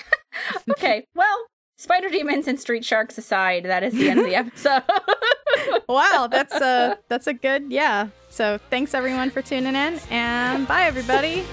okay. 0.72 1.06
Well, 1.16 1.46
spider 1.76 2.10
demons 2.10 2.48
and 2.48 2.60
street 2.60 2.86
sharks 2.86 3.18
aside, 3.18 3.66
that 3.66 3.84
is 3.84 3.94
the 3.94 4.10
end 4.10 4.20
of 4.20 4.26
the 4.26 4.36
episode. 4.44 4.84
Wow, 5.88 6.28
that's 6.32 6.56
a 6.56 6.98
that's 7.10 7.28
a 7.28 7.34
good 7.34 7.72
yeah. 7.72 8.08
So 8.30 8.58
thanks 8.70 8.94
everyone 8.96 9.30
for 9.30 9.42
tuning 9.42 9.76
in 9.76 10.00
and 10.10 10.68
bye 10.68 10.84
everybody. 10.86 11.44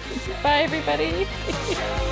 Bye, 0.43 0.63
everybody. 0.63 1.27